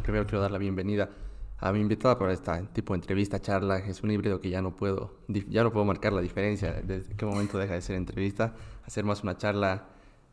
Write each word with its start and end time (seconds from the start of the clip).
primero 0.00 0.24
quiero 0.24 0.40
dar 0.40 0.50
la 0.50 0.58
bienvenida 0.58 1.10
a 1.58 1.72
mi 1.72 1.80
invitada 1.80 2.18
por 2.18 2.30
esta 2.30 2.60
tipo 2.72 2.92
de 2.92 2.98
entrevista, 2.98 3.40
charla. 3.40 3.78
Es 3.78 4.02
un 4.02 4.10
híbrido 4.10 4.40
que 4.40 4.50
ya 4.50 4.62
no 4.62 4.74
puedo, 4.74 5.14
ya 5.28 5.62
no 5.62 5.70
puedo 5.70 5.84
marcar 5.84 6.12
la 6.12 6.20
diferencia 6.20 6.72
desde 6.82 7.14
qué 7.14 7.24
momento 7.24 7.58
deja 7.58 7.74
de 7.74 7.82
ser 7.82 7.96
entrevista, 7.96 8.54
hacer 8.84 9.04
más 9.04 9.22
una 9.22 9.36
charla 9.36 9.86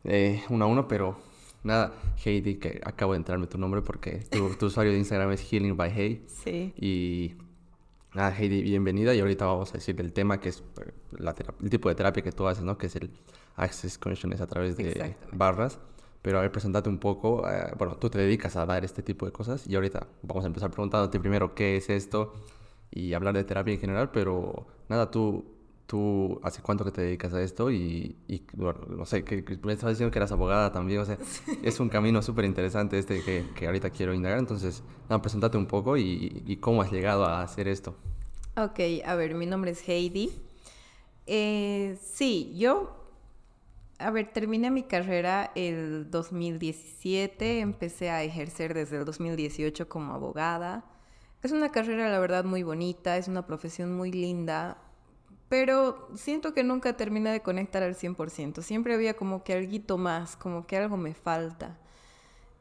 eh, 0.04 0.42
uno 0.48 0.64
a 0.64 0.68
uno, 0.68 0.88
pero 0.88 1.16
nada, 1.62 1.92
Heidi, 2.24 2.56
que 2.56 2.80
acabo 2.84 3.12
de 3.12 3.18
entrarme 3.18 3.46
tu 3.46 3.58
nombre 3.58 3.82
porque 3.82 4.24
tu, 4.30 4.66
usuario 4.66 4.92
de 4.92 4.98
Instagram 4.98 5.30
es 5.32 5.42
Healing 5.42 5.76
by 5.76 5.90
Hey. 5.94 6.24
Sí. 6.26 6.72
Y 6.76 7.34
nada, 8.14 8.34
Heidi, 8.36 8.62
bienvenida. 8.62 9.14
Y 9.14 9.20
ahorita 9.20 9.44
vamos 9.44 9.70
a 9.70 9.74
decir 9.74 9.94
del 9.94 10.12
tema 10.12 10.40
que 10.40 10.48
es 10.48 10.64
eh, 10.84 10.92
el 11.62 11.70
tipo 11.70 11.88
de 11.88 11.94
terapia 11.94 12.22
que 12.22 12.32
tú 12.32 12.46
haces, 12.46 12.64
¿no? 12.64 12.78
Que 12.78 12.86
es 12.86 12.96
el 12.96 13.10
Access 13.56 13.98
Consciousness 13.98 14.40
a 14.40 14.46
través 14.46 14.76
de 14.76 15.14
barras. 15.32 15.78
Pero 16.22 16.38
a 16.38 16.42
ver, 16.42 16.52
presentate 16.52 16.88
un 16.88 16.98
poco. 16.98 17.48
Eh, 17.48 17.72
bueno, 17.78 17.96
tú 17.96 18.10
te 18.10 18.18
dedicas 18.18 18.56
a 18.56 18.66
dar 18.66 18.84
este 18.84 19.02
tipo 19.02 19.26
de 19.26 19.32
cosas 19.32 19.66
y 19.66 19.74
ahorita 19.74 20.06
vamos 20.22 20.44
a 20.44 20.48
empezar 20.48 20.70
preguntándote 20.70 21.18
primero 21.18 21.54
qué 21.54 21.76
es 21.76 21.88
esto 21.88 22.34
y 22.90 23.14
hablar 23.14 23.34
de 23.34 23.44
terapia 23.44 23.74
en 23.74 23.80
general, 23.80 24.10
pero 24.10 24.66
nada, 24.88 25.10
tú, 25.10 25.44
tú 25.86 26.40
¿hace 26.42 26.60
cuánto 26.60 26.84
que 26.84 26.90
te 26.90 27.02
dedicas 27.02 27.32
a 27.32 27.42
esto? 27.42 27.70
Y, 27.70 28.16
bueno, 28.54 28.80
no 28.88 29.06
sé, 29.06 29.24
que, 29.24 29.42
me 29.62 29.72
estabas 29.72 29.94
diciendo 29.94 30.10
que 30.10 30.18
eras 30.18 30.32
abogada 30.32 30.72
también, 30.72 31.00
o 31.00 31.04
sea, 31.04 31.16
es 31.62 31.80
un 31.80 31.88
camino 31.88 32.20
súper 32.22 32.44
interesante 32.44 32.98
este 32.98 33.22
que, 33.22 33.46
que, 33.54 33.66
ahorita 33.66 33.90
quiero 33.90 34.12
indagar, 34.12 34.38
entonces, 34.38 34.82
nada, 35.08 35.22
presentate 35.22 35.56
un 35.56 35.66
poco 35.66 35.96
y, 35.96 36.42
y, 36.46 36.56
cómo 36.56 36.82
has 36.82 36.90
llegado 36.90 37.24
a 37.24 37.42
hacer 37.42 37.68
esto. 37.68 37.94
Ok, 38.56 38.80
a 39.04 39.14
ver, 39.14 39.34
mi 39.34 39.46
nombre 39.46 39.70
es 39.70 39.88
Heidi. 39.88 40.30
Eh, 41.26 41.96
sí, 42.02 42.52
yo 42.58 42.99
a 44.00 44.10
ver, 44.10 44.32
terminé 44.32 44.70
mi 44.70 44.82
carrera 44.82 45.52
el 45.54 46.10
2017, 46.10 47.60
empecé 47.60 48.10
a 48.10 48.22
ejercer 48.22 48.74
desde 48.74 48.96
el 48.98 49.04
2018 49.04 49.88
como 49.88 50.14
abogada. 50.14 50.84
Es 51.42 51.52
una 51.52 51.70
carrera, 51.70 52.08
la 52.08 52.18
verdad, 52.18 52.44
muy 52.44 52.62
bonita, 52.62 53.16
es 53.16 53.28
una 53.28 53.46
profesión 53.46 53.94
muy 53.94 54.10
linda, 54.10 54.78
pero 55.48 56.08
siento 56.14 56.54
que 56.54 56.64
nunca 56.64 56.96
terminé 56.96 57.30
de 57.30 57.42
conectar 57.42 57.82
al 57.82 57.94
100%. 57.94 58.62
Siempre 58.62 58.94
había 58.94 59.14
como 59.14 59.44
que 59.44 59.52
algo 59.54 59.98
más, 59.98 60.36
como 60.36 60.66
que 60.66 60.76
algo 60.76 60.96
me 60.96 61.14
falta. 61.14 61.78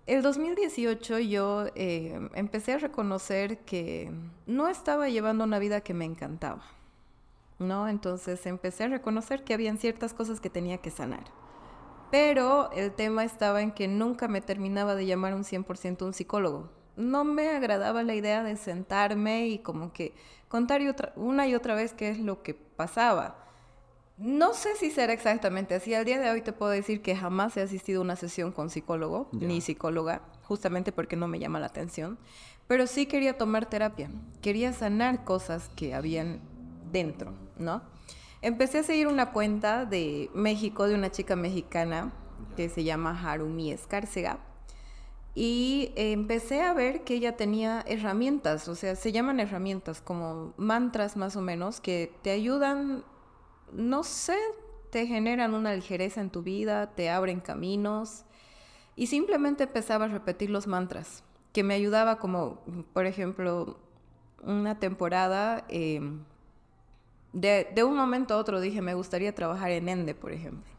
El 0.05 0.21
2018 0.21 1.19
yo 1.19 1.67
eh, 1.75 2.19
empecé 2.33 2.73
a 2.73 2.79
reconocer 2.79 3.59
que 3.59 4.11
no 4.45 4.67
estaba 4.67 5.07
llevando 5.07 5.43
una 5.43 5.59
vida 5.59 5.81
que 5.81 5.93
me 5.93 6.05
encantaba. 6.05 6.78
¿No? 7.59 7.87
Entonces 7.87 8.45
empecé 8.45 8.85
a 8.85 8.89
reconocer 8.89 9.43
que 9.43 9.53
habían 9.53 9.77
ciertas 9.77 10.13
cosas 10.13 10.39
que 10.39 10.49
tenía 10.49 10.79
que 10.79 10.91
sanar. 10.91 11.25
Pero 12.11 12.71
el 12.71 12.91
tema 12.91 13.23
estaba 13.23 13.61
en 13.61 13.71
que 13.71 13.87
nunca 13.87 14.27
me 14.27 14.41
terminaba 14.41 14.95
de 14.95 15.05
llamar 15.05 15.35
un 15.35 15.43
100% 15.43 16.05
un 16.05 16.13
psicólogo. 16.13 16.71
No 16.95 17.23
me 17.23 17.49
agradaba 17.49 18.03
la 18.03 18.15
idea 18.15 18.43
de 18.43 18.57
sentarme 18.57 19.47
y 19.47 19.59
como 19.59 19.93
que 19.93 20.15
contar 20.47 20.81
una 21.15 21.47
y 21.47 21.55
otra 21.55 21.75
vez 21.75 21.93
qué 21.93 22.09
es 22.09 22.19
lo 22.19 22.41
que 22.41 22.55
pasaba. 22.55 23.45
No 24.17 24.53
sé 24.53 24.75
si 24.75 24.91
será 24.91 25.13
exactamente 25.13 25.75
así. 25.75 25.93
Al 25.93 26.03
día 26.03 26.19
de 26.19 26.29
hoy 26.29 26.41
te 26.41 26.51
puedo 26.51 26.71
decir 26.71 27.01
que 27.01 27.15
jamás 27.15 27.55
he 27.55 27.61
asistido 27.61 28.01
a 28.01 28.03
una 28.03 28.17
sesión 28.17 28.51
con 28.51 28.69
psicólogo 28.69 29.29
ni 29.31 29.61
psicóloga, 29.61 30.23
justamente 30.43 30.91
porque 30.91 31.15
no 31.15 31.27
me 31.27 31.39
llama 31.39 31.61
la 31.61 31.67
atención. 31.67 32.17
Pero 32.67 32.85
sí 32.85 33.05
quería 33.05 33.37
tomar 33.37 33.67
terapia. 33.67 34.11
Quería 34.41 34.73
sanar 34.73 35.23
cosas 35.23 35.69
que 35.75 35.93
habían 35.93 36.41
dentro, 36.91 37.33
¿no? 37.57 37.81
Empecé 38.41 38.79
a 38.79 38.83
seguir 38.83 39.07
una 39.07 39.31
cuenta 39.31 39.85
de 39.85 40.29
México, 40.33 40.87
de 40.87 40.95
una 40.95 41.11
chica 41.11 41.35
mexicana 41.35 42.13
que 42.55 42.69
se 42.69 42.83
llama 42.83 43.19
Harumi 43.21 43.71
Escárcega. 43.71 44.39
Y 45.35 45.91
empecé 45.95 46.61
a 46.61 46.73
ver 46.73 47.03
que 47.03 47.15
ella 47.15 47.37
tenía 47.37 47.83
herramientas, 47.87 48.67
o 48.67 48.75
sea, 48.75 48.95
se 48.95 49.11
llaman 49.11 49.39
herramientas 49.39 50.01
como 50.01 50.53
mantras 50.57 51.17
más 51.17 51.35
o 51.35 51.41
menos, 51.41 51.81
que 51.81 52.13
te 52.23 52.31
ayudan, 52.31 53.03
no 53.71 54.03
sé, 54.03 54.37
te 54.89 55.05
generan 55.05 55.53
una 55.53 55.73
ligereza 55.73 56.21
en 56.21 56.29
tu 56.29 56.41
vida, 56.41 56.95
te 56.95 57.09
abren 57.09 57.41
caminos. 57.41 58.25
Y 58.95 59.07
simplemente 59.07 59.63
empezaba 59.63 60.05
a 60.05 60.09
repetir 60.09 60.49
los 60.49 60.65
mantras, 60.65 61.23
que 61.53 61.63
me 61.63 61.73
ayudaba 61.73 62.19
como, 62.19 62.61
por 62.93 63.05
ejemplo, 63.05 63.77
una 64.43 64.79
temporada... 64.79 65.65
Em, 65.67 66.23
de, 67.33 67.83
un 67.83 67.95
momento 67.95 68.33
a 68.33 68.37
otro 68.37 68.59
dije, 68.59 68.81
me 68.81 68.93
gustaría 68.93 69.33
trabajar 69.33 69.71
en 69.71 69.89
Ende, 69.89 70.15
por 70.15 70.31
ejemplo. 70.31 70.71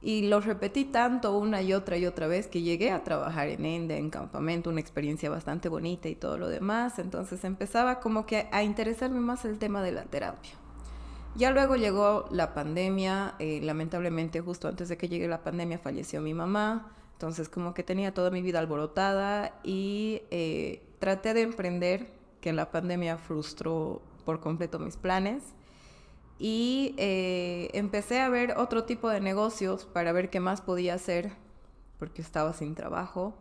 Y 0.00 0.28
lo 0.28 0.40
repetí 0.40 0.84
tanto 0.84 1.38
una 1.38 1.62
y 1.62 1.72
otra 1.74 1.96
y 1.96 2.06
otra 2.06 2.26
vez 2.26 2.48
que 2.48 2.62
llegué 2.62 2.90
a 2.90 3.04
trabajar 3.04 3.48
en 3.48 3.64
Ende, 3.64 3.96
en 3.96 4.10
campamento, 4.10 4.68
una 4.68 4.80
experiencia 4.80 5.30
bastante 5.30 5.68
bonita 5.68 6.08
y 6.08 6.16
todo 6.16 6.38
lo 6.38 6.48
demás. 6.48 6.98
Entonces 6.98 7.44
empezaba 7.44 8.00
como 8.00 8.26
que 8.26 8.48
a 8.50 8.64
interesarme 8.64 9.20
más 9.20 9.44
el 9.44 9.58
tema 9.58 9.80
de 9.80 9.92
la 9.92 10.02
terapia. 10.02 10.52
Ya 11.34 11.50
luego 11.50 11.76
llegó 11.76 12.26
la 12.30 12.52
pandemia, 12.52 13.36
eh, 13.38 13.60
lamentablemente 13.62 14.40
justo 14.40 14.68
antes 14.68 14.88
de 14.88 14.98
que 14.98 15.08
llegue 15.08 15.28
la 15.28 15.42
pandemia 15.42 15.78
falleció 15.78 16.20
mi 16.20 16.34
mamá, 16.34 16.92
entonces 17.14 17.48
como 17.48 17.72
que 17.72 17.82
tenía 17.82 18.12
toda 18.12 18.30
mi 18.30 18.42
vida 18.42 18.58
alborotada 18.58 19.54
y 19.62 20.22
eh, 20.30 20.82
traté 20.98 21.32
de 21.32 21.42
emprender, 21.42 22.06
que 22.42 22.52
la 22.52 22.70
pandemia 22.70 23.16
frustró 23.16 24.02
por 24.22 24.40
completo 24.40 24.78
mis 24.78 24.96
planes. 24.96 25.42
Y 26.38 26.94
eh, 26.98 27.70
empecé 27.72 28.20
a 28.20 28.28
ver 28.28 28.54
otro 28.56 28.84
tipo 28.84 29.08
de 29.08 29.20
negocios 29.20 29.84
para 29.84 30.10
ver 30.12 30.28
qué 30.30 30.40
más 30.40 30.60
podía 30.60 30.94
hacer 30.94 31.32
porque 31.98 32.20
estaba 32.20 32.52
sin 32.52 32.74
trabajo. 32.74 33.34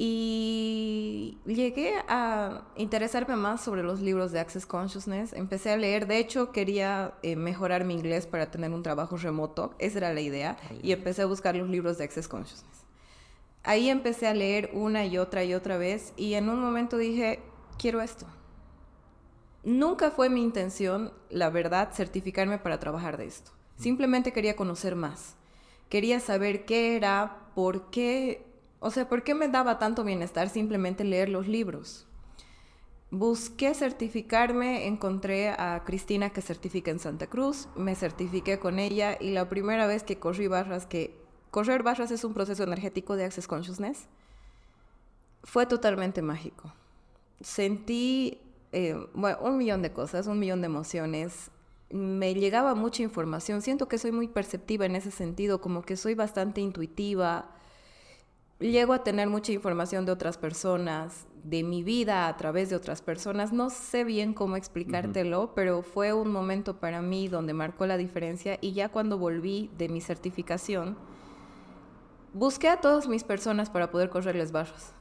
Y 0.00 1.38
llegué 1.44 1.94
a 2.06 2.62
interesarme 2.76 3.34
más 3.34 3.64
sobre 3.64 3.82
los 3.82 4.00
libros 4.00 4.30
de 4.30 4.38
Access 4.38 4.64
Consciousness. 4.64 5.32
Empecé 5.32 5.72
a 5.72 5.76
leer, 5.76 6.06
de 6.06 6.18
hecho 6.18 6.52
quería 6.52 7.14
eh, 7.24 7.34
mejorar 7.34 7.84
mi 7.84 7.94
inglés 7.94 8.28
para 8.28 8.48
tener 8.48 8.70
un 8.70 8.84
trabajo 8.84 9.16
remoto, 9.16 9.74
esa 9.80 9.98
era 9.98 10.14
la 10.14 10.20
idea, 10.20 10.56
y 10.84 10.92
empecé 10.92 11.22
a 11.22 11.26
buscar 11.26 11.56
los 11.56 11.68
libros 11.68 11.98
de 11.98 12.04
Access 12.04 12.28
Consciousness. 12.28 12.84
Ahí 13.64 13.90
empecé 13.90 14.28
a 14.28 14.34
leer 14.34 14.70
una 14.72 15.04
y 15.04 15.18
otra 15.18 15.42
y 15.42 15.52
otra 15.52 15.78
vez. 15.78 16.12
Y 16.16 16.34
en 16.34 16.48
un 16.48 16.60
momento 16.60 16.96
dije, 16.96 17.40
quiero 17.76 18.00
esto 18.00 18.28
Nunca 19.68 20.10
fue 20.10 20.30
mi 20.30 20.42
intención, 20.42 21.12
la 21.28 21.50
verdad, 21.50 21.90
certificarme 21.92 22.56
para 22.56 22.80
trabajar 22.80 23.18
de 23.18 23.26
esto. 23.26 23.50
Simplemente 23.76 24.32
quería 24.32 24.56
conocer 24.56 24.96
más. 24.96 25.36
Quería 25.90 26.20
saber 26.20 26.64
qué 26.64 26.96
era, 26.96 27.50
por 27.54 27.90
qué, 27.90 28.46
o 28.80 28.90
sea, 28.90 29.10
por 29.10 29.24
qué 29.24 29.34
me 29.34 29.48
daba 29.48 29.78
tanto 29.78 30.04
bienestar 30.04 30.48
simplemente 30.48 31.04
leer 31.04 31.28
los 31.28 31.48
libros. 31.48 32.06
Busqué 33.10 33.74
certificarme, 33.74 34.86
encontré 34.86 35.50
a 35.50 35.82
Cristina 35.84 36.30
que 36.30 36.40
certifica 36.40 36.90
en 36.90 36.98
Santa 36.98 37.26
Cruz, 37.26 37.68
me 37.76 37.94
certifiqué 37.94 38.58
con 38.58 38.78
ella 38.78 39.18
y 39.20 39.32
la 39.32 39.50
primera 39.50 39.86
vez 39.86 40.02
que 40.02 40.18
corrí 40.18 40.46
barras, 40.46 40.86
que 40.86 41.14
correr 41.50 41.82
barras 41.82 42.10
es 42.10 42.24
un 42.24 42.32
proceso 42.32 42.62
energético 42.62 43.16
de 43.16 43.26
Access 43.26 43.46
Consciousness, 43.46 44.06
fue 45.42 45.66
totalmente 45.66 46.22
mágico. 46.22 46.72
Sentí 47.42 48.40
eh, 48.72 48.96
bueno, 49.14 49.38
un 49.40 49.56
millón 49.56 49.82
de 49.82 49.92
cosas, 49.92 50.26
un 50.26 50.38
millón 50.38 50.60
de 50.60 50.66
emociones. 50.66 51.50
Me 51.90 52.34
llegaba 52.34 52.74
mucha 52.74 53.02
información. 53.02 53.62
Siento 53.62 53.88
que 53.88 53.98
soy 53.98 54.12
muy 54.12 54.28
perceptiva 54.28 54.86
en 54.86 54.96
ese 54.96 55.10
sentido, 55.10 55.60
como 55.60 55.82
que 55.82 55.96
soy 55.96 56.14
bastante 56.14 56.60
intuitiva. 56.60 57.50
Llego 58.58 58.92
a 58.92 59.04
tener 59.04 59.28
mucha 59.28 59.52
información 59.52 60.04
de 60.04 60.12
otras 60.12 60.36
personas, 60.36 61.26
de 61.44 61.62
mi 61.62 61.82
vida 61.82 62.28
a 62.28 62.36
través 62.36 62.68
de 62.68 62.76
otras 62.76 63.00
personas. 63.00 63.52
No 63.52 63.70
sé 63.70 64.04
bien 64.04 64.34
cómo 64.34 64.56
explicártelo, 64.56 65.54
pero 65.54 65.82
fue 65.82 66.12
un 66.12 66.30
momento 66.30 66.78
para 66.78 67.00
mí 67.00 67.28
donde 67.28 67.54
marcó 67.54 67.86
la 67.86 67.96
diferencia 67.96 68.58
y 68.60 68.72
ya 68.72 68.90
cuando 68.90 69.16
volví 69.16 69.70
de 69.78 69.88
mi 69.88 70.00
certificación, 70.00 70.98
busqué 72.32 72.68
a 72.68 72.80
todas 72.80 73.08
mis 73.08 73.24
personas 73.24 73.70
para 73.70 73.90
poder 73.90 74.10
correrles 74.10 74.52
barras. 74.52 74.92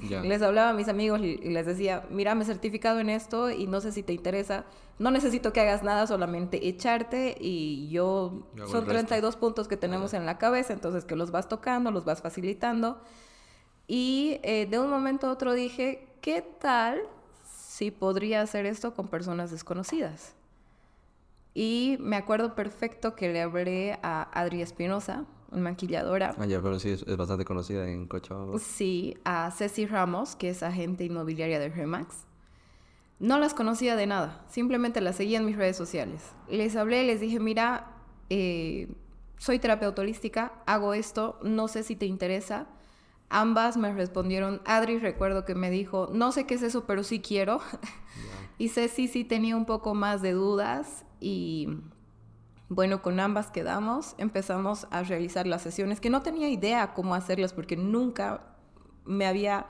les 0.24 0.42
hablaba 0.42 0.70
a 0.70 0.72
mis 0.72 0.88
amigos 0.88 1.20
y, 1.20 1.36
les 1.36 1.66
decía, 1.66 2.06
mira, 2.10 2.34
me 2.34 2.42
he 2.42 2.46
certificado 2.46 3.00
en 3.00 3.10
esto 3.10 3.50
y 3.50 3.66
no 3.66 3.80
sé 3.80 3.92
si 3.92 4.02
te 4.02 4.12
interesa. 4.12 4.64
No 4.98 5.10
necesito 5.10 5.52
que 5.52 5.60
hagas 5.60 5.82
nada, 5.82 6.06
solamente 6.06 6.68
echarte 6.68 7.36
y 7.40 7.88
yo... 7.88 8.48
son 8.70 8.86
32 8.86 9.36
puntos 9.36 9.68
que 9.68 9.76
tenemos 9.76 10.14
en 10.14 10.26
la 10.26 10.38
cabeza, 10.38 10.72
entonces 10.72 11.04
que 11.04 11.16
los 11.16 11.30
vas 11.30 11.48
tocando, 11.48 11.90
los 11.90 12.04
vas 12.04 12.22
facilitando. 12.22 13.00
Y 13.86 14.38
eh, 14.42 14.66
de 14.70 14.78
un 14.78 14.88
momento 14.88 15.26
a 15.26 15.32
otro 15.32 15.52
dije, 15.52 16.08
¿qué 16.20 16.42
tal 16.42 17.02
si 17.44 17.90
podría 17.90 18.40
hacer 18.40 18.66
esto 18.66 18.94
con 18.94 19.08
personas 19.08 19.50
desconocidas? 19.50 20.34
Y 21.54 21.96
me 22.00 22.16
acuerdo 22.16 22.54
perfecto 22.54 23.14
que 23.14 23.32
le 23.32 23.42
hablé 23.42 23.98
a 24.02 24.22
Adri 24.38 24.60
Espinosa, 24.60 25.24
maquilladora. 25.62 26.34
Ah, 26.38 26.46
ya, 26.46 26.60
pero 26.60 26.78
sí, 26.78 26.90
es, 26.90 27.16
bastante 27.16 27.44
conocida 27.44 27.88
en 27.88 28.06
Cochabamba. 28.06 28.58
Sí, 28.58 29.16
a 29.24 29.50
Ceci 29.50 29.86
Ramos, 29.86 30.36
que 30.36 30.50
es 30.50 30.62
agente 30.62 31.04
inmobiliaria 31.04 31.58
de 31.58 31.68
Remax. 31.68 32.26
No 33.20 33.38
las 33.38 33.54
conocía 33.54 33.96
de 33.96 34.06
nada, 34.06 34.44
simplemente 34.48 35.00
las 35.00 35.16
seguía 35.16 35.38
en 35.38 35.46
mis 35.46 35.56
redes 35.56 35.76
sociales. 35.76 36.22
Les 36.48 36.76
hablé, 36.76 37.04
les 37.04 37.20
dije, 37.20 37.38
mira, 37.38 37.92
eh, 38.28 38.88
soy 39.38 39.58
terapeuta 39.58 40.02
holística, 40.02 40.52
hago 40.66 40.94
esto, 40.94 41.38
no 41.42 41.68
sé 41.68 41.82
si 41.82 41.96
te 41.96 42.06
interesa. 42.06 42.66
Ambas 43.30 43.76
me 43.76 43.92
respondieron, 43.92 44.60
Adri 44.64 44.98
recuerdo 44.98 45.44
que 45.44 45.54
me 45.54 45.70
dijo, 45.70 46.08
no 46.12 46.32
sé 46.32 46.46
qué 46.46 46.54
es 46.54 46.62
eso, 46.62 46.86
pero 46.86 47.02
sí 47.02 47.20
quiero. 47.20 47.60
y 48.58 48.68
Ceci 48.68 49.08
sí 49.08 49.24
tenía 49.24 49.56
un 49.56 49.64
poco 49.64 49.94
más 49.94 50.22
de 50.22 50.32
dudas 50.32 51.04
y 51.20 51.68
bueno, 52.68 53.02
con 53.02 53.20
ambas 53.20 53.50
quedamos, 53.50 54.14
empezamos 54.18 54.86
a 54.90 55.02
realizar 55.02 55.46
las 55.46 55.62
sesiones, 55.62 56.00
que 56.00 56.10
no 56.10 56.22
tenía 56.22 56.48
idea 56.48 56.94
cómo 56.94 57.14
hacerlas 57.14 57.52
porque 57.52 57.76
nunca 57.76 58.40
me 59.04 59.26
había 59.26 59.66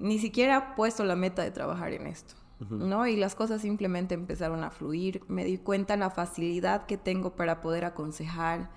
ni 0.00 0.18
siquiera 0.18 0.74
puesto 0.74 1.04
la 1.04 1.16
meta 1.16 1.42
de 1.42 1.52
trabajar 1.52 1.92
en 1.92 2.06
esto, 2.06 2.34
¿no? 2.68 3.06
Y 3.06 3.16
las 3.16 3.34
cosas 3.34 3.62
simplemente 3.62 4.14
empezaron 4.14 4.64
a 4.64 4.70
fluir, 4.70 5.22
me 5.28 5.44
di 5.44 5.58
cuenta 5.58 5.96
la 5.96 6.10
facilidad 6.10 6.86
que 6.86 6.96
tengo 6.96 7.36
para 7.36 7.60
poder 7.60 7.84
aconsejar, 7.84 8.70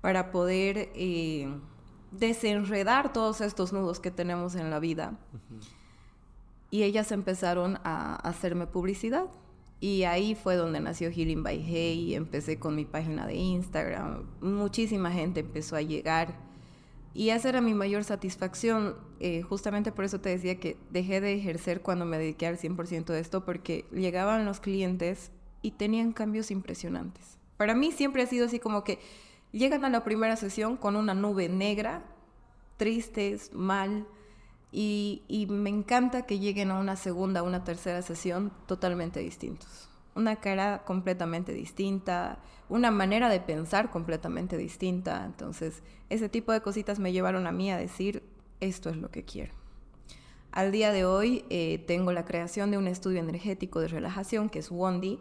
para 0.00 0.30
poder 0.30 0.90
eh, 0.94 1.48
desenredar 2.10 3.12
todos 3.12 3.40
estos 3.40 3.72
nudos 3.72 4.00
que 4.00 4.10
tenemos 4.10 4.54
en 4.54 4.70
la 4.70 4.78
vida. 4.78 5.18
Y 6.70 6.82
ellas 6.82 7.12
empezaron 7.12 7.78
a 7.84 8.16
hacerme 8.16 8.66
publicidad. 8.66 9.26
Y 9.84 10.04
ahí 10.04 10.34
fue 10.34 10.56
donde 10.56 10.80
nació 10.80 11.10
Healing 11.10 11.42
by 11.42 11.62
Hey, 11.62 12.14
empecé 12.14 12.58
con 12.58 12.74
mi 12.74 12.86
página 12.86 13.26
de 13.26 13.34
Instagram, 13.34 14.22
muchísima 14.40 15.12
gente 15.12 15.40
empezó 15.40 15.76
a 15.76 15.82
llegar 15.82 16.34
y 17.12 17.28
esa 17.28 17.50
era 17.50 17.60
mi 17.60 17.74
mayor 17.74 18.02
satisfacción. 18.02 18.96
Eh, 19.20 19.42
justamente 19.42 19.92
por 19.92 20.06
eso 20.06 20.22
te 20.22 20.30
decía 20.30 20.58
que 20.58 20.78
dejé 20.88 21.20
de 21.20 21.34
ejercer 21.34 21.82
cuando 21.82 22.06
me 22.06 22.16
dediqué 22.16 22.46
al 22.46 22.56
100% 22.56 23.12
de 23.12 23.20
esto, 23.20 23.44
porque 23.44 23.84
llegaban 23.92 24.46
los 24.46 24.58
clientes 24.58 25.32
y 25.60 25.72
tenían 25.72 26.12
cambios 26.12 26.50
impresionantes. 26.50 27.36
Para 27.58 27.74
mí 27.74 27.92
siempre 27.92 28.22
ha 28.22 28.26
sido 28.26 28.46
así 28.46 28.60
como 28.60 28.84
que 28.84 28.98
llegan 29.52 29.84
a 29.84 29.90
la 29.90 30.02
primera 30.02 30.36
sesión 30.36 30.78
con 30.78 30.96
una 30.96 31.12
nube 31.12 31.50
negra, 31.50 32.02
tristes, 32.78 33.52
mal, 33.52 34.06
y, 34.76 35.46
me 35.48 35.70
encanta 35.70 36.22
que 36.22 36.40
lleguen 36.40 36.72
a 36.72 36.80
una 36.80 36.96
segunda, 36.96 37.44
una 37.44 37.62
tercera 37.62 38.02
sesión 38.02 38.52
totalmente 38.66 39.20
distintos. 39.20 39.88
Una 40.16 40.36
cara 40.36 40.82
completamente 40.84 41.52
distinta, 41.52 42.38
una 42.68 42.90
manera 42.90 43.28
de 43.28 43.38
pensar 43.38 43.90
completamente 43.90 44.56
distinta. 44.56 45.24
Entonces, 45.26 45.82
ese 46.10 46.28
tipo 46.28 46.50
de 46.50 46.60
cositas 46.60 46.98
me 46.98 47.12
llevaron 47.12 47.46
a 47.46 47.52
mí 47.52 47.70
a 47.70 47.76
decir, 47.76 48.24
esto 48.58 48.90
es 48.90 48.96
lo 48.96 49.12
que 49.12 49.24
quiero. 49.24 49.54
Al 50.50 50.72
día 50.72 50.90
de 50.90 51.04
hoy 51.04 51.44
eh, 51.50 51.84
tengo 51.86 52.10
la 52.10 52.24
creación 52.24 52.72
de 52.72 52.78
un 52.78 52.88
estudio 52.88 53.20
energético 53.20 53.78
de 53.80 53.88
relajación 53.88 54.48
que 54.48 54.58
es 54.58 54.72
Wondi. 54.72 55.20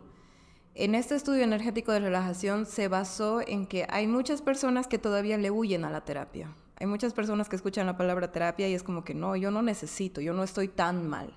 En 0.74 0.96
este 0.96 1.14
estudio 1.14 1.44
energético 1.44 1.92
de 1.92 2.00
relajación 2.00 2.66
se 2.66 2.88
basó 2.88 3.42
en 3.46 3.68
que 3.68 3.86
hay 3.90 4.08
muchas 4.08 4.42
personas 4.42 4.88
que 4.88 4.98
todavía 4.98 5.38
le 5.38 5.52
huyen 5.52 5.86
a 5.86 5.92
la 5.92 6.02
terapia 6.02 6.56
hay 6.84 6.88
muchas 6.88 7.14
personas 7.14 7.48
que 7.48 7.56
escuchan 7.56 7.86
la 7.86 7.96
palabra 7.96 8.34
terapia 8.34 8.68
y 8.68 8.74
es 8.74 8.84
como 8.84 9.06
que 9.06 9.14
no, 9.14 9.38
yo 9.38 9.52
no 9.52 9.62
necesito, 9.62 10.20
yo 10.20 10.34
no 10.34 10.44
estoy 10.44 10.68
tan 10.68 11.08
mal. 11.08 11.34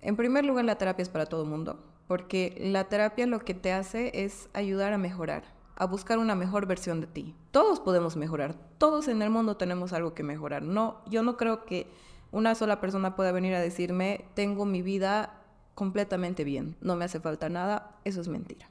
En 0.00 0.16
primer 0.16 0.44
lugar, 0.44 0.64
la 0.64 0.74
terapia 0.74 1.04
es 1.04 1.08
para 1.08 1.26
todo 1.26 1.44
el 1.44 1.48
mundo, 1.48 1.78
porque 2.08 2.58
la 2.60 2.88
terapia 2.88 3.28
lo 3.28 3.38
que 3.38 3.54
te 3.54 3.72
hace 3.72 4.10
es 4.14 4.48
ayudar 4.54 4.92
a 4.92 4.98
mejorar, 4.98 5.44
a 5.76 5.86
buscar 5.86 6.18
una 6.18 6.34
mejor 6.34 6.66
versión 6.66 7.00
de 7.00 7.06
ti. 7.06 7.36
Todos 7.52 7.78
podemos 7.78 8.16
mejorar, 8.16 8.56
todos 8.78 9.06
en 9.06 9.22
el 9.22 9.30
mundo 9.30 9.56
tenemos 9.56 9.92
algo 9.92 10.12
que 10.12 10.24
mejorar. 10.24 10.64
No, 10.64 11.02
yo 11.08 11.22
no 11.22 11.36
creo 11.36 11.64
que 11.64 11.86
una 12.32 12.56
sola 12.56 12.80
persona 12.80 13.14
pueda 13.14 13.30
venir 13.30 13.54
a 13.54 13.60
decirme, 13.60 14.24
tengo 14.34 14.64
mi 14.64 14.82
vida 14.82 15.40
completamente 15.76 16.42
bien, 16.42 16.74
no 16.80 16.96
me 16.96 17.04
hace 17.04 17.20
falta 17.20 17.48
nada, 17.48 17.94
eso 18.02 18.20
es 18.20 18.26
mentira. 18.26 18.68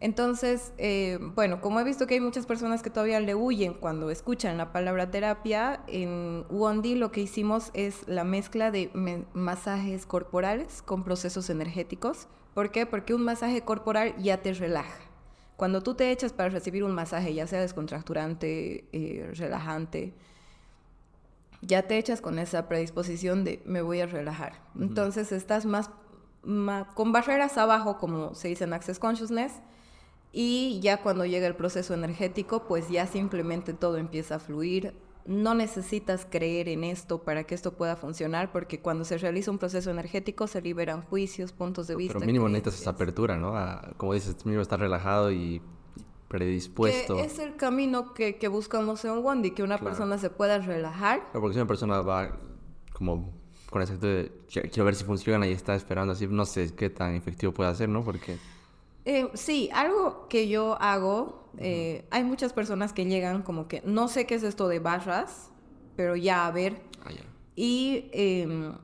Entonces, 0.00 0.72
eh, 0.78 1.18
bueno, 1.34 1.60
como 1.60 1.80
he 1.80 1.84
visto 1.84 2.06
que 2.06 2.14
hay 2.14 2.20
muchas 2.20 2.46
personas 2.46 2.82
que 2.82 2.90
todavía 2.90 3.18
le 3.18 3.34
huyen 3.34 3.74
cuando 3.74 4.10
escuchan 4.10 4.56
la 4.56 4.72
palabra 4.72 5.10
terapia, 5.10 5.80
en 5.88 6.44
Wondi 6.50 6.94
lo 6.94 7.10
que 7.10 7.20
hicimos 7.20 7.70
es 7.74 8.06
la 8.06 8.22
mezcla 8.22 8.70
de 8.70 8.90
masajes 9.32 10.06
corporales 10.06 10.82
con 10.82 11.02
procesos 11.02 11.50
energéticos. 11.50 12.28
¿Por 12.54 12.70
qué? 12.70 12.86
Porque 12.86 13.12
un 13.12 13.24
masaje 13.24 13.62
corporal 13.62 14.14
ya 14.18 14.40
te 14.40 14.52
relaja. 14.52 15.00
Cuando 15.56 15.82
tú 15.82 15.94
te 15.94 16.12
echas 16.12 16.32
para 16.32 16.50
recibir 16.50 16.84
un 16.84 16.92
masaje, 16.92 17.34
ya 17.34 17.48
sea 17.48 17.60
descontracturante, 17.60 18.84
eh, 18.92 19.32
relajante, 19.34 20.14
ya 21.60 21.82
te 21.82 21.98
echas 21.98 22.20
con 22.20 22.38
esa 22.38 22.68
predisposición 22.68 23.42
de 23.42 23.60
me 23.64 23.82
voy 23.82 24.00
a 24.00 24.06
relajar. 24.06 24.60
Entonces 24.78 25.32
estás 25.32 25.66
más, 25.66 25.90
con 26.94 27.10
barreras 27.10 27.58
abajo, 27.58 27.98
como 27.98 28.36
se 28.36 28.46
dice 28.46 28.62
en 28.62 28.72
Access 28.72 29.00
Consciousness, 29.00 29.54
y 30.32 30.80
ya 30.80 31.02
cuando 31.02 31.24
llega 31.24 31.46
el 31.46 31.54
proceso 31.54 31.94
energético, 31.94 32.64
pues 32.66 32.88
ya 32.88 33.06
simplemente 33.06 33.72
todo 33.72 33.96
empieza 33.96 34.36
a 34.36 34.38
fluir. 34.38 34.94
No 35.26 35.54
necesitas 35.54 36.26
creer 36.28 36.68
en 36.68 36.84
esto 36.84 37.22
para 37.22 37.44
que 37.44 37.54
esto 37.54 37.74
pueda 37.74 37.96
funcionar, 37.96 38.50
porque 38.50 38.80
cuando 38.80 39.04
se 39.04 39.18
realiza 39.18 39.50
un 39.50 39.58
proceso 39.58 39.90
energético 39.90 40.46
se 40.46 40.62
liberan 40.62 41.02
juicios, 41.02 41.52
puntos 41.52 41.86
de 41.86 41.96
vista. 41.96 42.14
Pero 42.14 42.26
mínimo 42.26 42.48
necesitas 42.48 42.80
esa 42.80 42.90
apertura, 42.90 43.36
¿no? 43.36 43.54
como 43.96 44.14
dices, 44.14 44.44
mínimo 44.46 44.62
estar 44.62 44.80
relajado 44.80 45.30
y 45.30 45.60
predispuesto. 46.28 47.16
Que 47.16 47.24
es 47.24 47.38
el 47.38 47.56
camino 47.56 48.14
que, 48.14 48.36
que 48.36 48.48
buscamos 48.48 49.04
en 49.04 49.18
Wandy, 49.18 49.50
que 49.50 49.62
una 49.62 49.78
persona 49.78 50.18
se 50.18 50.30
pueda 50.30 50.58
relajar. 50.58 51.30
porque 51.32 51.54
si 51.54 51.58
una 51.58 51.68
persona 51.68 52.00
va 52.00 52.38
como 52.92 53.32
con 53.70 53.82
ese 53.82 53.96
de 53.98 54.32
quiero 54.48 54.84
ver 54.84 54.94
si 54.94 55.04
funciona 55.04 55.46
y 55.46 55.52
está 55.52 55.74
esperando 55.74 56.12
así, 56.12 56.26
no 56.26 56.46
sé 56.46 56.74
qué 56.74 56.88
tan 56.90 57.14
efectivo 57.14 57.52
puede 57.52 57.74
ser, 57.74 57.88
¿no? 57.88 58.02
Porque... 58.02 58.38
Eh, 59.08 59.30
sí, 59.32 59.70
algo 59.72 60.28
que 60.28 60.48
yo 60.48 60.76
hago, 60.82 61.48
eh, 61.56 62.04
hay 62.10 62.24
muchas 62.24 62.52
personas 62.52 62.92
que 62.92 63.06
llegan 63.06 63.42
como 63.42 63.66
que 63.66 63.80
no 63.86 64.06
sé 64.06 64.26
qué 64.26 64.34
es 64.34 64.42
esto 64.42 64.68
de 64.68 64.80
barras, 64.80 65.48
pero 65.96 66.14
ya 66.14 66.46
a 66.46 66.50
ver. 66.50 66.82
Ah, 67.02 67.08
y 67.56 68.10
em, 68.12 68.74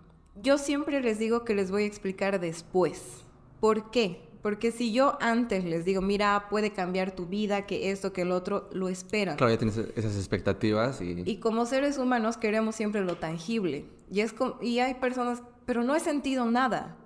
yo 0.41 0.57
siempre 0.57 1.03
les 1.03 1.19
digo 1.19 1.45
que 1.45 1.55
les 1.55 1.71
voy 1.71 1.83
a 1.83 1.87
explicar 1.87 2.41
después. 2.41 3.23
¿Por 3.61 3.91
qué? 3.91 4.27
Porque 4.41 4.73
si 4.73 4.95
yo 4.95 5.19
antes 5.21 5.63
les 5.63 5.85
digo, 5.85 6.01
mira, 6.01 6.47
puede 6.49 6.73
cambiar 6.73 7.15
tu 7.15 7.27
vida, 7.27 7.67
que 7.67 7.91
esto, 7.91 8.15
que 8.15 8.23
el 8.23 8.33
otro, 8.33 8.71
lo 8.73 8.89
esperan. 8.89 9.37
Claro, 9.37 9.53
ya 9.53 9.59
tienes 9.59 9.77
esas 9.77 10.17
expectativas 10.17 11.03
y... 11.03 11.23
Y 11.27 11.37
como 11.37 11.67
seres 11.67 11.99
humanos 11.99 12.39
queremos 12.39 12.75
siempre 12.77 13.05
lo 13.05 13.17
tangible. 13.17 13.85
Y, 14.11 14.21
es 14.21 14.35
y 14.63 14.79
hay 14.79 14.95
personas, 14.95 15.43
pero 15.67 15.85
no 15.85 15.95
he 15.95 16.01
sentido 16.01 16.51
nada. 16.51 16.97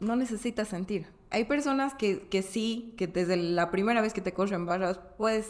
No 0.00 0.16
necesitas 0.16 0.68
sentir 0.68 1.06
hay 1.32 1.44
personas 1.44 1.94
que, 1.94 2.28
que 2.28 2.42
sí, 2.42 2.94
que 2.96 3.06
desde 3.06 3.36
la 3.36 3.70
primera 3.70 4.00
vez 4.00 4.12
que 4.12 4.20
te 4.20 4.32
corren 4.32 4.66
barras, 4.66 5.00
pues, 5.16 5.48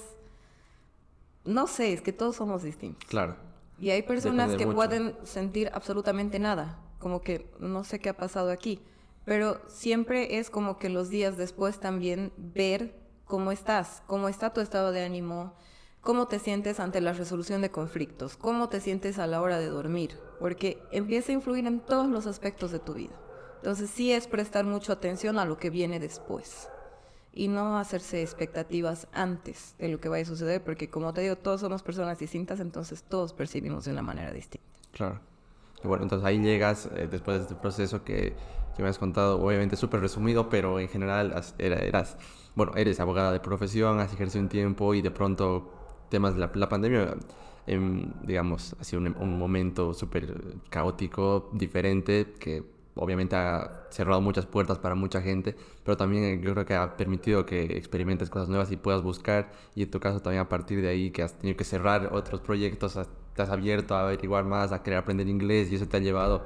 no 1.45 1.67
sé, 1.67 1.93
es 1.93 2.01
que 2.01 2.13
todos 2.13 2.37
somos 2.37 2.63
distintos. 2.63 3.09
Claro. 3.09 3.37
Y 3.81 3.91
hay 3.91 4.03
personas 4.03 4.55
que 4.55 4.67
pueden 4.67 5.17
sentir 5.25 5.71
absolutamente 5.75 6.39
nada, 6.39 6.79
como 7.01 7.21
que 7.21 7.51
no 7.59 7.83
sé 7.83 7.99
qué 7.99 8.11
ha 8.11 8.17
pasado 8.17 8.53
aquí, 8.53 8.81
pero 9.25 9.61
siempre 9.67 10.39
es 10.39 10.51
como 10.51 10.79
que 10.79 10.89
los 10.89 11.11
días 11.11 11.37
después 11.37 11.81
también 11.81 12.33
ver 12.37 12.97
cómo 13.25 13.51
estás, 13.51 14.03
cómo 14.07 14.29
está 14.29 14.53
tu 14.53 14.61
estado 14.61 14.93
de 14.93 15.05
ánimo, 15.05 15.55
cómo 16.01 16.29
te 16.29 16.39
sientes 16.39 16.79
ante 16.79 17.01
la 17.01 17.13
resolución 17.13 17.61
de 17.61 17.73
conflictos, 17.73 18.37
cómo 18.37 18.69
te 18.69 18.81
sientes 18.81 19.19
a 19.19 19.27
la 19.27 19.41
hora 19.41 19.59
de 19.59 19.67
dormir, 19.67 20.17
porque 20.39 20.81
empieza 20.93 21.33
a 21.33 21.35
influir 21.35 21.67
en 21.67 21.81
todos 21.81 22.09
los 22.09 22.29
aspectos 22.29 22.71
de 22.71 22.79
tu 22.79 22.95
vida. 22.95 23.19
Entonces 23.63 23.91
sí 23.91 24.11
es 24.11 24.27
prestar 24.27 24.65
mucha 24.65 24.95
atención 24.95 25.39
a 25.39 25.45
lo 25.45 25.57
que 25.57 25.71
viene 25.71 26.01
después 26.01 26.69
y 27.33 27.47
no 27.47 27.79
hacerse 27.79 28.21
expectativas 28.21 29.07
antes 29.13 29.77
de 29.79 29.87
lo 29.87 30.01
que 30.01 30.09
vaya 30.09 30.25
a 30.25 30.27
suceder, 30.27 30.65
porque 30.65 30.91
como 30.91 31.15
te 31.15 31.21
digo, 31.21 31.37
todos 31.37 31.61
somos 31.61 31.81
personas 31.81 32.19
distintas, 32.19 32.59
entonces 32.59 33.05
todos 33.05 33.33
percibimos 33.33 33.85
de 33.85 33.93
una 33.93 34.03
manera 34.03 34.33
distinta. 34.33 34.67
Claro. 34.91 35.21
bueno, 35.85 36.03
entonces 36.03 36.27
ahí 36.27 36.41
llegas 36.41 36.91
eh, 36.97 37.07
después 37.09 37.37
de 37.37 37.43
este 37.45 37.55
proceso 37.55 38.03
que, 38.03 38.35
que 38.77 38.83
me 38.83 38.89
has 38.89 38.99
contado, 38.99 39.41
obviamente 39.41 39.77
súper 39.77 40.01
resumido, 40.01 40.49
pero 40.49 40.81
en 40.81 40.89
general 40.89 41.33
eras, 41.59 42.17
bueno, 42.57 42.73
eres 42.75 42.99
abogada 42.99 43.31
de 43.31 43.39
profesión, 43.39 44.01
has 44.01 44.13
ejercido 44.13 44.43
un 44.43 44.49
tiempo 44.49 44.93
y 44.93 45.03
de 45.03 45.13
pronto 45.13 45.73
temas 46.09 46.35
de 46.35 46.41
la, 46.41 46.51
la 46.53 46.69
pandemia, 46.69 47.15
em, 47.69 48.13
digamos, 48.25 48.75
ha 48.81 48.83
sido 48.83 49.03
un, 49.03 49.17
un 49.17 49.39
momento 49.39 49.95
súper 49.95 50.57
caótico, 50.69 51.49
diferente, 51.53 52.35
que 52.41 52.72
obviamente 52.95 53.37
ha 53.37 53.87
cerrado 53.91 54.21
muchas 54.21 54.47
puertas 54.47 54.79
para 54.79 54.95
mucha 54.95 55.23
gente, 55.23 55.57
pero 55.85 55.97
también 55.97 56.43
yo 56.43 56.53
creo 56.53 56.65
que 56.67 56.75
ha 56.75 56.97
permitido 56.97 57.47
que 57.47 57.63
experimentes 57.77 58.31
cosas 58.31 58.49
nuevas 58.49 58.71
y 58.71 58.77
puedas 58.77 59.03
buscar, 59.03 59.53
y 59.75 59.83
en 59.83 59.91
tu 59.91 60.01
caso 60.01 60.21
también 60.21 60.43
a 60.43 60.49
partir 60.49 60.83
de 60.83 60.89
ahí 60.89 61.11
que 61.11 61.23
has 61.23 61.39
tenido 61.39 61.57
que 61.57 61.65
cerrar 61.65 62.11
otros 62.13 62.41
proyectos, 62.41 62.99
te 63.35 63.43
has 63.43 63.51
abierto 63.51 63.95
a 63.95 64.03
averiguar 64.03 64.45
más, 64.45 64.73
a 64.73 64.83
querer 64.83 64.99
aprender 64.99 65.29
inglés 65.29 65.73
y 65.73 65.77
eso 65.77 65.89
te 65.89 65.97
ha 65.97 66.01
llevado 66.01 66.43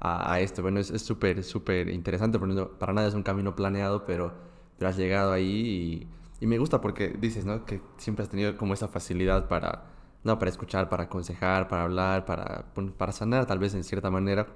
a, 0.00 0.40
esto. 0.40 0.62
Bueno, 0.62 0.78
es 0.80 1.02
súper, 1.02 1.42
súper 1.42 1.88
interesante, 1.88 2.38
porque 2.38 2.64
para 2.78 2.92
nada 2.92 3.08
es 3.08 3.14
un 3.14 3.22
camino 3.24 3.56
planeado, 3.56 4.04
pero, 4.06 4.32
pero 4.78 4.88
has 4.90 4.96
llegado 4.96 5.32
ahí 5.32 6.06
y, 6.40 6.44
y, 6.44 6.46
me 6.46 6.58
gusta 6.58 6.80
porque 6.80 7.08
dices, 7.08 7.44
¿no? 7.44 7.64
Que 7.64 7.80
siempre 7.96 8.22
has 8.22 8.28
tenido 8.28 8.56
como 8.56 8.74
esa 8.74 8.86
facilidad 8.86 9.48
para, 9.48 9.86
no, 10.22 10.38
para 10.38 10.50
escuchar, 10.50 10.88
para 10.88 11.04
aconsejar, 11.04 11.66
para 11.68 11.82
hablar, 11.84 12.24
para, 12.24 12.66
para 12.96 13.12
sanar 13.12 13.46
tal 13.46 13.58
vez 13.58 13.74
en 13.74 13.82
cierta 13.82 14.10
manera 14.10 14.46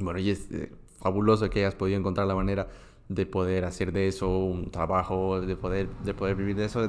bueno, 0.00 0.18
y 0.18 0.30
es 0.30 0.50
eh, 0.52 0.72
fabuloso 1.00 1.48
que 1.50 1.60
hayas 1.60 1.74
podido 1.74 1.98
encontrar 1.98 2.26
la 2.26 2.34
manera 2.34 2.68
de 3.08 3.26
poder 3.26 3.64
hacer 3.64 3.92
de 3.92 4.08
eso 4.08 4.28
un 4.28 4.70
trabajo, 4.70 5.40
de 5.40 5.56
poder, 5.56 5.88
de 6.04 6.14
poder 6.14 6.36
vivir 6.36 6.56
de 6.56 6.64
eso. 6.64 6.88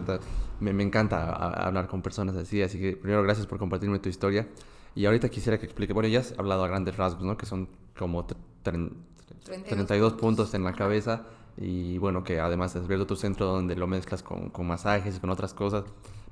Me, 0.60 0.74
me 0.74 0.84
encanta 0.84 1.32
hablar 1.34 1.88
con 1.88 2.02
personas 2.02 2.36
así, 2.36 2.62
así 2.62 2.80
que 2.80 2.98
primero 2.98 3.22
gracias 3.24 3.46
por 3.46 3.60
compartirme 3.60 4.00
tu 4.00 4.10
historia. 4.10 4.48
Y 4.96 5.06
ahorita 5.06 5.30
quisiera 5.30 5.60
que 5.60 5.66
explique, 5.66 5.94
bueno, 5.94 6.10
ya 6.10 6.22
has 6.22 6.34
hablado 6.40 6.64
a 6.64 6.68
grandes 6.68 6.98
rasgos, 6.98 7.24
¿no? 7.24 7.38
Que 7.38 7.46
son 7.46 7.70
como 7.98 8.26
32 8.64 10.14
puntos 10.14 10.54
en 10.56 10.64
la 10.64 10.74
cabeza 10.74 11.26
y 11.56 11.98
bueno, 12.00 12.24
que 12.24 12.40
además 12.40 12.76
has 12.76 12.84
abierto 12.84 13.06
tu 13.06 13.16
centro 13.16 13.46
donde 13.46 13.76
lo 13.76 13.88
mezclas 13.88 14.24
con, 14.24 14.50
con 14.50 14.68
masajes 14.68 15.20
con 15.20 15.30
otras 15.30 15.54
cosas. 15.54 15.84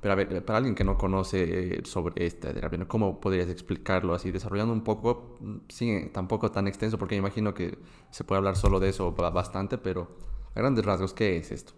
Pero 0.06 0.12
a 0.12 0.16
ver, 0.24 0.44
para 0.44 0.58
alguien 0.58 0.76
que 0.76 0.84
no 0.84 0.96
conoce 0.96 1.82
sobre 1.84 2.24
esta 2.24 2.54
terapia, 2.54 2.86
¿cómo 2.86 3.18
podrías 3.18 3.48
explicarlo 3.48 4.14
así, 4.14 4.30
desarrollando 4.30 4.72
un 4.72 4.84
poco, 4.84 5.36
sí, 5.68 6.10
tampoco 6.12 6.48
tan 6.52 6.68
extenso, 6.68 6.96
porque 6.96 7.16
me 7.16 7.18
imagino 7.18 7.52
que 7.52 7.76
se 8.12 8.22
puede 8.22 8.36
hablar 8.36 8.54
solo 8.54 8.78
de 8.78 8.90
eso 8.90 9.10
bastante, 9.10 9.78
pero 9.78 10.16
a 10.54 10.60
grandes 10.60 10.84
rasgos, 10.84 11.12
¿qué 11.12 11.38
es 11.38 11.50
esto? 11.50 11.72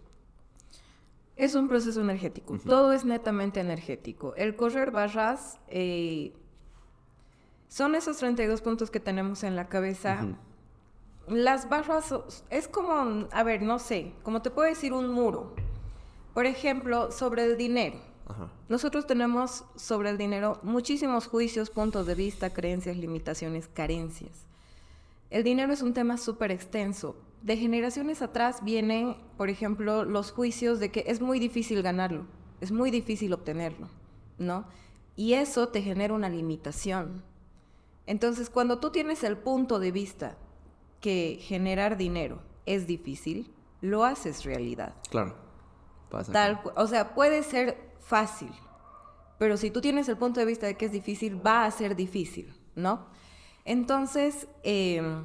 Es 1.37 1.55
un 1.55 1.67
proceso 1.67 2.01
energético, 2.01 2.59
todo 2.59 2.93
es 2.93 3.03
netamente 3.03 3.61
energético. 3.61 4.35
El 4.35 4.55
correr 4.55 4.91
barras 4.91 5.59
eh, 5.67 6.31
son 7.67 7.95
esos 7.95 8.17
32 8.17 8.61
puntos 8.61 8.91
que 8.91 8.99
tenemos 8.99 9.43
en 9.43 9.55
la 9.55 9.69
cabeza. 9.69 10.37
Las 11.27 11.67
barras 11.67 12.13
es 12.51 12.67
como, 12.67 13.27
a 13.31 13.41
ver, 13.41 13.63
no 13.63 13.79
sé, 13.79 14.13
como 14.21 14.43
te 14.43 14.51
puedo 14.51 14.69
decir 14.69 14.93
un 14.93 15.11
muro. 15.11 15.55
Por 16.35 16.45
ejemplo, 16.45 17.11
sobre 17.11 17.43
el 17.45 17.57
dinero. 17.57 18.08
Nosotros 18.67 19.07
tenemos 19.07 19.65
sobre 19.75 20.09
el 20.09 20.17
dinero 20.17 20.59
muchísimos 20.61 21.27
juicios, 21.27 21.69
puntos 21.69 22.05
de 22.05 22.15
vista, 22.15 22.51
creencias, 22.51 22.95
limitaciones, 22.97 23.67
carencias. 23.67 24.45
El 25.29 25.43
dinero 25.43 25.73
es 25.73 25.81
un 25.81 25.93
tema 25.93 26.17
súper 26.17 26.51
extenso. 26.51 27.15
De 27.41 27.57
generaciones 27.57 28.21
atrás 28.21 28.63
vienen, 28.63 29.15
por 29.37 29.49
ejemplo, 29.49 30.05
los 30.05 30.31
juicios 30.31 30.79
de 30.79 30.91
que 30.91 31.05
es 31.07 31.21
muy 31.21 31.39
difícil 31.39 31.81
ganarlo, 31.81 32.25
es 32.61 32.71
muy 32.71 32.91
difícil 32.91 33.33
obtenerlo, 33.33 33.87
¿no? 34.37 34.65
Y 35.15 35.33
eso 35.33 35.69
te 35.69 35.81
genera 35.81 36.13
una 36.13 36.29
limitación. 36.29 37.23
Entonces, 38.05 38.49
cuando 38.49 38.79
tú 38.79 38.91
tienes 38.91 39.23
el 39.23 39.37
punto 39.37 39.79
de 39.79 39.91
vista 39.91 40.37
que 40.99 41.39
generar 41.41 41.97
dinero 41.97 42.41
es 42.65 42.87
difícil, 42.87 43.51
lo 43.81 44.03
haces 44.03 44.43
realidad. 44.43 44.95
Claro. 45.09 45.35
Tal, 46.31 46.59
o 46.75 46.87
sea, 46.87 47.13
puede 47.13 47.43
ser 47.43 47.88
fácil, 48.09 48.51
pero 49.37 49.55
si 49.55 49.69
tú 49.69 49.81
tienes 49.81 50.09
el 50.09 50.17
punto 50.17 50.39
de 50.39 50.45
vista 50.47 50.65
de 50.65 50.75
que 50.75 50.85
es 50.85 50.91
difícil, 50.91 51.45
va 51.45 51.65
a 51.65 51.71
ser 51.71 51.95
difícil, 51.95 52.53
¿no? 52.75 53.05
Entonces, 53.65 54.47
em, 54.63 55.23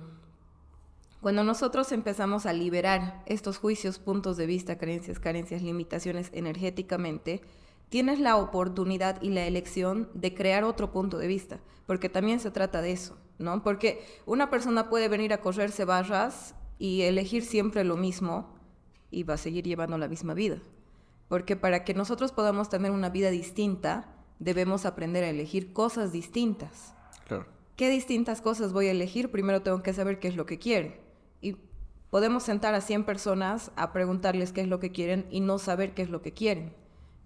cuando 1.22 1.42
nosotros 1.44 1.90
empezamos 1.92 2.44
a 2.44 2.52
liberar 2.52 3.22
estos 3.24 3.56
juicios, 3.56 3.98
puntos 3.98 4.36
de 4.36 4.46
vista, 4.46 4.76
creencias, 4.76 5.18
carencias, 5.18 5.62
limitaciones 5.62 6.28
energéticamente, 6.34 7.40
tienes 7.88 8.20
la 8.20 8.36
oportunidad 8.36 9.20
y 9.22 9.30
la 9.30 9.46
elección 9.46 10.10
de 10.12 10.34
crear 10.34 10.62
otro 10.62 10.92
punto 10.92 11.16
de 11.16 11.26
vista, 11.26 11.60
porque 11.86 12.10
también 12.10 12.38
se 12.38 12.50
trata 12.50 12.82
de 12.82 12.92
eso, 12.92 13.16
¿no? 13.38 13.62
Porque 13.62 14.04
una 14.26 14.50
persona 14.50 14.90
puede 14.90 15.08
venir 15.08 15.32
a 15.32 15.40
correrse 15.40 15.86
barras 15.86 16.54
y 16.78 17.02
elegir 17.02 17.42
siempre 17.44 17.82
lo 17.82 17.96
mismo 17.96 18.54
y 19.10 19.22
va 19.22 19.34
a 19.34 19.38
seguir 19.38 19.64
llevando 19.64 19.96
la 19.96 20.08
misma 20.08 20.34
vida. 20.34 20.58
Porque 21.28 21.56
para 21.56 21.84
que 21.84 21.94
nosotros 21.94 22.32
podamos 22.32 22.68
tener 22.68 22.90
una 22.90 23.10
vida 23.10 23.30
distinta, 23.30 24.06
debemos 24.38 24.86
aprender 24.86 25.24
a 25.24 25.30
elegir 25.30 25.72
cosas 25.72 26.12
distintas. 26.12 26.94
Claro. 27.26 27.46
¿Qué 27.76 27.88
distintas 27.88 28.40
cosas 28.40 28.72
voy 28.72 28.86
a 28.86 28.92
elegir? 28.92 29.30
Primero 29.30 29.62
tengo 29.62 29.82
que 29.82 29.92
saber 29.92 30.18
qué 30.18 30.28
es 30.28 30.36
lo 30.36 30.46
que 30.46 30.58
quiere. 30.58 31.00
Y 31.40 31.56
podemos 32.10 32.42
sentar 32.42 32.74
a 32.74 32.80
100 32.80 33.04
personas 33.04 33.72
a 33.76 33.92
preguntarles 33.92 34.52
qué 34.52 34.60
es 34.60 34.68
lo 34.68 34.80
que 34.80 34.92
quieren 34.92 35.26
y 35.30 35.40
no 35.40 35.58
saber 35.58 35.94
qué 35.94 36.02
es 36.02 36.10
lo 36.10 36.22
que 36.22 36.32
quieren 36.32 36.72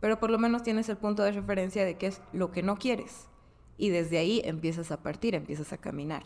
pero 0.00 0.20
por 0.20 0.30
lo 0.30 0.38
menos 0.38 0.62
tienes 0.62 0.88
el 0.88 0.96
punto 0.96 1.22
de 1.22 1.32
referencia 1.32 1.84
de 1.84 1.96
qué 1.96 2.06
es 2.06 2.20
lo 2.32 2.52
que 2.52 2.62
no 2.62 2.76
quieres. 2.76 3.28
Y 3.76 3.90
desde 3.90 4.18
ahí 4.18 4.40
empiezas 4.44 4.90
a 4.90 5.02
partir, 5.02 5.34
empiezas 5.34 5.72
a 5.72 5.78
caminar. 5.78 6.24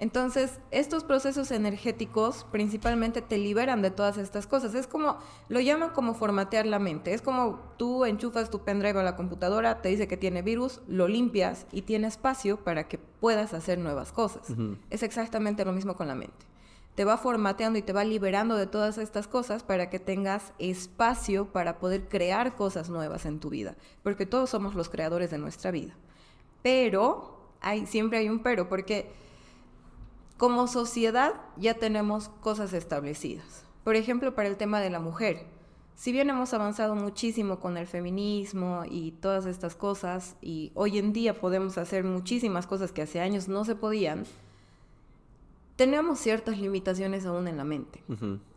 Entonces, 0.00 0.60
estos 0.70 1.04
procesos 1.04 1.50
energéticos 1.50 2.46
principalmente 2.50 3.20
te 3.20 3.36
liberan 3.36 3.82
de 3.82 3.90
todas 3.90 4.16
estas 4.16 4.46
cosas. 4.46 4.74
Es 4.74 4.86
como, 4.86 5.18
lo 5.50 5.60
llaman 5.60 5.90
como 5.90 6.14
formatear 6.14 6.64
la 6.64 6.78
mente. 6.78 7.12
Es 7.12 7.20
como 7.20 7.60
tú 7.76 8.06
enchufas 8.06 8.48
tu 8.48 8.60
pendrive 8.64 8.98
a 8.98 9.02
la 9.02 9.14
computadora, 9.14 9.82
te 9.82 9.90
dice 9.90 10.08
que 10.08 10.16
tiene 10.16 10.40
virus, 10.40 10.80
lo 10.88 11.06
limpias 11.06 11.66
y 11.70 11.82
tiene 11.82 12.06
espacio 12.06 12.64
para 12.64 12.88
que 12.88 12.96
puedas 12.96 13.52
hacer 13.52 13.78
nuevas 13.78 14.10
cosas. 14.10 14.48
Es 14.88 15.02
exactamente 15.02 15.66
lo 15.66 15.72
mismo 15.72 15.94
con 15.94 16.08
la 16.08 16.14
mente 16.14 16.46
te 16.94 17.04
va 17.04 17.16
formateando 17.16 17.78
y 17.78 17.82
te 17.82 17.92
va 17.92 18.04
liberando 18.04 18.56
de 18.56 18.66
todas 18.66 18.98
estas 18.98 19.28
cosas 19.28 19.62
para 19.62 19.88
que 19.88 19.98
tengas 19.98 20.52
espacio 20.58 21.46
para 21.46 21.78
poder 21.78 22.08
crear 22.08 22.56
cosas 22.56 22.90
nuevas 22.90 23.24
en 23.26 23.38
tu 23.38 23.48
vida, 23.48 23.76
porque 24.02 24.26
todos 24.26 24.50
somos 24.50 24.74
los 24.74 24.90
creadores 24.90 25.30
de 25.30 25.38
nuestra 25.38 25.70
vida. 25.70 25.94
Pero 26.62 27.52
hay, 27.60 27.86
siempre 27.86 28.18
hay 28.18 28.28
un 28.28 28.42
pero, 28.42 28.68
porque 28.68 29.10
como 30.40 30.68
sociedad 30.68 31.34
ya 31.58 31.74
tenemos 31.74 32.30
cosas 32.30 32.72
establecidas. 32.72 33.66
Por 33.84 33.94
ejemplo, 33.94 34.34
para 34.34 34.48
el 34.48 34.56
tema 34.56 34.80
de 34.80 34.88
la 34.88 34.98
mujer. 34.98 35.44
Si 35.96 36.12
bien 36.12 36.30
hemos 36.30 36.54
avanzado 36.54 36.94
muchísimo 36.94 37.60
con 37.60 37.76
el 37.76 37.86
feminismo 37.86 38.84
y 38.90 39.10
todas 39.10 39.44
estas 39.44 39.74
cosas, 39.74 40.36
y 40.40 40.72
hoy 40.74 40.96
en 40.96 41.12
día 41.12 41.38
podemos 41.38 41.76
hacer 41.76 42.04
muchísimas 42.04 42.66
cosas 42.66 42.90
que 42.90 43.02
hace 43.02 43.20
años 43.20 43.48
no 43.48 43.66
se 43.66 43.74
podían, 43.74 44.24
tenemos 45.76 46.18
ciertas 46.18 46.58
limitaciones 46.58 47.26
aún 47.26 47.46
en 47.46 47.58
la 47.58 47.64
mente. 47.64 48.02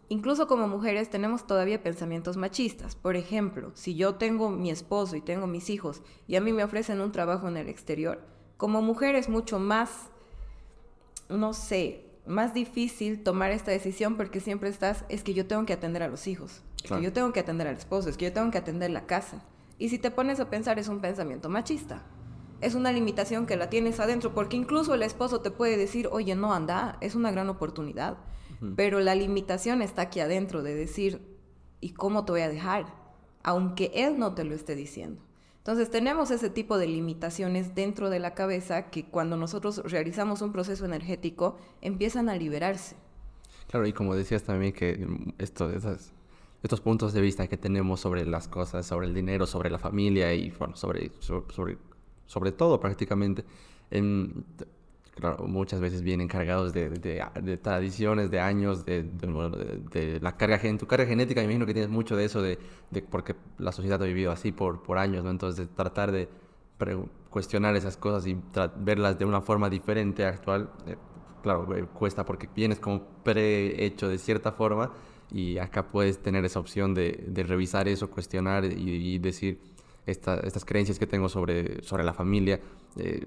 Incluso 0.07 0.47
como 0.47 0.69
mujeres 0.69 1.09
tenemos 1.09 1.45
todavía 1.45 1.83
pensamientos 1.83 2.37
machistas. 2.37 2.95
Por 2.95 3.17
ejemplo, 3.17 3.71
si 3.73 3.95
yo 3.95 4.15
tengo 4.15 4.49
mi 4.49 4.71
esposo 4.71 5.17
y 5.17 5.21
tengo 5.21 5.47
mis 5.47 5.69
hijos 5.69 6.01
y 6.29 6.37
a 6.37 6.41
mí 6.41 6.53
me 6.53 6.63
ofrecen 6.63 7.01
un 7.01 7.11
trabajo 7.11 7.49
en 7.49 7.57
el 7.57 7.67
exterior, 7.67 8.21
como 8.55 8.81
mujer 8.81 9.15
es 9.15 9.27
mucho 9.27 9.59
más, 9.59 10.12
no 11.33 11.53
sé, 11.53 12.05
más 12.25 12.53
difícil 12.53 13.21
tomar 13.23 13.51
esta 13.51 13.71
decisión 13.71 14.15
porque 14.15 14.39
siempre 14.39 14.69
estás, 14.69 15.03
es 15.09 15.23
que 15.23 15.33
yo 15.33 15.45
tengo 15.45 15.65
que 15.65 15.73
atender 15.73 16.03
a 16.03 16.07
los 16.07 16.27
hijos, 16.27 16.63
es 16.83 16.91
que 16.91 17.01
yo 17.01 17.13
tengo 17.13 17.33
que 17.33 17.41
atender 17.41 17.67
al 17.67 17.75
esposo, 17.75 18.09
es 18.09 18.17
que 18.17 18.25
yo 18.25 18.33
tengo 18.33 18.51
que 18.51 18.57
atender 18.57 18.91
la 18.91 19.05
casa. 19.05 19.43
Y 19.77 19.89
si 19.89 19.99
te 19.99 20.11
pones 20.11 20.39
a 20.39 20.49
pensar 20.49 20.79
es 20.79 20.87
un 20.87 21.01
pensamiento 21.01 21.49
machista 21.49 22.03
es 22.63 22.75
una 22.75 22.91
limitación 22.91 23.45
que 23.45 23.57
la 23.57 23.69
tienes 23.69 23.99
adentro, 23.99 24.33
porque 24.33 24.55
incluso 24.55 24.93
el 24.93 25.03
esposo 25.03 25.41
te 25.41 25.51
puede 25.51 25.75
decir, 25.75 26.07
oye, 26.11 26.33
no 26.33 26.53
anda, 26.53 26.97
es 27.01 27.13
una 27.13 27.29
gran 27.31 27.49
oportunidad, 27.49 28.17
pero 28.77 29.01
la 29.01 29.13
limitación 29.13 29.81
está 29.81 30.03
aquí 30.03 30.21
adentro 30.21 30.63
de 30.63 30.73
decir, 30.73 31.21
¿y 31.81 31.89
cómo 31.89 32.23
te 32.23 32.31
voy 32.31 32.41
a 32.41 32.47
dejar? 32.47 32.85
Aunque 33.43 33.91
él 33.93 34.17
no 34.17 34.33
te 34.33 34.45
lo 34.45 34.55
esté 34.55 34.75
diciendo. 34.75 35.21
Entonces 35.63 35.89
tenemos 35.89 36.29
ese 36.29 36.49
tipo 36.49 36.77
de 36.77 36.87
limitaciones 36.87 37.73
dentro 37.73 38.09
de 38.09 38.19
la 38.19 38.33
cabeza 38.33 38.89
que 38.89 39.05
cuando 39.05 39.37
nosotros 39.37 39.81
realizamos 39.85 40.41
un 40.41 40.51
proceso 40.51 40.83
energético 40.83 41.55
empiezan 41.79 42.27
a 42.27 42.35
liberarse. 42.35 42.97
Claro, 43.69 43.87
y 43.87 43.93
como 43.93 44.13
decías 44.13 44.43
también 44.43 44.73
que 44.73 45.07
esas, 45.37 46.11
estos 46.61 46.81
puntos 46.81 47.13
de 47.13 47.21
vista 47.21 47.47
que 47.47 47.55
tenemos 47.55 48.01
sobre 48.01 48.25
las 48.25 48.49
cosas, 48.49 48.85
sobre 48.85 49.07
el 49.07 49.13
dinero, 49.13 49.47
sobre 49.47 49.69
la 49.69 49.79
familia 49.79 50.33
y 50.33 50.51
bueno, 50.51 50.75
sobre, 50.75 51.11
sobre 51.21 51.77
sobre 52.25 52.51
todo 52.51 52.79
prácticamente, 52.81 53.45
en, 53.89 54.43
muchas 55.45 55.79
veces 55.79 56.01
vienen 56.01 56.27
cargados 56.27 56.73
de, 56.73 57.59
tradiciones, 57.61 58.31
de 58.31 58.39
años, 58.39 58.85
de, 58.85 60.19
la 60.21 60.35
carga, 60.35 60.59
en 60.63 60.77
tu 60.77 60.87
carga 60.87 61.05
genética, 61.05 61.41
me 61.41 61.45
imagino 61.45 61.65
que 61.65 61.73
tienes 61.73 61.91
mucho 61.91 62.15
de 62.15 62.25
eso, 62.25 62.41
de, 62.41 62.57
porque 63.09 63.35
la 63.57 63.71
sociedad 63.71 64.01
ha 64.01 64.05
vivido 64.05 64.31
así 64.31 64.51
por, 64.51 64.81
por 64.81 64.97
años, 64.97 65.23
¿no? 65.23 65.29
Entonces, 65.31 65.69
tratar 65.75 66.11
de 66.11 66.29
cuestionar 67.29 67.75
esas 67.75 67.95
cosas 67.97 68.27
y 68.27 68.37
verlas 68.77 69.17
de 69.17 69.25
una 69.25 69.41
forma 69.41 69.69
diferente, 69.69 70.25
actual, 70.25 70.69
eh, 70.87 70.97
claro, 71.41 71.75
eh, 71.75 71.85
cuesta 71.93 72.25
porque 72.25 72.49
vienes 72.53 72.79
como 72.79 73.03
prehecho 73.23 74.09
de 74.09 74.17
cierta 74.17 74.51
forma 74.51 74.91
y 75.31 75.57
acá 75.57 75.87
puedes 75.87 76.19
tener 76.19 76.43
esa 76.43 76.59
opción 76.59 76.93
de, 76.93 77.31
revisar 77.47 77.87
eso, 77.87 78.09
cuestionar 78.09 78.65
y 78.65 79.17
decir 79.19 79.59
estas 80.05 80.65
creencias 80.65 80.99
que 80.99 81.07
tengo 81.07 81.29
sobre, 81.29 81.81
sobre 81.83 82.03
la 82.03 82.13
familia, 82.13 82.59
eh, 82.97 83.25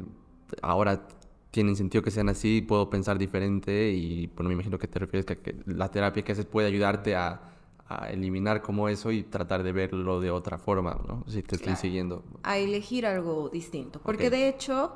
ahora 0.63 1.09
tienen 1.57 1.75
sentido 1.75 2.05
que 2.05 2.11
sean 2.11 2.29
así, 2.29 2.61
puedo 2.61 2.91
pensar 2.91 3.17
diferente 3.17 3.91
y 3.91 4.27
bueno, 4.27 4.49
me 4.49 4.53
imagino 4.53 4.79
que 4.79 4.87
te 4.89 4.99
refieres 4.99 5.25
que, 5.25 5.39
que 5.39 5.57
la 5.65 5.91
terapia 5.91 6.23
que 6.23 6.33
haces 6.33 6.45
puede 6.45 6.69
ayudarte 6.69 7.17
a, 7.17 7.41
a, 7.89 8.11
eliminar 8.11 8.61
como 8.61 8.91
eso 8.91 9.11
y 9.11 9.23
tratar 9.23 9.63
de 9.63 9.73
verlo 9.73 10.21
de 10.21 10.31
otra 10.31 10.59
forma, 10.59 11.01
¿no? 11.09 11.25
Si 11.27 11.43
te 11.43 11.57
estoy 11.57 11.75
siguiendo. 11.77 12.23
A 12.43 12.59
elegir 12.59 13.07
algo 13.07 13.49
distinto, 13.49 14.01
porque 14.03 14.31
de 14.31 14.49
hecho... 14.49 14.93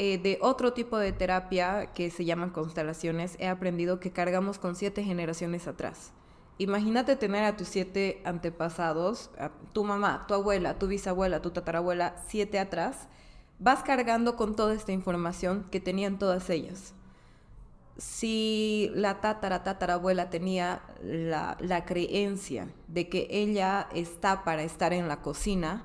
Eh, 0.00 0.16
de 0.16 0.38
otro 0.40 0.74
tipo 0.74 0.96
de 0.96 1.10
terapia 1.10 1.86
que 1.92 2.10
se 2.10 2.24
llaman 2.24 2.50
constelaciones, 2.50 3.34
he 3.40 3.48
aprendido 3.48 3.98
que 3.98 4.12
cargamos 4.12 4.60
con 4.60 4.76
siete 4.76 5.02
generaciones 5.02 5.66
atrás. 5.66 6.12
Imagínate 6.58 7.16
tener 7.16 7.42
a 7.42 7.56
tus 7.56 7.66
siete 7.66 8.22
antepasados, 8.24 9.28
a 9.40 9.50
tu 9.72 9.82
mamá, 9.82 10.24
tu 10.28 10.34
abuela, 10.34 10.78
tu 10.78 10.86
bisabuela, 10.86 11.42
tu 11.42 11.50
tatarabuela, 11.50 12.14
siete 12.28 12.60
atrás, 12.60 13.08
vas 13.58 13.82
cargando 13.82 14.36
con 14.36 14.54
toda 14.56 14.74
esta 14.74 14.92
información 14.92 15.66
que 15.70 15.80
tenían 15.80 16.18
todas 16.18 16.48
ellas. 16.50 16.94
Si 17.96 18.90
la 18.94 19.20
tatara 19.20 19.64
tatarabuela 19.64 20.30
tenía 20.30 20.82
la, 21.02 21.56
la 21.60 21.84
creencia 21.84 22.68
de 22.86 23.08
que 23.08 23.26
ella 23.30 23.88
está 23.92 24.44
para 24.44 24.62
estar 24.62 24.92
en 24.92 25.08
la 25.08 25.20
cocina, 25.20 25.84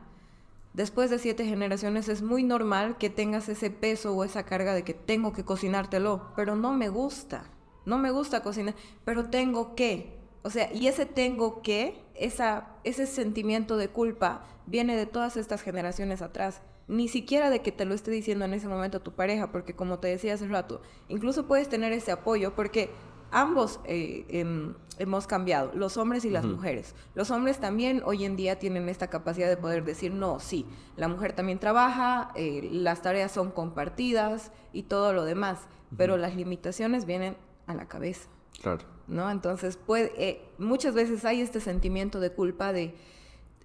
después 0.74 1.10
de 1.10 1.18
siete 1.18 1.46
generaciones 1.46 2.10
es 2.10 2.22
muy 2.22 2.44
normal 2.44 2.98
que 3.00 3.10
tengas 3.10 3.50
ese 3.50 3.72
peso 3.72 4.14
o 4.14 4.24
esa 4.24 4.44
carga 4.44 4.76
de 4.76 4.84
que 4.84 4.94
tengo 4.94 5.34
que 5.34 5.44
cocinártelo, 5.44 6.34
pero 6.36 6.56
no 6.56 6.74
me 6.74 6.90
gusta, 6.90 7.46
no 7.86 7.98
me 7.98 8.12
gusta 8.12 8.44
cocinar, 8.44 8.76
pero 9.06 9.30
tengo 9.30 9.74
que. 9.74 10.20
O 10.44 10.52
sea, 10.52 10.72
y 10.72 10.88
ese 10.88 11.08
tengo 11.08 11.64
que, 11.64 12.00
esa, 12.14 12.68
ese 12.84 13.08
sentimiento 13.08 13.78
de 13.78 13.88
culpa 13.88 14.44
viene 14.68 14.96
de 14.96 15.06
todas 15.08 15.36
estas 15.38 15.64
generaciones 15.64 16.22
atrás. 16.22 16.62
Ni 16.88 17.08
siquiera 17.08 17.50
de 17.50 17.62
que 17.62 17.72
te 17.72 17.86
lo 17.86 17.94
esté 17.94 18.12
diciendo 18.12 18.46
en 18.46 18.54
ese 18.54 18.68
momento 18.68 19.02
tu 19.02 19.14
pareja, 19.14 19.52
porque 19.52 19.76
como 19.76 20.00
te 20.00 20.10
decía 20.10 20.34
hace 20.34 20.48
rato, 20.48 20.82
incluso 21.08 21.48
puedes 21.48 21.70
tener 21.70 21.94
ese 21.94 22.12
apoyo, 22.12 22.56
porque 22.56 22.92
ambos 23.34 23.80
eh, 23.86 24.26
em, 24.30 24.76
hemos 25.00 25.28
cambiado, 25.28 25.72
los 25.74 25.98
hombres 25.98 26.24
y 26.24 26.30
las 26.30 26.46
mujeres. 26.46 26.96
Los 27.16 27.32
hombres 27.32 27.60
también 27.60 28.02
hoy 28.06 28.26
en 28.26 28.36
día 28.36 28.60
tienen 28.60 28.88
esta 28.90 29.10
capacidad 29.10 29.50
de 29.50 29.58
poder 29.58 29.84
decir, 29.84 30.14
no, 30.14 30.40
sí, 30.40 30.66
la 30.96 31.08
mujer 31.08 31.34
también 31.34 31.60
trabaja, 31.60 32.32
eh, 32.36 32.70
las 32.72 33.02
tareas 33.02 33.32
son 33.32 33.52
compartidas 33.52 34.52
y 34.72 34.84
todo 34.84 35.14
lo 35.14 35.26
demás, 35.26 35.68
pero 35.98 36.18
las 36.18 36.36
limitaciones 36.36 37.06
vienen 37.06 37.36
a 37.66 37.74
la 37.74 37.88
cabeza. 37.88 38.30
Claro. 38.62 38.86
¿No? 39.08 39.30
Entonces, 39.32 39.78
puede, 39.78 40.14
eh, 40.18 40.46
muchas 40.60 40.94
veces 40.94 41.26
hay 41.26 41.42
este 41.42 41.60
sentimiento 41.60 42.20
de 42.20 42.32
culpa 42.32 42.72
de, 42.72 42.96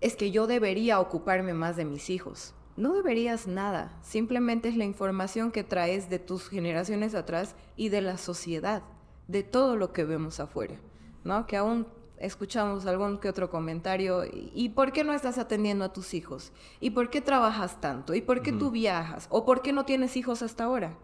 es 0.01 0.17
que 0.17 0.31
yo 0.31 0.47
debería 0.47 0.99
ocuparme 0.99 1.53
más 1.53 1.77
de 1.77 1.85
mis 1.85 2.11
hijos. 2.11 2.55
No 2.79 2.93
deberías 2.93 3.49
nada, 3.49 3.99
simplemente 4.03 4.69
es 4.69 4.77
la 4.77 4.85
información 4.85 5.51
que 5.51 5.65
traes 5.65 6.09
de 6.09 6.21
tus 6.21 6.49
generaciones 6.49 7.17
atrás 7.17 7.57
y 7.75 7.89
de 7.89 8.01
la 8.01 8.17
sociedad 8.19 8.85
de 9.27 9.43
todo 9.43 9.75
lo 9.75 9.93
que 9.93 10.05
vemos 10.05 10.39
afuera, 10.39 10.77
¿no? 11.25 11.45
Que 11.49 11.57
aún 11.57 11.89
escuchamos 12.19 12.87
algún 12.87 13.19
que 13.19 13.29
otro 13.29 13.51
comentario, 13.51 14.23
¿y 14.33 14.69
por 14.69 14.93
qué 14.93 15.03
no 15.03 15.13
estás 15.13 15.39
atendiendo 15.39 15.85
a 15.85 15.93
tus 15.93 16.15
hijos? 16.15 16.53
¿Y 16.79 16.91
por 16.91 17.11
qué 17.11 17.21
trabajas 17.21 17.81
tanto? 17.81 18.15
¿Y 18.15 18.21
por 18.21 18.43
qué 18.43 18.53
tú 18.53 18.71
viajas? 18.71 19.27
¿O 19.29 19.45
por 19.45 19.61
qué 19.61 19.73
no 19.73 19.85
tienes 19.85 20.17
hijos 20.17 20.43
hasta 20.43 20.63
ahora? 20.63 20.97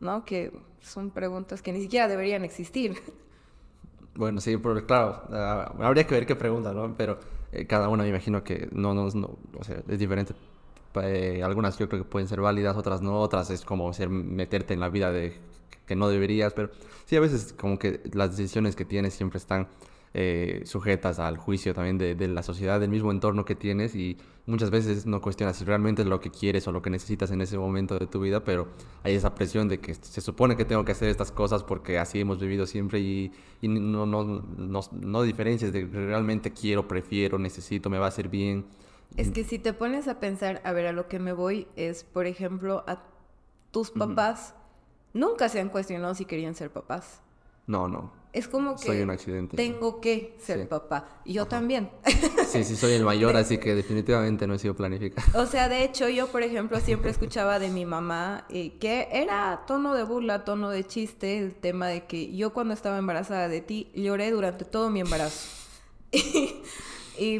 ¿No? 0.00 0.26
Que 0.26 0.52
son 0.80 1.10
preguntas 1.10 1.62
que 1.62 1.72
ni 1.72 1.80
siquiera 1.80 2.06
deberían 2.06 2.44
existir. 2.44 2.96
Bueno, 4.16 4.40
sí, 4.40 4.56
pero 4.58 4.86
claro, 4.86 5.22
ah, 5.30 5.74
habría 5.80 6.06
que 6.06 6.14
ver 6.14 6.24
qué 6.24 6.36
pregunta, 6.36 6.72
¿no? 6.72 6.94
Pero 6.96 7.18
eh, 7.50 7.66
cada 7.66 7.88
una 7.88 8.04
me 8.04 8.10
imagino 8.10 8.44
que 8.44 8.68
no, 8.70 8.94
no, 8.94 9.06
o 9.06 9.64
sea, 9.64 9.82
es 9.88 9.98
diferente. 9.98 10.34
Eh, 11.02 11.42
algunas 11.42 11.78
yo 11.78 11.88
creo 11.88 12.04
que 12.04 12.08
pueden 12.08 12.28
ser 12.28 12.40
válidas, 12.40 12.76
otras 12.76 13.02
no, 13.02 13.20
otras 13.20 13.50
es 13.50 13.64
como 13.64 13.92
ser 13.92 14.08
meterte 14.08 14.74
en 14.74 14.80
la 14.80 14.88
vida 14.88 15.12
de 15.12 15.36
que 15.86 15.96
no 15.96 16.08
deberías, 16.08 16.52
pero 16.54 16.70
sí, 17.04 17.16
a 17.16 17.20
veces 17.20 17.52
como 17.52 17.78
que 17.78 18.00
las 18.12 18.36
decisiones 18.36 18.76
que 18.76 18.84
tienes 18.84 19.14
siempre 19.14 19.38
están 19.38 19.68
eh, 20.16 20.62
sujetas 20.64 21.18
al 21.18 21.36
juicio 21.36 21.74
también 21.74 21.98
de, 21.98 22.14
de, 22.14 22.28
la 22.28 22.44
sociedad, 22.44 22.78
del 22.78 22.90
mismo 22.90 23.10
entorno 23.10 23.44
que 23.44 23.56
tienes 23.56 23.96
y 23.96 24.16
muchas 24.46 24.70
veces 24.70 25.06
no 25.06 25.20
cuestionas 25.20 25.56
si 25.56 25.64
realmente 25.64 26.02
es 26.02 26.08
lo 26.08 26.20
que 26.20 26.30
quieres 26.30 26.68
o 26.68 26.72
lo 26.72 26.82
que 26.82 26.90
necesitas 26.90 27.32
en 27.32 27.40
ese 27.40 27.58
momento 27.58 27.98
de 27.98 28.06
tu 28.06 28.20
vida, 28.20 28.44
pero 28.44 28.68
hay 29.02 29.14
esa 29.14 29.34
presión 29.34 29.68
de 29.68 29.80
que 29.80 29.94
se 29.94 30.20
supone 30.20 30.56
que 30.56 30.64
tengo 30.64 30.84
que 30.84 30.92
hacer 30.92 31.08
estas 31.08 31.32
cosas 31.32 31.64
porque 31.64 31.98
así 31.98 32.20
hemos 32.20 32.38
vivido 32.38 32.64
siempre 32.66 33.00
y, 33.00 33.32
no, 33.62 34.06
no, 34.06 34.24
no, 34.24 34.80
no 34.92 35.22
diferencias 35.22 35.72
de 35.72 35.84
realmente 35.84 36.52
quiero, 36.52 36.86
prefiero, 36.86 37.38
necesito, 37.38 37.90
me 37.90 37.98
va 37.98 38.06
a 38.06 38.10
hacer 38.10 38.28
bien. 38.28 38.66
Es 39.16 39.30
que 39.30 39.44
si 39.44 39.58
te 39.58 39.72
pones 39.72 40.08
a 40.08 40.18
pensar, 40.18 40.60
a 40.64 40.72
ver, 40.72 40.86
a 40.86 40.92
lo 40.92 41.08
que 41.08 41.18
me 41.18 41.32
voy 41.32 41.68
es, 41.76 42.02
por 42.04 42.26
ejemplo, 42.26 42.84
a 42.86 43.02
tus 43.70 43.90
papás 43.90 44.54
nunca 45.12 45.48
se 45.48 45.60
han 45.60 45.68
cuestionado 45.68 46.14
si 46.14 46.24
querían 46.24 46.54
ser 46.54 46.70
papás. 46.70 47.20
No, 47.66 47.88
no. 47.88 48.12
Es 48.32 48.48
como 48.48 48.74
que 48.74 48.86
soy 48.86 49.00
un 49.00 49.10
accidente. 49.10 49.56
Tengo 49.56 50.00
que 50.00 50.36
ser 50.40 50.68
papá. 50.68 51.20
Y 51.24 51.34
yo 51.34 51.46
también. 51.46 51.90
Sí, 52.48 52.62
sí, 52.62 52.76
soy 52.76 52.92
el 52.92 53.04
mayor, 53.04 53.36
así 53.36 53.58
que 53.58 53.74
definitivamente 53.74 54.46
no 54.46 54.54
he 54.54 54.58
sido 54.58 54.74
planificado. 54.74 55.42
O 55.42 55.46
sea, 55.46 55.68
de 55.68 55.84
hecho, 55.84 56.08
yo, 56.08 56.28
por 56.28 56.42
ejemplo, 56.42 56.78
siempre 56.80 57.10
escuchaba 57.10 57.58
de 57.58 57.68
mi 57.68 57.84
mamá 57.84 58.44
eh, 58.48 58.76
que 58.78 59.08
era 59.10 59.62
tono 59.66 59.94
de 59.94 60.04
burla, 60.04 60.44
tono 60.44 60.70
de 60.70 60.84
chiste, 60.84 61.38
el 61.38 61.54
tema 61.54 61.88
de 61.88 62.06
que 62.06 62.34
yo 62.36 62.52
cuando 62.52 62.74
estaba 62.74 62.98
embarazada 62.98 63.48
de 63.48 63.60
ti 63.60 63.90
lloré 63.94 64.30
durante 64.30 64.64
todo 64.64 64.90
mi 64.90 65.00
embarazo. 65.00 65.48
Y 66.12 66.62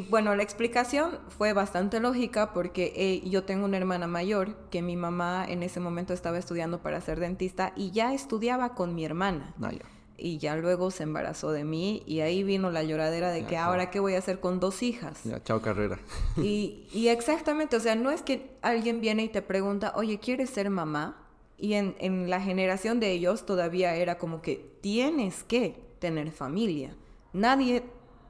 bueno, 0.08 0.34
la 0.36 0.42
explicación 0.42 1.18
fue 1.36 1.52
bastante 1.52 2.00
lógica 2.00 2.52
porque 2.52 2.92
eh, 2.96 3.28
yo 3.28 3.44
tengo 3.44 3.64
una 3.64 3.76
hermana 3.76 4.06
mayor 4.06 4.56
que 4.70 4.82
mi 4.82 4.96
mamá 4.96 5.44
en 5.48 5.62
ese 5.62 5.80
momento 5.80 6.12
estaba 6.12 6.38
estudiando 6.38 6.80
para 6.80 7.00
ser 7.00 7.20
dentista 7.20 7.72
y 7.76 7.90
ya 7.90 8.14
estudiaba 8.14 8.74
con 8.74 8.94
mi 8.94 9.04
hermana. 9.04 9.54
Ah, 9.60 9.72
y 10.16 10.38
ya 10.38 10.56
luego 10.56 10.90
se 10.90 11.02
embarazó 11.02 11.50
de 11.50 11.64
mí 11.64 12.02
y 12.06 12.20
ahí 12.20 12.44
vino 12.44 12.70
la 12.70 12.84
lloradera 12.84 13.30
de 13.30 13.44
que 13.46 13.56
ahora 13.56 13.90
qué 13.90 13.98
voy 14.00 14.14
a 14.14 14.18
hacer 14.18 14.40
con 14.40 14.60
dos 14.60 14.82
hijas. 14.82 15.24
Ya, 15.24 15.42
chao 15.42 15.60
carrera. 15.60 15.98
Y, 16.36 16.86
y, 16.92 17.08
exactamente, 17.08 17.76
o 17.76 17.80
sea, 17.80 17.94
no 17.94 18.10
es 18.10 18.22
que 18.22 18.56
alguien 18.62 19.00
viene 19.00 19.24
y 19.24 19.28
te 19.28 19.42
pregunta, 19.42 19.92
oye, 19.96 20.18
¿quieres 20.18 20.50
ser 20.50 20.70
mamá? 20.70 21.16
Y 21.58 21.74
en, 21.74 21.96
en 21.98 22.30
la 22.30 22.40
generación 22.40 23.00
de 23.00 23.10
ellos 23.10 23.46
todavía 23.46 23.94
era 23.96 24.18
como 24.18 24.40
que 24.42 24.78
tienes 24.80 25.42
que 25.44 25.80
tener 25.98 26.30
familia. 26.30 26.94
Nadie 27.32 27.82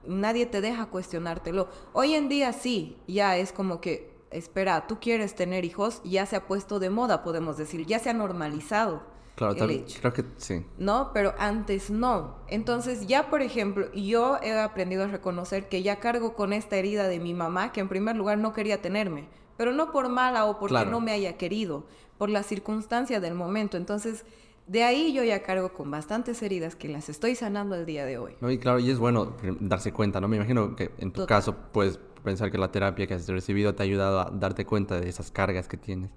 nadie 0.06 0.46
te 0.46 0.60
deja 0.60 0.86
cuestionártelo. 0.86 1.68
Hoy 1.92 2.14
en 2.14 2.28
día 2.28 2.52
sí, 2.52 2.96
ya 3.06 3.36
es 3.36 3.52
como 3.52 3.80
que, 3.80 4.14
espera, 4.30 4.86
tú 4.86 4.98
quieres 5.00 5.34
tener 5.34 5.64
hijos, 5.64 6.00
ya 6.04 6.26
se 6.26 6.36
ha 6.36 6.46
puesto 6.46 6.78
de 6.78 6.90
moda, 6.90 7.22
podemos 7.22 7.56
decir, 7.56 7.86
ya 7.86 7.98
se 7.98 8.10
ha 8.10 8.14
normalizado. 8.14 9.02
Claro, 9.34 9.56
creo 9.56 10.12
que 10.12 10.24
sí. 10.36 10.64
¿No? 10.78 11.10
Pero 11.12 11.34
antes 11.38 11.90
no. 11.90 12.36
Entonces 12.46 13.08
ya, 13.08 13.30
por 13.30 13.42
ejemplo, 13.42 13.90
yo 13.92 14.38
he 14.42 14.52
aprendido 14.52 15.04
a 15.04 15.08
reconocer 15.08 15.68
que 15.68 15.82
ya 15.82 15.98
cargo 15.98 16.34
con 16.34 16.52
esta 16.52 16.76
herida 16.76 17.08
de 17.08 17.18
mi 17.18 17.34
mamá, 17.34 17.72
que 17.72 17.80
en 17.80 17.88
primer 17.88 18.14
lugar 18.14 18.38
no 18.38 18.52
quería 18.52 18.80
tenerme, 18.80 19.28
pero 19.56 19.72
no 19.72 19.90
por 19.90 20.08
mala 20.08 20.44
o 20.44 20.60
porque 20.60 20.86
no 20.86 21.00
me 21.00 21.10
haya 21.10 21.36
querido, 21.36 21.84
por 22.16 22.30
la 22.30 22.44
circunstancia 22.44 23.18
del 23.18 23.34
momento. 23.34 23.76
Entonces, 23.76 24.24
de 24.66 24.82
ahí 24.82 25.12
yo 25.12 25.22
ya 25.24 25.42
cargo 25.42 25.72
con 25.72 25.90
bastantes 25.90 26.42
heridas 26.42 26.74
que 26.74 26.88
las 26.88 27.08
estoy 27.08 27.34
sanando 27.34 27.74
el 27.74 27.86
día 27.86 28.04
de 28.04 28.18
hoy. 28.18 28.36
No, 28.40 28.50
y 28.50 28.58
claro, 28.58 28.78
y 28.78 28.90
es 28.90 28.98
bueno 28.98 29.36
darse 29.60 29.92
cuenta, 29.92 30.20
¿no? 30.20 30.28
Me 30.28 30.36
imagino 30.36 30.74
que 30.74 30.90
en 30.98 31.12
tu 31.12 31.26
caso 31.26 31.54
puedes 31.72 31.98
pensar 32.22 32.50
que 32.50 32.58
la 32.58 32.72
terapia 32.72 33.06
que 33.06 33.14
has 33.14 33.28
recibido 33.28 33.74
te 33.74 33.82
ha 33.82 33.84
ayudado 33.84 34.20
a 34.20 34.30
darte 34.30 34.64
cuenta 34.64 34.98
de 34.98 35.08
esas 35.08 35.30
cargas 35.30 35.68
que 35.68 35.76
tienes 35.76 36.10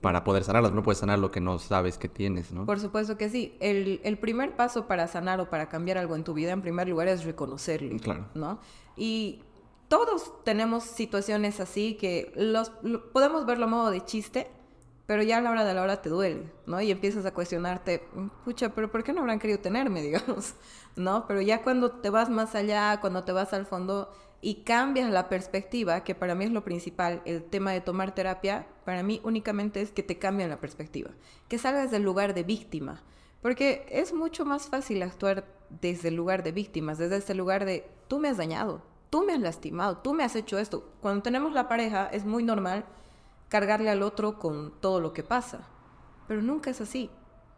para 0.00 0.22
poder 0.22 0.44
sanarlas. 0.44 0.72
No 0.72 0.82
puedes 0.82 0.98
sanar 0.98 1.18
lo 1.18 1.30
que 1.30 1.40
no 1.40 1.58
sabes 1.58 1.98
que 1.98 2.08
tienes, 2.08 2.52
¿no? 2.52 2.66
Por 2.66 2.78
supuesto 2.78 3.18
que 3.18 3.28
sí. 3.28 3.56
El, 3.58 4.00
el 4.04 4.18
primer 4.18 4.54
paso 4.54 4.86
para 4.86 5.08
sanar 5.08 5.40
o 5.40 5.50
para 5.50 5.68
cambiar 5.68 5.98
algo 5.98 6.14
en 6.14 6.22
tu 6.22 6.34
vida, 6.34 6.52
en 6.52 6.62
primer 6.62 6.88
lugar, 6.88 7.08
es 7.08 7.24
reconocerlo, 7.24 7.96
claro. 7.98 8.26
¿no? 8.34 8.60
Y 8.96 9.42
todos 9.88 10.44
tenemos 10.44 10.84
situaciones 10.84 11.60
así 11.60 11.94
que 11.94 12.32
los, 12.36 12.70
podemos 13.12 13.46
verlo 13.46 13.64
a 13.64 13.68
modo 13.68 13.90
de 13.90 14.04
chiste, 14.04 14.46
pero 15.08 15.22
ya 15.22 15.38
a 15.38 15.40
la 15.40 15.50
hora 15.50 15.64
de 15.64 15.72
la 15.72 15.80
hora 15.80 16.02
te 16.02 16.10
duele, 16.10 16.52
¿no? 16.66 16.82
Y 16.82 16.90
empiezas 16.90 17.24
a 17.24 17.32
cuestionarte, 17.32 18.06
pucha, 18.44 18.74
pero 18.74 18.92
¿por 18.92 19.02
qué 19.02 19.14
no 19.14 19.22
habrán 19.22 19.38
querido 19.38 19.58
tenerme, 19.58 20.02
digamos? 20.08 20.52
¿No? 20.96 21.26
Pero 21.26 21.40
ya 21.40 21.62
cuando 21.62 21.92
te 21.92 22.10
vas 22.10 22.28
más 22.28 22.54
allá, 22.54 23.00
cuando 23.00 23.24
te 23.24 23.32
vas 23.32 23.54
al 23.54 23.64
fondo 23.64 24.12
y 24.42 24.64
cambias 24.64 25.10
la 25.10 25.30
perspectiva, 25.30 26.04
que 26.04 26.14
para 26.14 26.34
mí 26.34 26.44
es 26.44 26.50
lo 26.50 26.62
principal, 26.62 27.22
el 27.24 27.42
tema 27.42 27.72
de 27.72 27.80
tomar 27.80 28.14
terapia, 28.14 28.66
para 28.84 29.02
mí 29.02 29.22
únicamente 29.24 29.80
es 29.80 29.92
que 29.92 30.02
te 30.02 30.18
cambian 30.18 30.50
la 30.50 30.60
perspectiva, 30.60 31.12
que 31.48 31.56
salgas 31.56 31.90
del 31.90 32.02
lugar 32.02 32.34
de 32.34 32.42
víctima, 32.42 33.02
porque 33.40 33.86
es 33.88 34.12
mucho 34.12 34.44
más 34.44 34.68
fácil 34.68 35.02
actuar 35.02 35.46
desde 35.70 36.08
el 36.08 36.16
lugar 36.16 36.42
de 36.42 36.52
víctimas, 36.52 36.98
desde 36.98 37.16
ese 37.16 37.34
lugar 37.34 37.64
de 37.64 37.88
tú 38.08 38.18
me 38.18 38.28
has 38.28 38.36
dañado, 38.36 38.82
tú 39.08 39.24
me 39.24 39.32
has 39.32 39.40
lastimado, 39.40 39.96
tú 39.96 40.12
me 40.12 40.22
has 40.22 40.36
hecho 40.36 40.58
esto. 40.58 40.92
Cuando 41.00 41.22
tenemos 41.22 41.54
la 41.54 41.66
pareja 41.66 42.10
es 42.12 42.26
muy 42.26 42.42
normal 42.42 42.84
cargarle 43.48 43.90
al 43.90 44.02
otro 44.02 44.38
con 44.38 44.72
todo 44.80 45.00
lo 45.00 45.12
que 45.12 45.22
pasa. 45.22 45.68
Pero 46.26 46.42
nunca 46.42 46.70
es 46.70 46.80
así. 46.80 47.10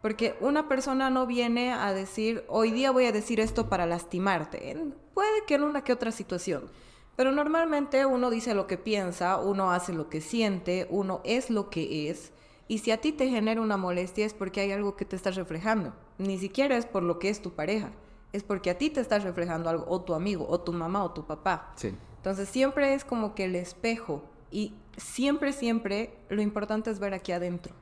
Porque 0.03 0.37
una 0.41 0.67
persona 0.69 1.11
no 1.11 1.27
viene 1.27 1.73
a 1.73 1.93
decir, 1.93 2.45
hoy 2.49 2.71
día 2.71 2.91
voy 2.91 3.05
a 3.05 3.13
decir 3.13 3.39
esto 3.39 3.69
para 3.69 3.87
lastimarte. 3.87 4.75
Puede 5.13 5.45
que 5.47 5.57
en 5.57 5.65
una 5.65 5.85
que 5.85 5.93
otra 5.93 6.11
situación. 6.11 6.71
Pero 7.17 7.33
normalmente 7.33 8.07
uno 8.07 8.31
dice 8.31 8.55
lo 8.55 8.67
que 8.67 8.79
piensa, 8.79 9.39
uno 9.39 9.73
hace 9.73 9.93
lo 9.93 10.09
que 10.09 10.23
siente, 10.23 10.87
uno 10.89 11.21
es 11.25 11.51
lo 11.51 11.69
que 11.69 12.09
es. 12.09 12.33
Y 12.67 12.79
si 12.79 12.93
a 12.93 13.01
ti 13.01 13.13
te 13.13 13.29
genera 13.29 13.61
una 13.61 13.77
molestia 13.77 14.25
es 14.25 14.33
porque 14.33 14.63
hay 14.63 14.73
algo 14.73 14.97
que 14.97 15.05
te 15.05 15.17
estás 15.17 15.37
reflejando. 15.37 15.93
Ni 16.17 16.39
siquiera 16.39 16.79
es 16.79 16.87
por 16.87 17.03
lo 17.03 17.19
que 17.19 17.29
es 17.29 17.43
tu 17.43 17.51
pareja. 17.51 17.91
Es 18.33 18.43
porque 18.43 18.71
a 18.71 18.79
ti 18.79 18.89
te 18.89 19.01
estás 19.01 19.25
reflejando 19.25 19.69
algo, 19.69 19.85
o 19.89 20.01
tu 20.03 20.15
amigo, 20.15 20.47
o 20.49 20.61
tu 20.61 20.73
mamá, 20.73 21.05
o 21.05 21.11
tu 21.11 21.27
papá. 21.27 21.73
Sí. 21.75 21.95
Entonces 22.17 22.49
siempre 22.49 22.95
es 22.95 23.05
como 23.05 23.35
que 23.35 23.45
el 23.47 23.57
espejo. 23.57 24.23
Y 24.51 24.75
siempre, 25.01 25.53
siempre 25.53 26.15
lo 26.29 26.43
importante 26.43 26.91
es 26.91 26.99
ver 26.99 27.15
aquí 27.15 27.33
adentro. 27.33 27.75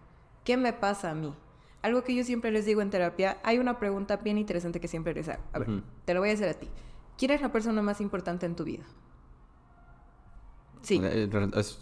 ¿Qué 0.45 0.57
me 0.57 0.73
pasa 0.73 1.11
a 1.11 1.15
mí? 1.15 1.35
Algo 1.83 2.03
que 2.03 2.15
yo 2.15 2.25
siempre 2.25 2.51
les 2.51 2.67
digo 2.67 2.81
en 2.81 2.91
terapia, 2.91 3.39
hay 3.43 3.59
una 3.59 3.79
pregunta 3.79 4.17
bien 4.17 4.39
interesante 4.39 4.81
que 4.81 4.89
siempre 4.89 5.15
les 5.15 5.29
hago. 5.29 5.43
A 5.53 5.59
ver, 5.59 5.83
te 6.05 6.15
lo 6.15 6.21
voy 6.21 6.31
a 6.31 6.33
hacer 6.33 6.49
a 6.49 6.55
ti. 6.55 6.69
¿Quién 7.17 7.31
es 7.33 7.41
la 7.41 7.53
persona 7.53 7.83
más 7.83 8.01
importante 8.01 8.47
en 8.47 8.57
tu 8.57 8.65
vida? 8.65 8.85
Sí. 10.83 11.01
Eh, 11.03 11.29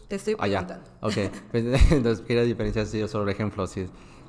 te 0.09 0.16
estoy 0.16 0.35
ah, 0.38 0.42
preguntando. 0.42 0.90
ok. 1.01 1.14
Pues, 1.51 1.64
entonces, 1.92 2.25
quiero 2.27 2.44
diferenciar 2.44 2.87
si 2.87 2.99
yo 2.99 3.09
solo 3.09 3.31
ejemplo, 3.31 3.66
si 3.66 3.87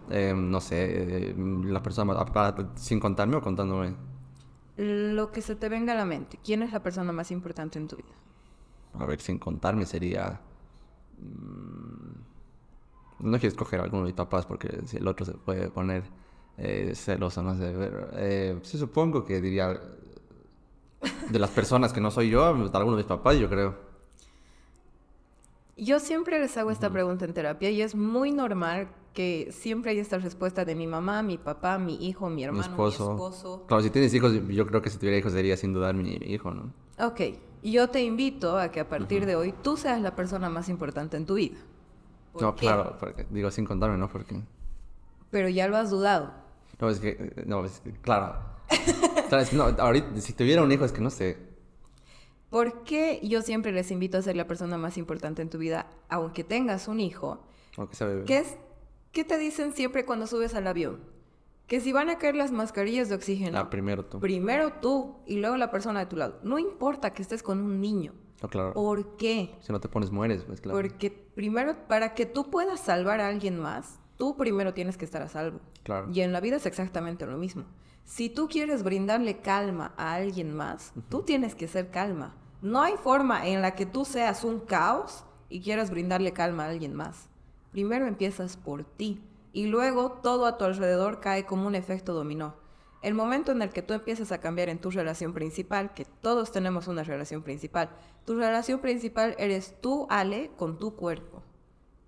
eh, 0.09 0.33
no 0.35 0.61
sé, 0.61 1.29
eh, 1.29 1.35
la 1.37 1.81
persona 1.81 2.13
más, 2.13 2.53
sin 2.75 2.99
contarme 2.99 3.37
o 3.37 3.41
contándome. 3.41 3.95
Lo 4.77 5.31
que 5.31 5.41
se 5.41 5.55
te 5.55 5.69
venga 5.69 5.93
a 5.93 5.95
la 5.95 6.05
mente. 6.05 6.39
¿Quién 6.43 6.61
es 6.61 6.71
la 6.71 6.83
persona 6.83 7.11
más 7.11 7.31
importante 7.31 7.79
en 7.79 7.87
tu 7.87 7.97
vida? 7.97 8.13
A 8.93 9.05
ver, 9.05 9.19
sin 9.19 9.39
contarme 9.39 9.85
sería 9.85 10.39
no 13.19 13.39
quiero 13.39 13.47
escoger 13.47 13.79
a 13.79 13.83
alguno 13.83 14.03
de 14.03 14.07
mis 14.07 14.15
papás 14.15 14.45
porque 14.45 14.81
si 14.85 14.97
el 14.97 15.07
otro 15.07 15.25
se 15.25 15.33
puede 15.33 15.69
poner 15.69 16.03
eh, 16.57 16.93
celoso, 16.95 17.41
no 17.41 17.55
sé. 17.55 17.73
Eh, 18.13 18.59
sí, 18.63 18.77
supongo 18.77 19.25
que 19.25 19.41
diría 19.41 19.79
de 21.29 21.39
las 21.39 21.49
personas 21.51 21.93
que 21.93 22.01
no 22.01 22.11
soy 22.11 22.29
yo, 22.29 22.45
alguno 22.45 22.91
de 22.91 22.97
mis 22.97 23.05
papás, 23.05 23.37
yo 23.37 23.49
creo. 23.49 23.75
Yo 25.77 25.99
siempre 25.99 26.39
les 26.39 26.57
hago 26.57 26.71
esta 26.71 26.89
pregunta 26.89 27.25
en 27.25 27.33
terapia 27.33 27.69
y 27.69 27.83
es 27.83 27.93
muy 27.93 28.31
normal 28.31 28.89
que 29.13 29.49
siempre 29.51 29.91
hay 29.91 29.99
esta 29.99 30.17
respuesta 30.17 30.65
de 30.65 30.73
mi 30.73 30.87
mamá, 30.87 31.21
mi 31.21 31.37
papá, 31.37 31.77
mi 31.77 32.07
hijo, 32.07 32.29
mi 32.29 32.43
hermano, 32.43 32.67
mi 32.67 32.71
esposo. 32.71 33.65
Claro, 33.67 33.83
si 33.83 33.91
tienes 33.91 34.13
hijos, 34.13 34.33
yo 34.47 34.65
creo 34.65 34.81
que 34.81 34.89
si 34.89 34.97
tuviera 34.97 35.17
hijos 35.17 35.33
sería 35.33 35.55
sin 35.55 35.73
dudar 35.73 35.93
mi 35.93 36.17
hijo, 36.23 36.51
¿no? 36.51 36.73
Ok, 36.99 37.21
y 37.67 37.71
yo 37.73 37.89
te 37.89 38.01
invito 38.01 38.57
a 38.57 38.71
que 38.71 38.79
a 38.79 38.87
partir 38.87 39.25
de 39.25 39.35
hoy 39.35 39.53
tú 39.61 39.75
seas 39.75 39.99
la 39.99 40.15
persona 40.15 40.47
más 40.47 40.69
importante 40.69 41.17
en 41.17 41.25
tu 41.25 41.33
vida. 41.33 41.57
No, 42.39 42.55
claro, 42.55 42.97
digo 43.29 43.51
sin 43.51 43.65
contarme, 43.65 43.97
¿no? 43.97 44.07
Porque... 44.07 44.41
Pero 45.31 45.49
ya 45.49 45.67
lo 45.67 45.75
has 45.75 45.89
dudado. 45.89 46.31
No, 46.79 46.89
es 46.89 47.01
que, 47.01 47.43
no, 47.45 47.65
es 47.65 47.81
que, 47.81 47.91
claro. 47.91 48.37
no, 49.51 49.63
ahorita, 49.65 50.21
si 50.21 50.31
tuviera 50.31 50.63
un 50.63 50.71
hijo, 50.71 50.85
es 50.85 50.93
que 50.93 51.01
no 51.01 51.09
sé. 51.09 51.37
¿Por 52.49 52.85
qué 52.85 53.19
yo 53.21 53.41
siempre 53.41 53.73
les 53.73 53.91
invito 53.91 54.17
a 54.17 54.21
ser 54.21 54.37
la 54.37 54.47
persona 54.47 54.77
más 54.77 54.97
importante 54.97 55.41
en 55.41 55.49
tu 55.49 55.57
vida, 55.57 55.87
aunque 56.07 56.45
tengas 56.45 56.87
un 56.87 57.01
hijo? 57.01 57.43
¿Qué, 58.25 58.37
es, 58.37 58.55
¿Qué 59.11 59.25
te 59.25 59.37
dicen 59.37 59.73
siempre 59.73 60.05
cuando 60.05 60.25
subes 60.25 60.55
al 60.55 60.67
avión? 60.67 61.01
Que 61.67 61.81
si 61.81 61.91
van 61.91 62.09
a 62.09 62.17
caer 62.17 62.35
las 62.35 62.51
mascarillas 62.51 63.09
de 63.09 63.15
oxígeno. 63.15 63.59
Ah, 63.59 63.69
primero 63.69 64.05
tú. 64.05 64.19
Primero 64.19 64.73
tú 64.81 65.17
y 65.25 65.37
luego 65.37 65.57
la 65.57 65.69
persona 65.69 65.99
de 65.99 66.05
tu 66.05 66.15
lado. 66.15 66.39
No 66.41 66.59
importa 66.59 67.13
que 67.13 67.21
estés 67.21 67.43
con 67.43 67.59
un 67.59 67.81
niño. 67.81 68.13
No, 68.41 68.49
claro. 68.49 68.73
¿Por 68.73 69.17
qué? 69.17 69.55
Si 69.61 69.71
no 69.73 69.79
te 69.79 69.89
pones, 69.89 70.11
mueres, 70.11 70.43
pues 70.45 70.61
claro. 70.61 70.77
Porque 70.77 71.11
primero, 71.11 71.75
para 71.87 72.13
que 72.13 72.25
tú 72.25 72.49
puedas 72.49 72.79
salvar 72.79 73.19
a 73.19 73.27
alguien 73.27 73.59
más, 73.59 73.99
tú 74.15 74.37
primero 74.37 74.73
tienes 74.73 74.95
que 74.95 75.05
estar 75.05 75.21
a 75.21 75.27
salvo. 75.27 75.59
Claro. 75.83 76.09
Y 76.13 76.21
en 76.21 76.31
la 76.31 76.39
vida 76.39 76.55
es 76.55 76.65
exactamente 76.65 77.25
lo 77.25 77.37
mismo. 77.37 77.65
Si 78.05 78.29
tú 78.29 78.47
quieres 78.47 78.83
brindarle 78.83 79.39
calma 79.41 79.93
a 79.97 80.13
alguien 80.13 80.53
más, 80.55 80.93
tú 81.09 81.23
tienes 81.23 81.55
que 81.55 81.67
ser 81.67 81.89
calma. 81.89 82.35
No 82.61 82.81
hay 82.81 82.93
forma 82.95 83.45
en 83.45 83.61
la 83.61 83.75
que 83.75 83.85
tú 83.85 84.05
seas 84.05 84.45
un 84.45 84.61
caos 84.61 85.25
y 85.49 85.61
quieras 85.61 85.91
brindarle 85.91 86.31
calma 86.31 86.65
a 86.65 86.69
alguien 86.69 86.93
más. 86.93 87.27
Primero 87.71 88.07
empiezas 88.07 88.55
por 88.55 88.85
ti 88.85 89.21
y 89.57 89.65
luego 89.65 90.11
todo 90.11 90.45
a 90.45 90.59
tu 90.59 90.65
alrededor 90.65 91.19
cae 91.19 91.47
como 91.47 91.65
un 91.65 91.73
efecto 91.73 92.13
dominó. 92.13 92.53
El 93.01 93.15
momento 93.15 93.51
en 93.51 93.63
el 93.63 93.71
que 93.71 93.81
tú 93.81 93.95
empiezas 93.95 94.31
a 94.31 94.39
cambiar 94.39 94.69
en 94.69 94.77
tu 94.77 94.91
relación 94.91 95.33
principal, 95.33 95.95
que 95.95 96.05
todos 96.05 96.51
tenemos 96.51 96.87
una 96.87 97.01
relación 97.01 97.41
principal, 97.41 97.89
tu 98.23 98.35
relación 98.35 98.81
principal 98.81 99.33
eres 99.39 99.73
tú, 99.81 100.05
Ale, 100.11 100.51
con 100.57 100.77
tu 100.77 100.95
cuerpo. 100.95 101.41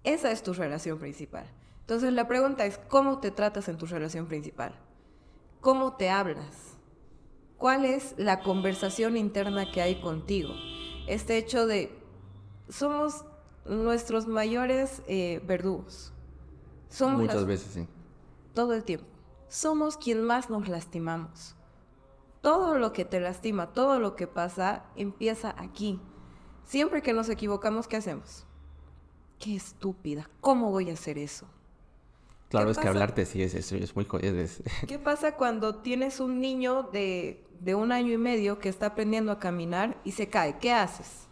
Esa 0.04 0.30
es 0.30 0.44
tu 0.44 0.54
relación 0.54 1.00
principal. 1.00 1.48
Entonces 1.80 2.14
la 2.14 2.28
pregunta 2.28 2.68
es, 2.68 2.78
¿cómo 2.88 3.20
te 3.20 3.32
tratas 3.32 3.68
en 3.68 3.80
tu 3.80 3.88
relación 3.88 4.28
principal? 4.28 4.76
¿Cómo 5.60 5.94
te 5.96 6.12
hablas? 6.12 6.78
¿Cuál 7.58 7.84
es 7.84 8.14
la 8.18 8.42
conversación 8.42 9.18
interna 9.18 9.72
que 9.72 9.82
hay 9.82 10.00
contigo? 10.02 10.54
Este 11.08 11.38
hecho 11.38 11.66
de, 11.66 11.92
somos 12.70 13.26
nuestros 13.66 14.28
mayores 14.28 15.02
eh, 15.08 15.42
verdugos. 15.48 16.14
Somos 16.90 17.22
Muchas 17.22 17.46
veces, 17.46 17.72
sí. 17.74 17.88
Todo 18.54 18.74
el 18.74 18.84
tiempo. 18.84 19.06
Somos 19.48 19.96
quien 19.96 20.24
más 20.24 20.50
nos 20.50 20.68
lastimamos. 20.68 21.56
Todo 22.42 22.78
lo 22.80 22.94
que 22.94 23.06
te 23.06 23.20
lastima, 23.20 23.74
todo 23.74 24.00
lo 24.00 24.16
que 24.16 24.28
pasa, 24.28 24.86
empieza 24.96 25.56
aquí. 25.58 26.00
Siempre 26.66 27.02
que 27.02 27.14
nos 27.14 27.30
equivocamos, 27.30 27.88
¿qué 27.88 27.98
hacemos? 27.98 28.46
Qué 29.40 29.56
estúpida. 29.56 30.30
¿Cómo 30.42 30.72
voy 30.72 30.90
a 30.90 30.94
hacer 30.94 31.18
eso? 31.18 31.48
Claro, 32.50 32.72
es 32.72 32.80
que 32.80 32.88
hablarte 32.88 33.26
sí 33.26 33.44
es, 33.44 33.54
es, 33.54 33.72
es 33.72 33.96
muy... 33.96 34.08
Es, 34.22 34.64
¿Qué 34.88 34.98
pasa 34.98 35.36
cuando 35.36 35.76
tienes 35.76 36.20
un 36.20 36.42
niño 36.42 36.84
de, 36.92 37.46
de, 37.60 37.76
un 37.76 37.92
año 37.92 38.12
y 38.12 38.18
medio 38.18 38.60
que 38.60 38.70
está 38.70 38.88
aprendiendo 38.88 39.32
a 39.32 39.40
caminar 39.40 40.00
y 40.04 40.12
se 40.12 40.30
cae? 40.30 40.58
¿Qué 40.58 40.72
haces? 40.72 41.29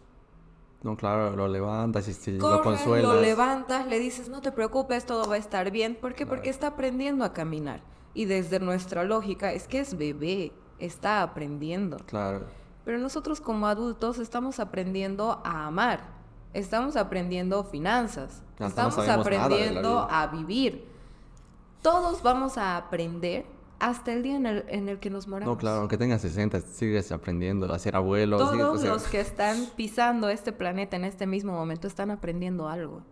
No, 0.82 0.96
claro, 0.96 1.34
lo 1.34 1.48
levantas 1.48 2.08
y 2.08 2.30
lo 2.32 2.62
consuelas. 2.62 3.12
lo 3.12 3.20
levantas, 3.20 3.86
le 3.86 3.98
dices, 3.98 4.28
no 4.28 4.40
te 4.40 4.52
preocupes, 4.52 5.06
todo 5.06 5.28
va 5.28 5.34
a 5.34 5.38
estar 5.38 5.70
bien. 5.70 5.96
¿Por 5.96 6.14
qué? 6.14 6.24
Porque 6.24 6.50
está 6.50 6.68
aprendiendo 6.68 7.24
a 7.24 7.32
caminar. 7.32 7.82
Y 8.14 8.26
desde 8.26 8.60
nuestra 8.60 9.04
lógica, 9.04 9.52
es 9.52 9.66
que 9.66 9.80
es 9.80 9.98
bebé, 9.98 10.52
está 10.78 11.22
aprendiendo. 11.22 11.96
Claro. 12.06 12.46
Pero 12.84 12.98
nosotros 12.98 13.40
como 13.40 13.66
adultos 13.66 14.18
estamos 14.18 14.60
aprendiendo 14.60 15.40
a 15.44 15.66
amar, 15.66 16.00
estamos 16.54 16.96
aprendiendo 16.96 17.64
finanzas, 17.64 18.42
estamos 18.58 18.98
aprendiendo 18.98 20.06
a 20.10 20.28
vivir 20.28 20.88
todos 21.82 22.22
vamos 22.22 22.58
a 22.58 22.76
aprender 22.76 23.46
hasta 23.78 24.12
el 24.12 24.22
día 24.22 24.36
en 24.36 24.88
el, 24.88 24.98
que 24.98 25.10
nos 25.10 25.28
moramos. 25.28 25.54
No, 25.54 25.58
claro, 25.58 25.80
aunque 25.80 25.96
tengas 25.96 26.22
60, 26.22 26.60
sigues 26.62 27.12
aprendiendo 27.12 27.72
a 27.72 27.78
ser 27.78 27.96
abuelo. 27.96 28.38
Todos 28.38 28.82
los 28.82 29.04
que 29.04 29.20
están 29.20 29.66
pisando 29.76 30.28
este 30.28 30.52
planeta 30.52 30.96
en 30.96 31.04
este 31.04 31.26
mismo 31.26 31.52
momento 31.52 31.86
están 31.86 32.10
aprendiendo 32.10 32.68
algo. 32.68 33.02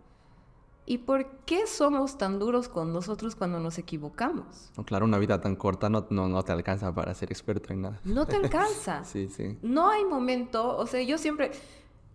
¿Y 0.85 0.99
por 0.99 1.27
qué 1.45 1.67
somos 1.67 2.17
tan 2.17 2.39
duros 2.39 2.69
con 2.69 2.93
nosotros 2.93 3.35
cuando 3.35 3.59
nos 3.59 3.77
equivocamos? 3.77 4.71
No, 4.77 4.85
claro, 4.85 5.05
una 5.05 5.17
vida 5.17 5.41
tan 5.41 5.57
corta 5.57 5.89
no, 5.89 6.07
no, 6.09 6.43
te 6.43 6.53
alcanza 6.53 6.93
para 6.95 7.13
ser 7.13 7.29
experto 7.29 7.73
en 7.73 7.81
nada. 7.81 7.99
No 8.05 8.25
te 8.25 8.35
alcanza. 8.37 9.03
sí, 9.03 9.27
sí. 9.27 9.57
No 9.61 9.89
hay 9.89 10.05
momento, 10.05 10.77
o 10.77 10.85
sea, 10.85 11.01
yo 11.01 11.17
siempre... 11.17 11.51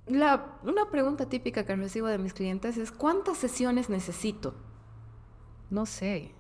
La, 0.06 0.58
una 0.64 0.90
pregunta 0.90 1.26
típica 1.26 1.64
que 1.64 1.76
recibo 1.76 2.08
de 2.08 2.18
mis 2.18 2.32
clientes 2.32 2.76
es, 2.76 2.90
¿cuántas 2.90 3.36
sesiones 3.36 3.88
necesito? 3.88 4.54
No 5.70 5.86
sé. 5.86 6.34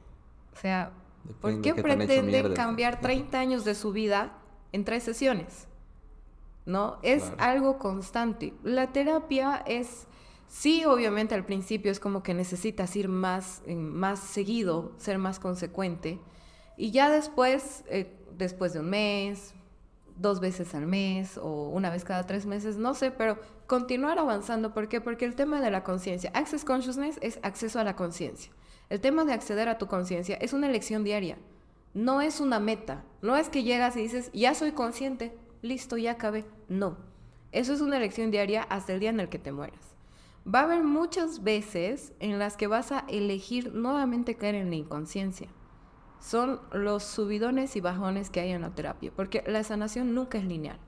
O 0.52 0.56
sea, 0.56 0.92
¿por 1.40 1.60
qué 1.60 1.74
pretenden 1.74 2.54
cambiar 2.54 3.00
30 3.00 3.38
años 3.38 3.64
de 3.64 3.74
su 3.74 3.92
vida 3.92 4.38
en 4.72 4.84
tres 4.84 5.02
sesiones? 5.02 5.68
¿No? 6.64 6.98
Es 7.02 7.32
algo 7.38 7.78
constante. 7.78 8.54
La 8.62 8.92
terapia 8.92 9.62
es, 9.66 10.06
sí, 10.46 10.84
obviamente 10.84 11.34
al 11.34 11.44
principio 11.44 11.90
es 11.90 11.98
como 11.98 12.22
que 12.22 12.34
necesitas 12.34 12.94
ir 12.94 13.08
más, 13.08 13.62
más 13.66 14.20
seguido, 14.20 14.92
ser 14.96 15.18
más 15.18 15.40
consecuente. 15.40 16.20
Y 16.76 16.90
ya 16.92 17.10
después, 17.10 17.84
eh, 17.88 18.16
después 18.36 18.72
de 18.72 18.80
un 18.80 18.90
mes, 18.90 19.54
dos 20.16 20.40
veces 20.40 20.74
al 20.74 20.86
mes 20.86 21.38
o 21.38 21.68
una 21.68 21.90
vez 21.90 22.04
cada 22.04 22.26
tres 22.26 22.46
meses, 22.46 22.76
no 22.76 22.94
sé, 22.94 23.10
pero 23.10 23.38
continuar 23.66 24.18
avanzando. 24.18 24.72
¿Por 24.72 24.88
qué? 24.88 25.00
Porque 25.00 25.24
el 25.24 25.34
tema 25.34 25.60
de 25.60 25.70
la 25.70 25.84
conciencia, 25.84 26.30
Access 26.34 26.64
Consciousness 26.64 27.18
es 27.22 27.38
acceso 27.42 27.80
a 27.80 27.84
la 27.84 27.96
conciencia. 27.96 28.52
El 28.92 29.00
tema 29.00 29.24
de 29.24 29.32
acceder 29.32 29.70
a 29.70 29.78
tu 29.78 29.86
conciencia 29.86 30.36
es 30.36 30.52
una 30.52 30.68
elección 30.68 31.02
diaria, 31.02 31.38
no 31.94 32.20
es 32.20 32.40
una 32.40 32.60
meta, 32.60 33.06
no 33.22 33.38
es 33.38 33.48
que 33.48 33.62
llegas 33.62 33.96
y 33.96 34.02
dices, 34.02 34.30
ya 34.34 34.52
soy 34.52 34.72
consciente, 34.72 35.34
listo, 35.62 35.96
ya 35.96 36.10
acabé. 36.10 36.44
No, 36.68 36.98
eso 37.52 37.72
es 37.72 37.80
una 37.80 37.96
elección 37.96 38.30
diaria 38.30 38.64
hasta 38.64 38.92
el 38.92 39.00
día 39.00 39.08
en 39.08 39.20
el 39.20 39.30
que 39.30 39.38
te 39.38 39.50
mueras. 39.50 39.96
Va 40.46 40.60
a 40.60 40.64
haber 40.64 40.84
muchas 40.84 41.42
veces 41.42 42.12
en 42.20 42.38
las 42.38 42.58
que 42.58 42.66
vas 42.66 42.92
a 42.92 43.06
elegir 43.08 43.72
nuevamente 43.72 44.34
caer 44.34 44.56
en 44.56 44.68
la 44.68 44.76
inconsciencia. 44.76 45.48
Son 46.20 46.60
los 46.74 47.02
subidones 47.02 47.76
y 47.76 47.80
bajones 47.80 48.28
que 48.28 48.40
hay 48.40 48.50
en 48.50 48.60
la 48.60 48.74
terapia, 48.74 49.10
porque 49.16 49.42
la 49.46 49.64
sanación 49.64 50.14
nunca 50.14 50.36
es 50.36 50.44
lineal. 50.44 50.78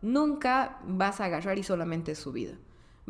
Nunca 0.00 0.80
vas 0.86 1.20
a 1.20 1.26
agarrar 1.26 1.58
y 1.58 1.64
solamente 1.64 2.14
subida. 2.14 2.54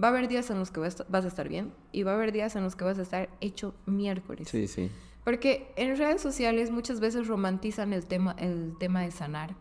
Va 0.02 0.09
a 0.09 0.11
haber 0.11 0.28
días 0.28 0.50
en 0.50 0.59
los 0.59 0.70
que 0.70 0.81
vas 0.81 1.24
a 1.24 1.28
estar 1.28 1.48
bien 1.48 1.72
y 1.92 2.02
va 2.02 2.12
a 2.12 2.14
haber 2.14 2.33
días 2.33 2.57
en 2.57 2.62
los 2.62 2.76
que 2.76 2.85
vas 2.85 2.98
a 2.98 3.02
estar 3.02 3.28
hecho 3.40 3.74
miércoles. 3.87 4.48
Sí, 4.48 4.66
sí. 4.66 4.90
Porque 5.24 5.72
en 5.76 5.96
redes 5.96 6.20
sociales 6.20 6.70
muchas 6.70 6.98
veces 6.98 7.28
romantizan 7.28 7.92
el 7.92 8.07
tema, 8.07 8.35
el 8.38 8.74
tema 8.78 9.02
de 9.02 9.11
sanar, 9.11 9.55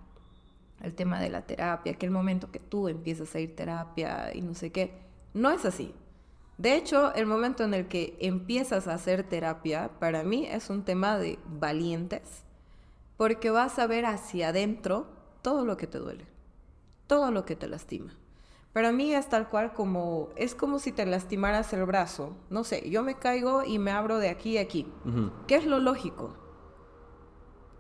el 0.82 0.96
tema 0.96 1.20
de 1.20 1.30
la 1.30 1.46
terapia, 1.46 1.94
que 1.94 2.06
el 2.06 2.12
momento 2.12 2.52
que 2.52 2.60
tú 2.60 2.88
empiezas 2.88 3.36
a 3.36 3.40
ir 3.40 3.56
terapia 3.56 4.32
y 4.34 4.42
no 4.42 4.56
sé 4.56 4.72
qué. 4.72 4.94
No 5.34 5.52
es 5.52 5.66
así. 5.66 5.94
De 6.58 6.76
hecho, 6.76 7.14
el 7.16 7.26
momento 7.26 7.64
en 7.64 7.74
el 7.74 7.88
que 7.88 8.18
empiezas 8.20 8.88
a 8.88 8.94
hacer 8.94 9.24
terapia, 9.24 9.92
para 10.00 10.24
mí 10.24 10.46
es 10.46 10.70
un 10.70 10.84
tema 10.84 11.18
de 11.18 11.40
valientes, 11.46 12.44
porque 13.18 13.50
vas 13.50 13.80
a 13.80 13.88
ver 13.88 14.06
hacia 14.06 14.50
adentro 14.50 15.08
todo 15.42 15.66
lo 15.66 15.78
que 15.78 15.88
te 15.88 15.98
duele, 15.98 16.26
todo 17.08 17.32
lo 17.32 17.46
que 17.46 17.56
te 17.56 17.68
lastima. 17.68 18.16
Para 18.74 18.92
mí 18.94 19.14
es 19.14 19.28
tal 19.28 19.50
cual 19.50 19.74
como, 19.74 20.30
es 20.36 20.56
como 20.56 20.80
si 20.80 20.92
te 20.92 21.06
lastimaras 21.06 21.74
el 21.74 21.86
brazo. 21.86 22.36
No 22.50 22.64
sé, 22.64 22.90
yo 22.90 23.04
me 23.04 23.16
caigo 23.16 23.64
y 23.64 23.80
me 23.80 23.92
abro 23.92 24.18
de 24.18 24.30
aquí 24.30 24.58
a 24.58 24.62
aquí. 24.62 24.88
¿Qué 25.48 25.56
es 25.56 25.66
lo 25.66 25.80
lógico? 25.80 26.38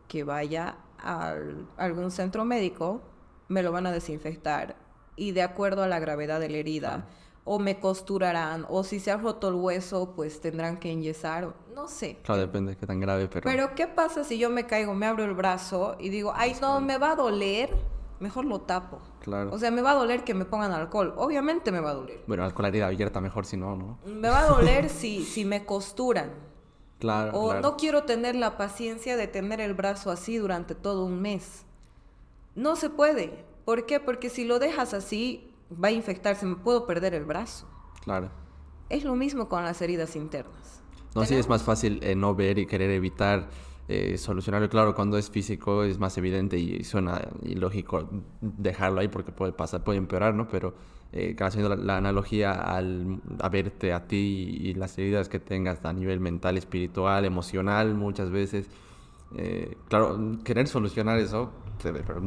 Que 0.10 0.25
vaya 0.25 0.77
a 0.99 1.36
algún 1.77 2.12
centro 2.12 2.43
médico, 2.43 3.01
me 3.47 3.63
lo 3.63 3.71
van 3.71 3.86
a 3.86 3.91
desinfectar 3.91 4.75
y 5.15 5.32
de 5.32 5.43
acuerdo 5.43 5.84
a 5.84 5.88
la 5.88 5.99
gravedad 5.99 6.39
de 6.39 6.49
la 6.49 6.58
herida, 6.58 7.06
o 7.43 7.60
me 7.60 7.80
costurarán, 7.80 8.65
o 8.69 8.84
si 8.84 8.99
se 8.99 9.12
ha 9.12 9.17
roto 9.17 9.49
el 9.49 9.56
hueso, 9.56 10.13
pues 10.15 10.41
tendrán 10.41 10.77
que 10.77 10.91
enyesar, 10.91 11.54
no 11.73 11.88
sé. 11.88 12.17
Claro, 12.23 12.41
depende 12.41 12.71
de 12.71 12.77
qué 12.77 12.86
tan 12.86 12.99
grave, 12.99 13.27
pero... 13.27 13.43
Pero 13.43 13.75
¿qué 13.75 13.88
pasa 13.88 14.23
si 14.23 14.38
yo 14.38 14.49
me 14.49 14.67
caigo, 14.67 14.93
me 14.93 15.06
abro 15.06 15.23
el 15.23 15.34
brazo 15.34 15.95
y 15.99 16.10
digo, 16.10 16.34
ay, 16.36 16.56
no, 16.62 16.82
me 16.82 16.97
va 16.97 17.12
a 17.12 17.15
doler? 17.15 17.69
Mejor 18.21 18.45
lo 18.45 18.62
tapo. 18.62 18.99
Claro. 19.19 19.51
O 19.53 19.57
sea, 19.60 19.71
me 19.71 19.81
va 19.81 19.91
a 19.91 19.95
doler 19.95 20.23
que 20.23 20.34
me 20.34 20.45
pongan 20.45 20.71
alcohol. 20.71 21.13
Obviamente 21.17 21.71
me 21.71 21.79
va 21.79 21.91
a 21.91 21.93
doler. 21.95 22.23
Bueno, 22.27 22.43
alcohol 22.43 22.67
herida 22.67 22.88
abierta 22.88 23.19
mejor 23.21 23.45
si 23.45 23.57
no, 23.57 23.75
¿no? 23.75 23.99
Me 24.05 24.29
va 24.29 24.41
a 24.41 24.47
doler 24.47 24.89
si, 24.89 25.23
si 25.25 25.43
me 25.45 25.65
costuran. 25.65 26.31
Claro. 26.99 27.31
O 27.38 27.45
claro. 27.49 27.62
no 27.62 27.77
quiero 27.77 28.03
tener 28.03 28.36
la 28.36 28.57
paciencia 28.57 29.17
de 29.17 29.27
tener 29.27 29.60
el 29.60 29.73
brazo 29.73 30.12
así 30.12 30.38
durante 30.38 30.75
todo 30.75 31.03
un 31.05 31.21
mes. 31.21 31.65
No 32.55 32.75
se 32.75 32.89
puede. 32.89 33.43
¿Por 33.65 33.86
qué? 33.86 33.99
Porque 33.99 34.29
si 34.29 34.45
lo 34.45 34.60
dejas 34.60 34.93
así, 34.93 35.53
va 35.71 35.88
a 35.89 35.91
infectarse, 35.91 36.45
me 36.45 36.55
puedo 36.55 36.86
perder 36.86 37.13
el 37.13 37.25
brazo. 37.25 37.67
Claro. 38.03 38.29
Es 38.89 39.03
lo 39.03 39.15
mismo 39.15 39.47
con 39.49 39.63
las 39.63 39.81
heridas 39.81 40.15
internas. 40.15 40.81
No, 41.15 41.21
sí, 41.21 41.34
es 41.36 41.45
Tenemos- 41.45 41.49
más 41.49 41.63
fácil 41.63 41.99
eh, 42.03 42.15
no 42.15 42.36
ver 42.36 42.57
y 42.60 42.65
querer 42.67 42.89
evitar 42.91 43.49
eh, 43.88 44.17
solucionarlo. 44.17 44.70
Claro, 44.70 44.96
cuando 44.96 45.17
es 45.17 45.30
físico 45.30 45.84
es 45.84 46.00
más 46.00 46.17
evidente 46.17 46.58
y 46.58 46.84
suena 46.84 47.22
ilógico 47.44 48.10
dejarlo 48.41 49.02
ahí 49.02 49.08
porque 49.08 49.32
puede 49.32 49.52
pasar, 49.54 49.84
puede 49.84 49.98
empeorar, 49.98 50.34
¿no? 50.34 50.48
Pero 50.48 50.74
eh, 51.13 51.36
haciendo 51.39 51.70
la, 51.70 51.76
la 51.76 51.98
analogía 51.98 52.52
al, 52.54 53.20
a 53.41 53.50
verte 53.50 53.91
a 53.94 54.08
ti 54.08 54.60
y, 54.62 54.70
y 54.70 54.74
las 54.76 54.98
heridas 54.98 55.28
que 55.30 55.39
tengas 55.39 55.84
a 55.84 55.91
nivel 55.94 56.20
mental, 56.20 56.58
espiritual, 56.58 57.26
emocional, 57.26 57.94
muchas 57.96 58.30
veces. 58.32 58.70
eh, 59.38 59.76
claro, 59.89 60.17
querer 60.44 60.67
solucionar 60.67 61.17
eso 61.20 61.52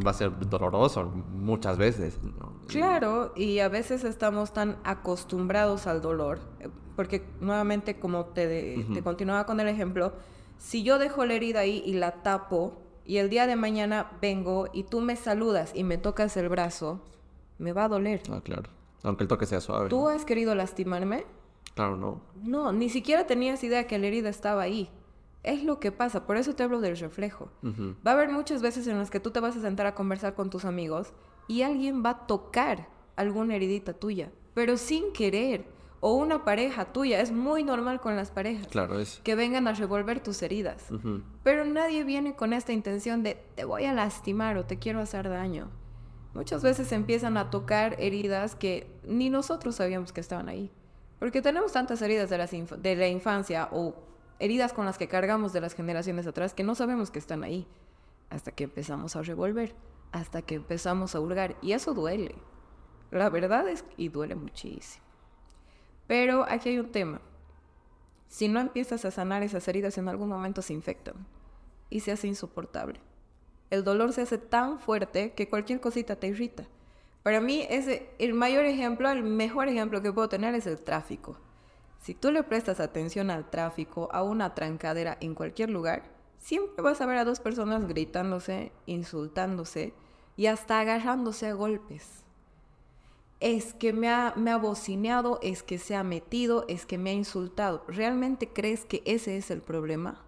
va 0.04 0.10
a 0.10 0.14
ser 0.14 0.32
doloroso 0.50 1.04
muchas 1.04 1.78
veces. 1.78 2.18
¿no? 2.40 2.52
Claro, 2.66 3.32
y 3.36 3.60
a 3.60 3.68
veces 3.68 4.02
estamos 4.04 4.52
tan 4.52 4.76
acostumbrados 4.84 5.86
al 5.86 6.00
dolor, 6.02 6.40
eh, 6.60 6.68
porque 6.96 7.24
nuevamente 7.40 7.98
como 8.00 8.24
te, 8.26 8.46
de- 8.48 8.84
te 8.92 9.02
continuaba 9.02 9.46
con 9.46 9.60
el 9.60 9.68
ejemplo, 9.68 10.12
si 10.58 10.82
yo 10.82 10.98
dejo 10.98 11.24
la 11.24 11.34
herida 11.34 11.60
ahí 11.60 11.82
y 11.84 11.94
la 11.94 12.22
tapo, 12.22 12.80
y 13.04 13.18
el 13.18 13.28
día 13.28 13.46
de 13.46 13.56
mañana 13.56 14.10
vengo 14.20 14.68
y 14.72 14.84
tú 14.84 15.00
me 15.00 15.16
saludas 15.16 15.72
y 15.74 15.84
me 15.84 15.98
tocas 15.98 16.36
el 16.36 16.48
brazo, 16.48 17.02
me 17.58 17.72
va 17.72 17.84
a 17.84 17.88
doler. 17.88 18.22
Ah, 18.30 18.40
claro. 18.42 18.70
Aunque 19.02 19.24
el 19.24 19.28
toque 19.28 19.46
sea 19.46 19.60
suave. 19.60 19.90
¿Tú 19.90 20.08
has 20.08 20.24
querido 20.24 20.54
lastimarme? 20.54 21.26
Claro, 21.74 21.96
no. 21.96 22.22
No, 22.42 22.72
ni 22.72 22.88
siquiera 22.88 23.26
tenías 23.26 23.62
idea 23.62 23.86
que 23.86 23.98
la 23.98 24.06
herida 24.06 24.30
estaba 24.30 24.62
ahí. 24.62 24.88
Es 25.42 25.62
lo 25.62 25.78
que 25.78 25.92
pasa, 25.92 26.26
por 26.26 26.38
eso 26.38 26.54
te 26.54 26.62
hablo 26.62 26.80
del 26.80 26.96
reflejo. 26.96 27.50
Va 27.62 28.12
a 28.12 28.14
haber 28.14 28.30
muchas 28.30 28.62
veces 28.62 28.86
en 28.86 28.98
las 28.98 29.10
que 29.10 29.20
tú 29.20 29.30
te 29.30 29.40
vas 29.40 29.54
a 29.56 29.60
sentar 29.60 29.86
a 29.86 29.94
conversar 29.94 30.34
con 30.34 30.48
tus 30.48 30.64
amigos 30.64 31.12
y 31.48 31.60
alguien 31.62 32.02
va 32.02 32.10
a 32.10 32.26
tocar 32.26 32.88
alguna 33.14 33.54
heridita 33.54 33.92
tuya, 33.92 34.32
pero 34.54 34.78
sin 34.78 35.12
querer. 35.12 35.66
O 36.06 36.12
una 36.12 36.44
pareja 36.44 36.84
tuya, 36.92 37.22
es 37.22 37.32
muy 37.32 37.64
normal 37.64 37.98
con 37.98 38.14
las 38.14 38.30
parejas, 38.30 38.66
Claro, 38.66 38.98
es. 39.00 39.22
que 39.24 39.34
vengan 39.34 39.66
a 39.66 39.72
revolver 39.72 40.20
tus 40.22 40.42
heridas. 40.42 40.88
Pero 41.42 41.64
nadie 41.64 42.04
viene 42.04 42.36
con 42.36 42.52
esta 42.52 42.74
intención 42.74 43.22
de 43.22 43.42
te 43.54 43.64
voy 43.64 43.86
a 43.86 43.94
lastimar 43.94 44.58
o 44.58 44.66
te 44.66 44.78
quiero 44.78 45.00
hacer 45.00 45.30
daño. 45.30 45.70
Muchas 46.34 46.62
veces 46.62 46.92
empiezan 46.92 47.38
a 47.38 47.48
tocar 47.48 47.96
heridas 47.98 48.54
que 48.54 48.86
ni 49.04 49.30
nosotros 49.30 49.76
sabíamos 49.76 50.12
que 50.12 50.20
estaban 50.20 50.50
ahí. 50.50 50.70
Porque 51.18 51.40
tenemos 51.40 51.72
tantas 51.72 52.02
heridas 52.02 52.28
de, 52.28 52.36
las 52.36 52.50
de 52.50 52.96
la 52.96 53.08
infancia 53.08 53.70
o 53.72 53.94
heridas 54.40 54.74
con 54.74 54.84
las 54.84 54.98
que 54.98 55.08
cargamos 55.08 55.54
de 55.54 55.62
las 55.62 55.72
generaciones 55.74 56.26
atrás 56.26 56.52
que 56.52 56.64
no 56.64 56.74
sabemos 56.74 57.10
que 57.10 57.18
están 57.18 57.44
ahí. 57.44 57.66
Hasta 58.28 58.50
que 58.50 58.64
empezamos 58.64 59.16
a 59.16 59.22
revolver, 59.22 59.74
hasta 60.12 60.42
que 60.42 60.56
empezamos 60.56 61.14
a 61.14 61.20
hurgar. 61.20 61.56
Y 61.62 61.72
eso 61.72 61.94
duele. 61.94 62.34
La 63.10 63.30
verdad 63.30 63.66
es 63.68 63.86
y 63.96 64.10
duele 64.10 64.34
muchísimo. 64.34 65.03
Pero 66.06 66.44
aquí 66.48 66.70
hay 66.70 66.78
un 66.78 66.92
tema. 66.92 67.20
Si 68.28 68.48
no 68.48 68.60
empiezas 68.60 69.04
a 69.04 69.10
sanar 69.10 69.42
esas 69.42 69.66
heridas, 69.68 69.96
en 69.96 70.08
algún 70.08 70.28
momento 70.28 70.60
se 70.60 70.72
infectan 70.72 71.14
y 71.88 72.00
se 72.00 72.12
hace 72.12 72.26
insoportable. 72.26 73.00
El 73.70 73.84
dolor 73.84 74.12
se 74.12 74.22
hace 74.22 74.38
tan 74.38 74.78
fuerte 74.78 75.32
que 75.32 75.48
cualquier 75.48 75.80
cosita 75.80 76.16
te 76.16 76.28
irrita. 76.28 76.64
Para 77.22 77.40
mí, 77.40 77.66
ese, 77.70 78.10
el 78.18 78.34
mayor 78.34 78.64
ejemplo, 78.66 79.08
el 79.10 79.22
mejor 79.22 79.68
ejemplo 79.68 80.02
que 80.02 80.12
puedo 80.12 80.28
tener 80.28 80.54
es 80.54 80.66
el 80.66 80.78
tráfico. 80.78 81.38
Si 82.00 82.14
tú 82.14 82.30
le 82.30 82.42
prestas 82.42 82.80
atención 82.80 83.30
al 83.30 83.48
tráfico, 83.48 84.08
a 84.12 84.22
una 84.22 84.54
trancadera 84.54 85.16
en 85.20 85.34
cualquier 85.34 85.70
lugar, 85.70 86.02
siempre 86.38 86.82
vas 86.82 87.00
a 87.00 87.06
ver 87.06 87.16
a 87.16 87.24
dos 87.24 87.40
personas 87.40 87.88
gritándose, 87.88 88.72
insultándose 88.84 89.94
y 90.36 90.46
hasta 90.46 90.80
agarrándose 90.80 91.46
a 91.46 91.54
golpes 91.54 92.23
es 93.40 93.74
que 93.74 93.92
me 93.92 94.08
ha, 94.08 94.32
me 94.36 94.50
ha 94.50 94.56
bocineado, 94.56 95.38
es 95.42 95.62
que 95.62 95.78
se 95.78 95.94
ha 95.96 96.02
metido, 96.02 96.64
es 96.68 96.86
que 96.86 96.98
me 96.98 97.10
ha 97.10 97.14
insultado. 97.14 97.84
¿Realmente 97.88 98.48
crees 98.48 98.84
que 98.84 99.02
ese 99.04 99.36
es 99.36 99.50
el 99.50 99.60
problema? 99.60 100.22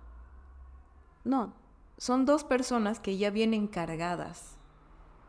No, 1.25 1.55
son 1.99 2.25
dos 2.25 2.45
personas 2.45 3.01
que 3.01 3.17
ya 3.17 3.31
vienen 3.31 3.67
cargadas 3.67 4.53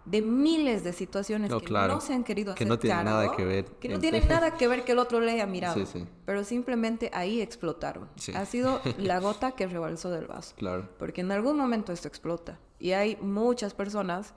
de 0.05 0.21
miles 0.21 0.85
de 0.85 0.93
situaciones 0.93 1.49
No, 1.49 1.59
que 1.59 1.65
claro, 1.65 1.95
no 1.95 2.01
se 2.01 2.13
han 2.13 2.23
querido 2.23 2.53
que 2.55 2.59
hacer 2.63 2.67
no 2.67 2.79
tienen 2.79 3.03
nada 3.05 3.35
que 3.35 3.43
ver. 3.43 3.65
que 3.65 3.89
no 3.89 3.99
tienen 3.99 4.25
nada 4.29 4.55
que 4.55 4.67
ver 4.67 4.85
que 4.85 4.93
el 4.93 4.99
otro 4.99 5.19
le 5.19 5.31
haya 5.31 5.45
mirado, 5.45 5.75
Sí, 5.75 5.85
sí. 5.85 6.07
pero 6.25 6.43
simplemente 6.45 7.09
ahí 7.13 7.41
explotaron. 7.41 8.07
Sí. 8.15 8.31
Ha 8.33 8.45
sido 8.45 8.79
la 8.97 9.19
gota 9.19 9.51
que 9.51 9.67
rebalsó 9.67 10.09
del 10.09 10.27
vaso. 10.27 10.55
Claro. 10.55 10.87
Porque 10.97 11.21
en 11.21 11.31
algún 11.31 11.57
momento 11.57 11.91
esto 11.91 12.07
explota. 12.07 12.57
Y 12.79 12.91
hay 12.93 13.17
muchas 13.17 13.73
personas 13.73 14.33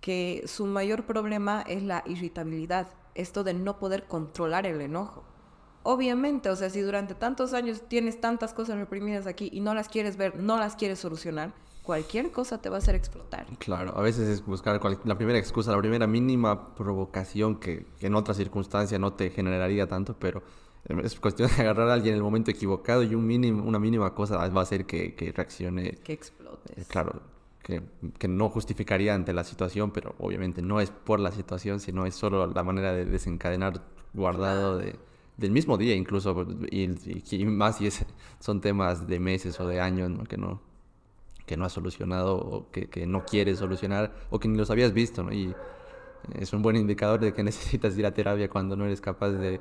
que 0.00 0.42
su 0.46 0.66
mayor 0.66 1.04
problema 1.04 1.62
es 1.66 1.82
la 1.82 2.02
irritabilidad, 2.06 2.88
esto 3.14 3.44
de 3.44 3.54
no 3.54 3.78
poder 3.78 4.04
controlar 4.06 4.66
el 4.66 4.80
enojo. 4.80 5.24
Obviamente, 5.82 6.50
o 6.50 6.56
sea, 6.56 6.68
si 6.70 6.80
durante 6.80 7.14
tantos 7.14 7.52
años 7.54 7.82
tienes 7.88 8.20
tantas 8.20 8.52
cosas 8.52 8.76
reprimidas 8.78 9.26
aquí 9.26 9.48
y 9.52 9.60
no 9.60 9.74
las 9.74 9.88
quieres 9.88 10.16
ver, 10.16 10.36
no 10.36 10.58
las 10.58 10.76
quieres 10.76 10.98
solucionar, 10.98 11.52
cualquier 11.82 12.30
cosa 12.30 12.60
te 12.60 12.68
va 12.68 12.76
a 12.76 12.78
hacer 12.78 12.94
explotar. 12.94 13.46
Claro, 13.58 13.96
a 13.96 14.02
veces 14.02 14.28
es 14.28 14.44
buscar 14.44 14.78
cual- 14.78 15.00
la 15.04 15.16
primera 15.16 15.38
excusa, 15.38 15.72
la 15.72 15.78
primera 15.78 16.06
mínima 16.06 16.74
provocación 16.74 17.56
que, 17.58 17.86
que 17.98 18.06
en 18.08 18.14
otra 18.14 18.34
circunstancia 18.34 18.98
no 18.98 19.14
te 19.14 19.30
generaría 19.30 19.88
tanto, 19.88 20.14
pero 20.18 20.42
eh, 20.88 20.94
es 21.02 21.18
cuestión 21.18 21.48
de 21.56 21.62
agarrar 21.62 21.88
a 21.88 21.94
alguien 21.94 22.12
en 22.12 22.18
el 22.18 22.22
momento 22.22 22.50
equivocado 22.50 23.02
y 23.02 23.14
un 23.14 23.26
mínimo, 23.26 23.64
una 23.64 23.78
mínima 23.78 24.14
cosa 24.14 24.36
va 24.36 24.60
a 24.60 24.62
hacer 24.62 24.84
que, 24.84 25.14
que 25.14 25.32
reaccione, 25.32 25.92
Que 26.04 26.12
eh, 26.12 26.14
explotes. 26.14 26.86
claro, 26.88 27.22
que, 27.62 27.82
que 28.18 28.28
no 28.28 28.48
justificaría 28.48 29.14
ante 29.14 29.32
la 29.32 29.44
situación, 29.44 29.90
pero 29.90 30.14
obviamente 30.18 30.62
no 30.62 30.80
es 30.80 30.90
por 30.90 31.20
la 31.20 31.32
situación, 31.32 31.80
sino 31.80 32.06
es 32.06 32.14
solo 32.14 32.46
la 32.46 32.62
manera 32.64 32.92
de 32.92 33.04
desencadenar 33.04 33.82
guardado 34.12 34.78
de, 34.78 34.98
del 35.36 35.50
mismo 35.50 35.78
día 35.78 35.94
incluso, 35.94 36.46
y, 36.70 36.88
más 37.46 37.78
si 37.78 37.86
es, 37.86 38.04
son 38.38 38.60
temas 38.60 39.06
de 39.06 39.18
meses 39.18 39.58
o 39.60 39.66
de 39.66 39.80
años 39.80 40.10
¿no? 40.10 40.24
que 40.24 40.36
no 40.36 40.60
que 41.46 41.56
no 41.56 41.64
has 41.64 41.72
solucionado 41.72 42.36
o 42.36 42.70
que, 42.70 42.88
que 42.88 43.06
no 43.06 43.24
quieres 43.24 43.58
solucionar 43.58 44.14
o 44.30 44.38
que 44.38 44.46
ni 44.46 44.56
los 44.56 44.70
habías 44.70 44.92
visto, 44.92 45.24
¿no? 45.24 45.32
Y 45.32 45.52
es 46.38 46.52
un 46.52 46.62
buen 46.62 46.76
indicador 46.76 47.18
de 47.18 47.32
que 47.32 47.42
necesitas 47.50 47.98
ir 47.98 48.06
a 48.06 48.14
terapia 48.14 48.48
cuando 48.48 48.76
no 48.76 48.84
eres 48.84 49.00
capaz 49.00 49.30
de... 49.30 49.60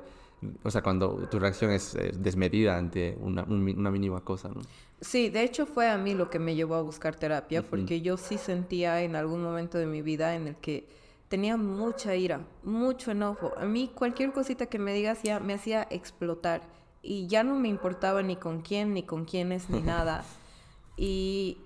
O 0.63 0.69
sea, 0.69 0.83
cuando 0.83 1.27
tu 1.29 1.39
reacción 1.39 1.71
es, 1.71 1.95
eh, 1.95 2.11
desmedida 2.15 2.77
ante 2.77 3.17
una, 3.19 3.43
una 3.43 3.89
mínima 3.89 4.21
cosa, 4.21 4.49
¿no? 4.49 4.61
Sí, 5.01 5.29
de 5.29 5.43
hecho 5.43 5.65
fue 5.65 5.89
a 5.89 5.97
mí 5.97 6.13
lo 6.13 6.29
que 6.29 6.39
me 6.39 6.55
llevó 6.55 6.75
a 6.75 6.81
buscar 6.81 7.15
terapia, 7.15 7.63
porque 7.63 8.01
yo 8.01 8.17
sí 8.17 8.37
sentía 8.37 9.01
en 9.01 9.15
algún 9.15 9.41
momento 9.41 9.77
de 9.77 9.85
mi 9.85 10.01
vida 10.01 10.35
en 10.35 10.47
el 10.47 10.55
que 10.57 10.89
tenía 11.29 11.55
mucha 11.55 12.15
ira, 12.15 12.41
mucho 12.63 13.11
enojo. 13.11 13.53
A 13.57 13.65
mí 13.65 13.89
cualquier 13.93 14.33
cosita 14.33 14.65
que 14.65 14.79
me 14.79 14.93
digas 14.93 15.23
ya 15.23 15.39
me 15.39 15.53
hacía 15.53 15.87
explotar 15.89 16.61
y 17.01 17.27
ya 17.27 17.43
no 17.43 17.55
me 17.55 17.69
importaba 17.69 18.21
ni 18.23 18.35
con 18.35 18.61
quién, 18.61 18.93
ni 18.93 19.03
con 19.03 19.23
quiénes, 19.23 19.69
ni 19.69 19.81
nada. 19.81 20.25
Y, 20.97 21.59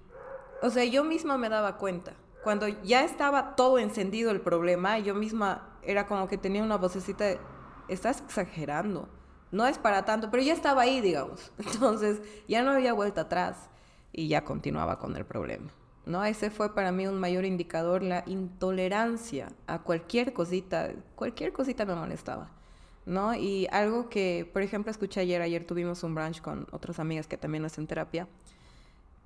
o 0.62 0.70
sea, 0.70 0.84
yo 0.84 1.04
misma 1.04 1.38
me 1.38 1.50
daba 1.50 1.78
cuenta. 1.78 2.14
Cuando 2.44 2.68
ya 2.68 3.04
estaba 3.04 3.56
todo 3.56 3.80
encendido 3.80 4.30
el 4.30 4.42
problema, 4.42 5.00
yo 5.00 5.16
misma 5.16 5.80
era 5.82 6.06
como 6.06 6.28
que 6.28 6.38
tenía 6.38 6.62
una 6.62 6.78
vocecita 6.78 7.24
de, 7.24 7.40
estás 7.88 8.22
exagerando, 8.22 9.08
no 9.54 9.68
es 9.68 9.78
para 9.78 10.04
tanto, 10.04 10.32
pero 10.32 10.42
ya 10.42 10.52
estaba 10.52 10.82
ahí, 10.82 11.00
digamos. 11.00 11.54
Entonces, 11.60 12.22
ya 12.48 12.64
no 12.64 12.72
había 12.72 12.92
vuelta 12.92 13.22
atrás 13.22 13.70
y 14.12 14.28
ya 14.28 14.44
continuaba 14.44 14.98
con 14.98 15.16
el 15.16 15.26
problema. 15.26 15.70
¿No? 16.06 16.26
Ese 16.26 16.50
fue 16.50 16.74
para 16.74 16.92
mí 16.92 17.08
un 17.08 17.20
mayor 17.20 17.46
indicador, 17.46 18.02
la 18.02 18.24
intolerancia 18.26 19.54
a 19.68 19.80
cualquier 19.80 20.34
cosita, 20.34 20.92
cualquier 21.16 21.54
cosita 21.54 21.86
me 21.86 21.94
molestaba. 21.94 22.50
¿no? 23.06 23.36
Y 23.36 23.68
algo 23.72 24.10
que, 24.10 24.50
por 24.52 24.64
ejemplo, 24.64 24.90
escuché 24.90 25.22
ayer, 25.22 25.42
ayer 25.42 25.66
tuvimos 25.66 26.04
un 26.04 26.16
brunch 26.16 26.42
con 26.42 26.68
otras 26.72 27.00
amigas 27.00 27.28
que 27.28 27.38
también 27.38 27.64
hacen 27.64 27.86
terapia, 27.86 28.28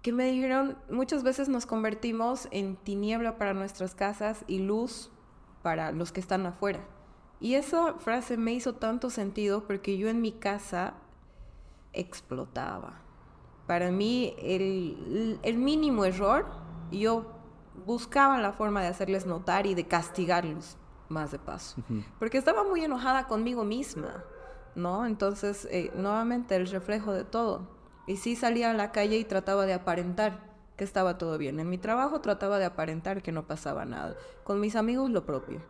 que 0.02 0.12
me 0.12 0.26
dijeron, 0.26 0.78
muchas 0.90 1.24
veces 1.24 1.48
nos 1.48 1.66
convertimos 1.66 2.50
en 2.52 2.76
tiniebla 2.76 3.38
para 3.38 3.54
nuestras 3.54 3.96
casas 3.96 4.44
y 4.46 4.60
luz 4.60 5.10
para 5.64 5.92
los 5.94 6.12
que 6.12 6.20
están 6.20 6.46
afuera. 6.46 6.86
Y 7.40 7.56
esa 7.56 7.94
frase 7.96 8.38
me 8.38 8.54
hizo 8.54 8.74
tanto 8.76 9.10
sentido 9.10 9.64
porque 9.66 9.98
yo 9.98 10.10
en 10.10 10.22
mi 10.22 10.32
casa 10.32 10.96
explotaba. 11.94 13.02
Para 13.68 13.92
mí, 13.92 14.34
el, 14.40 15.40
el 15.44 15.58
mínimo 15.58 16.06
error, 16.06 16.46
yo 16.92 17.26
buscaba 17.86 18.40
la 18.40 18.54
forma 18.54 18.82
de 18.82 18.88
hacerles 18.88 19.26
notar 19.26 19.68
y 19.68 19.76
de 19.76 19.88
castigarlos 19.88 20.78
más 21.10 21.32
de 21.32 21.40
paso. 21.40 21.82
Porque 22.20 22.38
estaba 22.38 22.64
muy 22.64 22.84
enojada 22.84 23.28
conmigo 23.28 23.64
misma, 23.64 24.24
¿no? 24.76 25.06
Entonces, 25.06 25.68
eh, 25.72 25.92
nuevamente, 25.96 26.56
el 26.56 26.68
reflejo 26.68 27.14
de 27.14 27.24
todo. 27.24 27.68
Y 28.08 28.18
sí 28.18 28.36
salía 28.36 28.72
a 28.72 28.74
la 28.74 28.92
calle 28.92 29.18
y 29.18 29.24
trataba 29.26 29.66
de 29.66 29.74
aparentar 29.74 30.48
que 30.76 30.84
estaba 30.84 31.18
todo 31.18 31.38
bien. 31.38 31.60
En 31.60 31.70
mi 31.70 31.78
trabajo 31.78 32.22
trataba 32.22 32.60
de 32.60 32.66
aparentar 32.66 33.22
que 33.22 33.32
no 33.32 33.48
pasaba 33.48 33.86
nada. 33.86 34.16
Con 34.44 34.60
mis 34.60 34.76
amigos 34.76 35.10
lo 35.10 35.26
propio. 35.26 35.62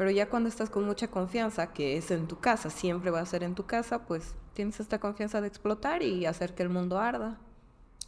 Pero 0.00 0.10
ya 0.10 0.30
cuando 0.30 0.48
estás 0.48 0.70
con 0.70 0.86
mucha 0.86 1.08
confianza, 1.08 1.74
que 1.74 1.98
es 1.98 2.10
en 2.10 2.26
tu 2.26 2.38
casa, 2.38 2.70
siempre 2.70 3.10
va 3.10 3.20
a 3.20 3.26
ser 3.26 3.42
en 3.42 3.54
tu 3.54 3.66
casa, 3.66 4.06
pues 4.06 4.34
tienes 4.54 4.80
esta 4.80 4.98
confianza 4.98 5.42
de 5.42 5.48
explotar 5.48 6.02
y 6.02 6.24
hacer 6.24 6.54
que 6.54 6.62
el 6.62 6.70
mundo 6.70 6.98
arda. 6.98 7.38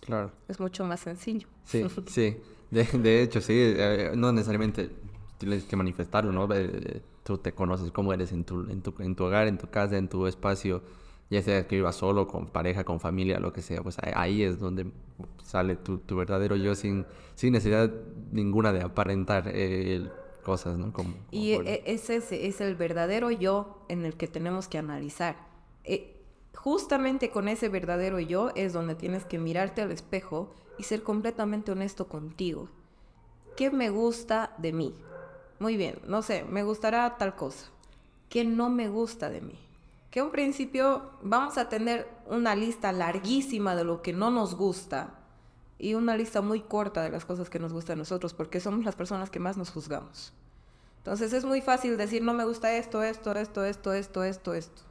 Claro. 0.01 0.33
Es 0.49 0.59
mucho 0.59 0.87
más 0.87 1.01
sencillo. 1.01 1.49
Sí, 1.67 1.85
sí. 2.07 2.39
De, 2.71 3.23
hecho, 3.23 3.43
sí. 3.43 3.53
Eh, 3.55 4.13
no 4.17 4.33
necesariamente 4.33 4.89
tienes 5.37 5.65
que 5.65 5.77
manifestarlo, 5.77 6.33
¿no? 6.33 6.49
Eh, 6.55 7.03
tú 7.25 7.37
te 7.37 7.53
conoces 7.53 7.91
cómo 7.91 8.15
eres 8.15 8.33
en 8.33 8.45
tu, 8.45 8.63
en 8.71 8.81
tu, 8.81 8.95
en 8.99 9.15
tu 9.15 9.25
hogar, 9.25 9.47
en 9.47 9.59
tu 9.59 9.69
casa, 9.69 9.99
en 9.99 10.09
tu 10.09 10.27
espacio 10.27 10.83
ya 11.33 11.41
sea 11.41 11.67
que 11.67 11.77
vivas 11.77 11.97
solo, 11.97 12.27
con 12.27 12.47
pareja, 12.47 12.85
con 12.85 13.01
familia, 13.01 13.41
lo 13.41 13.55
que 13.55 13.63
sea, 13.63 13.83
pues 13.83 13.97
ahí 14.15 14.43
es 14.43 14.59
donde 14.59 14.93
sale 15.43 15.77
tu, 15.77 15.97
tu 15.97 16.15
verdadero 16.15 16.57
yo 16.57 16.75
sin, 16.75 17.07
sin 17.37 17.55
necesidad 17.55 17.91
ninguna 18.33 18.71
de 18.71 18.83
aparentar 18.83 19.45
eh, 19.47 20.11
cosas, 20.43 20.79
¿no? 20.79 20.93
Como, 20.93 21.15
y 21.31 21.53
e, 21.53 21.83
ese 21.87 22.17
es 22.17 22.61
el 22.61 22.75
verdadero 22.75 23.31
yo 23.31 23.85
en 23.89 24.05
el 24.05 24.17
que 24.17 24.29
tenemos 24.29 24.69
que 24.69 24.79
analizar. 24.79 25.37
Eh, 25.85 26.21
justamente 26.55 27.31
con 27.31 27.49
ese 27.49 27.69
verdadero 27.69 28.21
yo 28.21 28.51
es 28.55 28.73
donde 28.73 28.95
tienes 28.95 29.25
que 29.25 29.39
mirarte 29.39 29.83
al 29.83 29.93
espejo 29.93 30.55
y 30.79 30.85
ser 30.85 31.03
completamente 31.03 31.73
honesto 31.73 32.09
contigo. 32.09 32.69
¿Qué 33.57 33.71
me 33.71 33.91
gusta 33.91 34.55
de 34.59 34.73
mí? 34.73 34.95
Muy 35.59 35.77
bien, 35.77 35.99
no 36.07 36.23
sé, 36.23 36.45
me 36.45 36.63
gustará 36.63 37.17
tal 37.19 37.37
cosa. 37.37 37.71
¿Qué 38.29 38.45
no 38.45 38.71
me 38.71 38.89
gusta 38.89 39.31
de 39.31 39.41
mí? 39.41 39.59
que 40.13 40.21
un 40.21 40.31
principio 40.31 41.11
vamos 41.23 41.57
a 41.57 41.71
tener 41.71 42.07
una 42.27 42.55
lista 42.55 42.93
larguísima 42.93 43.75
de 43.75 43.85
lo 43.85 44.03
que 44.03 44.13
no 44.13 44.31
nos 44.31 44.55
gusta 44.55 45.15
y 45.79 45.95
una 45.95 46.17
lista 46.17 46.41
muy 46.41 46.61
corta 46.61 47.03
de 47.03 47.11
las 47.11 47.25
cosas 47.25 47.51
que 47.51 47.59
nos 47.59 47.73
gustan 47.73 47.99
a 47.99 48.03
nosotros, 48.03 48.35
porque 48.35 48.61
somos 48.61 48.85
las 48.85 48.97
personas 48.97 49.31
que 49.31 49.41
más 49.41 49.57
nos 49.57 49.71
juzgamos. 49.71 50.33
Entonces 50.99 51.33
es 51.33 51.45
muy 51.45 51.61
fácil 51.61 51.97
decir, 51.97 52.23
no 52.23 52.33
me 52.33 52.45
gusta 52.45 52.77
esto, 52.77 53.03
esto, 53.03 53.33
esto, 53.33 53.65
esto, 53.65 53.93
esto, 53.93 54.23
esto, 54.23 54.55
esto. 54.55 54.83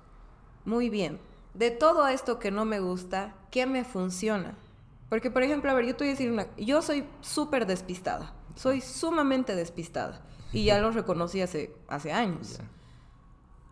Muy 0.65 0.89
bien. 0.89 1.19
De 1.53 1.71
todo 1.71 2.07
esto 2.07 2.39
que 2.39 2.51
no 2.51 2.65
me 2.65 2.79
gusta, 2.79 3.33
¿qué 3.49 3.65
me 3.65 3.85
funciona? 3.85 4.57
Porque, 5.09 5.31
por 5.31 5.43
ejemplo, 5.43 5.71
a 5.71 5.73
ver, 5.73 5.85
yo 5.85 5.95
te 5.95 6.03
voy 6.03 6.09
a 6.09 6.11
decir 6.11 6.31
una... 6.31 6.47
Yo 6.57 6.81
soy 6.81 7.05
súper 7.21 7.65
despistada. 7.65 8.33
Soy 8.55 8.81
sumamente 8.81 9.55
despistada. 9.55 10.21
Y 10.53 10.65
ya 10.65 10.79
lo 10.79 10.91
reconocí 10.91 11.41
hace, 11.41 11.73
hace 11.87 12.11
años. 12.11 12.59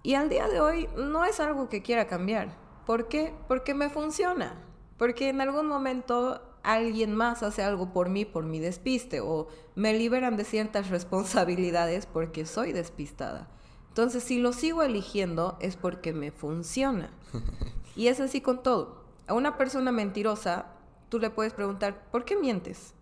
Y 0.04 0.16
al 0.16 0.30
día 0.30 0.48
de 0.48 0.62
hoy 0.62 0.90
no 0.98 1.26
es 1.26 1.40
algo 1.40 1.68
que 1.68 1.82
quiera 1.82 2.08
cambiar. 2.08 2.56
¿Por 2.86 3.08
qué? 3.08 3.34
Porque 3.48 3.74
me 3.74 3.90
funciona. 3.90 4.62
Porque 4.98 5.30
en 5.30 5.42
algún 5.42 5.68
momento 5.68 6.42
alguien 6.74 7.16
más 7.16 7.44
hace 7.44 7.64
algo 7.64 7.94
por 7.94 8.10
mí, 8.10 8.26
por 8.26 8.44
mi 8.46 8.60
despiste, 8.60 9.22
o 9.22 9.48
me 9.76 9.94
liberan 9.94 10.38
de 10.38 10.44
ciertas 10.44 10.90
responsabilidades 10.92 12.06
porque 12.06 12.46
soy 12.46 12.72
despistada. 12.72 13.50
Entonces, 13.90 14.24
si 14.24 14.40
lo 14.40 14.54
sigo 14.54 14.84
eligiendo 14.84 15.58
es 15.60 15.76
porque 15.76 16.14
me 16.14 16.32
funciona. 16.32 17.12
Y 17.96 18.08
es 18.08 18.22
así 18.22 18.40
con 18.40 18.64
todo. 18.64 19.04
A 19.28 19.34
una 19.34 19.58
persona 19.58 19.92
mentirosa, 19.92 20.68
tú 21.10 21.20
le 21.20 21.32
puedes 21.32 21.54
preguntar, 21.54 22.10
¿por 22.12 22.24
qué 22.24 22.38
mientes? 22.38 22.94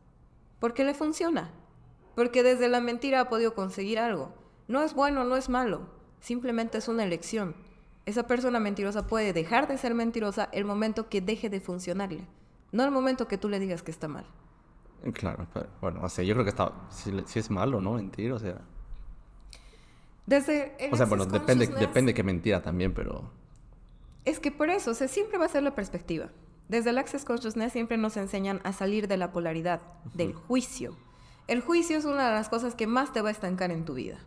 Porque 0.60 0.84
le 0.84 0.96
funciona. 0.96 1.52
Porque 2.16 2.42
desde 2.42 2.68
la 2.68 2.82
mentira 2.82 3.20
ha 3.20 3.30
podido 3.30 3.54
conseguir 3.54 4.00
algo. 4.00 4.34
No 4.68 4.82
es 4.82 4.96
bueno, 4.96 5.24
no 5.24 5.36
es 5.36 5.50
malo 5.50 5.98
Simplemente 6.20 6.78
es 6.78 6.88
una 6.88 7.04
elección. 7.04 7.56
Esa 8.06 8.28
persona 8.28 8.60
mentirosa 8.60 9.08
puede 9.08 9.34
dejar 9.34 9.68
de 9.68 9.78
ser 9.78 9.94
mentirosa 9.94 10.50
el 10.52 10.66
momento 10.66 11.10
que 11.10 11.22
deje 11.22 11.50
de 11.50 11.60
funcionarle, 11.60 12.26
no 12.72 12.84
el 12.84 12.92
momento 12.92 13.28
que 13.28 13.38
tú 13.38 13.50
le 13.50 13.60
digas 13.60 13.84
que 13.84 13.92
está 13.92 14.08
mal. 14.08 14.26
Claro, 15.14 15.48
pero 15.54 15.68
bueno, 15.82 16.02
o 16.04 16.10
sea, 16.10 16.24
yo 16.24 16.34
creo 16.34 16.44
que 16.44 16.50
está, 16.50 16.74
si, 16.90 17.40
es 17.40 17.50
malo, 17.52 17.82
¿no? 17.82 17.94
Mentir, 17.94 18.32
o 18.32 18.40
sea... 18.40 18.62
Desde 20.26 20.76
o 20.92 20.98
sea, 20.98 21.06
bueno, 21.06 21.26
depende, 21.26 21.68
depende 21.68 22.14
qué 22.14 22.24
mentira 22.24 22.62
también, 22.62 22.94
pero... 22.94 23.32
Es 24.26 24.42
que 24.42 24.52
por 24.52 24.70
eso, 24.70 24.92
o 24.92 24.94
sea, 24.94 25.08
siempre 25.08 25.38
va 25.38 25.46
a 25.46 25.50
ser 25.50 25.64
la 25.64 25.74
perspectiva. 25.74 26.30
Desde 26.68 26.90
el 26.90 26.98
Access 26.98 27.24
Consciousness 27.24 27.72
siempre 27.72 27.96
nos 27.96 28.18
enseñan 28.18 28.60
a 28.66 28.74
salir 28.74 29.08
de 29.08 29.16
la 29.16 29.32
polaridad, 29.32 29.82
del 30.14 30.34
juicio. 30.34 30.98
El 31.48 31.62
juicio 31.62 31.98
es 31.98 32.04
una 32.04 32.28
de 32.28 32.34
las 32.34 32.50
cosas 32.50 32.76
que 32.76 32.88
más 32.88 33.14
te 33.14 33.22
va 33.22 33.30
a 33.30 33.32
estancar 33.32 33.72
en 33.72 33.86
tu 33.86 33.94
vida. 33.94 34.18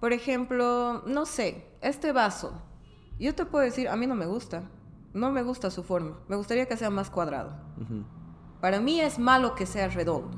Por 0.00 0.14
ejemplo, 0.14 1.02
no 1.06 1.26
sé, 1.26 1.66
este 1.82 2.12
vaso. 2.12 2.62
Yo 3.18 3.34
te 3.34 3.44
puedo 3.44 3.62
decir, 3.62 3.88
a 3.88 3.96
mí 3.96 4.06
no 4.06 4.14
me 4.14 4.24
gusta. 4.24 4.70
No 5.14 5.30
me 5.30 5.42
gusta 5.42 5.70
su 5.70 5.82
forma. 5.82 6.18
Me 6.28 6.36
gustaría 6.36 6.66
que 6.66 6.76
sea 6.76 6.90
más 6.90 7.10
cuadrado. 7.10 7.54
Para 8.60 8.80
mí 8.80 9.00
es 9.00 9.18
malo 9.18 9.54
que 9.54 9.66
sea 9.66 9.88
redondo. 9.88 10.30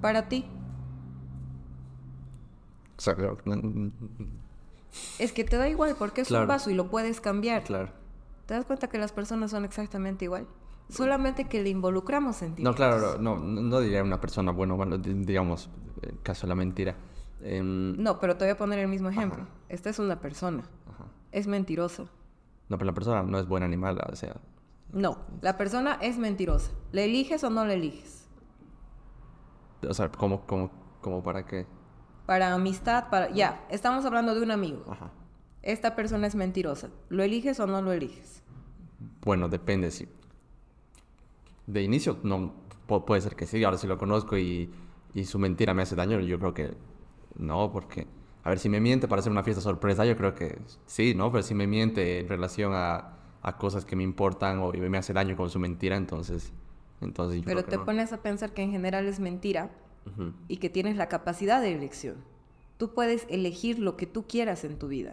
Para 0.00 0.28
ti. 0.28 0.46
Es 5.18 5.32
que 5.32 5.44
te 5.44 5.56
da 5.56 5.68
igual 5.68 5.96
porque 5.98 6.20
es 6.20 6.30
un 6.30 6.46
vaso 6.46 6.70
y 6.70 6.74
lo 6.74 6.88
puedes 6.90 7.20
cambiar. 7.20 7.64
Claro. 7.64 7.90
¿Te 8.46 8.54
das 8.54 8.64
cuenta 8.64 8.88
que 8.88 8.98
las 8.98 9.12
personas 9.12 9.50
son 9.50 9.64
exactamente 9.64 10.24
igual? 10.24 10.46
Solamente 10.88 11.48
que 11.48 11.62
le 11.62 11.70
involucramos 11.70 12.42
en 12.42 12.54
ti. 12.54 12.62
No, 12.62 12.74
claro, 12.74 13.16
no, 13.18 13.38
no, 13.38 13.80
diría 13.80 14.02
una 14.02 14.20
persona, 14.20 14.52
bueno, 14.52 14.76
bueno, 14.76 14.98
digamos, 14.98 15.70
caso 16.22 16.42
de 16.42 16.48
la 16.48 16.54
mentira 16.54 16.94
Em, 17.42 18.00
no, 18.00 18.20
pero 18.20 18.36
te 18.36 18.44
voy 18.44 18.52
a 18.52 18.56
poner 18.56 18.78
el 18.78 18.88
mismo 18.88 19.08
ejemplo. 19.08 19.46
Esta 19.68 19.90
es 19.90 19.98
una 19.98 20.20
persona. 20.20 20.62
Es 21.32 21.46
mentirosa. 21.46 22.04
No, 22.72 22.78
pero 22.78 22.86
la 22.86 22.94
persona 22.94 23.22
no 23.22 23.38
es 23.38 23.46
buen 23.46 23.62
animal, 23.62 24.00
o 24.10 24.16
sea. 24.16 24.34
No, 24.94 25.18
la 25.42 25.58
persona 25.58 25.98
es 26.00 26.16
mentirosa. 26.16 26.72
¿Le 26.90 27.04
eliges 27.04 27.44
o 27.44 27.50
no 27.50 27.66
le 27.66 27.74
eliges? 27.74 28.30
O 29.86 29.92
sea, 29.92 30.10
¿cómo, 30.10 30.46
cómo, 30.46 30.70
cómo 31.02 31.22
para 31.22 31.44
qué? 31.44 31.66
Para 32.24 32.54
amistad, 32.54 33.10
para... 33.10 33.28
Ya, 33.28 33.66
estamos 33.68 34.06
hablando 34.06 34.34
de 34.34 34.40
un 34.40 34.52
amigo. 34.52 34.86
Ajá. 34.88 35.10
Esta 35.60 35.94
persona 35.94 36.26
es 36.26 36.34
mentirosa. 36.34 36.88
¿Lo 37.10 37.22
eliges 37.22 37.60
o 37.60 37.66
no 37.66 37.82
lo 37.82 37.92
eliges? 37.92 38.42
Bueno, 39.20 39.50
depende, 39.50 39.90
sí. 39.90 40.08
De 41.66 41.82
inicio, 41.82 42.20
no, 42.22 42.54
puede 42.86 43.20
ser 43.20 43.36
que 43.36 43.46
sí. 43.46 43.62
Ahora 43.62 43.76
si 43.76 43.86
lo 43.86 43.98
conozco 43.98 44.38
y, 44.38 44.72
y 45.12 45.26
su 45.26 45.38
mentira 45.38 45.74
me 45.74 45.82
hace 45.82 45.94
daño, 45.94 46.20
yo 46.20 46.38
creo 46.38 46.54
que 46.54 46.74
no, 47.36 47.70
porque, 47.70 48.06
a 48.44 48.48
ver, 48.48 48.58
si 48.58 48.68
me 48.68 48.80
miente 48.80 49.08
para 49.08 49.20
hacer 49.20 49.30
una 49.30 49.42
fiesta 49.42 49.62
sorpresa, 49.62 50.04
yo 50.04 50.16
creo 50.16 50.34
que 50.34 50.58
sí, 50.86 51.14
¿no? 51.14 51.30
Pero 51.30 51.42
si 51.42 51.54
me 51.54 51.66
miente 51.66 52.20
en 52.20 52.28
relación 52.28 52.72
a, 52.74 53.18
a 53.42 53.56
cosas 53.56 53.84
que 53.84 53.96
me 53.96 54.02
importan 54.02 54.58
o 54.60 54.72
me 54.72 54.98
hace 54.98 55.12
daño 55.12 55.36
con 55.36 55.50
su 55.50 55.58
mentira, 55.58 55.96
entonces, 55.96 56.52
entonces 57.00 57.40
yo 57.40 57.44
Pero 57.44 57.64
te 57.64 57.78
pones 57.78 58.12
a 58.12 58.22
pensar 58.22 58.52
que 58.52 58.62
en 58.62 58.70
general 58.70 59.06
es 59.06 59.20
mentira 59.20 59.70
y 60.48 60.56
que 60.56 60.68
tienes 60.70 60.96
la 60.96 61.08
capacidad 61.08 61.60
de 61.60 61.72
elección. 61.72 62.16
Tú 62.76 62.94
puedes 62.94 63.26
elegir 63.28 63.78
lo 63.78 63.96
que 63.96 64.06
tú 64.06 64.26
quieras 64.26 64.64
en 64.64 64.76
tu 64.78 64.88
vida. 64.88 65.12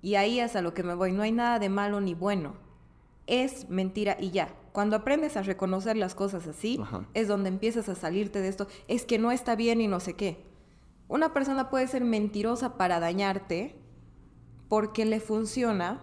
Y 0.00 0.14
ahí 0.14 0.40
es 0.40 0.56
a 0.56 0.62
lo 0.62 0.72
que 0.72 0.82
me 0.82 0.94
voy. 0.94 1.12
No 1.12 1.22
hay 1.22 1.32
nada 1.32 1.58
de 1.58 1.68
malo 1.68 2.00
ni 2.00 2.14
bueno. 2.14 2.54
Es 3.26 3.68
mentira 3.68 4.16
y 4.18 4.30
ya. 4.30 4.54
Cuando 4.72 4.96
aprendes 4.96 5.36
a 5.36 5.42
reconocer 5.42 5.96
las 5.96 6.14
cosas 6.14 6.46
así, 6.46 6.80
es 7.12 7.28
donde 7.28 7.48
empiezas 7.48 7.88
a 7.88 7.94
salirte 7.94 8.40
de 8.40 8.48
esto. 8.48 8.66
Es 8.88 9.04
que 9.04 9.18
no 9.18 9.32
está 9.32 9.56
bien 9.56 9.80
y 9.80 9.88
no 9.88 10.00
sé 10.00 10.14
qué. 10.14 10.53
Una 11.08 11.32
persona 11.32 11.70
puede 11.70 11.86
ser 11.86 12.04
mentirosa 12.04 12.76
para 12.76 13.00
dañarte 13.00 13.76
porque 14.68 15.04
le 15.04 15.20
funciona 15.20 16.02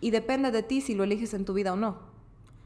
y 0.00 0.10
depende 0.10 0.50
de 0.50 0.62
ti 0.62 0.80
si 0.80 0.94
lo 0.94 1.04
eliges 1.04 1.34
en 1.34 1.44
tu 1.44 1.54
vida 1.54 1.72
o 1.72 1.76
no. 1.76 2.12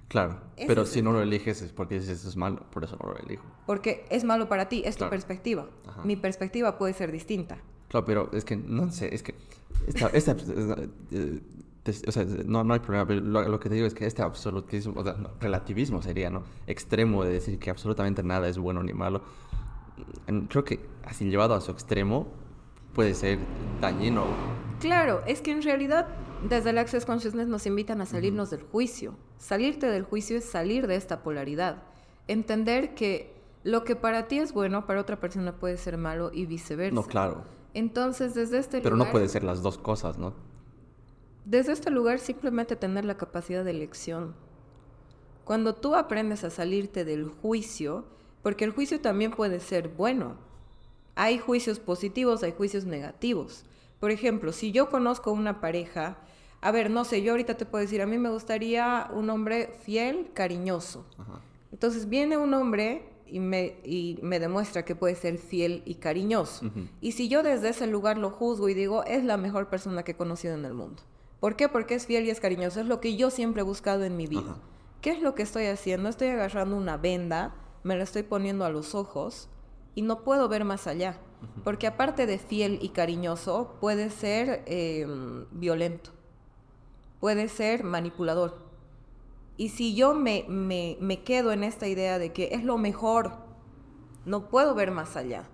Claro, 0.09 0.41
pero 0.69 0.87
si 0.87 1.03
no 1.03 1.13
lo 1.13 1.21
eliges 1.21 1.63
es 1.63 1.73
porque 1.73 1.99
dices 1.99 2.25
es 2.25 2.37
malo, 2.37 2.61
por 2.71 2.85
eso 2.85 2.97
no 3.03 3.11
lo 3.11 3.19
elijo. 3.19 3.45
Porque 3.67 4.05
es 4.09 4.23
malo 4.23 4.49
para 4.49 4.69
ti, 4.69 4.83
es 4.85 4.97
tu 4.97 5.09
perspectiva. 5.09 5.67
Mi 6.05 6.17
perspectiva 6.17 6.79
puede 6.79 6.93
ser 6.93 7.11
distinta. 7.11 7.59
Claro, 7.89 8.07
pero 8.07 8.31
es 8.33 8.45
que 8.45 8.57
no 8.57 8.91
sé, 8.91 9.15
es 9.15 9.23
que 9.23 9.35
esta, 10.15 10.37
eh, 11.11 11.41
o 12.07 12.13
sea, 12.13 12.25
no, 12.45 12.65
no 12.65 12.75
hay 12.75 12.81
problema, 12.81 13.07
pero 13.07 13.21
lo, 13.21 13.61
que 13.61 13.69
te 13.69 13.75
digo 13.77 13.87
es 13.87 13.95
que 13.95 14.07
este 14.07 14.23
absolutismo, 14.23 14.95
o 14.97 15.05
sea, 15.05 15.17
relativismo 15.41 16.03
sería, 16.03 16.31
¿no? 16.31 16.43
Extremo 16.67 17.25
de 17.25 17.33
decir 17.33 17.59
que 17.59 17.71
absolutamente 17.71 18.23
nada 18.23 18.49
es 18.49 18.59
bueno 18.59 18.83
ni 18.83 18.93
malo 18.93 19.23
creo 20.49 20.65
que 20.65 20.81
así 21.05 21.25
llevado 21.27 21.55
a 21.55 21.61
su 21.61 21.71
extremo 21.71 22.27
puede 22.95 23.15
ser 23.15 23.39
dañino. 23.81 24.25
Claro, 24.81 25.23
es 25.27 25.41
que 25.41 25.53
en 25.53 25.63
realidad 25.63 26.09
desde 26.49 26.71
el 26.71 26.79
Access 26.79 27.07
Consciousness 27.07 27.49
nos 27.49 27.67
invitan 27.67 28.01
a 28.01 28.07
salirnos 28.07 28.51
del 28.51 28.63
juicio. 28.63 29.15
Salirte 29.39 29.87
del 29.87 30.05
juicio 30.05 30.37
es 30.37 30.45
salir 30.45 30.87
de 30.87 30.97
esta 30.97 31.23
polaridad. 31.23 31.83
Entender 32.29 32.95
que 32.95 33.35
lo 33.65 33.85
que 33.85 33.97
para 33.97 34.29
ti 34.29 34.39
es 34.39 34.53
bueno, 34.53 34.87
para 34.87 35.01
otra 35.01 35.19
persona 35.19 35.57
puede 35.57 35.77
ser 35.77 35.97
malo 35.97 36.31
y 36.33 36.47
viceversa. 36.47 36.95
No, 36.95 37.03
claro. 37.03 37.45
Entonces, 37.75 38.35
desde 38.35 38.59
este 38.59 38.81
Pero 38.81 38.97
no 38.97 39.11
puede 39.11 39.29
ser 39.29 39.45
las 39.45 39.63
dos 39.63 39.77
cosas, 39.77 40.19
¿no? 40.19 40.35
Desde 41.45 41.73
este 41.73 41.91
lugar, 41.91 42.19
simplemente 42.19 42.77
tener 42.77 43.05
la 43.05 43.17
capacidad 43.17 43.65
de 43.65 43.71
elección. 43.71 44.35
Cuando 45.45 45.75
tú 45.75 45.95
aprendes 45.95 46.43
a 46.43 46.51
salirte 46.51 47.05
del 47.05 47.29
juicio, 47.29 48.05
porque 48.47 48.65
el 48.65 48.71
juicio 48.71 49.01
también 49.01 49.33
puede 49.33 49.59
ser 49.59 49.89
bueno. 49.89 50.37
Hay 51.17 51.37
juicios 51.37 51.81
positivos, 51.81 52.45
hay 52.45 52.53
juicios 52.53 52.85
negativos. 52.85 53.65
Por 53.99 54.13
ejemplo, 54.13 54.53
si 54.53 54.71
yo 54.71 54.89
conozco 54.89 55.33
una 55.33 55.61
pareja, 55.61 56.19
a 56.61 56.71
ver, 56.71 56.89
no 56.89 57.05
sé, 57.05 57.23
yo 57.23 57.33
ahorita 57.33 57.57
te 57.57 57.67
puedo 57.67 57.83
decir, 57.83 58.01
a 58.03 58.07
mí 58.07 58.19
me 58.19 58.31
gustaría 58.31 59.11
un 59.13 59.31
hombre 59.31 59.75
fiel, 59.83 60.31
cariñoso. 60.33 61.05
Entonces 61.73 62.09
viene 62.09 62.37
un 62.37 62.55
hombre 62.55 63.09
y 63.27 63.41
me, 63.41 63.81
y 63.83 64.21
me 64.23 64.39
demuestra 64.39 64.85
que 64.85 64.95
puede 64.95 65.17
ser 65.17 65.39
fiel 65.39 65.83
y 65.85 65.97
cariñoso. 65.97 66.71
Y 67.01 67.11
si 67.11 67.27
yo 67.27 67.43
desde 67.43 67.71
ese 67.71 67.89
lugar 67.89 68.17
lo 68.17 68.31
juzgo 68.31 68.69
y 68.69 68.75
digo, 68.75 69.03
es 69.07 69.25
la 69.25 69.39
mejor 69.39 69.71
persona 69.71 70.05
que 70.05 70.13
he 70.13 70.17
conocido 70.17 70.55
en 70.55 70.65
el 70.65 70.75
mundo. 70.75 71.03
¿Por 71.41 71.57
qué? 71.57 71.69
Porque 71.69 71.97
es 71.97 72.07
fiel 72.07 72.27
y 72.27 72.31
es 72.31 72.39
cariñoso. 72.39 72.79
Es 72.79 72.87
lo 72.87 73.01
que 73.01 73.17
yo 73.17 73.31
siempre 73.31 73.63
he 73.63 73.65
buscado 73.65 74.05
en 74.05 74.17
mi 74.17 74.29
vida. 74.29 74.57
¿Qué 75.01 75.11
es 75.11 75.21
lo 75.21 75.35
que 75.35 75.43
estoy 75.43 75.67
haciendo? 75.67 76.09
Estoy 76.09 76.29
agarrando 76.29 76.77
una 76.77 76.97
venda, 76.97 77.53
me 77.87 77.97
la 77.97 78.03
estoy 78.03 78.25
poniendo 78.25 78.65
a 78.65 78.71
los 78.71 78.97
ojos 78.97 79.49
y 79.95 80.03
no 80.03 80.25
puedo 80.25 80.49
ver 80.49 80.65
más 80.65 80.89
allá. 80.89 81.21
Porque 81.63 81.87
aparte 81.87 82.27
de 82.27 82.39
fiel 82.39 82.81
y 82.83 82.89
cariñoso, 82.89 83.77
puede 83.81 84.11
ser 84.11 84.65
em, 84.67 85.47
violento, 85.53 86.11
puede 87.21 87.49
ser 87.49 87.85
manipulador. 87.85 88.59
Y 89.57 89.69
si 89.69 89.95
yo 89.95 90.15
me, 90.15 90.45
me, 90.49 90.97
me 91.01 91.23
quedo 91.23 91.53
en 91.53 91.63
esta 91.63 91.87
idea 91.87 92.19
de 92.19 92.33
que 92.33 92.49
es 92.53 92.65
lo 92.65 92.77
mejor, 92.77 93.37
no 94.25 94.49
puedo 94.49 94.75
ver 94.75 94.91
más 94.91 95.17
allá. 95.17 95.49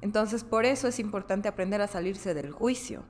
Entonces, 0.00 0.42
por 0.42 0.64
eso 0.64 0.88
es 0.88 0.98
importante 0.98 1.46
aprender 1.46 1.80
a 1.80 1.86
salirse 1.86 2.34
del 2.34 2.50
juicio. 2.50 3.04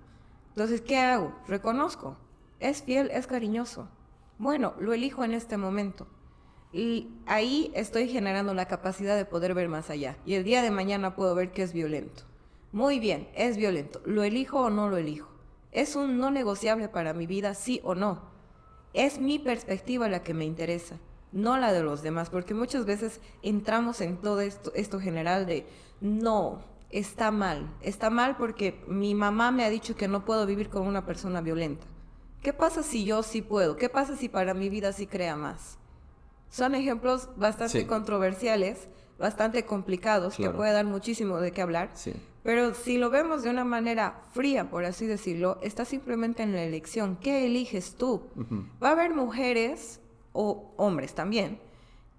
Entonces, 0.50 0.82
¿qué 0.82 0.98
hago? 0.98 1.34
Reconozco. 1.48 2.18
Es 2.60 2.82
fiel, 2.82 3.10
es 3.10 3.26
cariñoso. 3.26 3.88
Bueno, 4.38 4.74
lo 4.78 4.92
elijo 4.92 5.24
en 5.24 5.32
este 5.32 5.56
momento. 5.56 6.06
Y 6.76 7.08
ahí 7.24 7.72
estoy 7.74 8.06
generando 8.06 8.52
la 8.52 8.68
capacidad 8.68 9.16
de 9.16 9.24
poder 9.24 9.54
ver 9.54 9.66
más 9.66 9.88
allá. 9.88 10.18
Y 10.26 10.34
el 10.34 10.44
día 10.44 10.60
de 10.60 10.70
mañana 10.70 11.16
puedo 11.16 11.34
ver 11.34 11.50
que 11.50 11.62
es 11.62 11.72
violento. 11.72 12.24
Muy 12.70 13.00
bien, 13.00 13.30
es 13.34 13.56
violento. 13.56 14.02
¿Lo 14.04 14.24
elijo 14.24 14.60
o 14.60 14.68
no 14.68 14.90
lo 14.90 14.98
elijo? 14.98 15.26
¿Es 15.72 15.96
un 15.96 16.18
no 16.18 16.30
negociable 16.30 16.90
para 16.90 17.14
mi 17.14 17.26
vida, 17.26 17.54
sí 17.54 17.80
o 17.82 17.94
no? 17.94 18.20
Es 18.92 19.18
mi 19.18 19.38
perspectiva 19.38 20.10
la 20.10 20.22
que 20.22 20.34
me 20.34 20.44
interesa, 20.44 20.98
no 21.32 21.56
la 21.56 21.72
de 21.72 21.82
los 21.82 22.02
demás, 22.02 22.28
porque 22.28 22.52
muchas 22.52 22.84
veces 22.84 23.22
entramos 23.42 24.02
en 24.02 24.18
todo 24.18 24.42
esto, 24.42 24.70
esto 24.74 25.00
general 25.00 25.46
de, 25.46 25.66
no, 26.02 26.60
está 26.90 27.30
mal. 27.30 27.74
Está 27.80 28.10
mal 28.10 28.36
porque 28.36 28.84
mi 28.86 29.14
mamá 29.14 29.50
me 29.50 29.64
ha 29.64 29.70
dicho 29.70 29.96
que 29.96 30.08
no 30.08 30.26
puedo 30.26 30.44
vivir 30.44 30.68
con 30.68 30.86
una 30.86 31.06
persona 31.06 31.40
violenta. 31.40 31.86
¿Qué 32.42 32.52
pasa 32.52 32.82
si 32.82 33.06
yo 33.06 33.22
sí 33.22 33.40
puedo? 33.40 33.78
¿Qué 33.78 33.88
pasa 33.88 34.14
si 34.14 34.28
para 34.28 34.52
mi 34.52 34.68
vida 34.68 34.92
sí 34.92 35.06
crea 35.06 35.36
más? 35.36 35.78
Son 36.56 36.74
ejemplos 36.74 37.28
bastante 37.36 37.86
controversiales, 37.86 38.88
bastante 39.18 39.66
complicados, 39.66 40.36
que 40.38 40.48
puede 40.48 40.72
dar 40.72 40.86
muchísimo 40.86 41.36
de 41.36 41.52
qué 41.52 41.60
hablar. 41.60 41.90
Pero 42.42 42.72
si 42.72 42.96
lo 42.96 43.10
vemos 43.10 43.42
de 43.42 43.50
una 43.50 43.66
manera 43.66 44.22
fría, 44.32 44.70
por 44.70 44.86
así 44.86 45.06
decirlo, 45.06 45.58
está 45.60 45.84
simplemente 45.84 46.42
en 46.42 46.52
la 46.52 46.62
elección. 46.62 47.16
¿Qué 47.16 47.44
eliges 47.44 47.96
tú? 47.96 48.22
Va 48.82 48.88
a 48.88 48.92
haber 48.92 49.12
mujeres 49.12 50.00
o 50.32 50.72
hombres 50.78 51.14
también 51.14 51.60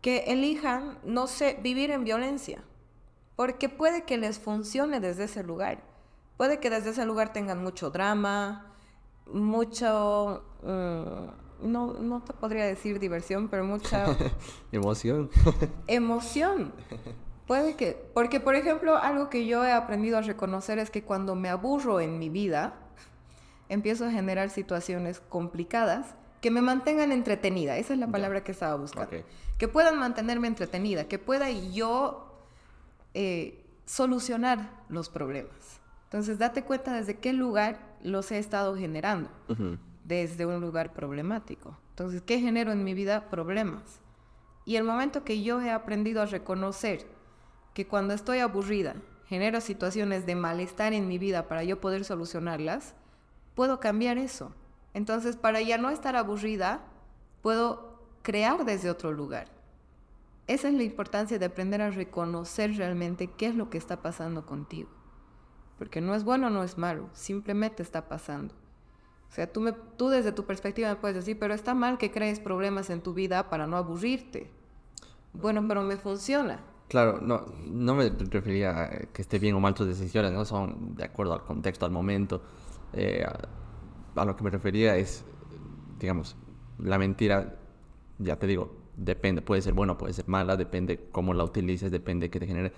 que 0.01 0.25
elijan, 0.27 0.99
no 1.03 1.25
sé, 1.25 1.57
vivir 1.63 1.89
en 1.89 2.03
violencia. 2.03 2.63
Porque 3.35 3.69
puede 3.69 4.03
que 4.03 4.19
les 4.19 4.38
funcione 4.38 4.99
desde 4.99 5.23
ese 5.23 5.41
lugar. 5.41 5.81
Puede 6.38 6.59
que 6.59 6.69
desde 6.69 6.91
ese 6.91 7.07
lugar 7.07 7.33
tengan 7.33 7.63
mucho 7.63 7.89
drama, 7.89 8.71
mucho... 9.25 10.43
Mm, 10.61 11.46
no, 11.61 11.93
no 11.93 12.21
te 12.21 12.33
podría 12.33 12.65
decir 12.65 12.99
diversión, 12.99 13.47
pero 13.47 13.63
mucha... 13.63 14.05
emoción. 14.71 15.29
emoción. 15.87 16.73
Puede 17.45 17.75
que, 17.75 17.93
porque 18.13 18.39
por 18.39 18.55
ejemplo, 18.55 18.97
algo 18.97 19.29
que 19.29 19.45
yo 19.45 19.63
he 19.65 19.71
aprendido 19.71 20.17
a 20.17 20.21
reconocer 20.21 20.79
es 20.79 20.89
que 20.89 21.03
cuando 21.03 21.35
me 21.35 21.49
aburro 21.49 21.99
en 22.01 22.19
mi 22.19 22.29
vida, 22.29 22.73
empiezo 23.69 24.05
a 24.05 24.11
generar 24.11 24.49
situaciones 24.49 25.21
complicadas 25.29 26.15
que 26.41 26.51
me 26.51 26.61
mantengan 26.61 27.11
entretenida. 27.11 27.77
Esa 27.77 27.93
es 27.93 27.99
la 27.99 28.07
palabra 28.07 28.43
que 28.43 28.51
estaba 28.51 28.75
buscando. 28.75 29.23
Que 29.57 29.67
puedan 29.67 29.97
mantenerme 29.97 30.47
entretenida, 30.47 31.07
que 31.07 31.19
pueda 31.19 31.49
yo 31.49 32.45
eh, 33.13 33.65
solucionar 33.85 34.83
los 34.89 35.09
problemas. 35.09 35.79
Entonces, 36.03 36.37
date 36.37 36.63
cuenta 36.63 36.93
desde 36.93 37.17
qué 37.17 37.33
lugar 37.33 37.79
los 38.01 38.31
he 38.31 38.37
estado 38.37 38.77
generando 38.77 39.29
desde 40.07 40.45
un 40.45 40.61
lugar 40.61 40.93
problemático. 40.93 41.77
Entonces, 41.89 42.21
¿qué 42.21 42.39
genero 42.39 42.71
en 42.71 42.83
mi 42.83 42.93
vida? 42.93 43.29
Problemas. 43.29 43.99
Y 44.65 44.77
el 44.77 44.83
momento 44.83 45.23
que 45.23 45.43
yo 45.43 45.61
he 45.61 45.69
aprendido 45.69 46.21
a 46.21 46.25
reconocer 46.25 47.05
que 47.73 47.87
cuando 47.87 48.13
estoy 48.13 48.39
aburrida 48.39 48.95
genero 49.27 49.59
situaciones 49.59 50.25
de 50.25 50.35
malestar 50.35 50.93
en 50.93 51.07
mi 51.07 51.17
vida 51.17 51.49
para 51.49 51.63
yo 51.63 51.81
poder 51.81 52.05
solucionarlas, 52.05 52.95
puedo 53.55 53.81
cambiar 53.81 54.17
eso. 54.17 54.53
Entonces, 54.93 55.35
para 55.35 55.61
ya 55.61 55.77
no 55.77 55.89
estar 55.89 56.15
aburrida, 56.15 56.81
puedo 57.41 58.01
crear 58.21 58.63
desde 58.63 58.89
otro 58.89 59.11
lugar. 59.11 59.49
Esa 60.47 60.69
es 60.69 60.73
la 60.73 60.83
importancia 60.83 61.37
de 61.37 61.45
aprender 61.45 61.81
a 61.81 61.89
reconocer 61.89 62.77
realmente 62.77 63.27
qué 63.27 63.47
es 63.47 63.55
lo 63.55 63.69
que 63.69 63.77
está 63.77 64.01
pasando 64.01 64.45
contigo. 64.45 64.89
Porque 65.77 65.99
no 65.99 66.15
es 66.15 66.23
bueno 66.23 66.49
no 66.49 66.63
es 66.63 66.77
malo, 66.77 67.09
simplemente 67.11 67.83
está 67.83 68.07
pasando. 68.07 68.55
O 69.30 69.34
sea, 69.34 69.51
tú, 69.51 69.61
me, 69.61 69.73
tú 69.73 70.09
desde 70.09 70.32
tu 70.32 70.45
perspectiva 70.45 70.89
me 70.89 70.95
puedes 70.95 71.15
decir, 71.15 71.38
pero 71.38 71.53
está 71.53 71.73
mal 71.73 71.97
que 71.97 72.11
crees 72.11 72.39
problemas 72.39 72.89
en 72.89 73.01
tu 73.01 73.13
vida 73.13 73.49
para 73.49 73.67
no 73.67 73.78
aburrirte. 73.78 74.49
Bueno, 75.34 75.63
pero 75.67 75.84
me 75.84 75.97
funciona. 75.97 76.59
Claro, 76.88 77.19
no, 77.21 77.45
no 77.65 77.95
me 77.95 78.09
refería 78.09 78.84
a 78.84 78.89
que 79.11 79.21
esté 79.21 79.39
bien 79.39 79.55
o 79.55 79.59
mal 79.59 79.73
tus 79.73 79.88
decisiones, 79.88 80.32
no 80.32 80.45
son 80.45 80.95
de 80.95 81.03
acuerdo 81.03 81.34
al 81.34 81.43
contexto, 81.43 81.86
al 81.86 81.91
momento. 81.91 82.41
Eh, 82.93 83.25
a, 84.15 84.25
lo 84.25 84.36
que 84.36 84.43
me 84.43 84.49
refería 84.49 84.95
es, 84.95 85.25
digamos, 85.99 86.38
la 86.80 86.97
mentira, 86.97 87.55
ya 88.19 88.38
te 88.38 88.47
digo, 88.47 88.73
depende, 88.95 89.41
puede 89.41 89.61
ser 89.61 89.73
buena, 89.73 89.97
puede 89.97 90.13
ser 90.13 90.28
mala, 90.28 90.55
depende 90.55 91.09
cómo 91.11 91.34
la 91.34 91.43
utilices, 91.43 91.91
depende 91.91 92.30
que 92.30 92.39
te 92.39 92.47
genere 92.47 92.71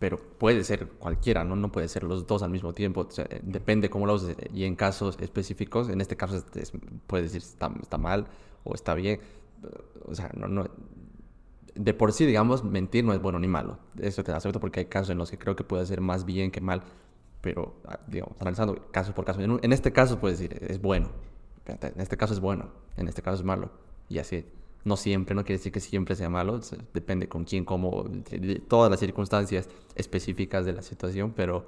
pero 0.00 0.18
puede 0.18 0.64
ser 0.64 0.88
cualquiera, 0.88 1.44
¿no? 1.44 1.54
No 1.54 1.70
puede 1.70 1.86
ser 1.86 2.02
los 2.04 2.26
dos 2.26 2.42
al 2.42 2.50
mismo 2.50 2.72
tiempo, 2.72 3.06
depende 3.42 3.90
cómo 3.90 4.06
lo 4.06 4.14
uses. 4.14 4.34
Y 4.52 4.64
en 4.64 4.74
casos 4.74 5.16
específicos, 5.20 5.90
en 5.90 6.00
este 6.00 6.16
caso 6.16 6.42
puede 7.06 7.24
decir 7.24 7.42
está, 7.42 7.70
está 7.80 7.98
mal 7.98 8.26
o 8.64 8.74
está 8.74 8.94
bien, 8.94 9.20
o 10.06 10.14
sea, 10.14 10.30
no, 10.34 10.48
no, 10.48 10.66
de 11.74 11.94
por 11.94 12.12
sí, 12.12 12.24
digamos, 12.24 12.64
mentir 12.64 13.04
no 13.04 13.12
es 13.12 13.20
bueno 13.20 13.38
ni 13.38 13.46
malo. 13.46 13.78
Eso 14.00 14.24
te 14.24 14.32
acepto 14.32 14.58
porque 14.58 14.80
hay 14.80 14.86
casos 14.86 15.10
en 15.10 15.18
los 15.18 15.30
que 15.30 15.38
creo 15.38 15.54
que 15.54 15.64
puede 15.64 15.84
ser 15.84 16.00
más 16.00 16.24
bien 16.24 16.50
que 16.50 16.62
mal, 16.62 16.82
pero, 17.42 17.74
ah, 17.86 18.00
digamos, 18.06 18.40
analizando 18.40 18.90
caso 18.90 19.14
por 19.14 19.26
caso. 19.26 19.40
En, 19.42 19.60
en 19.62 19.72
este 19.72 19.92
caso 19.92 20.18
puedes 20.18 20.38
decir, 20.38 20.58
es 20.66 20.80
bueno, 20.80 21.10
en 21.66 22.00
este 22.00 22.16
caso 22.16 22.32
es 22.32 22.40
bueno, 22.40 22.70
en 22.96 23.06
este 23.06 23.20
caso 23.20 23.36
es 23.36 23.44
malo, 23.44 23.70
y 24.08 24.18
así. 24.18 24.46
No 24.84 24.96
siempre, 24.96 25.34
no 25.34 25.44
quiere 25.44 25.58
decir 25.58 25.72
que 25.72 25.80
siempre 25.80 26.16
sea 26.16 26.30
malo, 26.30 26.60
depende 26.94 27.28
con 27.28 27.44
quién, 27.44 27.64
cómo, 27.64 28.04
de, 28.04 28.60
todas 28.60 28.90
las 28.90 29.00
circunstancias 29.00 29.68
específicas 29.94 30.64
de 30.64 30.72
la 30.72 30.82
situación, 30.82 31.32
pero 31.36 31.66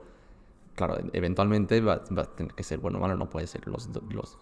claro, 0.74 0.96
eventualmente 1.12 1.80
va, 1.80 1.94
a 1.94 2.24
tener 2.24 2.54
que 2.54 2.62
ser 2.62 2.78
bueno 2.78 2.98
o 2.98 3.00
malo, 3.00 3.16
no 3.16 3.28
puede 3.28 3.46
ser 3.46 3.66
los 3.66 3.92
dos. 3.92 4.38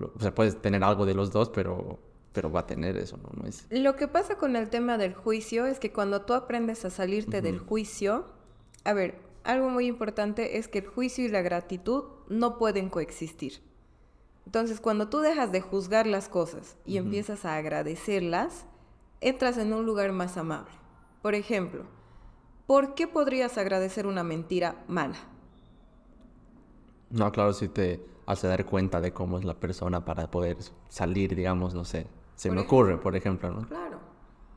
o 0.00 0.20
sea, 0.20 0.34
puedes 0.34 0.60
tener 0.60 0.82
algo 0.82 1.04
de 1.04 1.14
los 1.14 1.32
dos, 1.32 1.50
pero, 1.50 1.98
pero 2.32 2.50
va 2.50 2.60
a 2.60 2.66
tener 2.66 2.96
eso, 2.96 3.18
¿no? 3.18 3.28
no 3.42 3.46
es... 3.46 3.66
Lo 3.70 3.94
que 3.96 4.08
pasa 4.08 4.36
con 4.36 4.56
el 4.56 4.70
tema 4.70 4.96
del 4.96 5.14
juicio 5.14 5.66
es 5.66 5.78
que 5.78 5.92
cuando 5.92 6.22
tú 6.22 6.32
aprendes 6.32 6.84
a 6.86 6.90
salirte 6.90 7.42
del 7.42 7.58
juicio, 7.58 8.24
a 8.84 8.94
ver, 8.94 9.20
algo 9.44 9.68
muy 9.68 9.86
importante 9.86 10.56
es 10.56 10.68
que 10.68 10.78
el 10.78 10.86
juicio 10.86 11.24
y 11.24 11.28
la 11.28 11.42
gratitud 11.42 12.04
no 12.28 12.58
pueden 12.58 12.88
coexistir. 12.88 13.60
Entonces, 14.46 14.80
cuando 14.80 15.08
tú 15.08 15.20
dejas 15.20 15.52
de 15.52 15.60
juzgar 15.60 16.06
las 16.06 16.28
cosas 16.28 16.76
y 16.84 16.96
empiezas 16.96 17.44
a 17.44 17.56
agradecerlas, 17.56 18.66
entras 19.20 19.58
en 19.58 19.72
un 19.72 19.86
lugar 19.86 20.12
más 20.12 20.36
amable. 20.36 20.70
Por 21.22 21.34
ejemplo, 21.34 21.84
¿por 22.66 22.94
qué 22.94 23.08
podrías 23.08 23.56
agradecer 23.56 24.06
una 24.06 24.22
mentira 24.22 24.84
mala? 24.86 25.16
No, 27.10 27.32
claro, 27.32 27.52
si 27.52 27.68
te 27.68 28.04
hace 28.26 28.46
dar 28.46 28.66
cuenta 28.66 29.00
de 29.00 29.12
cómo 29.12 29.38
es 29.38 29.44
la 29.44 29.54
persona 29.54 30.04
para 30.04 30.30
poder 30.30 30.58
salir, 30.88 31.34
digamos, 31.34 31.74
no 31.74 31.84
sé. 31.84 32.06
Se 32.36 32.50
me 32.50 32.60
ocurre, 32.62 32.98
por 32.98 33.16
ejemplo, 33.16 33.50
¿no? 33.50 33.66
Claro. 33.66 33.98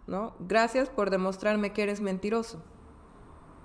¿No? 0.08 0.34
Gracias 0.40 0.90
por 0.90 1.10
demostrarme 1.10 1.74
que 1.74 1.84
eres 1.84 2.02
mentiroso. 2.02 2.64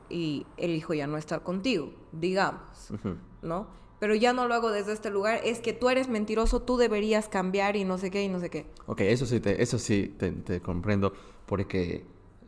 Y 0.09 0.47
elijo 0.57 0.93
ya 0.93 1.07
no 1.07 1.17
estar 1.17 1.43
contigo, 1.43 1.93
digamos, 2.13 2.93
¿no? 3.41 3.67
Pero 4.03 4.17
ya 4.17 4.33
no 4.33 4.49
lo 4.49 4.55
hago 4.55 4.73
desde 4.73 4.93
este 4.93 5.11
lugar, 5.11 5.43
es 5.45 5.61
que 5.61 5.73
tú 5.73 5.89
eres 5.89 6.09
mentiroso, 6.09 6.61
tú 6.61 6.77
deberías 6.77 7.29
cambiar 7.29 7.77
y 7.77 7.85
no 7.85 7.99
sé 7.99 8.11
qué 8.11 8.25
y 8.25 8.29
no 8.29 8.41
sé 8.41 8.51
qué. 8.51 8.67
Ok, 8.87 9.03
eso 9.03 9.27
sí 9.27 9.39
te, 9.39 9.63
eso 9.63 9.79
sí 9.79 10.13
te, 10.19 10.61
comprendo, 10.61 11.13
porque 11.47 12.05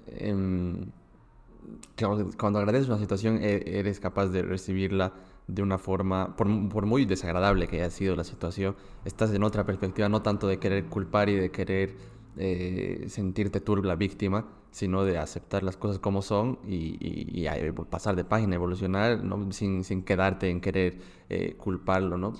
em, 0.09 0.90
cuando 2.36 2.59
agradeces 2.59 2.88
una 2.88 2.98
situación 2.98 3.38
e, 3.40 3.62
eres 3.78 4.00
capaz 4.00 4.30
de 4.30 4.42
recibirla 4.42 5.12
de 5.46 5.62
una 5.62 5.78
forma, 5.78 6.34
por, 6.34 6.48
por, 6.70 6.86
muy 6.86 7.05
desagradable 7.05 7.68
que 7.68 7.76
haya 7.76 7.90
sido 7.90 8.16
la 8.16 8.24
situación, 8.24 8.74
estás 9.05 9.32
en 9.32 9.44
otra 9.44 9.64
perspectiva, 9.64 10.09
no 10.09 10.22
tanto 10.22 10.48
de 10.48 10.59
querer 10.59 10.86
culpar 10.86 11.28
y 11.28 11.36
de 11.36 11.52
querer 11.52 11.94
eh, 12.37 13.07
sentirte 13.09 13.61
tú 13.61 13.76
la 13.76 13.97
víctima, 13.97 14.47
sino 14.70 15.05
de 15.05 15.18
aceptar 15.18 15.62
las 15.62 15.76
cosas 15.76 15.99
como 15.99 16.20
son 16.20 16.59
y, 16.66 17.47
pasar 17.91 18.16
de 18.16 18.24
página, 18.24 18.57
evolucionar, 18.57 19.22
¿no? 19.22 19.53
sin, 19.53 19.85
sin, 19.85 20.03
quedarte 20.03 20.51
en 20.51 20.61
querer 20.61 20.99
eh, 21.28 21.55
culparlo, 21.57 22.18
¿no? 22.18 22.32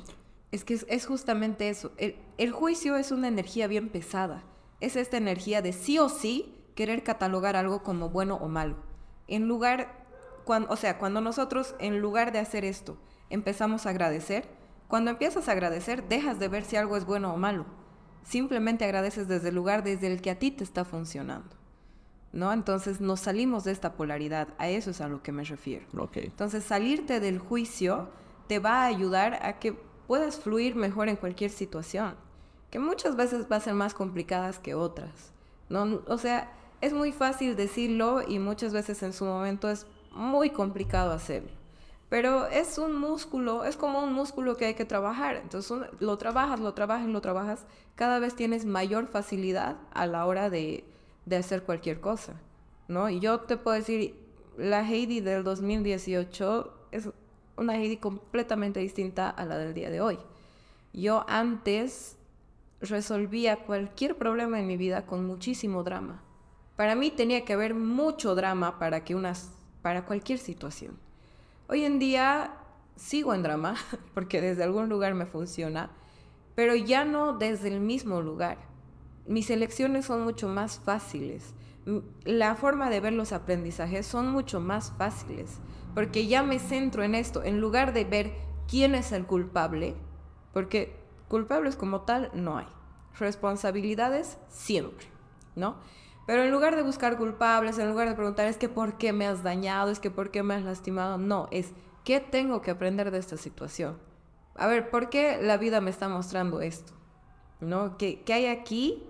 Es 0.51 0.65
que 0.65 0.75
es, 0.75 1.07
justamente 1.07 1.69
eso. 1.69 1.93
El, 1.97 2.17
el, 2.39 2.51
juicio 2.51 2.97
es 2.97 3.13
una 3.13 3.29
energía 3.29 3.67
bien 3.67 3.89
pesada. 3.89 4.45
Es 4.81 4.97
esta 4.97 5.17
energía 5.17 5.63
de 5.63 5.73
sí 5.73 5.99
o 5.99 6.09
sí 6.09 6.55
querer 6.75 7.03
catalogar 7.03 7.57
algo 7.57 7.83
como 7.83 8.11
bueno 8.11 8.37
o 8.37 8.49
malo. 8.49 8.77
en 9.29 9.47
lugar, 9.47 10.05
cuando, 10.45 10.71
o 10.71 10.77
sea, 10.77 10.99
cuando 10.99 11.21
nosotros 11.21 11.75
en 11.79 12.01
lugar 12.01 12.33
de 12.33 12.41
hacer 12.41 12.65
esto 12.65 12.99
empezamos 13.31 13.87
a 13.87 13.91
agradecer, 13.91 14.49
cuando 14.89 15.11
empiezas 15.11 15.49
a 15.49 15.53
agradecer 15.53 16.09
dejas 16.09 16.39
de 16.39 16.49
ver 16.49 16.65
si 16.65 16.77
algo 16.77 16.97
es 16.97 17.05
bueno 17.05 17.33
o 17.33 17.37
malo. 17.37 17.65
Simplemente 18.25 18.85
agradeces 18.85 19.29
desde 19.29 19.51
el 19.51 19.55
lugar 19.55 19.85
desde 19.85 20.13
el 20.13 20.21
que 20.21 20.31
a 20.31 20.39
ti 20.39 20.51
te 20.51 20.65
está 20.65 20.85
funcionando. 20.85 21.57
¿No? 22.33 22.53
Entonces 22.53 23.01
nos 23.01 23.21
salimos 23.21 23.63
de 23.63 23.71
esta 23.71 23.93
polaridad, 23.93 24.49
a 24.59 24.69
eso 24.69 24.91
es 24.91 25.01
a 25.01 25.09
lo 25.09 25.23
que 25.23 25.31
me 25.31 25.45
refiero. 25.45 25.87
Okay. 25.97 26.25
Entonces 26.25 26.65
salirte 26.65 27.21
del 27.21 27.39
juicio 27.39 28.09
te 28.49 28.59
va 28.59 28.83
a 28.83 28.87
ayudar 28.87 29.39
a 29.43 29.61
que 29.61 29.73
puedas 29.73 30.39
fluir 30.39 30.75
mejor 30.75 31.09
en 31.09 31.17
cualquier 31.17 31.51
situación, 31.51 32.17
que 32.71 32.81
muchas 32.81 33.15
veces 33.15 33.47
va 33.51 33.57
a 33.57 33.61
ser 33.61 33.75
más 33.75 33.95
complicadas 33.95 34.59
que 34.59 34.75
otras. 34.75 35.33
¿no? 35.69 36.03
O 36.09 36.19
sea, 36.19 36.53
es 36.81 36.93
muy 36.93 37.13
fácil 37.13 37.57
decirlo 37.57 38.23
y 38.27 38.39
muchas 38.39 38.73
veces 38.73 39.03
en 39.03 39.13
su 39.13 39.25
momento 39.25 39.71
es 39.71 39.87
muy 40.13 40.51
complicado 40.51 41.13
hacerlo. 41.13 41.51
Pero 42.15 42.47
es 42.47 42.79
un 42.79 42.95
músculo, 42.95 43.65
es 43.65 43.77
como 43.77 43.99
un 43.99 44.13
músculo 44.13 44.57
que 44.57 44.67
hay 44.67 44.75
que 44.75 44.85
trabajar. 44.85 45.35
Entonces 45.35 45.77
lo 45.99 46.17
trabajas, 46.17 46.61
lo 46.61 46.73
trabajas, 46.73 47.09
lo 47.09 47.21
trabajas. 47.21 47.67
Cada 47.97 48.21
vez 48.21 48.37
tienes 48.37 48.65
mayor 48.67 49.09
facilidad 49.09 49.79
a 49.93 50.07
la 50.07 50.25
hora 50.25 50.49
de, 50.49 50.85
de 51.27 51.37
hacer 51.37 51.65
cualquier 51.65 52.01
cosa. 52.01 52.35
¿no? 52.87 53.11
Y 53.11 53.19
yo 53.19 53.41
te 53.41 53.57
puedo 53.57 53.77
decir, 53.77 54.15
la 54.57 54.89
Heidi 54.89 55.23
del 55.23 55.43
2018 55.43 56.89
es 56.93 57.11
una 57.57 57.79
Heidi 57.79 57.97
completamente 57.97 58.79
distinta 58.79 59.29
a 59.29 59.45
la 59.45 59.59
del 59.59 59.75
día 59.75 59.91
de 59.91 60.01
hoy. 60.01 60.21
Yo 60.93 61.25
antes 61.27 62.17
resolvía 62.81 63.65
cualquier 63.65 64.17
problema 64.17 64.61
en 64.61 64.69
mi 64.69 64.77
vida 64.77 65.05
con 65.05 65.27
muchísimo 65.27 65.83
drama. 65.83 66.23
Para 66.77 66.95
mí 66.95 67.11
tenía 67.11 67.45
que 67.45 67.55
haber 67.55 67.75
mucho 67.75 68.37
drama 68.37 68.79
para 68.79 69.03
que 69.03 69.17
unas 69.17 69.51
para 69.83 70.05
cualquier 70.05 70.39
situación. 70.39 71.03
Hoy 71.69 71.85
en 71.85 71.99
día 71.99 72.55
sigo 72.97 73.35
en 73.35 73.43
drama 73.43 73.77
porque 74.15 74.41
desde 74.41 74.65
algún 74.65 74.89
lugar 74.89 75.15
me 75.15 75.27
funciona, 75.27 75.91
pero 76.55 76.75
ya 76.75 77.05
no 77.05 77.33
desde 77.33 77.69
el 77.69 77.81
mismo 77.81 78.21
lugar. 78.21 78.59
Mis 79.27 79.51
elecciones 79.51 80.05
son 80.05 80.23
mucho 80.23 80.49
más 80.49 80.79
fáciles. 80.79 81.55
La 82.25 82.55
forma 82.55 82.91
de 82.91 83.01
ver 83.01 83.13
los 83.13 83.33
aprendizajes 83.33 84.07
son 84.07 84.31
mucho 84.31 84.61
más 84.61 84.93
fáciles 84.97 85.61
porque 85.95 86.27
ya 86.27 86.43
me 86.43 86.59
centro 86.59 87.03
en 87.03 87.15
esto, 87.15 87.43
en 87.43 87.61
lugar 87.61 87.93
de 87.93 88.05
ver 88.05 88.33
quién 88.69 88.95
es 88.95 89.13
el 89.13 89.27
culpable, 89.27 89.95
porque 90.53 90.97
culpables 91.29 91.77
como 91.77 92.03
tal 92.03 92.31
no 92.35 92.59
hay, 92.59 92.67
responsabilidades 93.19 94.39
siempre, 94.49 95.07
¿no? 95.55 95.77
Pero 96.27 96.43
en 96.43 96.51
lugar 96.51 96.77
de 96.77 96.83
buscar 96.83 97.17
culpables, 97.17 97.79
en 97.79 97.89
lugar 97.89 98.09
de 98.09 98.15
preguntar 98.15 98.47
es 98.47 98.57
que 98.57 98.69
por 98.69 98.97
qué 98.97 99.13
me 99.13 99.27
has 99.27 99.43
dañado, 99.43 99.91
es 99.91 100.01
que 100.01 100.11
por 100.11 100.31
qué 100.31 100.43
me 100.43 100.55
has 100.55 100.63
lastimado, 100.63 101.19
no, 101.19 101.49
es 101.51 101.73
qué 102.05 102.21
tengo 102.21 102.63
que 102.63 102.71
aprender 102.71 103.11
de 103.11 103.19
esta 103.19 103.37
situación. 103.37 103.99
A 104.55 104.67
ver, 104.67 104.91
¿por 104.91 105.11
qué 105.11 105.39
la 105.43 105.57
vida 105.57 105.81
me 105.81 105.91
está 105.91 106.09
mostrando 106.09 106.61
esto? 106.61 106.93
¿No? 107.61 107.99
¿Qué, 107.99 108.23
qué 108.23 108.33
hay 108.33 108.47
aquí? 108.47 109.03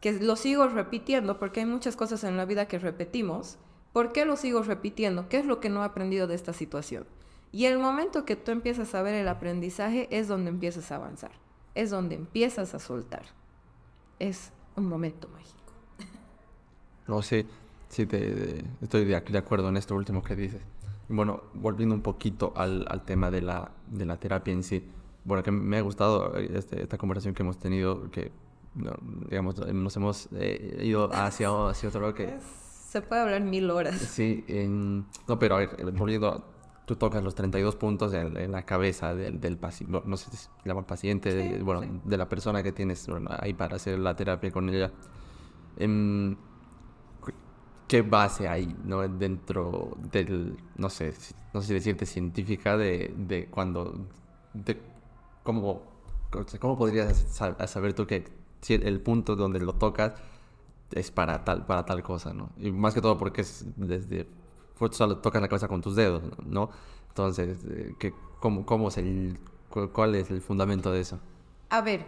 Que 0.00 0.12
lo 0.12 0.36
sigo 0.36 0.68
repitiendo 0.68 1.38
porque 1.38 1.60
hay 1.60 1.66
muchas 1.66 1.96
cosas 1.96 2.24
en 2.24 2.36
la 2.36 2.44
vida 2.44 2.66
que 2.66 2.78
repetimos 2.78 3.58
¿Por 3.92 4.12
qué 4.12 4.24
lo 4.24 4.36
sigo 4.36 4.62
repitiendo? 4.62 5.28
¿Qué 5.28 5.38
es 5.38 5.46
lo 5.46 5.60
que 5.60 5.68
no 5.68 5.82
he 5.82 5.84
aprendido 5.84 6.26
de 6.26 6.34
esta 6.34 6.54
situación? 6.54 7.06
Y 7.52 7.66
el 7.66 7.78
momento 7.78 8.24
que 8.24 8.36
tú 8.36 8.50
empiezas 8.50 8.94
a 8.94 9.02
ver 9.02 9.14
el 9.14 9.28
aprendizaje 9.28 10.08
es 10.10 10.28
donde 10.28 10.48
empiezas 10.48 10.90
a 10.90 10.96
avanzar, 10.96 11.32
es 11.74 11.90
donde 11.90 12.14
empiezas 12.14 12.74
a 12.74 12.78
soltar. 12.78 13.26
Es 14.18 14.50
un 14.76 14.86
momento 14.86 15.28
mágico. 15.28 15.61
No, 17.06 17.22
sí, 17.22 17.46
sí, 17.88 18.06
te, 18.06 18.64
estoy 18.80 19.04
de, 19.04 19.16
acuerdo 19.16 19.68
en 19.68 19.76
esto 19.76 19.94
último 19.94 20.22
que 20.22 20.36
dices. 20.36 20.62
Bueno, 21.08 21.42
volviendo 21.54 21.94
un 21.94 22.02
poquito 22.02 22.52
al, 22.56 23.02
tema 23.04 23.30
de 23.30 23.42
la, 23.42 23.70
de 23.88 24.06
la, 24.06 24.16
terapia 24.16 24.52
en 24.52 24.62
sí, 24.62 24.84
bueno, 25.24 25.42
que 25.42 25.50
me 25.50 25.78
ha 25.78 25.82
gustado 25.82 26.36
este, 26.36 26.82
esta 26.82 26.96
conversación 26.96 27.34
que 27.34 27.42
hemos 27.42 27.58
tenido, 27.58 28.10
que 28.10 28.32
digamos, 29.28 29.58
nos 29.58 29.96
hemos 29.96 30.28
eh, 30.32 30.80
ido 30.82 31.12
hacia, 31.12 31.48
hacia 31.68 31.88
otro 31.88 32.00
lado 32.00 32.14
que... 32.14 32.38
Se 32.40 33.00
puede 33.00 33.22
hablar 33.22 33.42
mil 33.42 33.70
horas. 33.70 33.96
Sí, 33.96 34.44
no, 34.68 35.38
pero 35.38 35.56
a 35.56 35.58
ver, 35.60 35.92
volviendo, 35.92 36.44
tú 36.84 36.96
tocas 36.96 37.24
los 37.24 37.34
32 37.34 37.76
puntos 37.76 38.12
en, 38.12 38.52
la 38.52 38.62
cabeza 38.64 39.14
del, 39.14 39.40
del 39.40 39.56
paciente, 39.56 40.02
no 40.04 40.16
sé 40.18 40.30
si 40.36 40.48
llama 40.64 40.86
paciente, 40.86 41.34
de, 41.34 41.62
bueno, 41.62 42.00
de 42.04 42.16
la 42.18 42.28
persona 42.28 42.62
que 42.62 42.72
tienes 42.72 43.06
ahí 43.38 43.54
para 43.54 43.76
hacer 43.76 43.98
la 43.98 44.14
terapia 44.14 44.50
con 44.50 44.68
ella. 44.68 44.92
Em, 45.78 46.36
¿Qué 47.92 48.00
base 48.00 48.48
hay 48.48 48.74
¿no? 48.84 49.06
dentro 49.06 49.98
del, 50.10 50.56
no 50.78 50.88
sé, 50.88 51.12
no 51.52 51.60
sé 51.60 51.66
si 51.66 51.74
decirte 51.74 52.06
científica 52.06 52.78
de, 52.78 53.12
de 53.14 53.48
cuando, 53.50 54.06
de 54.54 54.80
cómo, 55.42 55.82
cómo 56.58 56.78
podrías 56.78 57.18
saber 57.66 57.92
tú 57.92 58.06
que 58.06 58.24
el 58.66 58.98
punto 59.02 59.36
donde 59.36 59.60
lo 59.60 59.74
tocas 59.74 60.14
es 60.90 61.10
para 61.10 61.44
tal, 61.44 61.66
para 61.66 61.84
tal 61.84 62.02
cosa, 62.02 62.32
¿no? 62.32 62.48
Y 62.56 62.72
más 62.72 62.94
que 62.94 63.02
todo 63.02 63.18
porque 63.18 63.42
es 63.42 63.66
desde, 63.76 64.26
solo 64.92 65.18
tocas 65.18 65.42
la 65.42 65.48
cabeza 65.48 65.68
con 65.68 65.82
tus 65.82 65.94
dedos, 65.94 66.22
¿no? 66.46 66.70
Entonces, 67.08 67.58
eh, 67.68 67.94
¿qué, 67.98 68.14
cómo, 68.40 68.64
cómo 68.64 68.88
es 68.88 68.96
el, 68.96 69.38
¿cuál 69.92 70.14
es 70.14 70.30
el 70.30 70.40
fundamento 70.40 70.90
de 70.90 71.00
eso? 71.00 71.20
A 71.68 71.82
ver, 71.82 72.06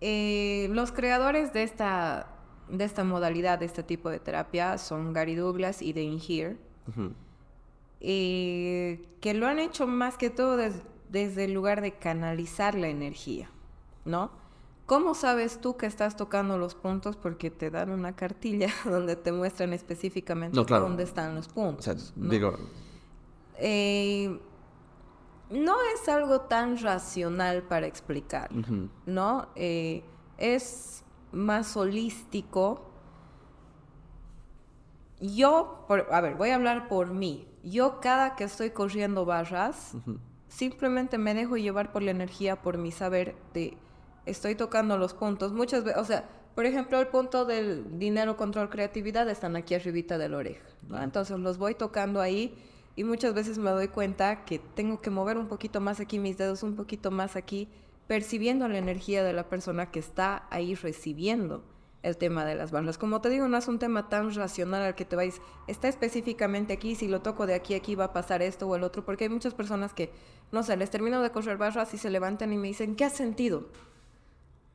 eh, 0.00 0.68
los 0.72 0.90
creadores 0.90 1.52
de 1.52 1.62
esta, 1.62 2.37
de 2.70 2.84
esta 2.84 3.04
modalidad, 3.04 3.58
de 3.58 3.66
este 3.66 3.82
tipo 3.82 4.10
de 4.10 4.18
terapia, 4.18 4.78
son 4.78 5.12
Gary 5.12 5.34
Douglas 5.34 5.82
y 5.82 5.92
Dane 5.92 6.18
Here, 6.26 6.56
eh, 8.00 9.04
que 9.20 9.34
lo 9.34 9.46
han 9.46 9.58
hecho 9.58 9.86
más 9.86 10.16
que 10.16 10.30
todo 10.30 10.56
desde 11.08 11.44
el 11.44 11.52
lugar 11.52 11.80
de 11.80 11.92
canalizar 11.92 12.74
la 12.74 12.88
energía, 12.88 13.50
¿no? 14.04 14.30
¿Cómo 14.86 15.14
sabes 15.14 15.60
tú 15.60 15.76
que 15.76 15.84
estás 15.84 16.16
tocando 16.16 16.56
los 16.56 16.74
puntos? 16.74 17.16
Porque 17.16 17.50
te 17.50 17.70
dan 17.70 17.90
una 17.90 18.16
cartilla 18.16 18.68
donde 18.86 19.16
te 19.16 19.32
muestran 19.32 19.74
específicamente 19.74 20.58
dónde 20.58 21.02
están 21.02 21.34
los 21.34 21.48
puntos. 21.48 21.86
O 21.86 21.94
sea, 21.94 22.12
digo... 22.16 22.56
Eh, 23.60 24.40
no 25.50 25.76
es 25.94 26.08
algo 26.08 26.42
tan 26.42 26.78
racional 26.78 27.62
para 27.62 27.86
explicar, 27.86 28.50
¿no? 29.06 29.48
Eh, 29.56 30.04
es 30.36 31.04
más 31.32 31.76
holístico. 31.76 32.90
Yo, 35.20 35.86
a 36.10 36.20
ver, 36.20 36.36
voy 36.36 36.50
a 36.50 36.54
hablar 36.54 36.88
por 36.88 37.12
mí. 37.12 37.46
Yo 37.64 38.00
cada 38.00 38.36
que 38.36 38.44
estoy 38.44 38.70
corriendo 38.70 39.24
barras, 39.24 39.92
simplemente 40.48 41.18
me 41.18 41.34
dejo 41.34 41.56
llevar 41.56 41.92
por 41.92 42.02
la 42.02 42.12
energía, 42.12 42.62
por 42.62 42.78
mi 42.78 42.92
saber 42.92 43.34
de 43.52 43.76
estoy 44.26 44.54
tocando 44.54 44.96
los 44.96 45.14
puntos. 45.14 45.52
Muchas 45.52 45.84
veces, 45.84 46.00
o 46.00 46.04
sea, 46.04 46.28
por 46.54 46.66
ejemplo, 46.66 47.00
el 47.00 47.08
punto 47.08 47.44
del 47.44 47.98
dinero, 47.98 48.36
control, 48.36 48.68
creatividad 48.68 49.28
están 49.28 49.56
aquí 49.56 49.74
arribita 49.74 50.18
de 50.18 50.28
la 50.28 50.38
oreja. 50.38 50.64
Entonces 51.02 51.38
los 51.38 51.58
voy 51.58 51.74
tocando 51.74 52.20
ahí 52.20 52.54
y 52.96 53.04
muchas 53.04 53.32
veces 53.34 53.58
me 53.58 53.70
doy 53.70 53.88
cuenta 53.88 54.44
que 54.44 54.58
tengo 54.58 55.00
que 55.00 55.10
mover 55.10 55.38
un 55.38 55.46
poquito 55.46 55.80
más 55.80 56.00
aquí 56.00 56.18
mis 56.18 56.36
dedos, 56.36 56.62
un 56.62 56.74
poquito 56.74 57.10
más 57.10 57.36
aquí, 57.36 57.68
percibiendo 58.08 58.66
la 58.66 58.78
energía 58.78 59.22
de 59.22 59.32
la 59.32 59.48
persona 59.48 59.92
que 59.92 60.00
está 60.00 60.48
ahí 60.50 60.74
recibiendo 60.74 61.62
el 62.02 62.16
tema 62.16 62.44
de 62.44 62.56
las 62.56 62.72
barras. 62.72 62.98
Como 62.98 63.20
te 63.20 63.28
digo, 63.28 63.46
no 63.46 63.56
es 63.56 63.68
un 63.68 63.78
tema 63.78 64.08
tan 64.08 64.34
racional 64.34 64.82
al 64.82 64.94
que 64.96 65.04
te 65.04 65.14
vais, 65.14 65.40
está 65.68 65.86
específicamente 65.86 66.72
aquí, 66.72 66.96
si 66.96 67.06
lo 67.06 67.22
toco 67.22 67.46
de 67.46 67.54
aquí 67.54 67.74
aquí 67.74 67.94
va 67.94 68.06
a 68.06 68.12
pasar 68.12 68.42
esto 68.42 68.66
o 68.66 68.74
el 68.74 68.82
otro, 68.82 69.04
porque 69.04 69.24
hay 69.24 69.30
muchas 69.30 69.54
personas 69.54 69.94
que, 69.94 70.10
no 70.50 70.64
sé, 70.64 70.76
les 70.76 70.90
termino 70.90 71.22
de 71.22 71.30
correr 71.30 71.58
barras 71.58 71.94
y 71.94 71.98
se 71.98 72.10
levantan 72.10 72.52
y 72.52 72.56
me 72.56 72.66
dicen, 72.66 72.96
¿qué 72.96 73.04
has 73.04 73.12
sentido? 73.12 73.68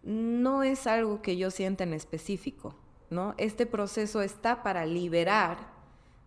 no 0.04 0.64
es 0.64 0.86
algo 0.86 1.22
que 1.22 1.38
yo 1.38 1.50
sienta 1.50 1.86
en 1.86 1.94
específico, 1.94 2.76
¿no? 3.10 3.34
Este 3.38 3.66
proceso 3.66 4.22
está 4.22 4.62
para 4.62 4.86
liberar. 4.86 5.72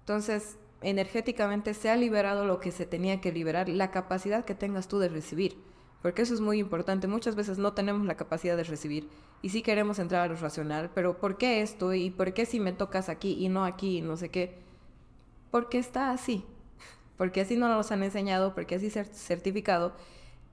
Entonces, 0.00 0.56
energéticamente 0.80 1.74
se 1.74 1.90
ha 1.90 1.96
liberado 1.96 2.46
lo 2.46 2.58
que 2.58 2.72
se 2.72 2.86
tenía 2.86 3.20
que 3.20 3.32
liberar, 3.32 3.68
la 3.68 3.90
capacidad 3.90 4.44
que 4.44 4.54
tengas 4.54 4.88
tú 4.88 4.98
de 4.98 5.08
recibir, 5.08 5.62
porque 6.06 6.22
eso 6.22 6.34
es 6.34 6.40
muy 6.40 6.60
importante. 6.60 7.08
Muchas 7.08 7.34
veces 7.34 7.58
no 7.58 7.72
tenemos 7.72 8.06
la 8.06 8.16
capacidad 8.16 8.56
de 8.56 8.62
recibir 8.62 9.08
y 9.42 9.48
sí 9.48 9.60
queremos 9.60 9.98
entrar 9.98 10.22
a 10.22 10.32
lo 10.32 10.36
racional, 10.36 10.88
pero 10.94 11.18
¿por 11.18 11.36
qué 11.36 11.62
esto? 11.62 11.92
¿Y 11.94 12.10
por 12.10 12.32
qué 12.32 12.46
si 12.46 12.60
me 12.60 12.72
tocas 12.72 13.08
aquí 13.08 13.32
y 13.44 13.48
no 13.48 13.64
aquí 13.64 13.98
y 13.98 14.02
no 14.02 14.16
sé 14.16 14.28
qué? 14.28 14.56
Porque 15.50 15.78
está 15.78 16.12
así, 16.12 16.44
porque 17.18 17.40
así 17.40 17.56
no 17.56 17.66
nos 17.66 17.90
han 17.90 18.04
enseñado, 18.04 18.54
porque 18.54 18.76
así 18.76 18.88
certificado 18.88 19.94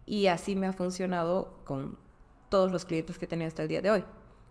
y 0.08 0.26
así 0.26 0.56
me 0.56 0.66
ha 0.66 0.74
funcionado 0.74 1.60
con 1.66 2.00
todos 2.50 2.72
los 2.72 2.84
clientes 2.84 3.20
que 3.20 3.28
tenía 3.28 3.46
hasta 3.46 3.62
el 3.62 3.70
día 3.70 3.84
de 3.84 3.92
hoy. 3.92 4.04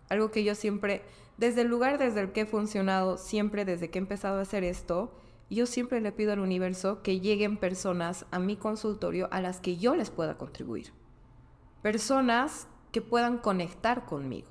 Algo 0.07 0.31
que 0.31 0.45
yo 0.45 0.55
siempre, 0.55 1.01
desde 1.35 1.63
el 1.63 1.67
lugar 1.67 1.97
desde 1.97 2.21
el 2.21 2.31
que 2.31 2.41
he 2.43 2.45
funcionado, 2.45 3.17
siempre 3.17 3.65
desde 3.65 3.89
que 3.89 3.99
he 3.99 4.01
empezado 4.01 4.39
a 4.39 4.43
hacer 4.43 4.63
esto, 4.63 5.11
yo 5.53 5.65
siempre 5.65 6.01
le 6.01 6.11
pido 6.11 6.33
al 6.33 6.39
universo 6.39 7.01
que 7.01 7.19
lleguen 7.19 7.57
personas 7.57 8.25
a 8.31 8.39
mi 8.39 8.55
consultorio 8.55 9.27
a 9.31 9.41
las 9.41 9.59
que 9.59 9.77
yo 9.77 9.95
les 9.95 10.09
pueda 10.09 10.37
contribuir. 10.37 10.93
Personas 11.81 12.67
que 12.91 13.01
puedan 13.01 13.37
conectar 13.37 14.05
conmigo. 14.05 14.47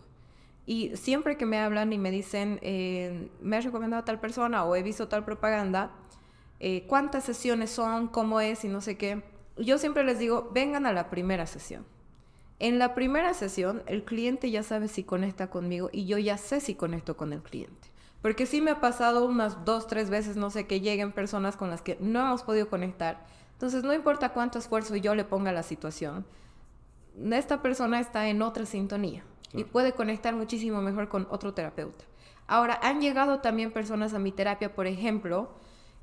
Y 0.67 0.97
siempre 0.97 1.37
que 1.37 1.47
me 1.47 1.59
hablan 1.59 1.93
y 1.93 1.99
me 1.99 2.11
dicen, 2.11 2.59
eh, 2.63 3.31
me 3.41 3.57
has 3.57 3.65
recomendado 3.65 4.03
a 4.03 4.05
tal 4.05 4.21
persona 4.21 4.65
o 4.65 4.77
he 4.77 4.83
visto 4.83 5.09
tal 5.09 5.25
propaganda, 5.25 5.93
eh, 6.61 6.85
cuántas 6.87 7.25
sesiones 7.25 7.71
son, 7.71 8.09
cómo 8.09 8.41
es 8.41 8.65
y 8.65 8.69
no 8.69 8.81
sé 8.81 8.97
qué, 8.97 9.23
yo 9.57 9.79
siempre 9.79 10.05
les 10.05 10.19
digo, 10.19 10.51
vengan 10.53 10.87
a 10.87 10.93
la 10.93 11.11
primera 11.11 11.47
sesión. 11.47 11.85
En 12.59 12.79
la 12.79 12.95
primera 12.95 13.35
sesión, 13.35 13.83
el 13.87 14.05
cliente 14.05 14.51
ya 14.51 14.63
sabe 14.63 14.87
si 14.87 15.03
conecta 15.03 15.51
conmigo 15.51 15.91
y 15.93 16.07
yo 16.07 16.19
ya 16.19 16.39
sé 16.39 16.61
si 16.61 16.75
conecto 16.77 17.17
con 17.17 17.33
el 17.33 17.43
cliente. 17.43 17.92
Porque 18.23 18.47
sí 18.47 18.61
me 18.61 18.71
ha 18.71 18.81
pasado 18.81 19.27
unas 19.27 19.65
dos, 19.65 19.89
tres 19.89 20.09
veces, 20.09 20.37
no 20.37 20.49
sé, 20.49 20.67
que 20.67 20.81
lleguen 20.81 21.13
personas 21.13 21.57
con 21.57 21.71
las 21.71 21.83
que 21.83 21.99
no 22.01 22.21
hemos 22.21 22.45
podido 22.45 22.69
conectar. 22.69 23.27
Entonces, 23.55 23.83
no 23.83 23.93
importa 23.93 24.31
cuánto 24.33 24.59
esfuerzo 24.59 24.97
yo 24.97 25.15
le 25.15 25.25
ponga 25.25 25.51
a 25.51 25.55
la 25.55 25.63
situación, 25.63 26.25
esta 27.33 27.61
persona 27.61 28.01
está 28.01 28.29
en 28.29 28.41
otra 28.41 28.65
sintonía 28.65 29.25
y 29.53 29.65
puede 29.65 29.93
conectar 29.93 30.35
muchísimo 30.35 30.81
mejor 30.81 31.09
con 31.09 31.27
otro 31.31 31.53
terapeuta. 31.53 32.05
Ahora, 32.47 32.79
han 32.83 33.01
llegado 33.01 33.41
también 33.41 33.73
personas 33.73 34.15
a 34.15 34.19
mi 34.19 34.33
terapia, 34.33 34.75
por 34.75 34.87
ejemplo, 34.87 35.51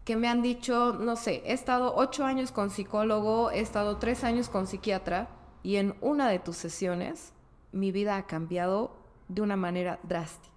que 0.06 0.16
me 0.16 0.28
han 0.28 0.42
dicho, 0.42 0.94
no 0.94 1.16
sé, 1.16 1.42
he 1.46 1.54
estado 1.54 1.94
ocho 1.96 2.26
años 2.26 2.52
con 2.52 2.70
psicólogo, 2.70 3.52
he 3.52 3.60
estado 3.60 3.98
tres 3.98 4.24
años 4.24 4.50
con 4.50 4.68
psiquiatra 4.68 5.30
y 5.64 5.76
en 5.76 5.96
una 6.02 6.30
de 6.30 6.40
tus 6.40 6.58
sesiones 6.58 7.34
mi 7.72 7.92
vida 7.92 8.18
ha 8.18 8.26
cambiado 8.26 8.96
de 9.28 9.42
una 9.42 9.56
manera 9.56 10.00
drástica. 10.04 10.49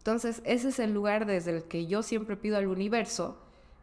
Entonces, 0.00 0.40
ese 0.46 0.70
es 0.70 0.78
el 0.78 0.94
lugar 0.94 1.26
desde 1.26 1.54
el 1.54 1.64
que 1.64 1.86
yo 1.86 2.02
siempre 2.02 2.36
pido 2.36 2.56
al 2.56 2.66
universo 2.68 3.36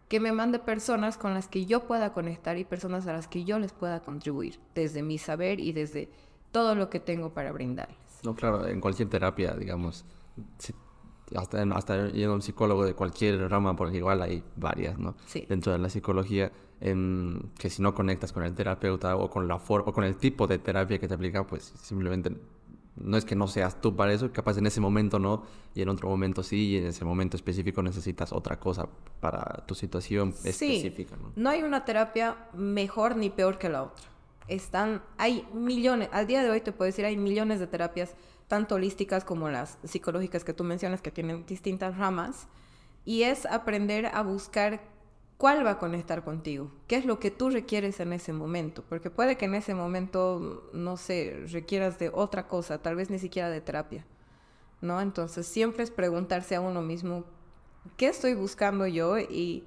que 0.07 0.19
me 0.19 0.31
mande 0.31 0.57
personas 0.57 1.15
con 1.15 1.35
las 1.35 1.47
que 1.47 1.67
yo 1.67 1.85
pueda 1.85 2.11
conectar 2.13 2.57
y 2.57 2.63
personas 2.63 3.05
a 3.05 3.13
las 3.13 3.27
que 3.27 3.43
yo 3.43 3.59
les 3.59 3.71
pueda 3.71 4.01
contribuir, 4.01 4.59
desde 4.73 5.03
mi 5.03 5.19
saber 5.19 5.59
y 5.59 5.73
desde 5.73 6.09
todo 6.51 6.73
lo 6.73 6.89
que 6.89 6.99
tengo 6.99 7.33
para 7.33 7.51
brindarles. 7.51 7.97
No, 8.23 8.33
claro, 8.33 8.65
en 8.67 8.81
cualquier 8.81 9.09
terapia, 9.09 9.53
digamos, 9.53 10.05
hasta, 11.35 11.61
hasta 11.61 12.07
yendo 12.09 12.31
a 12.31 12.35
un 12.35 12.41
psicólogo 12.41 12.83
de 12.83 12.95
cualquier 12.95 13.47
rama, 13.47 13.75
porque 13.75 13.97
igual 13.97 14.21
hay 14.23 14.43
varias, 14.55 14.97
¿no? 14.97 15.15
Sí. 15.27 15.45
Dentro 15.47 15.71
de 15.71 15.77
la 15.77 15.89
psicología, 15.89 16.51
en, 16.79 17.51
que 17.59 17.69
si 17.69 17.83
no 17.83 17.93
conectas 17.93 18.31
con 18.31 18.43
el 18.43 18.55
terapeuta 18.55 19.15
o 19.17 19.29
con 19.29 19.47
la 19.47 19.59
forma 19.59 19.89
o 19.89 19.93
con 19.93 20.03
el 20.03 20.15
tipo 20.15 20.47
de 20.47 20.57
terapia 20.57 20.97
que 20.99 21.07
te 21.07 21.13
aplica, 21.13 21.45
pues 21.45 21.73
simplemente 21.81 22.35
no 22.99 23.17
es 23.17 23.25
que 23.25 23.35
no 23.35 23.47
seas 23.47 23.79
tú 23.81 23.95
para 23.95 24.13
eso, 24.13 24.31
capaz 24.31 24.57
en 24.57 24.65
ese 24.65 24.81
momento 24.81 25.19
no, 25.19 25.43
y 25.75 25.81
en 25.81 25.89
otro 25.89 26.09
momento 26.09 26.43
sí, 26.43 26.69
y 26.69 26.77
en 26.77 26.87
ese 26.87 27.05
momento 27.05 27.37
específico 27.37 27.81
necesitas 27.83 28.33
otra 28.33 28.59
cosa 28.59 28.87
para 29.19 29.65
tu 29.65 29.75
situación 29.75 30.33
específica. 30.43 31.15
¿no? 31.15 31.31
no 31.35 31.49
hay 31.49 31.63
una 31.63 31.85
terapia 31.85 32.37
mejor 32.53 33.15
ni 33.15 33.29
peor 33.29 33.57
que 33.57 33.69
la 33.69 33.83
otra. 33.83 34.05
Están, 34.47 35.03
hay 35.17 35.45
millones, 35.53 36.09
al 36.11 36.25
día 36.25 36.41
de 36.41 36.49
hoy 36.49 36.61
te 36.61 36.71
puedo 36.71 36.87
decir, 36.87 37.05
hay 37.05 37.17
millones 37.17 37.59
de 37.59 37.67
terapias, 37.67 38.15
tanto 38.47 38.75
holísticas 38.75 39.25
como 39.25 39.49
las 39.49 39.77
psicológicas 39.83 40.43
que 40.43 40.53
tú 40.53 40.63
mencionas, 40.63 41.01
que 41.01 41.11
tienen 41.11 41.45
distintas 41.45 41.97
ramas, 41.97 42.47
y 43.03 43.23
es 43.23 43.45
aprender 43.45 44.07
a 44.07 44.21
buscar 44.21 44.81
cuál 45.37 45.65
va 45.65 45.71
a 45.71 45.79
conectar 45.79 46.23
contigo, 46.23 46.71
qué 46.87 46.97
es 46.97 47.05
lo 47.05 47.19
que 47.19 47.31
tú 47.31 47.49
requieres 47.49 47.99
en 47.99 48.11
ese 48.11 48.33
momento, 48.33 48.83
porque 48.89 49.11
puede 49.11 49.37
que 49.37 49.45
en 49.45 49.55
ese 49.55 49.75
momento, 49.75 50.69
no 50.73 50.97
sé, 50.97 51.45
requieras 51.51 51.99
de 51.99 52.09
otra 52.13 52.47
cosa, 52.47 52.81
tal 52.81 52.95
vez 52.95 53.09
ni 53.09 53.19
siquiera 53.19 53.49
de 53.49 53.61
terapia, 53.61 54.05
¿no? 54.81 54.99
Entonces 54.99 55.45
siempre 55.45 55.83
es 55.83 55.91
preguntarse 55.91 56.55
a 56.55 56.61
uno 56.61 56.81
mismo, 56.81 57.23
¿qué 57.97 58.07
estoy 58.07 58.33
buscando 58.33 58.87
yo? 58.87 59.19
Y, 59.19 59.63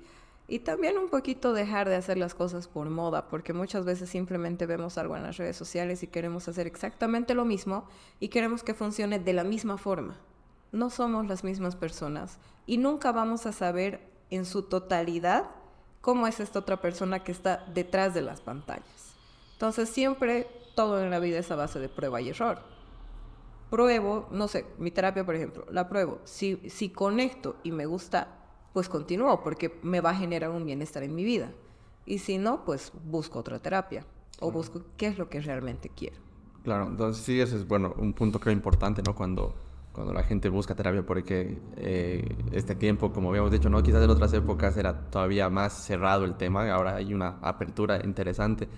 y 0.49 0.59
también 0.59 0.99
un 0.99 1.09
poquito 1.09 1.53
dejar 1.53 1.89
de 1.89 1.95
hacer 1.95 2.19
las 2.19 2.35
cosas 2.35 2.67
por 2.67 2.91
moda, 2.91 3.29
porque 3.29 3.53
muchas 3.53 3.85
veces 3.85 4.11
simplemente 4.11 4.67
vemos 4.67 4.99
algo 4.99 5.17
en 5.17 5.23
las 5.23 5.37
redes 5.37 5.57
sociales 5.57 6.03
y 6.03 6.09
queremos 6.09 6.49
hacer 6.49 6.67
exactamente 6.67 7.35
lo 7.35 7.45
mismo 7.45 7.87
y 8.19 8.29
queremos 8.29 8.65
que 8.65 8.75
funcione 8.75 9.21
de 9.21 9.33
la 9.33 9.45
misma 9.45 9.79
forma. 9.79 10.19
No 10.73 10.91
somos 10.91 11.29
las 11.29 11.45
mismas 11.45 11.77
personas 11.77 12.41
y 12.67 12.79
nunca 12.79 13.13
vamos 13.13 13.47
a 13.47 13.53
saber 13.53 14.01
en 14.31 14.45
su 14.45 14.63
totalidad 14.63 15.51
cómo 16.01 16.27
es 16.27 16.41
esta 16.41 16.59
otra 16.59 16.81
persona 16.81 17.23
que 17.23 17.33
está 17.33 17.65
detrás 17.73 18.15
de 18.15 18.23
las 18.23 18.41
pantallas. 18.41 19.15
Entonces 19.53 19.89
siempre 19.89 20.49
todo 20.75 21.03
en 21.03 21.11
la 21.11 21.19
vida 21.19 21.39
es 21.39 21.51
a 21.51 21.57
base 21.57 21.79
de 21.79 21.89
prueba 21.89 22.21
y 22.21 22.31
error. 22.31 22.61
Pruebo, 23.71 24.27
no 24.31 24.49
sé, 24.49 24.67
mi 24.79 24.91
terapia 24.91 25.25
por 25.25 25.35
ejemplo, 25.35 25.67
la 25.71 25.89
pruebo. 25.89 26.21
Si, 26.25 26.57
si 26.69 26.91
conecto 26.91 27.57
y 27.63 27.73
me 27.73 27.87
gusta, 27.87 28.29
pues 28.73 28.89
continúo 28.89 29.43
porque 29.43 29.79
me 29.83 30.01
va 30.01 30.11
a 30.11 30.15
generar 30.15 30.51
un 30.51 30.65
bienestar 30.65 31.03
en 31.03 31.15
mi 31.15 31.25
vida. 31.25 31.53
Y 32.07 32.19
si 32.19 32.39
no, 32.39 32.65
pues 32.65 32.93
busco 33.05 33.39
otra 33.39 33.59
terapia 33.59 34.05
o 34.41 34.51
busco 34.51 34.83
qué 34.97 35.07
es 35.09 35.19
lo 35.19 35.29
que 35.29 35.41
realmente 35.41 35.91
quiero. 35.95 36.17
Claro, 36.65 36.89
entonces 36.89 37.25
sí, 37.25 37.41
ese 37.41 37.57
es 37.57 37.67
bueno, 37.67 37.95
un 37.97 38.13
punto 38.13 38.41
creo 38.41 38.53
importante, 38.53 39.03
¿no? 39.03 39.15
Cuando 39.15 39.55
cuando 39.93 40.13
la 40.13 40.23
gente 40.23 40.49
busca 40.49 40.75
terapia, 40.75 41.05
porque 41.05 41.59
eh, 41.77 42.37
este 42.53 42.75
tiempo, 42.75 43.13
como 43.13 43.31
habíamos 43.31 43.51
dicho, 43.51 43.69
¿no? 43.69 43.83
quizás 43.83 44.03
en 44.05 44.11
otras 44.11 44.33
épocas 44.33 44.77
era 44.77 45.11
todavía 45.11 45.51
más 45.51 45.73
cerrado 45.73 46.25
el 46.25 46.37
tema, 46.37 46.71
ahora 46.71 46.97
hay 46.97 47.13
una 47.13 47.39
apertura 47.43 48.01
interesante, 48.05 48.69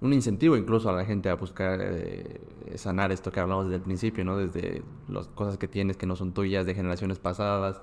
un 0.00 0.12
incentivo 0.12 0.56
incluso 0.56 0.88
a 0.88 0.92
la 0.92 1.04
gente 1.04 1.28
a 1.28 1.34
buscar 1.34 1.80
eh, 1.82 2.40
sanar 2.76 3.12
esto 3.12 3.30
que 3.30 3.40
hablamos 3.40 3.66
desde 3.66 3.76
el 3.76 3.82
principio, 3.82 4.24
¿no? 4.24 4.38
desde 4.38 4.82
las 5.08 5.28
cosas 5.28 5.58
que 5.58 5.68
tienes 5.68 5.96
que 5.96 6.06
no 6.06 6.16
son 6.16 6.32
tuyas 6.32 6.64
de 6.64 6.74
generaciones 6.74 7.18
pasadas, 7.18 7.82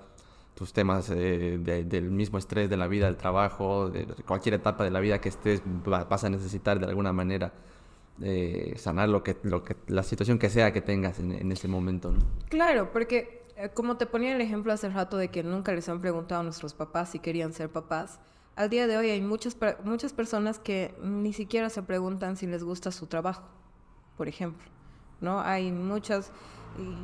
tus 0.56 0.74
temas 0.74 1.12
eh, 1.12 1.60
del 1.60 2.10
mismo 2.10 2.38
estrés 2.38 2.70
de 2.70 2.78
la 2.78 2.88
vida, 2.88 3.06
del 3.06 3.18
trabajo, 3.18 3.90
de 3.90 4.08
cualquier 4.26 4.56
etapa 4.56 4.84
de 4.84 4.90
la 4.90 5.02
vida 5.02 5.20
que 5.20 5.30
estés, 5.30 5.62
vas 5.86 6.24
a 6.24 6.30
necesitar 6.30 6.80
de 6.80 6.88
alguna 6.88 7.14
manera 7.14 7.52
sanar 8.78 9.10
lo 9.10 9.24
que, 9.24 9.38
lo 9.44 9.64
que, 9.64 9.76
la 9.88 10.04
situación 10.04 10.40
que 10.40 10.50
sea 10.50 10.72
que 10.72 10.82
tengas 10.82 11.20
en, 11.20 11.32
en 11.32 11.52
ese 11.52 11.68
momento, 11.68 12.12
¿no? 12.12 12.20
Claro, 12.50 12.92
porque 12.92 13.46
eh, 13.58 13.70
como 13.74 13.96
te 13.98 14.06
ponía 14.06 14.36
el 14.36 14.42
ejemplo 14.42 14.74
hace 14.74 14.90
rato 14.90 15.18
de 15.18 15.30
que 15.30 15.44
nunca 15.44 15.72
les 15.72 15.88
han 15.88 16.02
preguntado 16.02 16.42
a 16.42 16.44
nuestros 16.44 16.74
papás 16.74 17.10
si 17.10 17.20
querían 17.20 17.54
ser 17.54 17.70
papás, 17.70 18.20
al 18.56 18.70
día 18.70 18.88
de 18.88 18.98
hoy 18.98 19.10
hay 19.10 19.22
muchas, 19.22 19.58
muchas 19.84 20.14
personas 20.14 20.60
que 20.60 20.96
ni 21.02 21.34
siquiera 21.34 21.70
se 21.70 21.82
preguntan 21.84 22.38
si 22.38 22.48
les 22.48 22.64
gusta 22.64 22.92
su 22.92 23.08
trabajo, 23.08 23.44
por 24.18 24.28
ejemplo, 24.28 24.66
¿no? 25.22 25.40
Hay 25.42 25.72
muchas... 25.72 26.32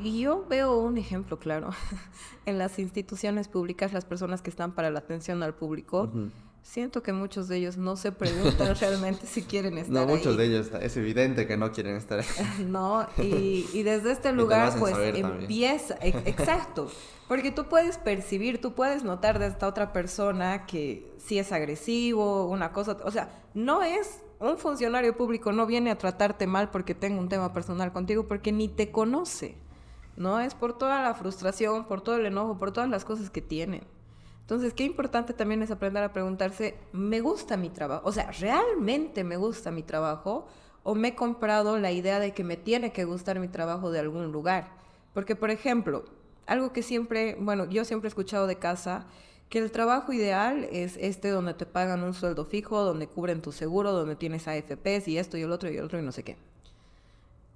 Y 0.03 0.19
yo 0.19 0.45
veo 0.49 0.77
un 0.79 0.97
ejemplo 0.97 1.39
claro 1.39 1.69
en 2.45 2.57
las 2.57 2.77
instituciones 2.77 3.47
públicas, 3.47 3.93
las 3.93 4.03
personas 4.03 4.41
que 4.41 4.49
están 4.49 4.73
para 4.73 4.91
la 4.91 4.99
atención 4.99 5.43
al 5.43 5.55
público 5.55 6.11
siento 6.63 7.03
que 7.03 7.13
muchos 7.13 7.47
de 7.47 7.57
ellos 7.57 7.77
no 7.77 7.95
se 7.95 8.11
preguntan 8.11 8.75
realmente 8.79 9.25
si 9.27 9.43
quieren 9.43 9.77
estar 9.77 9.93
No, 9.93 10.05
muchos 10.05 10.37
de 10.37 10.45
ellos, 10.45 10.71
es 10.81 10.97
evidente 10.97 11.47
que 11.47 11.57
no 11.57 11.71
quieren 11.71 11.95
estar 11.95 12.19
ahí. 12.19 12.25
no, 12.65 13.07
y, 13.17 13.67
y 13.73 13.83
desde 13.83 14.11
este 14.11 14.31
lugar 14.31 14.73
pues 14.79 14.95
empieza, 15.15 15.97
exacto, 16.01 16.89
porque 17.27 17.51
tú 17.51 17.65
puedes 17.65 17.97
percibir, 17.97 18.61
tú 18.61 18.73
puedes 18.73 19.03
notar 19.03 19.39
de 19.39 19.47
esta 19.47 19.67
otra 19.67 19.93
persona 19.93 20.65
que 20.65 21.11
si 21.17 21.39
es 21.39 21.51
agresivo, 21.51 22.47
una 22.47 22.71
cosa, 22.71 22.97
o 23.03 23.11
sea, 23.11 23.29
no 23.53 23.83
es 23.83 24.21
un 24.39 24.57
funcionario 24.57 25.15
público, 25.15 25.51
no 25.51 25.65
viene 25.65 25.91
a 25.91 25.97
tratarte 25.97 26.47
mal 26.47 26.71
porque 26.71 26.95
tenga 26.95 27.19
un 27.19 27.29
tema 27.29 27.53
personal 27.53 27.93
contigo, 27.93 28.27
porque 28.27 28.51
ni 28.51 28.67
te 28.67 28.91
conoce, 28.91 29.55
¿no? 30.17 30.39
Es 30.39 30.55
por 30.55 30.77
toda 30.77 31.03
la 31.03 31.13
frustración, 31.13 31.85
por 31.85 32.01
todo 32.01 32.15
el 32.17 32.25
enojo, 32.25 32.57
por 32.57 32.71
todas 32.71 32.89
las 32.89 33.05
cosas 33.05 33.29
que 33.29 33.41
tienen. 33.41 33.83
Entonces, 34.51 34.73
qué 34.73 34.83
importante 34.83 35.31
también 35.31 35.63
es 35.63 35.71
aprender 35.71 36.03
a 36.03 36.11
preguntarse, 36.11 36.75
¿me 36.91 37.21
gusta 37.21 37.55
mi 37.55 37.69
trabajo? 37.69 38.05
O 38.05 38.11
sea, 38.11 38.31
¿realmente 38.31 39.23
me 39.23 39.37
gusta 39.37 39.71
mi 39.71 39.81
trabajo? 39.81 40.45
¿O 40.83 40.93
me 40.93 41.07
he 41.07 41.15
comprado 41.15 41.79
la 41.79 41.93
idea 41.93 42.19
de 42.19 42.33
que 42.33 42.43
me 42.43 42.57
tiene 42.57 42.91
que 42.91 43.05
gustar 43.05 43.39
mi 43.39 43.47
trabajo 43.47 43.91
de 43.91 43.99
algún 43.99 44.33
lugar? 44.33 44.67
Porque, 45.13 45.37
por 45.37 45.51
ejemplo, 45.51 46.03
algo 46.47 46.73
que 46.73 46.83
siempre, 46.83 47.37
bueno, 47.39 47.63
yo 47.69 47.85
siempre 47.85 48.07
he 48.07 48.09
escuchado 48.09 48.45
de 48.45 48.57
casa, 48.57 49.07
que 49.47 49.59
el 49.59 49.71
trabajo 49.71 50.11
ideal 50.11 50.67
es 50.69 50.97
este 50.99 51.29
donde 51.29 51.53
te 51.53 51.65
pagan 51.65 52.03
un 52.03 52.13
sueldo 52.13 52.43
fijo, 52.43 52.83
donde 52.83 53.07
cubren 53.07 53.41
tu 53.41 53.53
seguro, 53.53 53.93
donde 53.93 54.17
tienes 54.17 54.49
AFPs 54.49 55.07
y 55.07 55.17
esto 55.17 55.37
y 55.37 55.43
el 55.43 55.51
otro 55.53 55.71
y 55.71 55.77
el 55.77 55.85
otro 55.85 55.97
y 55.97 56.01
no 56.01 56.11
sé 56.11 56.23
qué. 56.23 56.35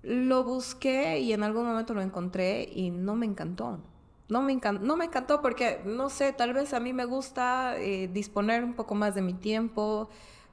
Lo 0.01 0.45
busqué 0.45 1.19
y 1.19 1.33
en 1.33 1.43
algún 1.43 1.65
momento 1.65 1.93
lo 1.93 2.01
encontré 2.01 2.69
y 2.73 2.89
no 2.89 3.17
me 3.17 3.25
encantó 3.25 3.81
no 4.27 4.41
me, 4.41 4.53
encantó, 4.53 4.83
no 4.83 4.97
me 4.97 5.05
encantó 5.05 5.41
porque, 5.41 5.81
no 5.85 6.09
sé, 6.09 6.33
tal 6.33 6.53
vez 6.53 6.73
a 6.73 6.79
mí 6.79 6.93
me 6.93 7.05
gusta 7.05 7.75
eh, 7.77 8.09
disponer 8.11 8.63
un 8.63 8.73
poco 8.73 8.95
más 8.95 9.13
de 9.15 9.21
mi 9.21 9.33
tiempo, 9.33 10.09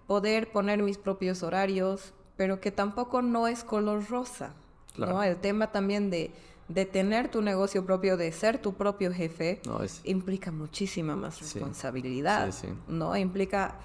poder 0.07 0.53
poner 0.53 0.83
mis 0.83 0.99
propios 0.99 1.43
horarios, 1.43 2.12
pero 2.37 2.61
que 2.61 2.70
tampoco 2.70 3.23
no 3.23 3.49
es 3.49 3.64
color 3.64 4.09
rosa. 4.09 4.55
¿no? 4.97 5.23
El 5.23 5.37
tema 5.37 5.73
también 5.73 6.11
de, 6.11 6.33
de, 6.68 6.85
tener 6.85 7.31
tu 7.31 7.41
negocio 7.41 7.87
propio, 7.87 8.18
de 8.18 8.31
ser 8.33 8.59
tu 8.59 8.75
propio 8.75 9.11
jefe, 9.12 9.61
implica 10.05 10.51
muchísima 10.51 11.16
más 11.16 11.41
responsabilidad. 11.41 12.53
¿no? 12.89 13.16
Implica 13.16 13.77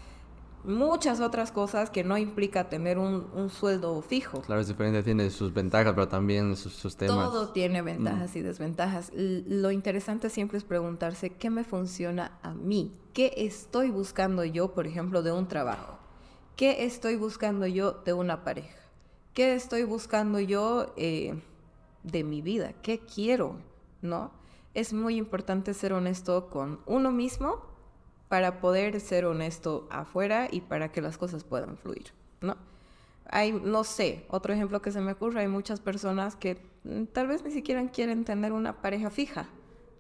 muchas 0.68 1.22
otras 1.22 1.52
cosas 1.52 1.90
que 1.90 2.04
no 2.04 2.18
implica 2.18 2.70
tener 2.70 2.98
un, 2.98 3.50
sueldo 3.50 4.02
fijo. 4.02 4.42
Claro, 4.42 4.62
es 4.62 4.68
diferente, 4.68 5.02
tiene 5.02 5.30
sus 5.30 5.54
ventajas, 5.54 5.94
pero 5.94 6.08
también 6.08 6.56
sus, 6.56 6.98
temas. 6.98 7.32
Todo 7.32 7.50
tiene 7.50 7.82
ventajas 7.82 8.36
y 8.36 8.42
desventajas. 8.42 9.12
lo 9.14 9.72
interesante 9.72 10.30
siempre 10.30 10.58
es 10.58 10.64
preguntarse 10.64 11.32
qué 11.32 11.50
me 11.50 11.64
funciona 11.64 12.38
a 12.44 12.54
mí, 12.54 12.94
qué 13.14 13.34
estoy 13.38 13.90
buscando 13.90 14.44
yo, 14.44 14.74
por 14.74 14.86
ejemplo, 14.86 15.24
de 15.24 15.32
un 15.32 15.48
trabajo, 15.48 15.98
qué 16.56 16.86
estoy 16.86 17.16
buscando 17.16 17.66
yo 17.66 17.94
de 18.06 18.14
una 18.14 18.44
pareja, 18.44 18.78
qué 19.34 19.56
estoy 19.56 19.84
buscando 19.84 20.40
yo 20.40 20.94
eh, 20.98 21.42
de 22.04 22.24
mi 22.24 22.42
vida, 22.42 22.74
qué 22.82 23.00
quiero, 23.00 23.56
¿no? 24.02 24.32
Es 24.74 24.94
muy 24.94 25.16
importante 25.16 25.74
ser 25.74 25.94
honesto 25.94 26.50
con 26.50 26.82
uno 26.86 27.12
mismo 27.12 27.77
para 28.28 28.60
poder 28.60 29.00
ser 29.00 29.26
honesto 29.26 29.88
afuera 29.90 30.48
y 30.52 30.62
para 30.62 30.92
que 30.92 31.02
las 31.02 31.18
cosas 31.18 31.44
puedan 31.44 31.78
fluir, 31.78 32.14
¿no? 32.42 32.58
Hay, 33.30 33.52
no 33.52 33.84
sé, 33.84 34.26
otro 34.30 34.54
ejemplo 34.54 34.82
que 34.82 34.92
se 34.92 35.02
me 35.02 35.14
ocurre, 35.14 35.42
hay 35.42 35.48
muchas 35.48 35.82
personas 35.82 36.36
que 36.36 36.58
mm, 36.84 37.06
tal 37.06 37.28
vez 37.28 37.44
ni 37.44 37.52
siquiera 37.52 37.86
quieren 37.92 38.24
tener 38.24 38.54
una 38.54 38.82
pareja 38.82 39.10
fija. 39.10 39.50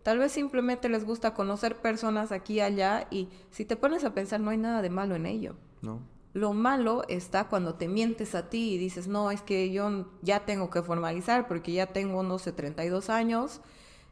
Tal 0.04 0.20
vez 0.20 0.32
simplemente 0.32 0.88
les 0.88 1.04
gusta 1.04 1.34
conocer 1.34 1.76
personas 1.76 2.32
aquí 2.32 2.56
y 2.56 2.60
allá 2.62 3.08
y 3.12 3.28
si 3.52 3.66
te 3.66 3.76
pones 3.76 4.06
a 4.06 4.14
pensar 4.14 4.40
no 4.40 4.52
hay 4.52 4.58
nada 4.58 4.82
de 4.82 4.90
malo 4.90 5.16
en 5.16 5.26
ello. 5.26 5.56
No. 5.82 6.00
Lo 6.34 6.54
malo 6.54 7.04
está 7.10 7.50
cuando 7.50 7.76
te 7.76 7.90
mientes 7.90 8.34
a 8.34 8.50
ti 8.50 8.76
y 8.76 8.78
dices, 8.78 9.08
no, 9.08 9.32
es 9.32 9.42
que 9.42 9.72
yo 9.72 10.06
ya 10.22 10.46
tengo 10.46 10.70
que 10.70 10.82
formalizar 10.82 11.48
porque 11.48 11.74
ya 11.74 11.88
tengo, 11.88 12.24
no 12.24 12.40
sé, 12.40 12.54
32 12.54 13.10
años 13.10 13.60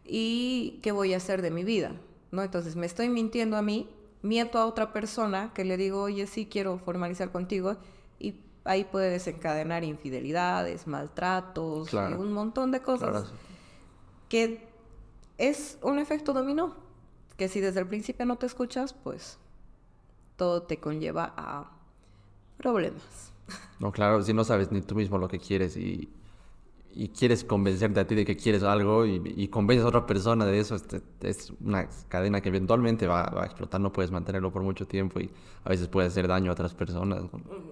y 0.04 0.80
¿qué 0.82 0.92
voy 0.92 1.14
a 1.14 1.18
hacer 1.18 1.42
de 1.42 1.52
mi 1.52 1.64
vida? 1.64 1.94
¿No? 2.32 2.44
Entonces 2.44 2.76
me 2.76 2.86
estoy 2.86 3.08
mintiendo 3.08 3.56
a 3.56 3.62
mí, 3.62 3.90
miento 4.26 4.58
a 4.60 4.66
otra 4.66 4.92
persona 4.92 5.52
que 5.54 5.64
le 5.64 5.78
digo, 5.78 6.02
oye, 6.02 6.28
sí 6.28 6.48
quiero 6.48 6.78
formalizar 6.80 7.32
contigo 7.32 7.78
y 8.20 8.36
ahí 8.64 8.84
puede 8.84 9.10
desencadenar 9.10 9.84
infidelidades, 9.84 10.88
maltratos, 10.88 11.94
y 11.94 11.98
un 11.98 12.34
montón 12.34 12.72
de 12.72 12.82
cosas 12.82 13.32
que 14.28 14.68
es 15.38 15.78
un 15.82 16.00
efecto 16.00 16.34
dominó, 16.34 16.76
que 17.38 17.48
si 17.48 17.60
desde 17.60 17.82
el 17.82 17.88
principio 17.88 18.26
no 18.26 18.38
te 18.38 18.48
escuchas, 18.48 18.94
pues 18.94 19.38
todo 20.36 20.64
te 20.64 20.80
conlleva 20.80 21.34
a 21.38 21.72
problemas. 22.58 23.32
No, 23.80 23.92
claro, 23.92 24.24
si 24.24 24.34
no 24.34 24.44
sabes 24.44 24.72
ni 24.72 24.82
tú 24.82 24.96
mismo 24.96 25.20
lo 25.20 25.28
que 25.28 25.38
quieres 25.40 25.78
y, 25.78 26.10
y 26.98 27.10
quieres 27.10 27.44
convencerte 27.44 28.00
a 28.00 28.08
ti 28.08 28.16
de 28.16 28.24
que 28.24 28.38
quieres 28.38 28.64
algo 28.64 29.06
y, 29.06 29.22
y 29.36 29.50
convences 29.50 29.84
a 29.84 29.90
otra 29.90 30.06
persona 30.06 30.46
de 30.46 30.60
eso, 30.60 30.76
este, 30.76 31.02
es, 31.22 31.52
una 31.60 31.90
cadena 32.08 32.40
que 32.40 32.48
eventualmente 32.48 33.06
va, 33.06 33.42
a 33.42 33.46
explotar, 33.46 33.82
no 33.82 33.92
puedes 33.92 34.12
mantenerlo 34.12 34.50
por 34.54 34.62
mucho 34.62 34.88
tiempo 34.88 35.20
y 35.20 35.30
a 35.66 35.70
veces 35.70 35.90
puede 35.90 36.08
hacer 36.08 36.26
daño 36.30 36.52
a 36.52 36.54
otras 36.54 36.74
personas. 36.74 37.24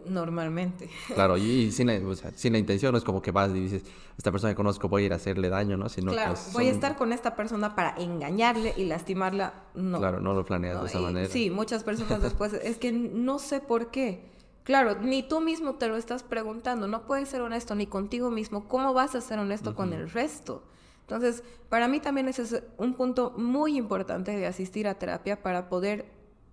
Normalmente. 0.06 0.90
Claro, 1.14 1.38
y, 1.38 1.72
sin, 1.72 1.88
la, 1.88 2.16
sin, 2.36 2.52
la, 2.52 2.60
intención 2.60 2.92
no 2.92 2.98
es 2.98 3.06
como 3.06 3.22
que 3.22 3.32
vas 3.32 3.52
y 3.52 3.62
dices, 3.62 3.84
esta 4.18 4.30
persona 4.30 4.52
que 4.52 4.58
conozco 4.58 4.90
voy 4.90 5.04
a 5.04 5.06
ir 5.06 5.14
a 5.14 5.16
hacerle 5.16 5.48
daño, 5.48 5.78
¿no? 5.78 5.88
Sino 5.88 6.12
claro, 6.12 6.36
voy 6.52 6.68
a 6.68 6.72
estar 6.72 6.98
con 6.98 7.14
esta 7.14 7.34
persona 7.38 7.76
para 7.76 7.96
engañarle 7.96 8.74
y 8.76 8.84
lastimarla, 8.86 9.54
no. 9.74 10.00
Claro, 10.00 10.20
no 10.20 10.34
lo 10.34 10.44
planeas 10.44 10.82
de 10.82 10.88
esa 10.90 11.00
manera. 11.00 11.30
Sí, 11.30 11.50
muchas 11.50 11.86
personas 11.86 12.22
después, 12.22 12.52
es 12.52 12.78
que 12.78 12.92
no 12.92 13.40
sé 13.40 13.62
por 13.62 13.90
qué 13.90 14.33
Claro, 14.64 14.96
ni 15.02 15.24
tú 15.24 15.42
mismo 15.42 15.76
te 15.76 15.88
lo 15.88 15.98
estás 15.98 16.24
preguntando, 16.24 16.88
no 16.88 17.06
puedes 17.06 17.30
ser 17.30 17.42
honesto 17.42 17.76
ni 17.76 17.86
contigo 17.86 18.32
mismo, 18.32 18.68
¿cómo 18.68 18.94
vas 18.94 19.14
a 19.14 19.22
ser 19.22 19.40
honesto 19.40 19.76
con 19.76 19.92
el 19.92 20.10
resto? 20.10 20.64
Entonces, 21.02 21.44
para 21.68 21.90
mí 21.90 22.00
también 22.00 22.30
ese 22.30 22.44
es 22.44 22.64
un 22.78 22.94
punto 22.94 23.34
muy 23.38 23.78
importante 23.78 24.32
de 24.32 24.48
asistir 24.48 24.88
a 24.88 24.98
terapia 24.98 25.42
para 25.44 25.68
poder 25.68 26.06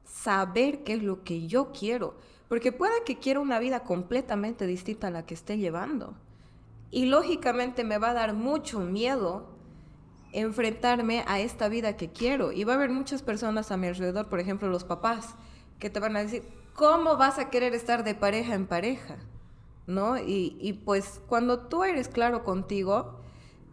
saber 0.04 0.82
qué 0.82 0.94
es 0.94 1.02
lo 1.04 1.22
que 1.22 1.46
yo 1.46 1.70
quiero, 1.70 2.16
porque 2.48 2.72
puede 2.72 3.04
que 3.04 3.18
quiera 3.18 3.38
una 3.38 3.60
vida 3.60 3.84
completamente 3.84 4.66
distinta 4.66 5.06
a 5.06 5.10
la 5.12 5.24
que 5.24 5.34
esté 5.34 5.56
llevando. 5.56 6.14
Y 6.90 7.06
lógicamente 7.06 7.84
me 7.84 7.98
va 7.98 8.10
a 8.10 8.14
dar 8.14 8.34
mucho 8.34 8.80
miedo 8.80 9.46
enfrentarme 10.32 11.24
a 11.26 11.40
esta 11.40 11.68
vida 11.68 11.96
que 11.96 12.10
quiero. 12.10 12.50
Y 12.52 12.64
va 12.64 12.72
a 12.72 12.76
haber 12.76 12.90
muchas 12.90 13.22
personas 13.22 13.70
a 13.70 13.76
mi 13.76 13.86
alrededor, 13.86 14.28
por 14.28 14.40
ejemplo 14.40 14.68
los 14.68 14.82
papás, 14.82 15.36
que 15.78 15.90
te 15.90 16.00
van 16.00 16.16
a 16.16 16.24
decir, 16.24 16.42
¿cómo 16.74 17.16
vas 17.16 17.38
a 17.38 17.50
querer 17.50 17.74
estar 17.74 18.04
de 18.04 18.14
pareja 18.14 18.54
en 18.54 18.66
pareja? 18.66 19.16
¿No? 19.86 20.18
Y, 20.18 20.80
pues 20.84 21.20
cuando 21.26 21.66
tú 21.66 21.84
eres 21.84 22.08
claro 22.08 22.44
contigo, 22.44 23.20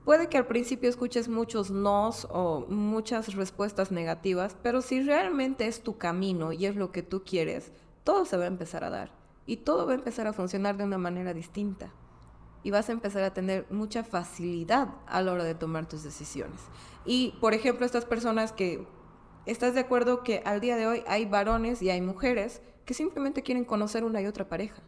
puede 0.03 0.29
que 0.29 0.37
al 0.37 0.47
principio 0.47 0.89
escuches 0.89 1.27
muchos 1.29 1.69
nos 1.69 2.27
o 2.31 2.65
muchas 2.69 3.35
respuestas 3.35 3.91
negativas, 3.91 4.57
pero 4.63 4.81
si 4.81 5.01
realmente 5.01 5.67
es 5.67 5.83
tu 5.83 5.97
camino 5.97 6.53
y 6.53 6.65
es 6.65 6.75
lo 6.75 6.91
que 6.91 7.03
tú 7.03 7.23
quieres, 7.23 7.71
todo 8.03 8.25
se 8.25 8.37
va 8.37 8.45
a 8.45 8.47
empezar 8.47 8.83
a 8.83 8.89
dar 8.89 9.11
y 9.45 9.57
todo 9.57 9.85
va 9.85 9.93
a 9.93 9.95
empezar 9.95 10.27
a 10.27 10.33
funcionar 10.33 10.77
de 10.77 10.83
una 10.83 10.97
manera 10.97 11.33
distinta. 11.33 11.91
Y 12.63 12.71
vas 12.71 12.89
a 12.89 12.91
empezar 12.91 13.23
a 13.23 13.33
tener 13.33 13.65
mucha 13.69 14.03
facilidad 14.03 14.89
a 15.07 15.21
la 15.21 15.31
hora 15.31 15.43
de 15.45 15.55
tomar 15.55 15.87
tus 15.87 16.03
decisiones. 16.03 16.59
Y, 17.05 17.35
por 17.39 17.53
ejemplo, 17.53 17.85
estas 17.85 18.03
personas 18.03 18.51
que, 18.51 18.85
¿estás 19.45 19.73
de 19.73 19.79
acuerdo 19.79 20.23
que 20.23 20.41
al 20.45 20.59
día 20.59 20.75
de 20.75 20.87
hoy 20.87 21.03
hay 21.07 21.25
varones 21.25 21.81
y 21.81 21.89
hay 21.89 22.01
mujeres 22.01 22.61
que 22.87 22.93
simplemente 22.93 23.43
quieren 23.43 23.65
conocer 23.65 24.05
una 24.05 24.21
y 24.21 24.27
otra 24.27 24.47
pareja, 24.47 24.81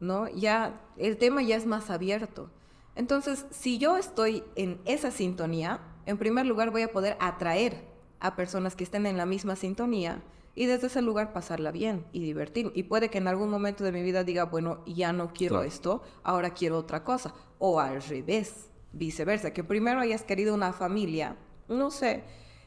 ¿no? 0.00 0.28
Ya 0.28 0.80
el 0.96 1.16
tema 1.18 1.40
ya 1.40 1.54
es 1.54 1.66
más 1.66 1.88
abierto. 1.88 2.50
Entonces, 2.96 3.46
si 3.50 3.78
yo 3.78 3.96
estoy 3.96 4.42
en 4.56 4.80
esa 4.86 5.12
sintonía, 5.12 5.80
en 6.04 6.18
primer 6.18 6.46
lugar 6.46 6.72
voy 6.72 6.82
a 6.82 6.90
poder 6.90 7.16
atraer 7.20 7.86
a 8.18 8.34
personas 8.34 8.74
que 8.74 8.82
estén 8.82 9.06
en 9.06 9.16
la 9.16 9.24
misma 9.24 9.54
sintonía 9.54 10.20
y 10.56 10.66
desde 10.66 10.88
ese 10.88 11.00
lugar 11.00 11.32
pasarla 11.32 11.70
bien 11.70 12.04
y 12.12 12.24
divertir. 12.24 12.72
Y 12.74 12.82
puede 12.82 13.08
que 13.08 13.18
en 13.18 13.28
algún 13.28 13.50
momento 13.50 13.84
de 13.84 13.92
mi 13.92 14.02
vida 14.02 14.24
diga, 14.24 14.46
bueno, 14.46 14.82
ya 14.84 15.12
no 15.12 15.32
quiero 15.32 15.62
esto, 15.62 16.02
ahora 16.24 16.50
quiero 16.54 16.76
otra 16.76 17.04
cosa. 17.04 17.34
O 17.60 17.78
al 17.78 18.02
revés, 18.02 18.68
viceversa, 18.90 19.52
que 19.52 19.62
primero 19.62 20.00
hayas 20.00 20.24
querido 20.24 20.54
una 20.54 20.72
familia, 20.72 21.36
no 21.68 21.92
sé, 21.92 22.24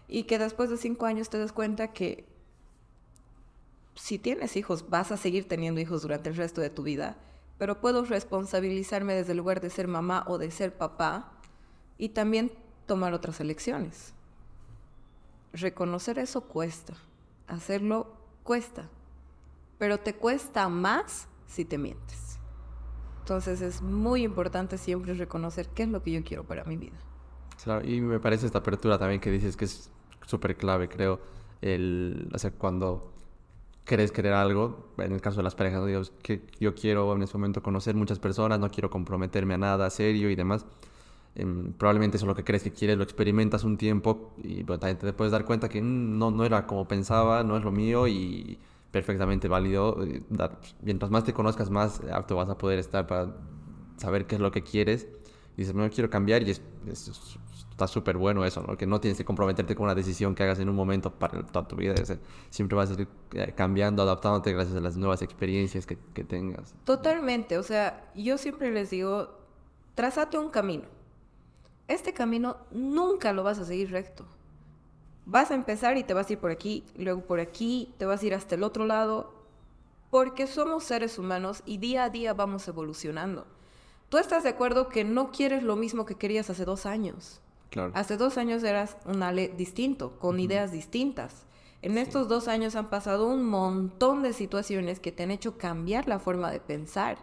y 0.08 0.24
que 0.24 0.39
después 0.39 0.70
de 0.70 0.78
cinco 0.78 1.08
años 1.08 1.30
te 1.30 1.39
des 1.39 1.51
cuenta 1.51 1.91
que 1.91 2.34
si 3.96 4.20
tienes 4.20 4.56
hijos, 4.58 4.89
vas 4.89 5.12
a 5.12 5.18
seguir 5.18 5.48
teniendo 5.48 5.82
hijos 5.82 6.02
durante 6.02 6.30
el 6.30 6.36
resto 6.36 6.62
de 6.62 6.70
tu 6.70 6.84
vida, 6.84 7.18
pero 7.58 7.80
puedo 7.80 8.04
responsabilizarme 8.04 9.14
desde 9.14 9.32
el 9.32 9.38
lugar 9.38 9.62
de 9.62 9.70
ser 9.70 9.88
mamá 9.88 10.26
o 10.28 10.38
de 10.38 10.52
ser 10.52 10.78
papá 10.78 11.32
y 11.98 12.10
también 12.10 12.52
tomar 12.86 13.14
otras 13.14 13.39
elecciones. 13.39 14.14
Reconocer 15.54 16.20
eso 16.20 16.41
cuesta, 16.41 16.93
hacerlo 17.48 18.14
cuesta, 18.43 18.89
pero 19.78 19.98
te 20.00 20.14
cuesta 20.14 20.68
más 20.68 21.28
si 21.48 21.64
te 21.64 21.78
mientes. 21.78 22.38
Entonces 23.20 23.62
es 23.62 23.82
muy 23.82 24.24
importante 24.24 24.78
siempre 24.78 25.14
reconocer 25.14 25.68
qué 25.70 25.84
es 25.84 25.89
lo 25.89 26.04
que 26.04 26.12
yo 26.12 26.24
quiero 26.24 26.43
para 26.43 26.66
mi 26.66 26.78
vida. 26.78 26.98
Claro, 27.64 27.88
y 27.88 28.02
me 28.02 28.20
parece 28.20 28.46
esta 28.46 28.60
apertura 28.60 29.00
también 29.00 29.22
que 29.22 29.32
dices 29.32 29.56
que 29.56 29.66
es 29.66 29.89
súper 30.28 30.58
clave, 30.58 30.89
creo, 30.89 31.22
el, 31.62 32.30
hacer 32.34 32.54
cuando 32.54 33.14
querés 33.86 34.12
querer 34.12 34.34
algo, 34.34 34.94
en 34.98 35.12
el 35.14 35.22
caso 35.22 35.38
de 35.38 35.44
las 35.44 35.56
parejas, 35.56 36.12
que 36.22 36.42
yo 36.60 36.74
quiero 36.76 37.16
en 37.16 37.22
ese 37.22 37.38
momento 37.38 37.62
conocer 37.64 37.96
muchas 37.96 38.20
personas, 38.20 38.60
no 38.60 38.70
quiero 38.70 38.90
comprometerme 38.90 39.54
a 39.54 39.58
nada 39.58 39.90
serio 39.90 40.30
y 40.30 40.36
demás. 40.36 40.66
Em, 41.36 41.74
probablemente 41.74 42.18
eso 42.18 42.26
es 42.26 42.28
lo 42.28 42.36
que 42.36 42.44
crees 42.44 42.64
que 42.64 42.72
quieres, 42.72 42.98
lo 42.98 43.04
experimentas 43.04 43.64
un 43.66 43.78
tiempo 43.78 44.34
y 44.42 44.64
también 44.64 44.98
te 44.98 45.12
puedes 45.14 45.32
dar 45.32 45.46
cuenta 45.46 45.68
que 45.70 45.82
mm, 45.82 46.18
no, 46.18 46.32
no 46.32 46.46
era 46.46 46.66
como 46.66 46.88
pensaba, 46.88 47.44
no 47.44 47.58
es 47.58 47.64
lo 47.64 47.72
mío 47.72 48.08
y 48.08 48.58
perfectamente 48.92 49.48
válido. 49.48 50.04
Eh, 50.04 50.24
mientras 50.82 51.12
más 51.12 51.24
te 51.26 51.34
conozcas, 51.34 51.70
más 51.70 52.02
apto 52.12 52.36
vas 52.38 52.50
a 52.50 52.58
poder 52.58 52.80
estar 52.80 53.06
para 53.08 53.36
saber 53.98 54.26
qué 54.28 54.36
es 54.36 54.42
lo 54.42 54.52
que 54.52 54.64
quieres. 54.64 55.08
Y 55.58 55.62
dices, 55.62 55.76
no 55.76 55.90
quiero 55.90 56.10
cambiar 56.10 56.44
y 56.44 56.52
es 56.52 56.62
está 57.76 57.88
súper 57.88 58.15
bueno 58.15 58.45
eso, 58.45 58.63
¿no? 58.65 58.78
Que 58.78 58.88
no 58.88 59.01
tienes 59.01 59.17
que 59.17 59.26
comprometerte 59.26 59.76
con 59.76 59.84
una 59.84 59.95
decisión 59.95 60.34
que 60.34 60.43
hagas 60.43 60.59
en 60.59 60.69
un 60.69 60.76
momento 60.78 61.11
para 61.11 61.43
toda 61.43 61.67
tu 61.67 61.76
vida. 61.76 61.93
siempre 62.49 62.78
vas 62.78 62.89
a 62.89 62.93
ir 62.93 63.07
eh, 63.34 63.53
cambiando, 63.53 64.01
adaptándote 64.01 64.53
gracias 64.53 64.78
a 64.78 64.80
las 64.80 64.95
nuevas 64.95 65.21
experiencias 65.21 65.86
que, 65.86 65.97
que 66.13 66.23
tengas. 66.23 66.73
Totalmente. 66.86 67.57
O 67.57 67.63
sea, 67.63 68.09
yo 68.15 68.38
siempre 68.38 68.71
les 68.71 68.91
digo, 68.91 69.28
trazate 69.93 70.38
un 70.38 70.49
camino. 70.49 70.86
Este 71.89 72.13
camino 72.13 72.55
nunca 72.71 73.34
lo 73.34 73.43
vas 73.43 73.59
a 73.59 73.65
seguir 73.65 73.91
recto. 73.91 74.26
Vas 75.26 75.51
a 75.51 75.55
empezar 75.55 75.97
y 75.97 76.03
te 76.05 76.13
vas 76.13 76.30
a 76.30 76.34
ir 76.34 76.39
por 76.39 76.51
aquí, 76.51 76.86
luego 76.95 77.26
por 77.26 77.41
aquí, 77.41 77.93
te 77.97 78.05
vas 78.05 78.23
a 78.23 78.26
ir 78.26 78.34
hasta 78.34 78.55
el 78.55 78.63
otro 78.63 78.86
lado, 78.86 79.34
porque 80.11 80.47
somos 80.47 80.86
seres 80.86 81.19
humanos 81.19 81.61
y 81.65 81.78
día 81.80 82.05
a 82.05 82.09
día 82.09 82.34
vamos 82.34 82.65
evolucionando. 82.69 83.45
Tú 84.07 84.17
estás 84.17 84.43
de 84.43 84.49
acuerdo 84.49 84.88
que 84.88 85.03
no 85.03 85.32
quieres 85.32 85.61
lo 85.61 85.76
mismo 85.76 86.05
que 86.05 86.15
querías 86.15 86.49
hace 86.49 86.63
dos 86.63 86.86
años. 86.86 87.41
Hace 87.93 88.17
dos 88.17 88.38
años 88.38 88.63
eras 88.63 88.97
un 89.05 89.23
Ale 89.23 89.49
distinto, 89.49 90.17
con 90.19 90.39
ideas 90.39 90.71
distintas. 90.71 91.45
En 91.82 91.97
estos 91.97 92.28
dos 92.28 92.47
años 92.47 92.76
han 92.76 92.89
pasado 92.89 93.28
un 93.28 93.45
montón 93.45 94.23
de 94.23 94.34
situaciones 94.34 94.99
que 94.99 95.11
te 95.11 95.23
han 95.23 95.32
hecho 95.32 95.57
cambiar 95.57 96.07
la 96.07 96.19
forma 96.19 96.49
de 96.51 96.59
pensar, 96.59 97.17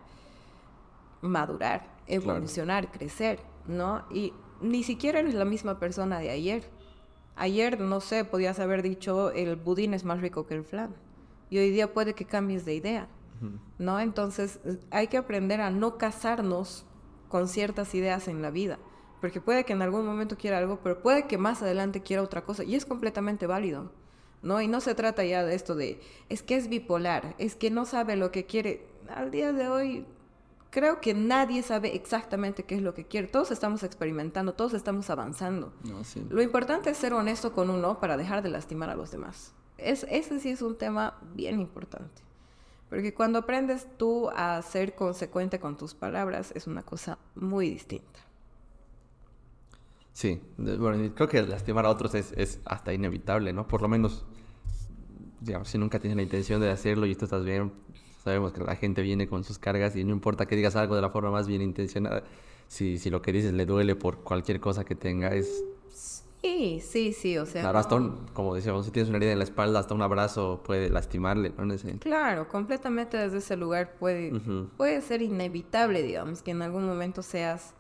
madurar, 1.21 1.87
evolucionar, 2.07 2.91
crecer, 2.91 3.41
¿no? 3.67 4.05
Y 4.11 4.33
ni 4.61 4.83
siquiera 4.83 5.21
eres 5.21 5.35
la 5.35 5.45
misma 5.45 5.79
persona 5.79 6.19
de 6.21 6.31
ayer. 6.31 6.71
Ayer, 7.35 7.81
no 7.81 8.01
sé, 8.01 8.25
podías 8.25 8.61
haber 8.61 8.83
dicho 8.83 9.31
el 9.33 9.57
budín 9.57 9.95
es 9.95 10.05
más 10.05 10.21
rico 10.21 10.47
que 10.47 10.55
el 10.55 10.65
flan. 10.65 10.95
Y 11.51 11.59
hoy 11.59 11.71
día 11.71 11.93
puede 11.93 12.15
que 12.15 12.25
cambies 12.25 12.65
de 12.65 12.75
idea, 12.75 13.09
¿no? 13.79 13.99
Entonces 14.01 14.61
hay 14.91 15.09
que 15.09 15.17
aprender 15.17 15.61
a 15.61 15.71
no 15.71 15.99
casarnos 15.99 16.85
con 17.29 17.49
ciertas 17.49 17.95
ideas 17.95 18.29
en 18.29 18.43
la 18.43 18.51
vida 18.51 18.79
porque 19.23 19.41
puede 19.41 19.65
que 19.65 19.73
en 19.73 19.83
algún 19.83 20.05
momento 20.05 20.37
quiera 20.37 20.59
algo, 20.59 20.81
pero 20.83 21.01
puede 21.01 21.29
que 21.29 21.39
más 21.39 21.63
adelante 21.63 22.03
quiera 22.03 22.25
otra 22.25 22.43
cosa 22.43 22.65
y 22.65 22.75
es 22.75 22.85
completamente 22.85 23.47
válido. 23.47 23.93
¿No? 24.43 24.61
Y 24.61 24.67
no 24.67 24.81
se 24.81 24.97
trata 24.97 25.25
ya 25.25 25.45
de 25.45 25.55
esto 25.55 25.77
de, 25.77 26.01
es 26.29 26.43
que 26.43 26.57
es 26.57 26.69
bipolar, 26.69 27.37
es 27.39 27.55
que 27.55 27.71
no 27.71 27.85
sabe 27.85 28.17
lo 28.17 28.33
que 28.33 28.47
quiere. 28.47 28.85
Al 29.09 29.31
día 29.31 29.53
de 29.53 29.69
hoy, 29.69 30.05
creo 30.71 31.01
que 31.01 31.15
nadie 31.15 31.63
sabe 31.63 31.95
exactamente 31.95 32.65
qué 32.65 32.75
es 32.75 32.83
lo 32.83 32.95
que 32.95 33.07
quiere. 33.07 33.29
Todos 33.29 33.53
estamos 33.53 33.85
experimentando, 33.85 34.55
todos 34.55 34.75
estamos 34.75 35.09
avanzando. 35.09 35.73
Lo 36.29 36.43
importante 36.43 36.91
es 36.91 36.97
ser 36.97 37.15
honesto 37.15 37.53
con 37.53 37.71
uno 37.71 38.01
para 38.01 38.17
dejar 38.17 38.43
de 38.43 38.49
lastimar 38.49 38.91
a 38.91 38.97
los 38.97 39.13
demás. 39.13 39.55
Es, 39.79 40.05
ese 40.11 40.41
sí 40.41 40.51
es 40.51 40.63
un 40.63 40.77
tema 40.77 41.21
bien 41.33 41.61
importante. 41.61 42.23
Porque 42.89 43.15
cuando 43.15 43.39
aprendes 43.39 43.87
tú 43.97 44.31
a 44.35 44.61
ser 44.63 44.97
consecuente 44.97 45.61
con 45.61 45.77
tus 45.77 45.95
palabras, 45.95 46.51
es 46.57 46.67
una 46.67 46.83
cosa 46.83 47.19
muy 47.37 47.71
distinta. 47.71 48.32
Sí, 50.13 50.41
bueno, 50.59 51.13
creo 51.15 51.29
que 51.29 51.43
lastimar 51.43 51.87
a 51.87 51.91
otros 51.91 52.15
es, 52.15 52.33
es, 52.37 52.61
hasta 52.65 52.93
inevitable, 52.93 53.53
¿no? 53.53 53.67
Por 53.67 53.81
lo 53.81 53.89
menos, 53.89 54.25
digamos, 55.41 55.69
si 55.69 55.79
nunca 55.79 55.99
tienes 55.99 56.17
la 56.17 56.23
intención 56.23 56.61
de 56.61 56.71
hacerlo 56.71 57.07
y 57.07 57.15
tú 57.15 57.25
estás 57.25 57.45
bien, 57.45 57.73
sabemos 58.23 58.53
que 58.53 58.61
la 58.63 58.77
gente 58.77 59.03
viene 59.03 59.27
con 59.27 59.43
sus 59.43 59.59
cargas 59.59 59.97
y 59.97 60.05
no 60.05 60.13
importa 60.13 60.47
que 60.47 60.55
digas 60.55 60.77
algo 60.77 60.95
de 60.95 61.03
la 61.03 61.11
forma 61.11 61.31
más 61.31 61.47
bien 61.47 61.63
intencionada, 61.63 62.25
si, 62.69 62.99
si 62.99 63.11
lo 63.11 63.23
que 63.23 63.33
dices 63.33 63.53
le 63.53 63.65
duele 63.65 63.97
por 63.97 64.23
cualquier 64.23 64.61
cosa 64.61 64.85
que 64.85 64.95
tenga, 64.95 65.35
es, 65.35 65.65
Sí, 66.43 66.81
sí, 66.81 67.13
sí, 67.13 67.39
o 67.39 67.47
sea. 67.47 67.63
Claro, 67.63 67.79
hasta 67.79 68.01
como 68.33 68.57
decíamos, 68.57 68.85
si 68.85 68.91
tienes 68.91 69.09
una 69.09 69.19
herida 69.19 69.31
en 69.31 69.39
la 69.39 69.45
espalda, 69.45 69.79
hasta 69.79 69.95
un 69.95 70.03
abrazo 70.03 70.61
puede 70.65 70.91
lastimarle, 70.91 71.53
¿no? 71.57 71.73
Claro, 72.01 72.49
completamente 72.49 73.17
desde 73.17 73.39
ese 73.39 73.57
lugar 73.57 73.95
puede, 73.95 74.33
puede 74.77 75.01
ser 75.03 75.23
inevitable, 75.23 76.03
digamos, 76.03 76.43
que 76.43 76.51
en 76.51 76.63
algún 76.63 76.85
momento 76.85 77.23
seas 77.23 77.75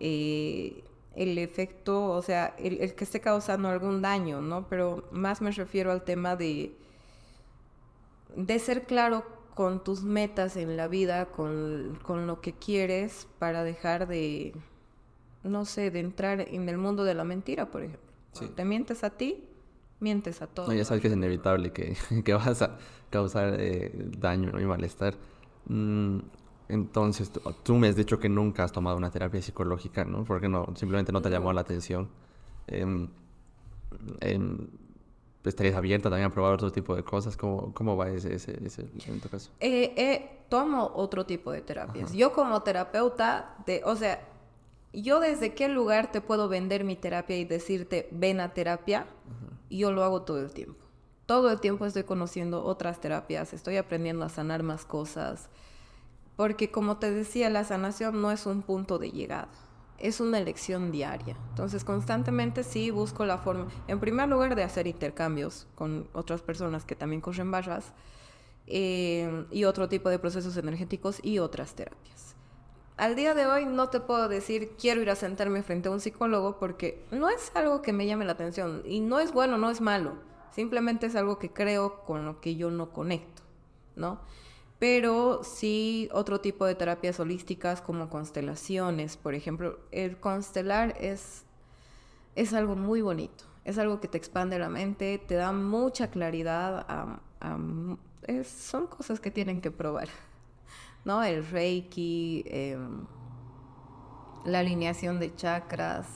eh, 0.00 0.82
el 1.16 1.38
efecto, 1.38 2.10
o 2.10 2.22
sea, 2.22 2.54
el, 2.58 2.94
que 2.94 3.04
esté 3.04 3.20
causando 3.20 3.68
algún 3.68 4.02
daño, 4.02 4.40
¿no? 4.40 4.66
Pero 4.68 5.08
más 5.10 5.40
me 5.40 5.50
refiero 5.50 5.92
al 5.92 6.02
tema 6.02 6.36
de, 6.36 6.76
de 8.36 8.58
ser 8.58 8.84
claro 8.84 9.24
con 9.54 9.84
tus 9.84 10.02
metas 10.02 10.56
en 10.56 10.76
la 10.76 10.88
vida, 10.88 11.26
con, 11.26 11.98
con 12.02 12.26
lo 12.26 12.40
que 12.40 12.52
quieres, 12.52 13.28
para 13.38 13.62
dejar 13.62 14.08
de 14.08 14.52
no 15.44 15.66
sé, 15.66 15.90
de 15.90 16.00
entrar 16.00 16.40
en 16.40 16.68
el 16.68 16.78
mundo 16.78 17.04
de 17.04 17.14
la 17.14 17.22
mentira, 17.22 17.70
por 17.70 17.82
ejemplo. 17.82 18.00
Si 18.32 18.48
te 18.48 18.64
mientes 18.64 19.04
a 19.04 19.10
ti, 19.10 19.44
mientes 20.00 20.42
a 20.42 20.46
todos. 20.48 20.68
No, 20.68 20.74
ya 20.74 20.84
sabes 20.84 21.02
que 21.02 21.08
es 21.08 21.14
inevitable 21.14 21.72
que, 21.72 21.96
que 22.24 22.34
vas 22.34 22.62
a 22.62 22.78
causar 23.10 23.54
eh, 23.58 23.92
daño 24.18 24.58
y 24.58 24.64
malestar. 24.64 25.14
Mm, 25.66 26.18
entonces, 26.68 27.30
tú, 27.62 27.74
me 27.74 27.88
has 27.88 27.96
dicho 27.96 28.18
que 28.18 28.28
nunca 28.28 28.64
has 28.64 28.72
tomado 28.72 28.96
una 28.96 29.10
terapia 29.10 29.42
psicológica, 29.42 30.04
¿no? 30.04 30.24
Porque 30.24 30.48
no, 30.48 30.66
simplemente 30.76 31.12
no 31.12 31.20
te 31.20 31.30
llamó 31.30 31.52
la 31.52 31.60
atención. 31.60 32.08
Em, 32.66 33.08
em, 34.20 34.68
¿Estarías 35.44 35.76
abierta 35.76 36.08
también 36.08 36.30
a 36.30 36.32
probar 36.32 36.54
otro 36.54 36.72
tipo 36.72 36.96
de 36.96 37.02
cosas? 37.02 37.36
¿Cómo, 37.36 37.74
cómo 37.74 37.98
va 37.98 38.08
ese, 38.08 38.34
ese, 38.34 38.58
en 39.06 39.20
tu 39.20 39.28
caso? 39.28 39.50
Eh, 39.60 39.92
eh, 39.96 40.40
tomo 40.48 40.90
otro 40.94 41.26
tipo 41.26 41.52
de 41.52 41.60
terapias. 41.60 42.14
Yo 42.14 42.32
como 42.32 42.62
terapeuta, 42.62 43.54
de, 43.66 43.82
o 43.84 43.94
sea, 43.94 44.26
yo 44.94 45.20
desde 45.20 45.54
qué 45.54 45.68
lugar 45.68 46.10
te 46.10 46.22
puedo 46.22 46.48
vender 46.48 46.84
mi 46.84 46.96
terapia 46.96 47.36
y 47.36 47.44
decirte, 47.44 48.08
ven 48.10 48.40
a 48.40 48.54
terapia, 48.54 49.06
yo 49.68 49.92
lo 49.92 50.02
hago 50.02 50.22
todo 50.22 50.40
el 50.40 50.52
tiempo. 50.52 50.82
Todo 51.26 51.50
el 51.50 51.60
tiempo 51.60 51.84
estoy 51.84 52.04
conociendo 52.04 52.64
otras 52.64 53.00
terapias, 53.00 53.52
estoy 53.52 53.76
aprendiendo 53.76 54.24
a 54.24 54.30
sanar 54.30 54.62
más 54.62 54.86
cosas, 54.86 55.50
porque 56.36 56.70
como 56.70 56.98
te 56.98 57.10
decía, 57.10 57.50
la 57.50 57.64
sanación 57.64 58.20
no 58.20 58.30
es 58.30 58.46
un 58.46 58.62
punto 58.62 58.98
de 58.98 59.10
llegada, 59.10 59.48
es 59.98 60.20
una 60.20 60.38
elección 60.38 60.90
diaria. 60.92 61.36
Entonces 61.50 61.84
constantemente 61.84 62.62
sí 62.64 62.90
busco 62.90 63.24
la 63.24 63.38
forma, 63.38 63.68
en 63.88 64.00
primer 64.00 64.28
lugar, 64.28 64.54
de 64.54 64.62
hacer 64.62 64.86
intercambios 64.86 65.66
con 65.74 66.08
otras 66.12 66.42
personas 66.42 66.84
que 66.84 66.96
también 66.96 67.20
corren 67.20 67.50
barras 67.50 67.92
eh, 68.66 69.46
y 69.50 69.64
otro 69.64 69.88
tipo 69.88 70.08
de 70.08 70.18
procesos 70.18 70.56
energéticos 70.56 71.20
y 71.22 71.38
otras 71.38 71.74
terapias 71.74 72.34
al 72.96 73.16
día 73.16 73.34
de 73.34 73.46
hoy 73.46 73.66
no 73.66 73.88
te 73.88 74.00
puedo 74.00 74.28
decir 74.28 74.76
quiero 74.78 75.02
ir 75.02 75.10
a 75.10 75.16
sentarme 75.16 75.62
frente 75.62 75.88
a 75.88 75.92
un 75.92 76.00
psicólogo 76.00 76.58
porque 76.58 77.04
no 77.10 77.28
es 77.28 77.50
algo 77.54 77.82
que 77.82 77.92
me 77.92 78.06
llame 78.06 78.24
la 78.24 78.32
atención 78.32 78.82
y 78.84 79.00
no 79.00 79.18
es 79.18 79.32
bueno, 79.32 79.58
no 79.58 79.70
es 79.70 79.80
malo. 79.80 80.12
Simplemente 80.52 81.06
es 81.06 81.16
algo 81.16 81.38
que 81.38 81.50
creo 81.50 82.04
con 82.04 82.24
lo 82.24 82.40
que 82.40 82.54
yo 82.54 82.70
no 82.70 82.92
conecto, 82.92 83.42
¿no? 83.96 84.20
Pero 84.84 85.42
sí 85.44 86.10
otro 86.12 86.42
tipo 86.42 86.66
de 86.66 86.74
terapias 86.74 87.18
holísticas 87.18 87.80
como 87.80 88.10
constelaciones, 88.10 89.16
por 89.16 89.32
ejemplo, 89.34 89.78
el 89.92 90.18
constelar 90.20 90.94
es, 91.00 91.46
es 92.34 92.52
algo 92.52 92.76
muy 92.76 93.00
bonito, 93.00 93.44
es 93.64 93.78
algo 93.78 93.98
que 93.98 94.08
te 94.08 94.18
expande 94.18 94.58
la 94.58 94.68
mente, 94.68 95.16
te 95.16 95.36
da 95.36 95.52
mucha 95.52 96.10
claridad, 96.10 96.84
son 98.44 98.86
cosas 98.88 99.20
que 99.20 99.30
tienen 99.30 99.62
que 99.62 99.70
probar. 99.70 100.08
¿no? 101.06 101.22
El 101.22 101.46
reiki, 101.46 102.44
em, 102.46 103.06
la 104.44 104.58
alineación 104.58 105.18
de 105.18 105.34
chakras, 105.34 106.06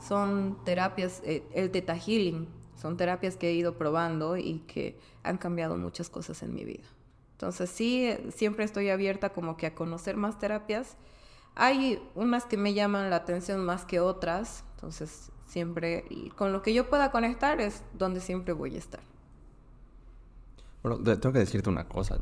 son 0.00 0.64
terapias, 0.64 1.20
eh, 1.26 1.46
el 1.52 1.70
teta 1.70 1.94
healing, 1.94 2.48
son 2.74 2.96
terapias 2.96 3.36
que 3.36 3.50
he 3.50 3.52
ido 3.52 3.76
probando 3.76 4.38
y 4.38 4.60
que 4.60 4.98
han 5.22 5.36
cambiado 5.36 5.76
muchas 5.76 6.08
cosas 6.08 6.42
en 6.42 6.54
mi 6.54 6.64
vida. 6.64 6.93
Entonces 7.34 7.68
sí, 7.68 8.16
siempre 8.34 8.64
estoy 8.64 8.90
abierta 8.90 9.30
como 9.30 9.56
que 9.56 9.66
a 9.66 9.74
conocer 9.74 10.16
más 10.16 10.38
terapias. 10.38 10.96
Hay 11.56 12.00
unas 12.14 12.46
que 12.46 12.56
me 12.56 12.74
llaman 12.74 13.10
la 13.10 13.16
atención 13.16 13.64
más 13.64 13.84
que 13.84 14.00
otras, 14.00 14.64
entonces 14.74 15.30
siempre, 15.46 16.04
con 16.36 16.52
lo 16.52 16.62
que 16.62 16.72
yo 16.72 16.88
pueda 16.88 17.10
conectar 17.10 17.60
es 17.60 17.82
donde 17.92 18.20
siempre 18.20 18.52
voy 18.52 18.74
a 18.74 18.78
estar. 18.78 19.00
Bueno, 20.82 20.98
tengo 21.02 21.32
que 21.32 21.38
decirte 21.38 21.70
una 21.70 21.88
cosa, 21.88 22.18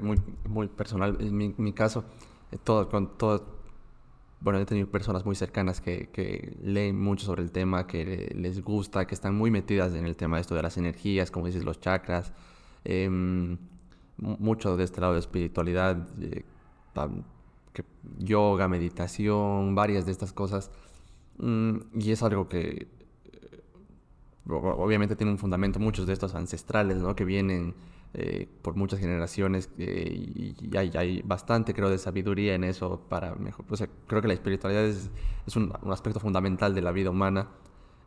muy, 0.00 0.20
muy 0.48 0.68
personal. 0.68 1.16
En 1.20 1.54
mi, 1.56 1.72
caso, 1.72 2.04
eh, 2.52 2.58
todo, 2.62 2.88
con 2.88 3.18
todo, 3.18 3.44
bueno, 4.40 4.60
he 4.60 4.66
tenido 4.66 4.88
personas 4.88 5.24
muy 5.24 5.34
cercanas 5.34 5.80
que, 5.80 6.10
que, 6.10 6.56
leen 6.62 7.00
mucho 7.00 7.26
sobre 7.26 7.42
el 7.42 7.50
tema, 7.50 7.86
que 7.86 8.32
les 8.36 8.62
gusta, 8.62 9.06
que 9.06 9.14
están 9.14 9.34
muy 9.34 9.50
metidas 9.50 9.94
en 9.94 10.04
el 10.06 10.14
tema 10.14 10.36
de 10.36 10.42
esto 10.42 10.54
de 10.54 10.62
las 10.62 10.76
energías, 10.76 11.30
como 11.32 11.46
dices, 11.46 11.64
los 11.64 11.80
chakras, 11.80 12.32
em, 12.84 13.58
mucho 14.16 14.76
de 14.76 14.84
este 14.84 15.00
lado 15.00 15.14
de 15.14 15.20
espiritualidad, 15.20 16.08
que, 17.72 17.84
yoga, 18.18 18.68
meditación, 18.68 19.74
varias 19.74 20.06
de 20.06 20.12
estas 20.12 20.32
cosas. 20.32 20.70
Mm, 21.38 21.78
y 21.94 22.12
es 22.12 22.22
algo 22.22 22.48
que 22.48 22.88
eh, 23.24 23.62
obviamente 24.48 25.16
tiene 25.16 25.32
un 25.32 25.38
fundamento, 25.38 25.80
muchos 25.80 26.06
de 26.06 26.12
estos 26.12 26.34
ancestrales, 26.34 26.98
¿no? 26.98 27.16
Que 27.16 27.24
vienen 27.24 27.74
eh, 28.16 28.48
por 28.62 28.76
muchas 28.76 29.00
generaciones 29.00 29.68
eh, 29.76 30.54
y 30.60 30.76
hay, 30.76 31.20
bastante, 31.22 31.74
creo, 31.74 31.90
de 31.90 31.98
sabiduría 31.98 32.54
en 32.54 32.62
eso 32.62 33.00
para 33.08 33.34
mejor. 33.34 33.66
Creo 34.06 34.22
que 34.22 34.28
la 34.28 34.34
espiritualidad 34.34 34.84
es, 34.84 35.10
un, 35.56 35.72
aspecto 35.90 36.20
fundamental 36.20 36.76
de 36.76 36.82
la 36.82 36.92
vida 36.92 37.10
humana, 37.10 37.48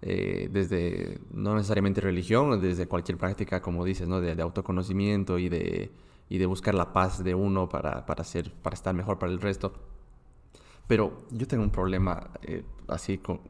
eh, 0.01 0.49
desde 0.51 1.19
no 1.31 1.55
necesariamente 1.55 2.01
religión, 2.01 2.61
desde 2.61 2.87
cualquier 2.87 3.17
práctica, 3.17 3.61
como 3.61 3.83
dices, 3.85 4.07
¿no? 4.07 4.21
de, 4.21 4.35
de 4.35 4.41
autoconocimiento 4.41 5.39
y 5.39 5.49
de, 5.49 5.91
y 6.29 6.37
de 6.37 6.45
buscar 6.45 6.75
la 6.75 6.93
paz 6.93 7.23
de 7.23 7.35
uno 7.35 7.69
para, 7.69 8.05
para, 8.05 8.23
ser, 8.23 8.51
para 8.51 8.73
estar 8.73 8.93
mejor 8.93 9.19
para 9.19 9.31
el 9.31 9.39
resto. 9.39 9.73
Pero 10.87 11.17
yo 11.31 11.47
tengo 11.47 11.63
un 11.63 11.71
problema 11.71 12.29
así 12.87 13.17
con, 13.17 13.41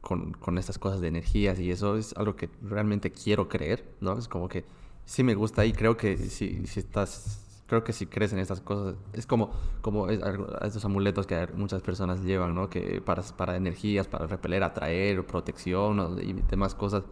con, 0.00 0.32
con 0.32 0.58
estas 0.58 0.78
cosas 0.78 1.00
de 1.00 1.08
energías 1.08 1.58
y 1.58 1.70
eso 1.70 1.96
es 1.96 2.16
algo 2.16 2.36
que 2.36 2.50
realmente 2.62 3.10
quiero 3.10 3.48
creer, 3.48 3.94
¿no? 4.00 4.18
Es 4.18 4.28
como 4.28 4.48
que 4.48 4.64
sí 5.04 5.22
me 5.22 5.34
gusta 5.34 5.64
y 5.64 5.72
creo 5.72 5.96
que 5.96 6.16
si, 6.16 6.66
si 6.66 6.80
estás, 6.80 7.43
creo 7.66 7.84
que 7.84 7.92
si 7.92 8.06
crees 8.06 8.32
en 8.32 8.38
estas 8.38 8.60
cosas, 8.60 8.96
es 9.12 9.26
como, 9.26 9.50
como 9.80 10.08
estos 10.08 10.84
amuletos 10.84 11.26
que 11.26 11.46
muchas 11.54 11.82
personas 11.82 12.22
llevan, 12.22 12.54
¿no? 12.54 12.68
Que 12.68 13.00
para, 13.00 13.22
para 13.22 13.56
energías, 13.56 14.06
para 14.06 14.26
repeler, 14.26 14.62
atraer, 14.62 15.26
protección 15.26 16.18
y 16.22 16.32
demás 16.34 16.74
cosas. 16.74 17.04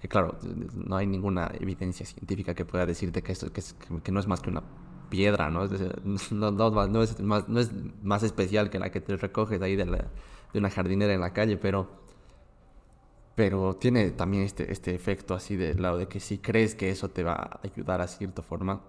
Que 0.00 0.08
claro, 0.08 0.36
no 0.74 0.96
hay 0.96 1.06
ninguna 1.06 1.50
evidencia 1.58 2.06
científica 2.06 2.54
que 2.54 2.64
pueda 2.64 2.86
decirte 2.86 3.22
que 3.22 3.32
esto 3.32 3.52
que, 3.52 3.62
que 4.02 4.12
no 4.12 4.20
es 4.20 4.26
más 4.28 4.40
que 4.40 4.50
una 4.50 4.62
piedra, 5.08 5.50
¿no? 5.50 5.64
Es 5.64 6.32
no, 6.32 6.50
no, 6.50 6.70
no, 6.86 7.02
es 7.02 7.20
más, 7.20 7.48
no 7.48 7.60
es 7.60 7.72
más 8.02 8.22
especial 8.22 8.70
que 8.70 8.78
la 8.78 8.90
que 8.90 9.00
te 9.00 9.16
recoges 9.16 9.60
ahí 9.62 9.74
de, 9.74 9.86
la, 9.86 9.98
de 10.52 10.58
una 10.58 10.70
jardinera 10.70 11.12
en 11.14 11.20
la 11.20 11.32
calle, 11.32 11.56
pero 11.56 12.06
pero 13.34 13.76
tiene 13.76 14.10
también 14.10 14.42
este, 14.42 14.72
este 14.72 14.94
efecto 14.96 15.32
así 15.32 15.54
del 15.56 15.80
lado 15.80 15.98
de 15.98 16.08
que 16.08 16.18
si 16.18 16.38
crees 16.38 16.74
que 16.74 16.90
eso 16.90 17.08
te 17.08 17.22
va 17.22 17.34
a 17.34 17.60
ayudar 17.62 18.00
a 18.00 18.08
cierta 18.08 18.42
forma, 18.42 18.80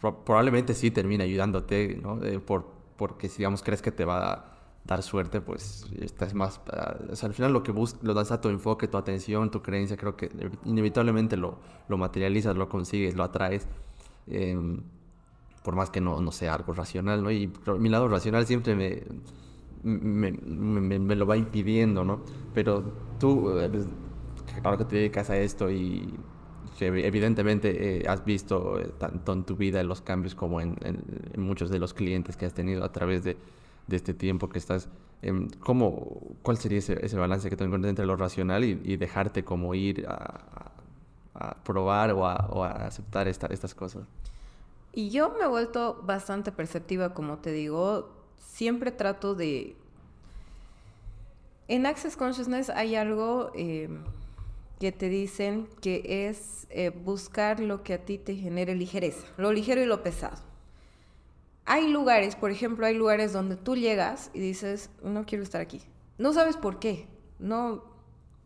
probablemente 0.00 0.74
sí 0.74 0.90
termine 0.90 1.24
ayudándote, 1.24 1.98
¿no? 2.02 2.20
por, 2.44 2.66
porque 2.96 3.28
si 3.28 3.38
digamos 3.38 3.62
crees 3.62 3.82
que 3.82 3.92
te 3.92 4.04
va 4.04 4.32
a 4.32 4.44
dar 4.84 5.02
suerte, 5.02 5.40
pues 5.40 5.86
estás 6.00 6.34
más... 6.34 6.60
Ah, 6.70 6.96
al 7.22 7.34
final 7.34 7.52
lo 7.52 7.62
que 7.62 7.72
buscas, 7.72 8.02
lo 8.02 8.12
das 8.14 8.32
a 8.32 8.40
tu 8.40 8.48
enfoque, 8.48 8.86
tu 8.86 8.98
atención, 8.98 9.50
tu 9.50 9.62
creencia, 9.62 9.96
creo 9.96 10.16
que 10.16 10.30
inevitablemente 10.64 11.36
lo, 11.36 11.58
lo 11.88 11.96
materializas, 11.96 12.56
lo 12.56 12.68
consigues, 12.68 13.14
lo 13.14 13.24
atraes. 13.24 13.66
Em, 14.26 14.82
por 15.62 15.74
más 15.74 15.88
que 15.88 16.00
no, 16.00 16.20
no 16.20 16.30
sea 16.32 16.54
algo 16.54 16.74
racional, 16.74 17.22
¿no? 17.22 17.30
Y 17.30 17.50
mi 17.78 17.88
lado 17.88 18.08
racional 18.08 18.46
siempre 18.46 18.74
me 18.74 19.02
me, 19.84 20.32
me, 20.32 21.14
lo 21.14 21.26
va 21.26 21.36
impidiendo, 21.36 22.04
¿no? 22.04 22.20
Pero 22.54 22.82
tú, 23.18 23.50
claro 24.62 24.78
que 24.78 24.84
te 24.84 24.96
dedicas 24.96 25.30
a 25.30 25.36
esto 25.36 25.70
y 25.70 26.14
que 26.74 26.86
evidentemente 26.86 27.98
eh, 27.98 28.08
has 28.08 28.24
visto 28.24 28.78
eh, 28.78 28.92
tanto 28.98 29.32
en 29.32 29.44
tu 29.44 29.56
vida 29.56 29.82
los 29.82 30.00
cambios 30.00 30.34
como 30.34 30.60
en, 30.60 30.76
muchos 31.36 31.70
de 31.70 31.78
los 31.78 31.94
clientes 31.94 32.36
que 32.36 32.46
has 32.46 32.54
tenido 32.54 32.84
a 32.84 32.92
través 32.92 33.24
de, 33.24 33.36
este 33.90 34.14
tiempo 34.14 34.48
que 34.48 34.58
estás. 34.58 34.88
Em, 35.22 35.48
¿cómo, 35.60 36.36
¿Cuál 36.42 36.58
sería 36.58 36.78
ese, 36.78 37.04
ese, 37.04 37.16
balance 37.16 37.48
que 37.48 37.56
te 37.56 37.64
encuentras 37.64 37.90
entre 37.90 38.06
lo 38.06 38.16
racional 38.16 38.64
y, 38.64 38.96
dejarte 38.96 39.44
como 39.44 39.74
ir 39.74 40.06
a, 40.08 40.72
probar 41.64 42.12
o 42.12 42.24
a, 42.26 42.70
aceptar 42.86 43.28
esta, 43.28 43.46
estas 43.48 43.74
cosas? 43.74 44.04
Y 44.92 45.10
yo 45.10 45.34
me 45.38 45.44
he 45.44 45.48
vuelto 45.48 46.00
bastante 46.04 46.52
perceptiva, 46.52 47.14
como 47.14 47.38
te 47.38 47.52
digo, 47.52 48.10
siempre 48.38 48.92
trato 48.92 49.34
de... 49.34 49.76
En 51.66 51.86
Access 51.86 52.16
Consciousness 52.16 52.70
hay 52.70 52.94
algo... 52.94 53.52
Que 54.84 54.92
te 54.92 55.08
dicen 55.08 55.66
que 55.80 56.28
es 56.28 56.66
eh, 56.68 56.90
buscar 56.90 57.58
lo 57.58 57.82
que 57.82 57.94
a 57.94 58.04
ti 58.04 58.18
te 58.18 58.36
genere 58.36 58.74
ligereza, 58.74 59.26
lo 59.38 59.50
ligero 59.50 59.80
y 59.80 59.86
lo 59.86 60.02
pesado. 60.02 60.36
Hay 61.64 61.88
lugares, 61.88 62.36
por 62.36 62.50
ejemplo, 62.50 62.84
hay 62.84 62.94
lugares 62.94 63.32
donde 63.32 63.56
tú 63.56 63.76
llegas 63.76 64.30
y 64.34 64.40
dices, 64.40 64.90
no 65.02 65.24
quiero 65.24 65.42
estar 65.42 65.62
aquí. 65.62 65.80
No 66.18 66.34
sabes 66.34 66.58
por 66.58 66.80
qué, 66.80 67.06
no, 67.38 67.82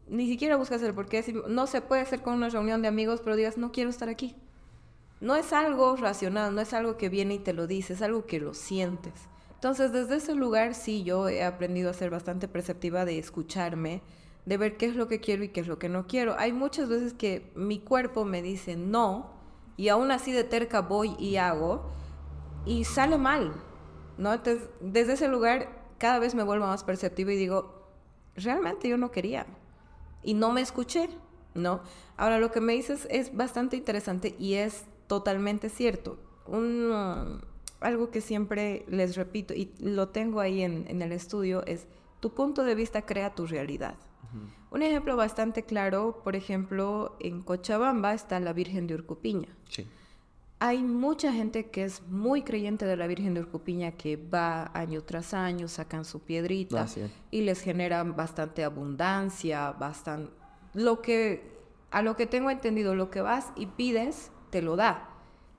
ni 0.07 0.29
siquiera 0.29 0.55
buscas 0.55 0.81
el 0.85 0.95
por 0.95 1.09
qué. 1.09 1.25
No 1.49 1.67
se 1.67 1.81
puede 1.81 2.03
hacer 2.03 2.23
con 2.23 2.35
una 2.35 2.51
reunión 2.51 2.83
de 2.83 2.87
amigos, 2.87 3.21
pero 3.21 3.35
digas, 3.35 3.59
no 3.59 3.73
quiero 3.73 3.91
estar 3.91 4.09
aquí. 4.09 4.37
No 5.21 5.35
es 5.35 5.53
algo 5.53 5.97
racional, 5.97 6.55
no 6.55 6.61
es 6.61 6.73
algo 6.73 6.97
que 6.97 7.09
viene 7.09 7.35
y 7.35 7.39
te 7.41 7.53
lo 7.53 7.67
dice, 7.67 7.95
es 7.95 8.03
algo 8.03 8.27
que 8.27 8.39
lo 8.39 8.55
sientes. 8.55 9.13
Entonces, 9.55 9.91
desde 9.91 10.15
ese 10.15 10.37
lugar 10.37 10.77
sí 10.77 11.03
yo 11.03 11.29
he 11.29 11.43
aprendido 11.43 11.91
a 11.91 11.95
ser 11.95 12.11
bastante 12.11 12.47
perceptiva 12.47 13.05
de 13.05 13.19
escucharme, 13.19 14.03
de 14.49 14.57
ver 14.57 14.79
qué 14.79 14.87
es 14.87 14.97
lo 14.97 15.09
que 15.09 15.21
quiero 15.21 15.45
y 15.45 15.51
qué 15.51 15.61
es 15.61 15.69
lo 15.69 15.79
que 15.79 15.91
no 15.91 16.07
quiero. 16.07 16.35
Hay 16.39 16.55
muchas 16.55 16.89
veces 16.89 17.13
que 17.13 17.53
mi 17.55 17.81
cuerpo 17.81 18.25
me 18.25 18.41
dice 18.41 18.77
no 18.77 19.31
y 19.77 19.91
aún 19.91 20.11
así 20.11 20.33
de 20.33 20.43
terca 20.43 20.81
voy 20.81 21.15
y 21.19 21.37
hago 21.37 21.91
y 22.65 22.85
sale 22.85 23.19
mal, 23.19 23.53
¿no? 24.17 24.33
Entonces, 24.33 24.67
desde 24.81 25.13
ese 25.13 25.29
lugar 25.29 25.69
cada 25.99 26.19
vez 26.19 26.35
me 26.35 26.45
vuelvo 26.45 26.67
más 26.67 26.83
perceptiva 26.83 27.31
y 27.31 27.37
digo, 27.37 27.91
realmente 28.37 28.89
yo 28.89 28.97
no 28.97 29.11
quería 29.11 29.45
y 30.23 30.33
no 30.33 30.51
me 30.51 30.63
escuché, 30.63 31.11
¿no? 31.53 31.83
Ahora 32.17 32.39
lo 32.39 32.51
que 32.51 32.63
me 32.63 32.73
dices 32.73 33.07
es 33.11 33.37
bastante 33.37 33.77
interesante 33.77 34.35
y 34.39 34.55
es 34.55 34.87
totalmente 35.09 35.69
cierto. 35.69 36.19
Un, 36.47 37.43
algo 37.81 38.11
que 38.11 38.23
siempre 38.23 38.87
les 38.89 39.15
repito 39.15 39.53
y 39.53 39.75
lo 39.79 40.09
tengo 40.09 40.41
ahí 40.41 40.63
en, 40.63 40.87
en 40.89 41.03
el 41.03 41.13
estudio 41.13 41.67
es, 41.67 41.87
tu 42.21 42.33
punto 42.33 42.65
de 42.65 42.75
vista 42.75 43.03
crea 43.03 43.35
tu 43.35 43.47
realidad. 43.47 43.97
Un 44.71 44.83
ejemplo 44.83 45.17
bastante 45.17 45.65
claro, 45.65 46.21
por 46.23 46.37
ejemplo, 46.37 47.17
en 47.21 47.43
Cochabamba 47.43 48.13
está 48.13 48.39
la 48.41 48.53
Virgen 48.53 48.87
de 48.87 48.95
Urcupiña. 48.95 49.49
Hay 50.61 50.83
mucha 50.83 51.33
gente 51.33 51.71
que 51.71 51.85
es 51.85 52.03
muy 52.09 52.43
creyente 52.43 52.85
de 52.85 52.97
la 52.97 53.07
Virgen 53.07 53.33
de 53.35 53.41
Urcupiña 53.41 53.93
que 53.93 54.17
va 54.17 54.71
año 54.75 55.03
tras 55.03 55.33
año, 55.33 55.69
sacan 55.69 56.05
su 56.05 56.21
piedrita 56.21 56.87
y 57.31 57.43
les 57.43 57.61
generan 57.61 58.17
bastante 58.17 58.65
abundancia, 58.65 59.71
bastante 59.73 60.33
lo 60.75 61.01
que 61.01 61.57
a 61.91 62.03
lo 62.03 62.17
que 62.17 62.27
tengo 62.27 62.51
entendido, 62.51 62.95
lo 62.95 63.11
que 63.11 63.23
vas 63.23 63.53
y 63.57 63.67
pides 63.67 64.31
te 64.51 64.61
lo 64.63 64.77
da. 64.77 65.09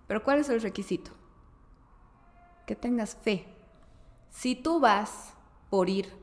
Pero 0.08 0.24
¿cuál 0.24 0.40
es 0.40 0.50
el 0.50 0.62
requisito? 0.62 1.12
Que 2.68 2.76
tengas 2.76 3.16
fe. 3.16 3.48
Si 4.30 4.56
tú 4.56 4.80
vas 4.80 5.34
por 5.70 5.90
ir 5.90 6.14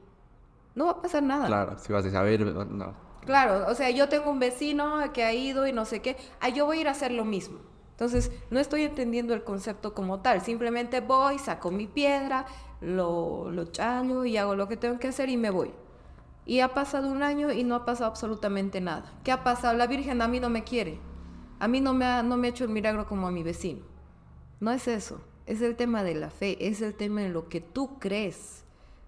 no 0.76 0.84
va 0.84 0.90
a 0.92 1.02
pasar 1.02 1.24
nada. 1.24 1.46
Claro, 1.46 1.78
si 1.78 1.92
vas 1.92 2.04
a 2.04 2.10
saber, 2.10 2.42
no. 2.42 2.94
Claro, 3.24 3.66
o 3.68 3.74
sea, 3.74 3.90
yo 3.90 4.08
tengo 4.08 4.30
un 4.30 4.38
vecino 4.38 5.02
que 5.12 5.24
ha 5.24 5.32
ido 5.32 5.66
y 5.66 5.72
no 5.72 5.84
sé 5.84 6.00
qué, 6.00 6.16
ah, 6.38 6.48
yo 6.48 6.66
voy 6.66 6.78
a 6.78 6.80
ir 6.82 6.88
a 6.88 6.92
hacer 6.92 7.10
lo 7.10 7.24
mismo. 7.24 7.58
Entonces, 7.90 8.30
no 8.50 8.60
estoy 8.60 8.82
entendiendo 8.82 9.32
el 9.32 9.42
concepto 9.42 9.94
como 9.94 10.20
tal, 10.20 10.42
simplemente 10.42 11.00
voy, 11.00 11.38
saco 11.38 11.70
mi 11.70 11.86
piedra, 11.86 12.44
lo, 12.82 13.50
lo 13.50 13.64
challo 13.64 14.26
y 14.26 14.36
hago 14.36 14.54
lo 14.54 14.68
que 14.68 14.76
tengo 14.76 14.98
que 14.98 15.08
hacer 15.08 15.30
y 15.30 15.38
me 15.38 15.50
voy. 15.50 15.72
Y 16.44 16.60
ha 16.60 16.74
pasado 16.74 17.08
un 17.08 17.22
año 17.22 17.50
y 17.50 17.64
no 17.64 17.74
ha 17.74 17.84
pasado 17.86 18.10
absolutamente 18.10 18.82
nada. 18.82 19.14
¿Qué 19.24 19.32
ha 19.32 19.42
pasado? 19.42 19.76
La 19.76 19.86
Virgen 19.86 20.20
a 20.20 20.28
mí 20.28 20.38
no 20.38 20.50
me 20.50 20.62
quiere. 20.62 21.00
A 21.58 21.68
mí 21.68 21.80
no 21.80 21.94
me 21.94 22.04
ha, 22.04 22.22
no 22.22 22.36
me 22.36 22.48
ha 22.48 22.50
hecho 22.50 22.64
el 22.64 22.70
milagro 22.70 23.06
como 23.06 23.26
a 23.26 23.32
mi 23.32 23.42
vecino. 23.42 23.84
No 24.60 24.70
es 24.70 24.86
eso. 24.86 25.22
Es 25.46 25.62
el 25.62 25.74
tema 25.74 26.04
de 26.04 26.14
la 26.14 26.28
fe, 26.28 26.68
es 26.68 26.82
el 26.82 26.94
tema 26.94 27.22
de 27.22 27.30
lo 27.30 27.48
que 27.48 27.62
tú 27.62 27.98
crees. 27.98 28.65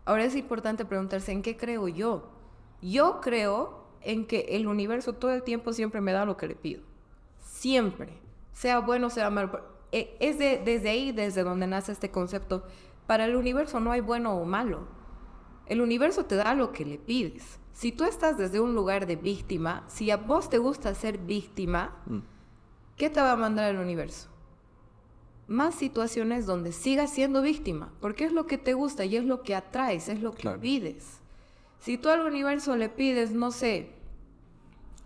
Ahora 0.08 0.24
es 0.24 0.34
importante 0.36 0.86
preguntarse 0.86 1.32
en 1.32 1.42
qué 1.42 1.58
creo 1.58 1.86
yo. 1.86 2.30
Yo 2.80 3.20
creo 3.20 3.84
en 4.00 4.26
que 4.26 4.46
el 4.52 4.66
universo 4.66 5.12
todo 5.12 5.34
el 5.34 5.42
tiempo 5.42 5.74
siempre 5.74 6.00
me 6.00 6.12
da 6.12 6.24
lo 6.24 6.38
que 6.38 6.48
le 6.48 6.54
pido. 6.54 6.80
Siempre. 7.36 8.18
Sea 8.54 8.78
bueno, 8.78 9.10
sea 9.10 9.28
malo. 9.28 9.60
Eh, 9.92 10.16
es 10.18 10.38
desde 10.38 10.88
ahí, 10.88 11.12
desde 11.12 11.42
donde 11.44 11.66
nace 11.66 11.92
este 11.92 12.10
concepto. 12.10 12.64
Para 13.06 13.26
el 13.26 13.36
universo 13.36 13.80
no 13.80 13.92
hay 13.92 14.00
bueno 14.00 14.32
o 14.32 14.46
malo. 14.46 14.88
El 15.66 15.82
universo 15.82 16.24
te 16.24 16.36
da 16.36 16.54
lo 16.54 16.72
que 16.72 16.86
le 16.86 16.96
pides. 16.96 17.60
Si 17.74 17.92
tú 17.92 18.04
estás 18.04 18.38
desde 18.38 18.60
un 18.60 18.74
lugar 18.74 19.06
de 19.06 19.16
víctima, 19.16 19.84
si 19.88 20.10
a 20.10 20.16
vos 20.16 20.48
te 20.48 20.56
gusta 20.56 20.94
ser 20.94 21.18
víctima, 21.18 21.98
mm. 22.06 22.20
¿qué 22.96 23.10
te 23.10 23.20
va 23.20 23.32
a 23.32 23.36
mandar 23.36 23.74
el 23.74 23.78
universo? 23.78 24.30
Más 25.48 25.74
situaciones 25.74 26.44
donde 26.44 26.72
sigas 26.72 27.10
siendo 27.10 27.40
víctima, 27.40 27.90
porque 28.00 28.24
es 28.24 28.32
lo 28.32 28.46
que 28.46 28.58
te 28.58 28.74
gusta 28.74 29.06
y 29.06 29.16
es 29.16 29.24
lo 29.24 29.42
que 29.42 29.54
atraes, 29.54 30.08
es 30.08 30.20
lo 30.20 30.34
que 30.34 30.48
pides. 30.50 31.20
Si 31.80 31.96
tú 31.96 32.10
al 32.10 32.20
universo 32.20 32.76
le 32.76 32.90
pides, 32.90 33.32
no 33.32 33.50
sé, 33.50 33.90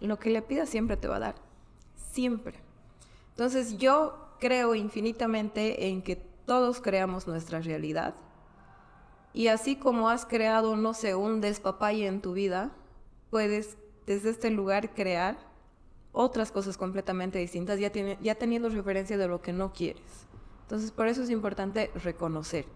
lo 0.01 0.19
que 0.19 0.31
le 0.31 0.43
pidas 0.43 0.69
siempre 0.69 0.97
te 0.97 1.07
va 1.07 1.17
a 1.17 1.21
dar, 1.21 1.35
siempre. 1.95 2.59
Entonces 3.31 3.79
yo 3.79 4.19
creo 4.41 4.75
infinitamente 4.75 5.87
en 5.89 6.03
que 6.03 6.17
todos 6.17 6.81
creamos 6.81 7.29
nuestra 7.29 7.61
realidad. 7.61 8.15
Y 9.33 9.47
así 9.47 9.77
como 9.77 10.09
has 10.09 10.27
creado, 10.27 10.77
no 10.77 10.93
sé, 10.93 11.15
un 11.15 11.41
despapalle 11.41 12.09
en 12.09 12.21
tu 12.21 12.33
vida, 12.33 12.73
puedes 13.31 13.79
desde 14.07 14.31
este 14.31 14.51
lugar 14.51 14.93
crear 14.93 15.39
otras 16.13 16.53
cosas 16.53 16.77
completamente 16.77 17.39
distintas, 17.39 17.81
ya, 17.81 17.91
tiene, 17.91 18.19
ya 18.21 18.35
teniendo 18.35 18.69
referencia 18.69 19.17
de 19.17 19.29
lo 19.29 19.41
que 19.41 19.53
no 19.53 19.73
quieres. 19.73 20.03
Entonces, 20.63 20.91
por 20.91 21.09
eso 21.09 21.23
es 21.23 21.31
importante 21.31 21.91
reconocer. 22.03 22.67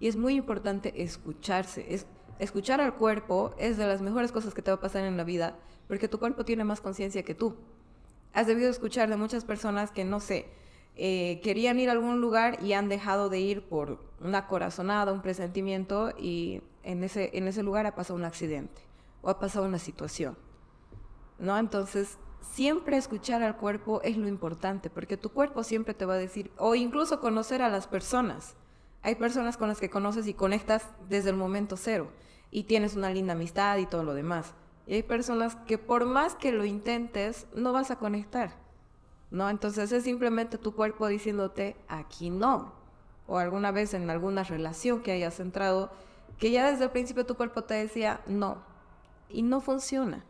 Y 0.00 0.08
es 0.08 0.16
muy 0.16 0.34
importante 0.34 1.02
escucharse. 1.02 1.86
Es, 1.94 2.06
escuchar 2.38 2.80
al 2.80 2.94
cuerpo 2.94 3.54
es 3.58 3.76
de 3.76 3.86
las 3.86 4.02
mejores 4.02 4.32
cosas 4.32 4.54
que 4.54 4.62
te 4.62 4.70
va 4.70 4.76
a 4.76 4.80
pasar 4.80 5.04
en 5.04 5.16
la 5.16 5.24
vida, 5.24 5.56
porque 5.88 6.08
tu 6.08 6.18
cuerpo 6.18 6.44
tiene 6.44 6.64
más 6.64 6.80
conciencia 6.80 7.22
que 7.22 7.34
tú. 7.34 7.56
Has 8.32 8.46
debido 8.46 8.68
escuchar 8.68 9.08
de 9.08 9.16
muchas 9.16 9.44
personas 9.44 9.90
que, 9.90 10.04
no 10.04 10.20
sé, 10.20 10.46
eh, 10.96 11.40
querían 11.42 11.78
ir 11.78 11.88
a 11.88 11.92
algún 11.92 12.20
lugar 12.20 12.62
y 12.62 12.72
han 12.72 12.88
dejado 12.88 13.28
de 13.28 13.40
ir 13.40 13.68
por 13.68 14.00
una 14.20 14.46
corazonada, 14.46 15.12
un 15.12 15.22
presentimiento, 15.22 16.12
y 16.18 16.62
en 16.82 17.04
ese, 17.04 17.30
en 17.34 17.48
ese 17.48 17.62
lugar 17.62 17.86
ha 17.86 17.94
pasado 17.94 18.18
un 18.18 18.24
accidente 18.24 18.82
o 19.22 19.30
ha 19.30 19.38
pasado 19.38 19.66
una 19.66 19.78
situación. 19.78 20.36
¿No? 21.38 21.58
Entonces, 21.58 22.18
siempre 22.52 22.96
escuchar 22.96 23.42
al 23.42 23.56
cuerpo 23.56 24.00
es 24.02 24.16
lo 24.16 24.28
importante, 24.28 24.90
porque 24.90 25.16
tu 25.16 25.30
cuerpo 25.30 25.62
siempre 25.62 25.94
te 25.94 26.06
va 26.06 26.14
a 26.14 26.18
decir, 26.18 26.50
o 26.58 26.74
incluso 26.74 27.20
conocer 27.20 27.62
a 27.62 27.68
las 27.68 27.86
personas. 27.86 28.54
Hay 29.02 29.14
personas 29.14 29.56
con 29.56 29.68
las 29.68 29.78
que 29.78 29.90
conoces 29.90 30.26
y 30.26 30.34
conectas 30.34 30.84
desde 31.08 31.30
el 31.30 31.36
momento 31.36 31.76
cero 31.76 32.10
y 32.50 32.64
tienes 32.64 32.96
una 32.96 33.10
linda 33.10 33.34
amistad 33.34 33.76
y 33.78 33.86
todo 33.86 34.02
lo 34.02 34.14
demás. 34.14 34.54
Y 34.86 34.94
hay 34.94 35.02
personas 35.02 35.56
que 35.66 35.78
por 35.78 36.06
más 36.06 36.34
que 36.34 36.52
lo 36.52 36.64
intentes, 36.64 37.46
no 37.54 37.72
vas 37.72 37.90
a 37.90 37.96
conectar. 37.96 38.50
¿No? 39.30 39.50
Entonces 39.50 39.90
es 39.90 40.04
simplemente 40.04 40.56
tu 40.56 40.74
cuerpo 40.74 41.08
diciéndote, 41.08 41.76
aquí 41.88 42.30
no. 42.30 42.72
O 43.26 43.38
alguna 43.38 43.72
vez 43.72 43.92
en 43.92 44.08
alguna 44.08 44.44
relación 44.44 45.02
que 45.02 45.12
hayas 45.12 45.40
entrado, 45.40 45.90
que 46.38 46.52
ya 46.52 46.70
desde 46.70 46.84
el 46.84 46.90
principio 46.90 47.26
tu 47.26 47.34
cuerpo 47.34 47.64
te 47.64 47.74
decía, 47.74 48.20
no. 48.26 48.58
Y 49.28 49.42
no 49.42 49.60
funciona. 49.60 50.24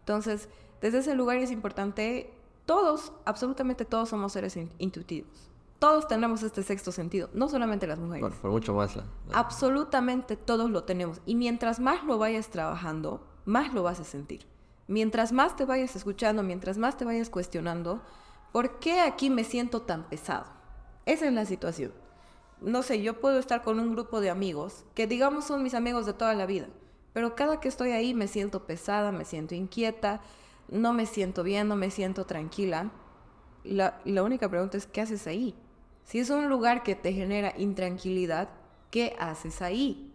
Entonces, 0.00 0.48
desde 0.82 0.98
ese 0.98 1.14
lugar 1.14 1.38
es 1.38 1.50
importante, 1.50 2.34
todos, 2.66 3.12
absolutamente 3.24 3.84
todos 3.84 4.10
somos 4.10 4.32
seres 4.32 4.58
intuitivos. 4.78 5.48
Todos 5.78 6.06
tenemos 6.06 6.42
este 6.42 6.62
sexto 6.62 6.92
sentido, 6.92 7.30
no 7.32 7.48
solamente 7.48 7.86
las 7.86 7.98
mujeres. 7.98 8.20
Bueno, 8.20 8.36
por 8.40 8.50
mucho 8.50 8.74
más. 8.74 8.98
Absolutamente 9.32 10.36
todos 10.36 10.70
lo 10.70 10.84
tenemos. 10.84 11.20
Y 11.24 11.34
mientras 11.34 11.80
más 11.80 12.04
lo 12.04 12.18
vayas 12.18 12.50
trabajando, 12.50 13.26
más 13.44 13.72
lo 13.72 13.82
vas 13.82 14.00
a 14.00 14.04
sentir. 14.04 14.46
Mientras 14.86 15.32
más 15.32 15.56
te 15.56 15.64
vayas 15.64 15.96
escuchando, 15.96 16.42
mientras 16.42 16.78
más 16.78 16.96
te 16.96 17.04
vayas 17.04 17.30
cuestionando, 17.30 18.02
¿por 18.52 18.78
qué 18.78 19.00
aquí 19.00 19.30
me 19.30 19.44
siento 19.44 19.82
tan 19.82 20.08
pesado? 20.08 20.46
Esa 21.06 21.26
es 21.26 21.32
la 21.32 21.46
situación. 21.46 21.92
No 22.60 22.82
sé, 22.82 23.02
yo 23.02 23.20
puedo 23.20 23.38
estar 23.38 23.62
con 23.62 23.80
un 23.80 23.92
grupo 23.92 24.20
de 24.20 24.30
amigos 24.30 24.84
que 24.94 25.06
digamos 25.06 25.46
son 25.46 25.62
mis 25.62 25.74
amigos 25.74 26.06
de 26.06 26.12
toda 26.12 26.34
la 26.34 26.46
vida, 26.46 26.68
pero 27.12 27.34
cada 27.34 27.60
que 27.60 27.68
estoy 27.68 27.90
ahí 27.90 28.14
me 28.14 28.28
siento 28.28 28.66
pesada, 28.66 29.10
me 29.10 29.24
siento 29.24 29.56
inquieta, 29.56 30.20
no 30.72 30.92
me 30.92 31.06
siento 31.06 31.42
bien, 31.42 31.68
no 31.68 31.76
me 31.76 31.90
siento 31.90 32.24
tranquila, 32.24 32.90
la, 33.64 34.22
única 34.22 34.48
pregunta 34.48 34.76
es, 34.76 34.86
¿qué 34.86 35.00
haces 35.00 35.26
ahí? 35.26 35.54
Si 36.04 36.18
es 36.18 36.30
un 36.30 36.48
lugar 36.48 36.82
que 36.82 36.96
te 36.96 37.12
genera 37.12 37.54
intranquilidad, 37.56 38.48
¿qué 38.90 39.14
haces 39.18 39.62
ahí? 39.62 40.12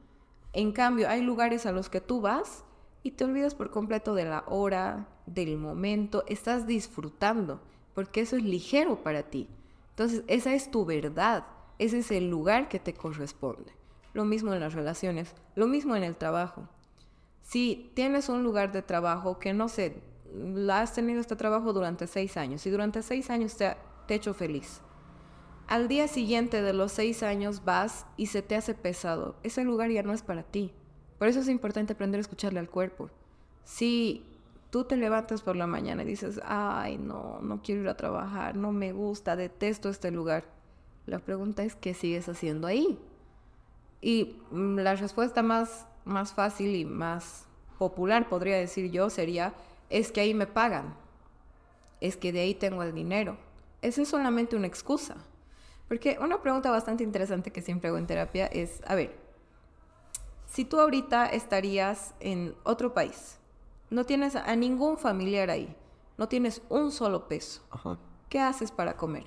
En 0.54 0.72
cambio, 0.72 1.08
hay 1.10 1.22
lugares 1.22 1.66
a 1.66 1.72
los 1.72 1.90
que 1.90 2.02
tú 2.02 2.20
vas 2.20 2.66
y 3.04 3.12
te 3.12 3.24
olvidas 3.24 3.56
por 3.56 3.72
completo 3.72 4.16
de 4.16 4.26
la 4.26 4.44
hora, 4.48 5.08
del 5.26 5.58
momento, 5.58 6.24
estás 6.28 6.68
disfrutando, 6.68 7.62
porque 7.94 8.22
eso 8.22 8.36
es 8.36 8.44
ligero 8.44 9.04
para 9.04 9.24
ti. 9.24 9.48
Entonces, 9.92 10.24
esa 10.28 10.54
es 10.54 10.70
tu 10.72 10.86
verdad, 10.86 11.46
ese 11.80 12.00
es 12.00 12.12
el 12.12 12.30
lugar 12.30 12.68
que 12.68 12.80
te 12.80 12.94
corresponde. 12.94 13.72
Lo 14.14 14.26
mismo 14.26 14.54
en 14.54 14.60
las 14.60 14.74
relaciones, 14.74 15.36
lo 15.56 15.68
mismo 15.68 15.96
en 15.96 16.04
el 16.04 16.18
trabajo. 16.18 16.68
Si 17.44 17.92
tienes 17.94 18.28
un 18.30 18.44
lugar 18.44 18.72
de 18.72 18.82
trabajo 18.82 19.40
que 19.40 19.54
no 19.54 19.70
sé, 20.38 20.72
has 20.72 20.94
tenido 20.94 21.20
este 21.20 21.36
trabajo 21.36 21.74
durante 21.74 22.08
seis 22.08 22.38
años 22.38 22.66
y 22.66 22.70
durante 22.70 23.02
seis 23.02 23.30
años 23.30 23.56
te 23.56 23.66
ha 23.66 23.78
hecho 24.10 24.34
feliz. 24.34 24.82
Al 25.68 25.90
día 25.90 26.08
siguiente 26.08 26.62
de 26.62 26.74
los 26.74 26.94
seis 26.94 27.24
años 27.24 27.66
vas 27.66 28.06
y 28.16 28.28
se 28.28 28.42
te 28.42 28.56
hace 28.56 28.74
pesado. 28.74 29.36
Ese 29.44 29.64
lugar 29.66 29.92
ya 29.92 30.02
no 30.02 30.14
es 30.14 30.22
para 30.22 30.44
ti. 30.44 30.72
Por 31.20 31.28
eso 31.28 31.42
es 31.42 31.50
importante 31.50 31.94
aprender 31.94 32.20
a 32.20 32.22
escucharle 32.22 32.60
al 32.60 32.70
cuerpo. 32.70 33.10
Si 33.66 34.24
tú 34.70 34.86
te 34.86 34.96
levantas 34.96 35.42
por 35.42 35.56
la 35.56 35.68
mañana 35.68 36.04
y 36.04 36.06
dices, 36.06 36.40
ay, 36.46 36.98
no, 36.98 37.40
no 37.42 37.62
quiero 37.62 37.82
ir 37.82 37.90
a 37.90 37.98
trabajar, 37.98 38.56
no 38.56 38.72
me 38.72 38.94
gusta, 38.94 39.36
detesto 39.36 39.90
este 39.90 40.12
lugar. 40.12 40.46
La 41.06 41.20
pregunta 41.20 41.64
es, 41.64 41.76
¿qué 41.76 41.94
sigues 41.94 42.30
haciendo 42.30 42.68
ahí? 42.68 42.98
Y 44.02 44.38
mm, 44.52 44.80
la 44.80 44.96
respuesta 44.96 45.42
más, 45.42 45.86
más 46.06 46.34
fácil 46.34 46.76
y 46.76 46.86
más 46.86 47.46
popular, 47.78 48.30
podría 48.30 48.58
decir 48.58 48.92
yo, 48.92 49.10
sería, 49.10 49.54
es 49.90 50.12
que 50.12 50.22
ahí 50.22 50.34
me 50.34 50.48
pagan, 50.48 50.96
es 52.02 52.18
que 52.18 52.32
de 52.32 52.42
ahí 52.42 52.54
tengo 52.54 52.84
el 52.84 52.94
dinero. 52.94 53.38
Esa 53.82 54.02
es 54.02 54.10
solamente 54.10 54.56
una 54.56 54.68
excusa. 54.68 55.18
Porque 55.88 56.18
una 56.22 56.42
pregunta 56.42 56.70
bastante 56.70 57.04
interesante 57.04 57.52
que 57.52 57.62
siempre 57.62 57.88
hago 57.90 57.98
en 57.98 58.08
terapia 58.08 58.48
es, 58.48 58.82
a 58.86 58.96
ver, 58.96 59.18
si 60.46 60.66
tú 60.66 60.80
ahorita 60.80 61.28
estarías 61.28 62.14
en 62.20 62.56
otro 62.64 62.94
país, 62.94 63.40
no 63.90 64.06
tienes 64.06 64.36
a 64.36 64.56
ningún 64.56 64.98
familiar 64.98 65.50
ahí, 65.50 65.74
no 66.18 66.28
tienes 66.28 66.62
un 66.68 66.92
solo 66.92 67.28
peso, 67.28 67.62
¿qué 68.28 68.40
haces 68.40 68.72
para 68.72 68.98
comer? 68.98 69.26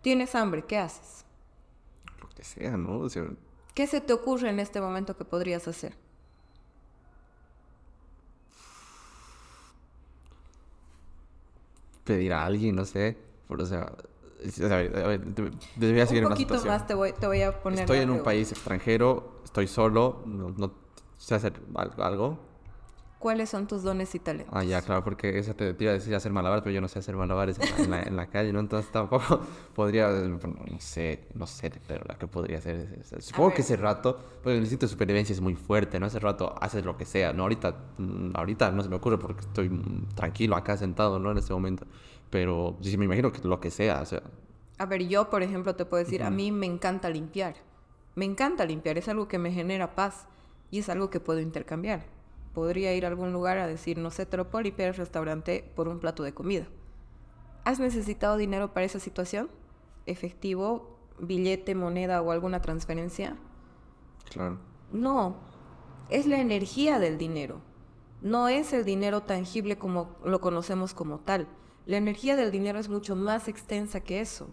Tienes 0.00 0.34
hambre, 0.34 0.64
¿qué 0.64 0.78
haces? 0.78 1.26
Lo 2.20 2.28
que 2.30 2.44
sea, 2.44 2.76
¿no? 2.76 3.06
¿Qué 3.74 3.86
se 3.86 4.00
te 4.00 4.12
ocurre 4.12 4.48
en 4.48 4.60
este 4.60 4.80
momento 4.80 5.16
que 5.16 5.24
podrías 5.24 5.68
hacer? 5.68 5.96
Pedir 12.04 12.32
a 12.32 12.44
alguien, 12.44 12.76
no 12.76 12.84
sé. 12.84 13.16
Por, 13.48 13.60
o 13.60 13.66
sea, 13.66 13.92
debería 15.76 16.06
seguir 16.06 16.24
un 16.24 16.30
poquito 16.30 16.62
más 16.64 16.86
te 16.86 16.94
voy, 16.94 17.12
te 17.12 17.26
voy, 17.26 17.42
a 17.42 17.62
poner. 17.62 17.80
Estoy 17.80 17.98
en 17.98 18.10
un 18.10 18.22
país 18.22 18.52
extranjero, 18.52 19.40
estoy 19.44 19.66
solo, 19.66 20.22
no, 20.26 20.50
no 20.50 20.72
sé 21.18 21.34
hacer 21.34 21.54
algo. 21.98 22.38
¿Cuáles 23.24 23.48
son 23.48 23.66
tus 23.66 23.82
dones 23.82 24.14
y 24.14 24.18
talentos? 24.18 24.54
Ah, 24.54 24.64
ya, 24.64 24.82
claro, 24.82 25.02
porque 25.02 25.38
esa 25.38 25.54
te, 25.54 25.74
iba 25.78 25.92
a 25.92 25.94
decir 25.94 26.14
hacer 26.14 26.30
malabares, 26.30 26.62
pero 26.62 26.74
yo 26.74 26.82
no 26.82 26.88
sé 26.88 26.98
hacer 26.98 27.16
malabares 27.16 27.58
en 27.58 27.90
la, 27.90 28.02
en 28.02 28.16
la, 28.16 28.26
calle, 28.26 28.52
¿no? 28.52 28.60
Entonces 28.60 28.92
tampoco 28.92 29.40
podría, 29.74 30.10
no 30.10 30.38
sé, 30.78 31.28
no 31.32 31.46
sé, 31.46 31.72
pero 31.88 32.04
la 32.06 32.16
que 32.16 32.26
podría 32.26 32.58
hacer 32.58 33.00
es, 33.00 33.24
supongo 33.24 33.54
que 33.54 33.62
ese 33.62 33.76
rato, 33.76 34.20
pues 34.42 34.56
el 34.56 34.60
instinto 34.60 34.84
de 34.84 34.90
supervivencia 34.90 35.32
es 35.32 35.40
muy 35.40 35.54
fuerte, 35.54 35.98
¿no? 35.98 36.04
Ese 36.04 36.18
rato 36.18 36.54
haces 36.60 36.84
lo 36.84 36.98
que 36.98 37.06
sea, 37.06 37.32
¿no? 37.32 37.44
Ahorita, 37.44 37.74
mm, 37.96 38.32
ahorita 38.34 38.70
no 38.72 38.82
se 38.82 38.90
me 38.90 38.96
ocurre 38.96 39.16
porque 39.16 39.40
estoy 39.40 39.70
tranquilo 40.14 40.54
acá 40.54 40.76
sentado, 40.76 41.18
¿no? 41.18 41.30
En 41.30 41.38
este 41.38 41.54
momento, 41.54 41.86
pero 42.28 42.76
sí, 42.82 42.94
me 42.98 43.06
imagino 43.06 43.32
que 43.32 43.40
lo 43.48 43.58
que 43.58 43.70
sea, 43.70 44.02
o 44.02 44.04
sea. 44.04 44.22
A 44.76 44.84
ver, 44.84 45.08
yo, 45.08 45.30
por 45.30 45.42
ejemplo, 45.42 45.74
te 45.74 45.86
puedo 45.86 46.04
decir, 46.04 46.22
a 46.22 46.28
mí 46.28 46.52
me 46.52 46.66
encanta 46.66 47.08
limpiar, 47.08 47.54
me 48.16 48.26
encanta 48.26 48.66
limpiar, 48.66 48.98
es 48.98 49.08
algo 49.08 49.28
que 49.28 49.38
me 49.38 49.50
genera 49.50 49.94
paz 49.94 50.26
y 50.70 50.80
es 50.80 50.90
algo 50.90 51.08
que 51.08 51.20
puedo 51.20 51.40
intercambiar 51.40 52.12
podría 52.54 52.94
ir 52.94 53.04
a 53.04 53.08
algún 53.08 53.32
lugar 53.32 53.58
a 53.58 53.66
decir, 53.66 53.98
no 53.98 54.10
sé, 54.10 54.24
te 54.24 54.36
lo 54.36 54.48
puedo 54.48 54.62
limpiar 54.62 54.88
el 54.88 54.94
restaurante 54.94 55.70
por 55.74 55.88
un 55.88 55.98
plato 55.98 56.22
de 56.22 56.32
comida. 56.32 56.66
¿Has 57.64 57.80
necesitado 57.80 58.36
dinero 58.36 58.72
para 58.72 58.86
esa 58.86 59.00
situación? 59.00 59.50
¿Efectivo, 60.06 60.98
billete, 61.18 61.74
moneda 61.74 62.22
o 62.22 62.30
alguna 62.30 62.62
transferencia? 62.62 63.36
Claro. 64.30 64.58
No, 64.92 65.36
es 66.08 66.26
la 66.26 66.38
energía 66.38 66.98
del 66.98 67.18
dinero. 67.18 67.60
No 68.22 68.48
es 68.48 68.72
el 68.72 68.84
dinero 68.84 69.22
tangible 69.22 69.76
como 69.76 70.16
lo 70.24 70.40
conocemos 70.40 70.94
como 70.94 71.18
tal. 71.18 71.48
La 71.86 71.96
energía 71.96 72.36
del 72.36 72.50
dinero 72.50 72.78
es 72.78 72.88
mucho 72.88 73.16
más 73.16 73.48
extensa 73.48 74.00
que 74.00 74.20
eso. 74.20 74.48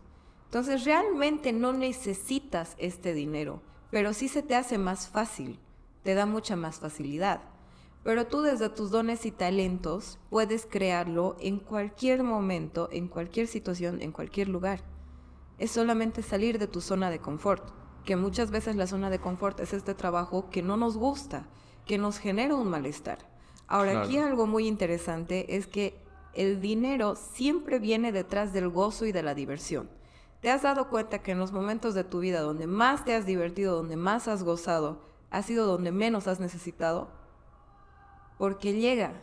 Entonces 0.45 0.83
realmente 0.83 1.53
no 1.53 1.71
necesitas 1.71 2.75
este 2.77 3.13
dinero, 3.13 3.61
pero 3.89 4.13
sí 4.13 4.27
se 4.27 4.43
te 4.43 4.55
hace 4.55 4.77
más 4.77 5.07
fácil, 5.07 5.59
te 6.03 6.13
da 6.13 6.25
mucha 6.25 6.57
más 6.57 6.79
facilidad. 6.79 7.41
Pero 8.03 8.25
tú 8.25 8.41
desde 8.41 8.69
tus 8.69 8.89
dones 8.89 9.25
y 9.25 9.31
talentos 9.31 10.19
puedes 10.29 10.65
crearlo 10.65 11.35
en 11.39 11.59
cualquier 11.59 12.23
momento, 12.23 12.89
en 12.91 13.07
cualquier 13.07 13.47
situación, 13.47 14.01
en 14.01 14.11
cualquier 14.11 14.49
lugar. 14.49 14.81
Es 15.59 15.71
solamente 15.71 16.23
salir 16.23 16.57
de 16.57 16.67
tu 16.67 16.81
zona 16.81 17.11
de 17.11 17.19
confort, 17.19 17.69
que 18.03 18.15
muchas 18.15 18.49
veces 18.49 18.75
la 18.75 18.87
zona 18.87 19.11
de 19.11 19.19
confort 19.19 19.59
es 19.59 19.73
este 19.73 19.93
trabajo 19.93 20.49
que 20.49 20.63
no 20.63 20.77
nos 20.77 20.97
gusta, 20.97 21.47
que 21.85 21.99
nos 21.99 22.17
genera 22.17 22.55
un 22.55 22.67
malestar. 22.67 23.19
Ahora, 23.67 24.01
aquí 24.01 24.17
algo 24.17 24.47
muy 24.47 24.67
interesante 24.67 25.55
es 25.55 25.67
que 25.67 26.01
el 26.33 26.59
dinero 26.59 27.15
siempre 27.15 27.79
viene 27.79 28.11
detrás 28.11 28.51
del 28.51 28.69
gozo 28.69 29.05
y 29.05 29.11
de 29.11 29.23
la 29.23 29.35
diversión. 29.35 29.89
¿Te 30.41 30.49
has 30.49 30.63
dado 30.63 30.89
cuenta 30.89 31.19
que 31.19 31.31
en 31.31 31.39
los 31.39 31.51
momentos 31.51 31.93
de 31.93 32.03
tu 32.03 32.19
vida 32.19 32.41
donde 32.41 32.65
más 32.65 33.05
te 33.05 33.13
has 33.13 33.25
divertido, 33.25 33.75
donde 33.75 33.95
más 33.95 34.27
has 34.27 34.43
gozado, 34.43 35.03
ha 35.29 35.43
sido 35.43 35.67
donde 35.67 35.91
menos 35.91 36.27
has 36.27 36.39
necesitado? 36.39 37.20
Porque 38.41 38.73
llega. 38.73 39.21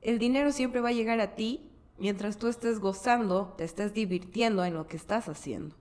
El 0.00 0.18
dinero 0.18 0.50
siempre 0.50 0.80
va 0.80 0.88
a 0.88 0.92
llegar 0.92 1.20
a 1.20 1.36
ti 1.36 1.70
mientras 1.96 2.38
tú 2.38 2.48
estés 2.48 2.80
gozando, 2.80 3.54
te 3.56 3.62
estés 3.62 3.94
divirtiendo 3.94 4.64
en 4.64 4.74
lo 4.74 4.88
que 4.88 4.96
estás 4.96 5.28
haciendo. 5.28 5.76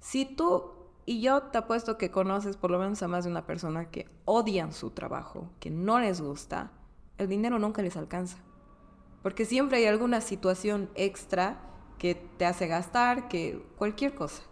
Si 0.00 0.24
tú 0.24 0.72
y 1.04 1.20
yo 1.20 1.42
te 1.42 1.58
apuesto 1.58 1.98
que 1.98 2.10
conoces 2.10 2.56
por 2.56 2.70
lo 2.70 2.78
menos 2.78 3.02
a 3.02 3.08
más 3.08 3.24
de 3.24 3.30
una 3.30 3.44
persona 3.44 3.90
que 3.90 4.08
odian 4.24 4.72
su 4.72 4.92
trabajo, 4.92 5.50
que 5.60 5.68
no 5.68 6.00
les 6.00 6.22
gusta, 6.22 6.72
el 7.18 7.28
dinero 7.28 7.58
nunca 7.58 7.82
les 7.82 7.98
alcanza. 7.98 8.38
Porque 9.22 9.44
siempre 9.44 9.76
hay 9.76 9.84
alguna 9.84 10.22
situación 10.22 10.88
extra 10.94 11.60
que 11.98 12.14
te 12.14 12.46
hace 12.46 12.66
gastar, 12.66 13.28
que 13.28 13.62
cualquier 13.76 14.14
cosa. 14.14 14.42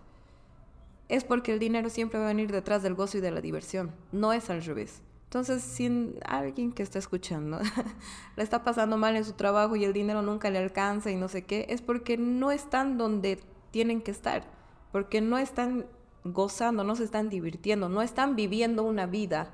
Es 1.09 1.25
porque 1.25 1.55
el 1.55 1.61
dinero 1.61 1.89
siempre 1.89 2.19
va 2.19 2.27
a 2.27 2.35
venir 2.35 2.53
detrás 2.53 2.83
del 2.83 2.95
gozo 2.95 3.17
y 3.17 3.23
de 3.23 3.31
la 3.31 3.41
diversión, 3.41 3.95
no 4.13 4.35
es 4.35 4.51
al 4.51 4.63
revés. 4.63 5.01
Entonces, 5.27 5.63
si 5.63 6.15
alguien 6.25 6.73
que 6.73 6.85
está 6.85 7.01
escuchando 7.01 7.59
le 8.37 8.43
está 8.43 8.63
pasando 8.63 8.97
mal 8.97 9.17
en 9.17 9.25
su 9.25 9.33
trabajo 9.33 9.75
y 9.75 9.85
el 9.85 9.93
dinero 9.93 10.23
nunca 10.23 10.51
le 10.51 10.59
alcanza 10.59 11.11
y 11.11 11.17
no 11.17 11.29
sé 11.29 11.45
qué, 11.45 11.67
es 11.69 11.83
porque 11.83 12.17
no 12.17 12.53
están 12.53 12.97
donde 12.97 13.41
tienen 13.73 14.03
que 14.03 14.13
estar, 14.13 14.45
porque 14.93 15.21
no 15.21 15.37
están 15.37 15.87
gozando, 16.23 16.85
no 16.85 16.95
se 16.95 17.05
están 17.05 17.29
divirtiendo, 17.29 17.89
no 17.89 18.03
están 18.03 18.37
viviendo 18.37 18.85
una 18.85 19.07
vida 19.07 19.51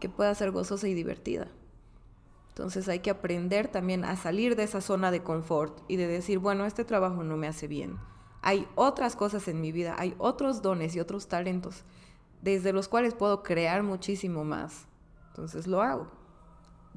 que 0.00 0.10
pueda 0.10 0.34
ser 0.34 0.50
gozosa 0.50 0.86
y 0.86 0.92
divertida. 0.92 1.48
Entonces 2.50 2.86
hay 2.88 2.98
que 2.98 3.10
aprender 3.10 3.68
también 3.68 4.04
a 4.04 4.16
salir 4.16 4.54
de 4.54 4.64
esa 4.64 4.82
zona 4.82 5.10
de 5.10 5.22
confort 5.22 5.82
y 5.88 5.96
de 5.96 6.08
decir, 6.08 6.38
bueno, 6.38 6.66
este 6.66 6.84
trabajo 6.84 7.24
no 7.24 7.38
me 7.38 7.48
hace 7.48 7.68
bien. 7.68 7.96
Hay 8.42 8.68
otras 8.74 9.16
cosas 9.16 9.48
en 9.48 9.62
mi 9.62 9.72
vida, 9.72 9.94
hay 9.98 10.14
otros 10.18 10.60
dones 10.60 10.94
y 10.94 11.00
otros 11.00 11.26
talentos 11.26 11.84
desde 12.42 12.72
los 12.72 12.88
cuales 12.88 13.14
puedo 13.14 13.42
crear 13.42 13.82
muchísimo 13.82 14.44
más 14.44 14.89
entonces 15.40 15.66
lo 15.66 15.80
hago. 15.80 16.08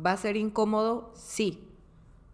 ¿Va 0.03 0.11
a 0.11 0.17
ser 0.17 0.35
incómodo? 0.35 1.11
Sí. 1.15 1.69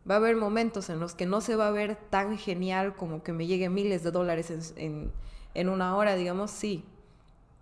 Va 0.10 0.16
a 0.16 0.18
haber 0.18 0.36
momentos 0.36 0.90
en 0.90 1.00
los 1.00 1.14
que 1.14 1.26
no 1.26 1.40
se 1.40 1.56
va 1.56 1.68
a 1.68 1.72
ver 1.72 1.96
tan 2.10 2.38
genial 2.38 2.96
como 2.96 3.22
que 3.22 3.32
me 3.32 3.46
lleguen 3.46 3.74
miles 3.74 4.04
de 4.04 4.12
dólares 4.12 4.74
en, 4.76 5.12
en, 5.54 5.70
una 5.70 5.96
hora, 5.96 6.16
digamos, 6.16 6.50
sí. 6.52 6.84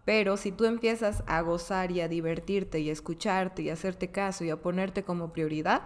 Pero 0.05 0.37
si 0.37 0.53
tú 0.53 0.63
empiezas 0.63 1.23
a 1.27 1.41
gozar 1.41 1.91
y 1.91 1.99
a 1.99 2.07
divertirte 2.07 2.79
y 2.79 2.89
a 2.89 2.93
escucharte 2.93 3.63
y 3.63 3.69
a 3.69 3.73
hacerte 3.73 4.11
caso 4.11 4.45
y 4.45 4.49
a 4.49 4.61
ponerte 4.61 5.03
como 5.03 5.33
prioridad, 5.33 5.81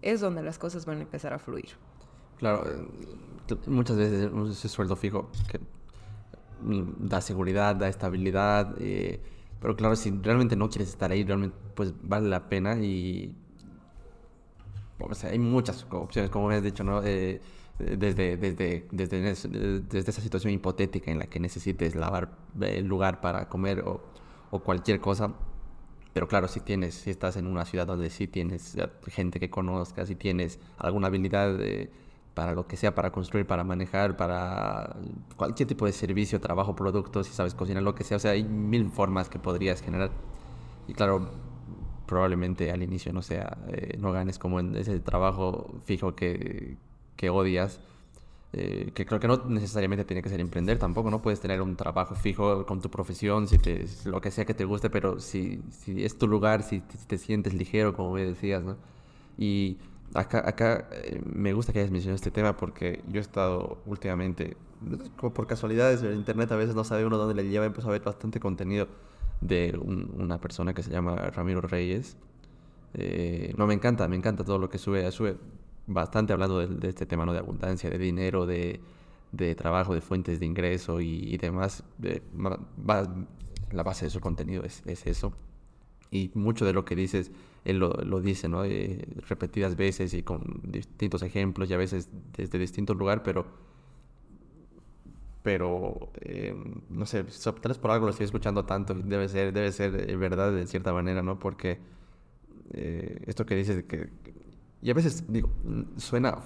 es 0.00 0.20
donde 0.20 0.42
las 0.42 0.58
cosas 0.58 0.84
van 0.86 0.98
a 0.98 1.02
empezar 1.02 1.32
a 1.32 1.38
fluir. 1.38 1.70
Claro, 2.38 2.64
eh, 2.66 3.56
muchas 3.66 3.96
veces 3.96 4.30
ese 4.50 4.68
sueldo 4.68 4.96
fijo 4.96 5.30
que 5.48 5.60
mm, 6.62 7.06
da 7.06 7.20
seguridad, 7.20 7.76
da 7.76 7.86
estabilidad, 7.86 8.74
eh, 8.80 9.20
pero 9.62 9.76
claro, 9.76 9.94
si 9.94 10.10
realmente 10.10 10.56
no 10.56 10.68
quieres 10.68 10.88
estar 10.88 11.12
ahí, 11.12 11.22
realmente 11.22 11.56
pues 11.76 11.94
vale 12.02 12.28
la 12.28 12.48
pena 12.48 12.76
y... 12.76 13.32
O 14.98 15.14
sea, 15.14 15.30
hay 15.30 15.38
muchas 15.38 15.86
opciones, 15.90 16.30
como 16.30 16.48
me 16.48 16.56
has 16.56 16.62
dicho, 16.62 16.84
¿no? 16.84 17.00
Eh, 17.02 17.40
desde, 17.78 18.36
desde, 18.36 18.86
desde, 18.90 19.20
desde, 19.20 20.10
esa 20.10 20.20
situación 20.20 20.52
hipotética 20.52 21.10
en 21.10 21.18
la 21.18 21.26
que 21.26 21.40
necesites 21.40 21.94
lavar 21.96 22.36
el 22.60 22.86
lugar 22.86 23.20
para 23.20 23.48
comer 23.48 23.80
o, 23.80 24.00
o 24.50 24.60
cualquier 24.60 25.00
cosa. 25.00 25.32
Pero 26.12 26.28
claro, 26.28 26.46
si 26.48 26.60
tienes, 26.60 26.94
si 26.94 27.10
estás 27.10 27.36
en 27.36 27.46
una 27.46 27.64
ciudad 27.64 27.86
donde 27.86 28.10
sí 28.10 28.26
tienes 28.28 28.76
gente 29.08 29.40
que 29.40 29.48
conozcas, 29.48 30.08
si 30.08 30.14
tienes 30.14 30.58
alguna 30.76 31.06
habilidad 31.06 31.56
para 32.34 32.52
lo 32.54 32.66
que 32.66 32.76
sea, 32.76 32.94
para 32.94 33.12
construir, 33.12 33.46
para 33.46 33.64
manejar, 33.64 34.16
para 34.16 34.96
cualquier 35.36 35.68
tipo 35.68 35.86
de 35.86 35.92
servicio, 35.92 36.40
trabajo, 36.40 36.74
producto, 36.74 37.24
si 37.24 37.32
sabes 37.32 37.54
cocinar, 37.54 37.82
lo 37.82 37.94
que 37.94 38.04
sea. 38.04 38.16
O 38.16 38.20
sea, 38.20 38.32
hay 38.32 38.44
mil 38.44 38.90
formas 38.90 39.28
que 39.28 39.38
podrías 39.38 39.82
generar. 39.82 40.10
Y 40.88 40.94
claro, 40.94 41.30
probablemente 42.06 42.70
al 42.70 42.82
inicio 42.82 43.12
no 43.12 43.22
sea, 43.22 43.58
eh, 43.68 43.96
no 43.98 44.12
ganes 44.12 44.38
como 44.38 44.60
en 44.60 44.76
ese 44.76 45.00
trabajo 45.00 45.80
fijo 45.84 46.14
que, 46.14 46.76
que 47.16 47.30
odias, 47.30 47.80
eh, 48.54 48.90
que 48.94 49.06
creo 49.06 49.18
que 49.18 49.28
no 49.28 49.42
necesariamente 49.48 50.04
tiene 50.04 50.20
que 50.22 50.28
ser 50.28 50.40
emprender 50.40 50.78
tampoco, 50.78 51.10
¿no? 51.10 51.22
Puedes 51.22 51.40
tener 51.40 51.62
un 51.62 51.74
trabajo 51.74 52.14
fijo 52.14 52.66
con 52.66 52.82
tu 52.82 52.90
profesión, 52.90 53.48
si 53.48 53.56
te, 53.56 53.86
lo 54.04 54.20
que 54.20 54.30
sea 54.30 54.44
que 54.44 54.52
te 54.52 54.66
guste, 54.66 54.90
pero 54.90 55.20
si, 55.20 55.62
si 55.70 56.04
es 56.04 56.18
tu 56.18 56.28
lugar, 56.28 56.62
si 56.62 56.80
te, 56.80 57.16
sientes 57.16 57.54
ligero, 57.54 57.94
como 57.94 58.12
me 58.12 58.24
decías, 58.26 58.62
¿no? 58.62 58.76
Y 59.38 59.78
acá, 60.14 60.42
acá 60.46 60.88
eh, 60.92 61.20
me 61.24 61.52
gusta 61.52 61.72
que 61.72 61.80
hayas 61.80 61.90
mencionado 61.90 62.16
este 62.16 62.30
tema 62.30 62.56
porque 62.56 63.02
yo 63.08 63.18
he 63.18 63.22
estado 63.22 63.78
últimamente, 63.86 64.56
como 65.16 65.32
por 65.32 65.46
casualidades, 65.46 66.02
en 66.02 66.14
internet 66.14 66.50
a 66.52 66.56
veces 66.56 66.74
no 66.74 66.84
sabe 66.84 67.04
uno 67.06 67.16
dónde 67.18 67.34
le 67.34 67.48
lleva, 67.48 67.66
empezó 67.66 67.88
a 67.88 67.92
ver 67.92 68.02
bastante 68.02 68.40
contenido 68.40 68.88
de 69.40 69.78
una 69.78 70.40
persona 70.40 70.72
que 70.72 70.82
se 70.82 70.90
llama 70.90 71.16
Ramiro 71.16 71.60
Reyes. 71.60 72.16
Eh, 72.94 73.54
no, 73.56 73.66
me 73.66 73.74
encanta, 73.74 74.06
me 74.08 74.16
encanta 74.16 74.44
todo 74.44 74.58
lo 74.58 74.68
que 74.68 74.78
sube, 74.78 75.10
sube 75.10 75.36
bastante 75.86 76.32
hablando 76.32 76.66
de, 76.66 76.88
este 76.88 77.06
tema 77.06 77.26
¿no? 77.26 77.32
de 77.32 77.40
abundancia, 77.40 77.90
de 77.90 77.98
dinero, 77.98 78.46
de, 78.46 78.80
de 79.32 79.54
trabajo, 79.54 79.94
de 79.94 80.00
fuentes 80.00 80.38
de 80.40 80.46
ingreso 80.46 81.00
y, 81.00 81.36
demás. 81.38 81.84
la 83.72 83.82
base 83.82 84.04
de 84.06 84.10
su 84.10 84.20
contenido 84.20 84.62
es, 84.64 84.82
es, 84.86 85.06
eso. 85.06 85.32
Y 86.10 86.30
mucho 86.34 86.64
de 86.64 86.72
lo 86.72 86.84
que 86.84 86.94
dices, 86.94 87.32
él 87.64 87.78
lo, 87.78 87.90
lo 87.90 88.20
dice, 88.20 88.48
¿no? 88.48 88.64
Eh, 88.64 89.06
repetidas 89.28 89.76
veces 89.76 90.14
y 90.14 90.22
con 90.22 90.60
distintos 90.64 91.22
ejemplos 91.22 91.70
y 91.70 91.74
a 91.74 91.76
veces 91.76 92.08
desde 92.36 92.58
distintos 92.58 92.96
lugares, 92.96 93.22
pero 93.24 93.46
pero 95.42 96.12
eh, 96.20 96.54
no 96.88 97.04
sé, 97.04 97.24
tal 97.24 97.70
vez 97.70 97.78
por 97.78 97.90
algo 97.90 98.06
lo 98.06 98.10
estoy 98.10 98.26
escuchando 98.26 98.64
tanto 98.64 98.94
debe 98.94 99.28
ser, 99.28 99.52
debe 99.52 99.72
ser 99.72 100.08
eh, 100.08 100.16
verdad 100.16 100.52
de 100.52 100.66
cierta 100.66 100.92
manera, 100.92 101.22
¿no? 101.22 101.38
Porque 101.38 101.78
esto 103.26 103.44
que 103.44 103.54
dices 103.54 103.84
que 103.84 104.08
y 104.82 104.90
a 104.90 104.94
veces, 104.94 105.24
digo, 105.28 105.48
suena 105.96 106.38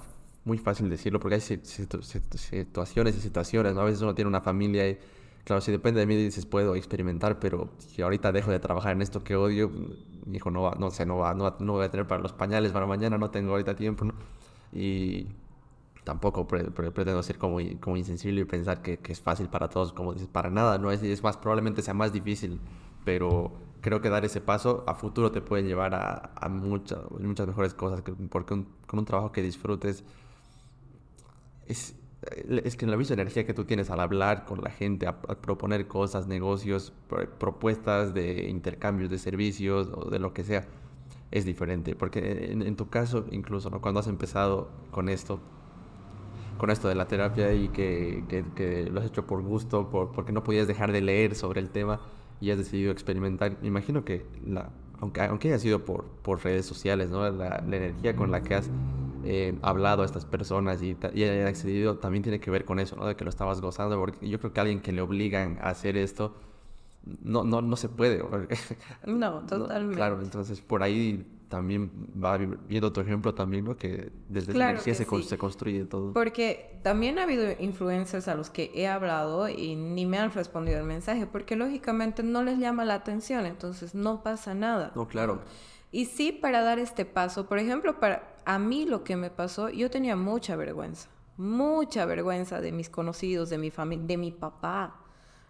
muy 0.44 0.58
fácil 0.58 0.90
decirlo 0.90 1.18
porque 1.18 1.36
hay 1.36 1.40
situaciones 1.40 3.16
y 3.16 3.20
situaciones, 3.20 3.74
¿no? 3.74 3.80
A 3.80 3.84
veces 3.84 4.02
uno 4.02 4.14
tiene 4.14 4.28
una 4.28 4.42
familia 4.42 4.88
y, 4.88 4.98
claro, 5.46 5.60
si 5.60 5.70
depende 5.70 6.00
de 6.00 6.06
mí 6.06 6.16
dices, 6.16 6.44
puedo 6.44 6.74
experimentar, 6.74 7.38
pero 7.38 7.70
si 7.78 8.02
ahorita 8.02 8.32
dejo 8.32 8.50
de 8.50 8.58
trabajar 8.58 8.92
en 8.92 9.00
esto 9.00 9.22
que 9.22 9.36
odio, 9.36 9.70
mi 10.26 10.38
hijo 10.38 10.50
no 10.50 10.62
va, 10.62 10.74
no 10.76 10.90
sé, 10.90 11.06
no 11.06 11.18
va, 11.18 11.34
no, 11.34 11.54
no 11.60 11.74
voy 11.74 11.84
a 11.84 11.90
tener 11.90 12.08
para 12.08 12.20
los 12.20 12.32
pañales 12.32 12.72
para 12.72 12.84
mañana, 12.84 13.16
no 13.16 13.30
tengo 13.30 13.52
ahorita 13.52 13.76
tiempo, 13.76 14.04
¿no? 14.04 14.14
Y 14.72 15.28
tampoco 16.02 16.48
pretendo 16.48 17.22
ser 17.22 17.38
como, 17.38 17.58
como 17.80 17.96
insensible 17.96 18.40
y 18.40 18.44
pensar 18.44 18.82
que, 18.82 18.98
es 19.04 19.20
fácil 19.20 19.48
para 19.48 19.68
todos, 19.68 19.92
como 19.92 20.14
dices, 20.14 20.28
para 20.28 20.50
nada, 20.50 20.78
¿no? 20.78 20.90
Es, 20.90 21.00
es 21.04 21.22
más, 21.22 21.36
probablemente 21.36 21.80
sea 21.80 21.94
más 21.94 22.12
difícil, 22.12 22.58
pero 23.04 23.52
creo 23.82 24.00
que 24.00 24.10
dar 24.10 24.24
ese 24.24 24.40
paso 24.40 24.82
a 24.88 24.96
futuro 24.96 25.30
te 25.30 25.42
puede 25.42 25.62
llevar 25.62 25.94
a 25.94 26.48
muchas, 26.48 27.08
muchas 27.20 27.46
mejores 27.46 27.72
cosas, 27.72 28.02
porque 28.30 28.64
con 28.86 28.98
un 28.98 29.04
trabajo 29.04 29.30
que 29.30 29.42
disfrutes 29.42 30.02
es, 31.66 31.94
es 32.64 32.76
que 32.76 32.84
en 32.84 32.90
la 32.90 32.96
misma 32.96 33.14
energía 33.14 33.46
que 33.46 33.54
tú 33.54 33.64
tienes 33.64 33.90
al 33.90 34.00
hablar 34.00 34.44
con 34.44 34.62
la 34.62 34.70
gente, 34.70 35.06
a, 35.06 35.20
proponer 35.20 35.86
cosas, 35.86 36.26
negocios, 36.26 36.92
propuestas 37.38 38.14
de 38.14 38.48
intercambios 38.48 39.10
de 39.10 39.18
servicios 39.18 39.90
o 39.94 40.10
de 40.10 40.18
lo 40.18 40.32
que 40.32 40.44
sea, 40.44 40.66
es 41.30 41.44
diferente. 41.44 41.94
Porque 41.94 42.52
en, 42.52 42.76
tu 42.76 42.88
caso, 42.88 43.26
incluso 43.30 43.70
cuando 43.80 44.00
has 44.00 44.06
empezado 44.06 44.68
con 44.90 45.08
esto, 45.08 45.40
con 46.58 46.70
esto 46.70 46.88
de 46.88 46.94
la 46.94 47.06
terapia 47.06 47.52
y 47.52 47.68
que, 47.68 48.24
que, 48.28 48.44
que 48.54 48.90
lo 48.90 49.00
has 49.00 49.06
hecho 49.06 49.26
por 49.26 49.42
gusto, 49.42 49.90
por, 49.90 50.12
porque 50.12 50.32
no 50.32 50.42
podías 50.42 50.66
dejar 50.66 50.92
de 50.92 51.00
leer 51.00 51.34
sobre 51.34 51.60
el 51.60 51.70
tema, 51.70 52.00
y 52.40 52.50
has 52.50 52.58
decidido 52.58 52.92
experimentar, 52.92 53.56
me 53.62 53.68
imagino 53.68 54.04
que 54.04 54.26
la, 54.44 54.70
aunque, 55.00 55.20
aunque 55.22 55.48
haya 55.48 55.58
sido 55.58 55.84
por, 55.84 56.04
por 56.22 56.42
redes 56.44 56.66
sociales, 56.66 57.10
¿no? 57.10 57.28
la, 57.30 57.58
energía 57.66 58.16
con 58.16 58.30
la 58.30 58.42
que 58.42 58.54
has 58.54 58.70
eh, 59.26 59.58
hablado 59.62 60.02
a 60.02 60.06
estas 60.06 60.24
personas 60.24 60.82
y, 60.82 60.96
y 61.14 61.24
accedido 61.24 61.98
también 61.98 62.22
tiene 62.22 62.38
que 62.38 62.50
ver 62.50 62.64
con 62.64 62.78
eso, 62.78 62.94
¿no? 62.96 63.06
de 63.06 63.16
que 63.16 63.24
lo 63.24 63.30
estabas 63.30 63.60
gozando, 63.60 63.98
porque 63.98 64.28
yo 64.28 64.38
creo 64.38 64.52
que 64.52 64.60
alguien 64.60 64.80
que 64.80 64.92
le 64.92 65.00
obligan 65.00 65.58
a 65.60 65.70
hacer 65.70 65.96
esto, 65.96 66.36
no, 67.22 67.44
no, 67.44 67.60
no 67.60 67.76
se 67.76 67.88
puede. 67.88 68.22
No, 69.06 69.40
totalmente. 69.46 69.96
claro, 69.96 70.20
entonces 70.22 70.60
por 70.60 70.82
ahí 70.82 71.26
también 71.48 71.90
va 72.22 72.36
viendo 72.36 72.92
tu 72.92 73.00
ejemplo 73.00 73.34
también, 73.34 73.64
¿no? 73.64 73.76
Que 73.76 74.10
desde 74.28 74.52
la 74.54 74.70
energía 74.70 74.94
se, 74.94 75.04
se, 75.04 75.38
construye 75.38 75.84
todo. 75.84 76.12
Porque 76.12 76.78
también 76.82 77.18
ha 77.18 77.22
habido 77.22 77.44
influencers 77.58 78.28
a 78.28 78.34
los 78.34 78.50
que 78.50 78.70
he 78.74 78.88
hablado 78.88 79.48
y 79.48 79.76
ni 79.76 80.06
me 80.06 80.18
han 80.18 80.32
respondido 80.32 80.78
el 80.78 80.84
mensaje, 80.84 81.26
porque 81.26 81.56
lógicamente 81.56 82.22
no 82.22 82.42
les 82.42 82.58
llama 82.58 82.84
la 82.84 82.94
atención, 82.94 83.46
entonces 83.46 83.94
no 83.94 84.22
pasa 84.22 84.54
nada. 84.54 84.92
No, 84.94 85.06
claro. 85.06 85.40
Y 85.92 86.06
sí, 86.06 86.32
para 86.32 86.62
dar 86.62 86.78
este 86.78 87.04
paso, 87.04 87.46
por 87.46 87.58
ejemplo, 87.58 88.00
para 88.00 88.35
a 88.46 88.60
mí 88.60 88.86
lo 88.86 89.02
que 89.02 89.16
me 89.16 89.28
pasó, 89.28 89.68
yo 89.68 89.90
tenía 89.90 90.14
mucha 90.14 90.54
vergüenza, 90.54 91.08
mucha 91.36 92.06
vergüenza 92.06 92.60
de 92.60 92.70
mis 92.70 92.88
conocidos, 92.88 93.50
de 93.50 93.58
mi 93.58 93.72
familia, 93.72 94.06
de 94.06 94.16
mi 94.16 94.30
papá, 94.30 95.00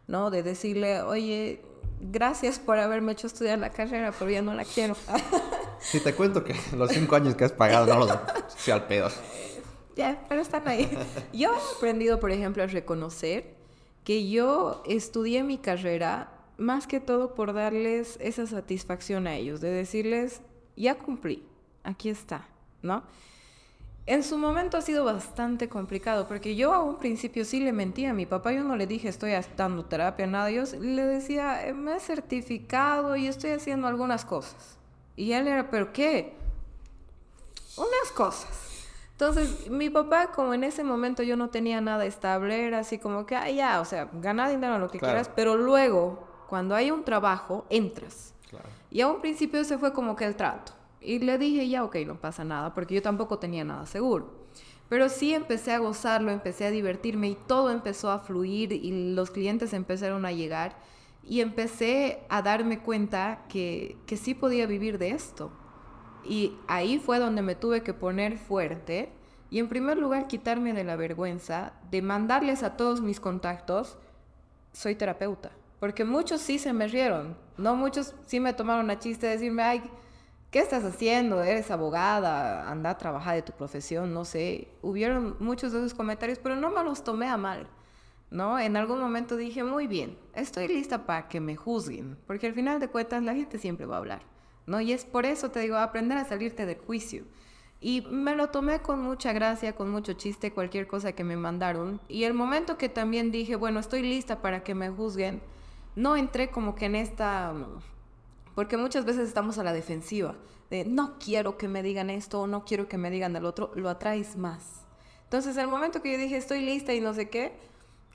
¿no? 0.09 0.31
De 0.31 0.43
decirle, 0.43 1.03
oye, 1.03 1.63
gracias 2.01 2.59
por 2.59 2.79
haberme 2.79 3.13
hecho 3.13 3.27
estudiar 3.27 3.59
la 3.59 3.69
carrera, 3.69 4.13
pero 4.19 4.31
ya 4.31 4.43
no 4.43 4.55
la 4.55 4.65
quiero. 4.65 4.97
Si 5.79 6.01
te 6.01 6.15
cuento 6.15 6.43
que 6.43 6.57
los 6.77 6.91
cinco 6.91 7.17
años 7.17 7.35
que 7.35 7.45
has 7.45 7.53
pagado 7.53 7.87
no 7.87 8.07
los 8.07 8.19
sí 8.57 8.71
al 8.71 8.87
pedo. 8.87 9.11
Ya, 9.95 10.25
pero 10.27 10.41
están 10.41 10.67
ahí. 10.67 10.91
Yo 11.35 11.53
he 11.53 11.77
aprendido, 11.77 12.19
por 12.19 12.33
ejemplo, 12.33 12.63
a 12.63 12.67
reconocer 12.67 13.55
que 14.03 14.29
yo 14.29 14.83
estudié 14.87 15.43
mi 15.43 15.59
carrera 15.59 16.33
más 16.57 16.87
que 16.87 16.99
todo 16.99 17.35
por 17.35 17.53
darles 17.53 18.17
esa 18.21 18.47
satisfacción 18.47 19.27
a 19.27 19.37
ellos, 19.37 19.61
de 19.61 19.69
decirles, 19.69 20.41
ya 20.77 20.97
cumplí, 20.97 21.47
aquí 21.85 22.09
está, 22.09 22.49
¿no? 22.87 23.03
En 24.07 24.23
su 24.23 24.39
momento 24.39 24.77
ha 24.77 24.83
sido 24.83 25.05
bastante 25.05 25.69
complicado 25.69 26.29
porque 26.29 26.55
yo 26.55 26.73
a 26.73 26.81
un 26.81 26.97
principio 26.97 27.45
sí 27.45 27.59
le 27.59 27.73
mentía 27.73 28.11
a 28.11 28.15
mi 28.15 28.25
papá. 28.25 28.53
Yo 28.53 28.63
no 28.63 28.77
le 28.77 28.87
dije 28.87 29.09
estoy 29.09 29.33
dando 29.57 29.85
terapia, 29.85 30.29
nada. 30.29 30.49
Yo 30.51 30.63
le 30.81 31.05
decía, 31.05 31.61
me 31.75 31.97
he 31.97 32.01
certificado 32.01 33.17
y 33.17 33.27
estoy 33.27 33.51
haciendo 33.51 33.89
algunas 33.89 34.25
cosas. 34.25 34.79
Y 35.17 35.33
él 35.33 35.49
era, 35.49 35.71
¿pero 35.71 35.93
qué? 35.93 36.35
Unas 37.77 38.13
cosas. 38.15 38.67
Entonces, 39.13 39.71
mi 39.71 39.91
papá, 39.91 40.31
como 40.31 40.55
en 40.55 40.63
ese 40.63 40.85
momento 40.85 41.23
yo 41.23 41.37
no 41.37 41.49
tenía 41.49 41.81
nada 41.81 42.05
estable, 42.05 42.67
era 42.67 42.81
así 42.81 42.99
como 42.99 43.25
que, 43.25 43.35
ah, 43.35 43.51
ya, 43.51 43.81
o 43.81 43.85
sea, 43.87 44.11
gana 44.13 44.49
dinero 44.49 44.79
lo 44.79 44.91
que 44.91 45.01
quieras, 45.01 45.31
pero 45.35 45.57
luego, 45.57 46.29
cuando 46.49 46.75
hay 46.75 46.91
un 46.91 47.03
trabajo, 47.03 47.65
entras. 47.71 48.35
Y 48.91 49.01
a 49.01 49.09
un 49.09 49.21
principio 49.21 49.65
se 49.65 49.79
fue 49.79 49.93
como 49.93 50.15
que 50.15 50.27
el 50.27 50.37
trato. 50.37 50.76
Y 51.07 51.21
le 51.21 51.39
dije, 51.39 51.69
ya, 51.69 51.85
ok, 51.85 51.99
no 52.05 52.21
pasa 52.21 52.43
nada, 52.43 52.75
porque 52.75 52.97
yo 52.97 53.01
tampoco 53.01 53.39
tenía 53.39 53.63
nada 53.63 53.87
seguro. 53.87 54.29
Pero 54.89 55.09
sí 55.09 55.33
empecé 55.33 55.73
a 55.73 55.79
gozarlo, 55.79 56.33
empecé 56.33 56.67
a 56.67 56.73
divertirme 56.73 57.29
y 57.29 57.39
todo 57.47 57.71
empezó 57.71 58.11
a 58.11 58.19
fluir 58.19 58.73
y 58.73 59.15
los 59.15 59.31
clientes 59.31 59.73
empezaron 59.73 60.27
a 60.27 60.33
llegar 60.33 60.77
y 61.23 61.43
empecé 61.43 62.25
a 62.29 62.43
darme 62.43 62.81
cuenta 62.81 63.45
que, 63.49 63.97
que 64.07 64.17
sí 64.17 64.35
podía 64.35 64.67
vivir 64.67 64.99
de 64.99 65.11
esto. 65.11 65.53
Y 66.25 66.55
ahí 66.67 66.99
fue 66.99 67.21
donde 67.21 67.41
me 67.41 67.55
tuve 67.55 67.85
que 67.85 67.95
poner 67.95 68.37
fuerte 68.37 69.13
y 69.49 69.61
en 69.61 69.69
primer 69.69 69.99
lugar 69.99 70.27
quitarme 70.27 70.73
de 70.73 70.83
la 70.83 70.97
vergüenza 70.97 71.73
de 71.93 72.03
mandarles 72.03 72.65
a 72.65 72.77
todos 72.77 73.01
mis 73.01 73.21
contactos, 73.21 73.97
soy 74.73 74.97
terapeuta. 74.97 75.53
Porque 75.79 76.05
muchos 76.05 76.41
sí 76.41 76.59
se 76.59 76.73
me 76.73 76.89
rieron, 76.89 77.37
no 77.59 77.77
muchos 77.77 78.13
sí 78.27 78.41
me 78.41 78.55
tomaron 78.55 78.91
a 78.91 78.99
chiste 78.99 79.27
de 79.27 79.35
decirme, 79.35 79.63
ay, 79.63 79.83
¿qué 80.57 80.63
estás 80.63 80.85
haciendo? 80.85 81.43
Eres 81.43 81.71
abogada, 81.71 82.71
anda 82.71 82.89
a 82.89 82.97
trabajar 82.97 83.35
de 83.35 83.43
tu 83.43 83.53
profesión, 83.53 84.15
no 84.15 84.25
sé. 84.25 84.69
Hubieron 84.81 85.37
muchos 85.39 85.71
de 85.71 85.81
esos 85.81 85.93
comentarios, 85.93 86.39
pero 86.39 86.57
no 86.57 86.71
me 86.71 86.83
los 86.83 87.05
tomé 87.05 87.29
a 87.29 87.37
mal. 87.37 87.69
¿no? 88.31 88.59
En 88.59 88.79
algún 88.79 88.99
momento 88.99 89.37
dije, 89.37 89.63
muy 89.65 89.87
bien, 89.87 90.17
estoy 90.33 90.67
lista 90.69 91.05
para 91.05 91.29
que 91.29 91.41
me 91.41 91.57
juzguen, 91.57 92.17
porque 92.27 92.47
al 92.47 92.55
final 92.55 92.81
de 92.81 92.89
cuentas 92.89 93.23
la 93.23 93.35
gente 93.35 93.59
siempre 93.59 93.85
va 93.85 93.97
a 93.97 93.99
hablar, 93.99 94.23
¿no? 94.65 94.81
Y 94.81 94.93
es 94.93 95.05
por 95.05 95.27
eso 95.27 95.51
te 95.51 95.61
digo, 95.61 95.77
aprender 95.77 96.17
a 96.17 96.25
salirte 96.25 96.65
del 96.65 96.79
juicio. 96.79 97.25
Y 97.79 98.01
me 98.11 98.35
lo 98.35 98.49
tomé 98.49 98.81
con 98.81 99.03
mucha 99.03 99.35
gracia, 99.35 99.75
con 99.75 99.91
mucho 99.91 100.15
chiste, 100.15 100.55
cualquier 100.55 100.87
cosa 100.87 101.13
que 101.13 101.23
me 101.23 101.37
mandaron. 101.37 102.01
Y 102.09 102.25
el 102.25 102.33
momento 102.33 102.79
que 102.79 102.89
también 102.89 103.31
dije, 103.31 103.57
bueno, 103.57 103.79
estoy 103.79 104.01
lista 104.01 104.41
para 104.41 104.65
que 104.65 104.75
me 104.75 104.89
juzguen, 104.89 105.43
no 105.97 106.17
entré 106.17 106.49
como 106.49 106.75
que 106.75 106.87
en 106.87 106.95
esta... 106.95 107.53
Porque 108.57 108.77
muchas 108.77 109.05
veces 109.05 109.29
estamos 109.29 109.59
a 109.59 109.63
la 109.63 109.73
defensiva, 109.73 110.35
de 110.69 110.85
no 110.85 111.21
quiero 111.21 111.57
que 111.57 111.69
me 111.69 111.85
digan 111.85 112.11
esto 112.11 112.41
o 112.41 112.47
no 112.49 112.65
quiero 112.65 112.89
que 112.89 112.99
me 112.99 113.11
digan 113.11 113.37
el 113.37 113.45
otro, 113.45 113.71
lo 113.77 113.89
atraes 113.89 114.37
más. 114.37 114.85
Entonces, 115.23 115.57
el 115.57 115.69
momento 115.69 116.03
que 116.03 116.11
yo 116.11 116.19
dije, 116.19 116.37
estoy 116.37 116.63
lista 116.63 116.93
y 116.93 117.01
no 117.01 117.15
sé 117.15 117.31
qué, 117.31 117.53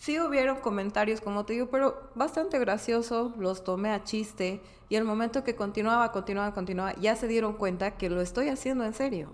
Sí 0.01 0.19
hubieron 0.19 0.61
comentarios, 0.61 1.21
como 1.21 1.45
te 1.45 1.53
digo, 1.53 1.67
pero 1.69 2.09
bastante 2.15 2.57
gracioso, 2.57 3.35
los 3.37 3.63
tomé 3.63 3.91
a 3.91 4.03
chiste 4.03 4.59
y 4.89 4.95
el 4.95 5.03
momento 5.03 5.43
que 5.43 5.55
continuaba, 5.55 6.11
continuaba, 6.11 6.55
continuaba, 6.55 6.95
ya 6.95 7.15
se 7.15 7.27
dieron 7.27 7.53
cuenta 7.53 7.91
que 7.97 8.09
lo 8.09 8.19
estoy 8.19 8.49
haciendo 8.49 8.83
en 8.83 8.95
serio, 8.95 9.29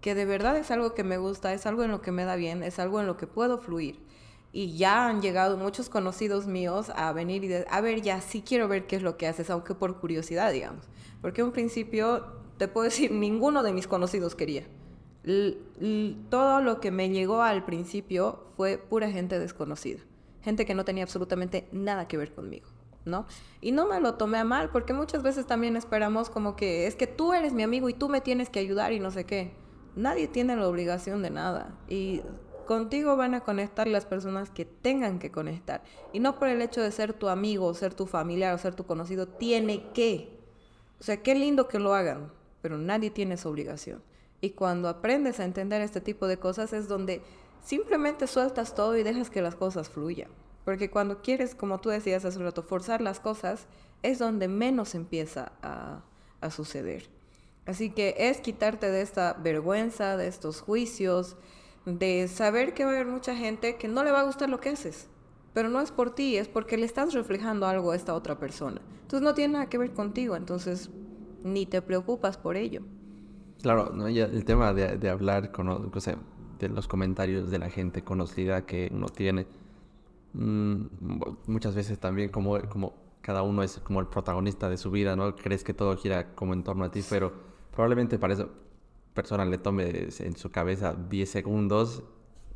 que 0.00 0.16
de 0.16 0.24
verdad 0.24 0.56
es 0.56 0.72
algo 0.72 0.92
que 0.92 1.04
me 1.04 1.18
gusta, 1.18 1.52
es 1.52 1.66
algo 1.66 1.84
en 1.84 1.92
lo 1.92 2.02
que 2.02 2.10
me 2.10 2.24
da 2.24 2.34
bien, 2.34 2.64
es 2.64 2.80
algo 2.80 3.00
en 3.00 3.06
lo 3.06 3.16
que 3.16 3.28
puedo 3.28 3.58
fluir. 3.58 4.07
Y 4.52 4.76
ya 4.76 5.08
han 5.08 5.20
llegado 5.20 5.56
muchos 5.56 5.88
conocidos 5.88 6.46
míos 6.46 6.90
a 6.96 7.12
venir 7.12 7.44
y 7.44 7.52
a 7.54 7.80
ver, 7.80 8.00
ya 8.00 8.20
sí 8.20 8.42
quiero 8.42 8.66
ver 8.66 8.86
qué 8.86 8.96
es 8.96 9.02
lo 9.02 9.16
que 9.16 9.26
haces, 9.26 9.50
aunque 9.50 9.74
por 9.74 9.98
curiosidad, 10.00 10.52
digamos. 10.52 10.88
Porque 11.20 11.42
en 11.42 11.52
principio, 11.52 12.24
te 12.56 12.68
puedo 12.68 12.84
decir, 12.84 13.10
ninguno 13.12 13.62
de 13.62 13.72
mis 13.72 13.86
conocidos 13.86 14.34
quería 14.34 14.64
todo 16.30 16.60
lo 16.60 16.80
que 16.80 16.90
me 16.90 17.10
llegó 17.10 17.42
al 17.42 17.64
principio 17.64 18.44
fue 18.56 18.78
pura 18.78 19.10
gente 19.10 19.38
desconocida, 19.38 20.00
gente 20.42 20.64
que 20.64 20.74
no 20.74 20.84
tenía 20.84 21.04
absolutamente 21.04 21.68
nada 21.72 22.08
que 22.08 22.16
ver 22.16 22.32
conmigo. 22.32 22.68
¿no? 23.04 23.26
Y 23.62 23.72
no 23.72 23.86
me 23.86 24.00
lo 24.00 24.14
tomé 24.14 24.36
a 24.36 24.44
mal, 24.44 24.70
porque 24.70 24.92
muchas 24.92 25.22
veces 25.22 25.46
también 25.46 25.76
esperamos 25.76 26.28
como 26.28 26.56
que 26.56 26.86
es 26.86 26.94
que 26.94 27.06
tú 27.06 27.32
eres 27.32 27.54
mi 27.54 27.62
amigo 27.62 27.88
y 27.88 27.94
tú 27.94 28.10
me 28.10 28.20
tienes 28.20 28.50
que 28.50 28.58
ayudar 28.58 28.92
y 28.92 29.00
no 29.00 29.10
sé 29.10 29.24
qué. 29.24 29.52
Nadie 29.96 30.28
tiene 30.28 30.56
la 30.56 30.68
obligación 30.68 31.22
de 31.22 31.30
nada. 31.30 31.78
Y 31.88 32.20
contigo 32.68 33.16
van 33.16 33.34
a 33.34 33.40
conectar 33.40 33.88
las 33.88 34.04
personas 34.04 34.50
que 34.50 34.66
tengan 34.66 35.18
que 35.18 35.32
conectar. 35.32 35.82
Y 36.12 36.20
no 36.20 36.38
por 36.38 36.48
el 36.48 36.62
hecho 36.62 36.82
de 36.82 36.92
ser 36.92 37.14
tu 37.14 37.28
amigo, 37.28 37.72
ser 37.74 37.94
tu 37.94 38.06
familiar 38.06 38.54
o 38.54 38.58
ser 38.58 38.76
tu 38.76 38.86
conocido, 38.86 39.26
tiene 39.26 39.90
que. 39.92 40.38
O 41.00 41.02
sea, 41.02 41.22
qué 41.22 41.34
lindo 41.34 41.66
que 41.66 41.78
lo 41.78 41.94
hagan, 41.94 42.30
pero 42.60 42.76
nadie 42.76 43.10
tiene 43.10 43.34
esa 43.34 43.48
obligación. 43.48 44.02
Y 44.42 44.50
cuando 44.50 44.88
aprendes 44.88 45.40
a 45.40 45.44
entender 45.44 45.80
este 45.80 46.02
tipo 46.02 46.26
de 46.28 46.36
cosas 46.36 46.72
es 46.72 46.86
donde 46.86 47.22
simplemente 47.64 48.26
sueltas 48.26 48.74
todo 48.74 48.96
y 48.96 49.02
dejas 49.02 49.30
que 49.30 49.42
las 49.42 49.56
cosas 49.56 49.88
fluyan. 49.88 50.28
Porque 50.66 50.90
cuando 50.90 51.22
quieres, 51.22 51.54
como 51.54 51.80
tú 51.80 51.88
decías 51.88 52.26
hace 52.26 52.38
un 52.38 52.44
rato, 52.44 52.62
forzar 52.62 53.00
las 53.00 53.18
cosas, 53.18 53.66
es 54.02 54.18
donde 54.18 54.46
menos 54.46 54.94
empieza 54.94 55.52
a, 55.62 56.02
a 56.42 56.50
suceder. 56.50 57.08
Así 57.64 57.90
que 57.90 58.14
es 58.18 58.42
quitarte 58.42 58.90
de 58.90 59.00
esta 59.00 59.32
vergüenza, 59.32 60.18
de 60.18 60.26
estos 60.26 60.60
juicios, 60.60 61.36
de 61.84 62.28
saber 62.28 62.74
que 62.74 62.84
va 62.84 62.90
a 62.90 62.94
haber 62.94 63.06
mucha 63.06 63.34
gente 63.34 63.76
que 63.76 63.88
no 63.88 64.04
le 64.04 64.10
va 64.10 64.20
a 64.20 64.24
gustar 64.24 64.48
lo 64.48 64.60
que 64.60 64.70
haces. 64.70 65.08
Pero 65.54 65.68
no 65.68 65.80
es 65.80 65.90
por 65.90 66.14
ti, 66.14 66.36
es 66.36 66.48
porque 66.48 66.76
le 66.76 66.86
estás 66.86 67.14
reflejando 67.14 67.66
algo 67.66 67.92
a 67.92 67.96
esta 67.96 68.14
otra 68.14 68.38
persona. 68.38 68.80
Entonces 69.02 69.22
no 69.22 69.34
tiene 69.34 69.54
nada 69.54 69.68
que 69.68 69.78
ver 69.78 69.92
contigo, 69.92 70.36
entonces 70.36 70.90
ni 71.42 71.66
te 71.66 71.80
preocupas 71.82 72.36
por 72.36 72.56
ello. 72.56 72.82
Claro, 73.62 73.90
¿no? 73.92 74.06
el 74.06 74.44
tema 74.44 74.72
de, 74.72 74.98
de 74.98 75.08
hablar 75.08 75.50
con, 75.50 75.68
o 75.68 76.00
sea, 76.00 76.16
de 76.58 76.68
los 76.68 76.86
comentarios 76.86 77.50
de 77.50 77.58
la 77.58 77.70
gente 77.70 78.02
conocida 78.02 78.66
que 78.66 78.90
uno 78.92 79.08
tiene 79.08 79.46
Mm, 80.34 80.86
muchas 81.46 81.74
veces 81.74 81.98
también 81.98 82.30
como, 82.30 82.60
como 82.68 82.94
cada 83.22 83.42
uno 83.42 83.62
es 83.62 83.78
como 83.80 84.00
el 84.00 84.06
protagonista 84.06 84.68
de 84.68 84.76
su 84.76 84.90
vida, 84.90 85.16
¿no? 85.16 85.34
Crees 85.36 85.64
que 85.64 85.74
todo 85.74 85.96
gira 85.96 86.34
como 86.34 86.52
en 86.54 86.62
torno 86.64 86.84
a 86.84 86.90
ti, 86.90 87.02
pero 87.08 87.32
probablemente 87.72 88.18
para 88.18 88.34
esa 88.34 88.48
persona 89.18 89.44
le 89.44 89.58
tome 89.58 90.10
en 90.20 90.36
su 90.36 90.48
cabeza 90.52 90.94
10 90.94 91.28
segundos, 91.28 92.04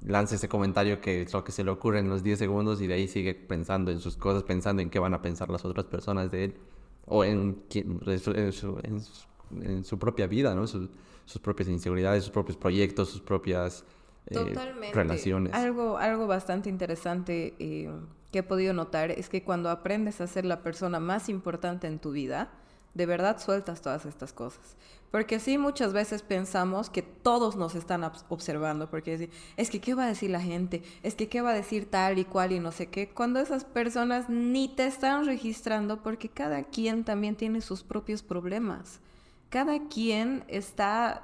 lance 0.06 0.36
ese 0.36 0.48
comentario 0.48 1.00
que 1.00 1.22
es 1.22 1.32
lo 1.32 1.42
que 1.42 1.50
se 1.50 1.64
le 1.64 1.72
ocurre 1.72 1.98
en 1.98 2.08
los 2.08 2.22
10 2.22 2.38
segundos 2.38 2.80
y 2.80 2.86
de 2.86 2.94
ahí 2.94 3.08
sigue 3.08 3.34
pensando 3.34 3.90
en 3.90 3.98
sus 3.98 4.16
cosas, 4.16 4.44
pensando 4.44 4.80
en 4.80 4.88
qué 4.88 5.00
van 5.00 5.12
a 5.12 5.20
pensar 5.22 5.50
las 5.50 5.64
otras 5.64 5.86
personas 5.86 6.30
de 6.30 6.44
él 6.44 6.54
o 7.06 7.24
en, 7.24 7.64
en, 7.74 8.20
su, 8.20 8.78
en, 9.60 9.84
su, 9.84 9.98
propia 9.98 10.28
vida, 10.28 10.54
¿no? 10.54 10.68
sus 10.68 10.88
propias 11.42 11.68
inseguridades, 11.68 12.22
sus 12.22 12.32
propios 12.32 12.56
proyectos, 12.56 13.08
sus 13.08 13.22
propias 13.22 13.84
eh, 14.30 14.54
relaciones. 14.94 15.52
Algo, 15.54 15.98
algo 15.98 16.28
bastante 16.28 16.70
interesante 16.70 17.56
eh, 17.58 17.90
que 18.30 18.38
he 18.38 18.42
podido 18.44 18.72
notar 18.72 19.10
es 19.10 19.28
que 19.28 19.42
cuando 19.42 19.68
aprendes 19.68 20.20
a 20.20 20.28
ser 20.28 20.44
la 20.44 20.62
persona 20.62 21.00
más 21.00 21.28
importante 21.28 21.88
en 21.88 21.98
tu 21.98 22.12
vida, 22.12 22.52
de 22.94 23.06
verdad 23.06 23.40
sueltas 23.40 23.82
todas 23.82 24.06
estas 24.06 24.32
cosas. 24.32 24.76
Porque 25.12 25.38
sí, 25.38 25.58
muchas 25.58 25.92
veces 25.92 26.22
pensamos 26.22 26.90
que 26.90 27.02
todos 27.02 27.54
nos 27.54 27.76
están 27.76 28.02
observando, 28.30 28.90
porque 28.90 29.30
es 29.56 29.70
que 29.70 29.80
qué 29.80 29.94
va 29.94 30.04
a 30.04 30.08
decir 30.08 30.30
la 30.30 30.40
gente, 30.40 30.82
es 31.02 31.14
que 31.14 31.28
qué 31.28 31.42
va 31.42 31.50
a 31.50 31.54
decir 31.54 31.88
tal 31.88 32.18
y 32.18 32.24
cual 32.24 32.50
y 32.50 32.58
no 32.58 32.72
sé 32.72 32.86
qué, 32.86 33.10
cuando 33.10 33.38
esas 33.38 33.64
personas 33.64 34.30
ni 34.30 34.68
te 34.68 34.86
están 34.86 35.26
registrando 35.26 36.02
porque 36.02 36.30
cada 36.30 36.64
quien 36.64 37.04
también 37.04 37.36
tiene 37.36 37.60
sus 37.60 37.84
propios 37.84 38.22
problemas. 38.22 39.00
Cada 39.50 39.86
quien 39.86 40.44
está 40.48 41.22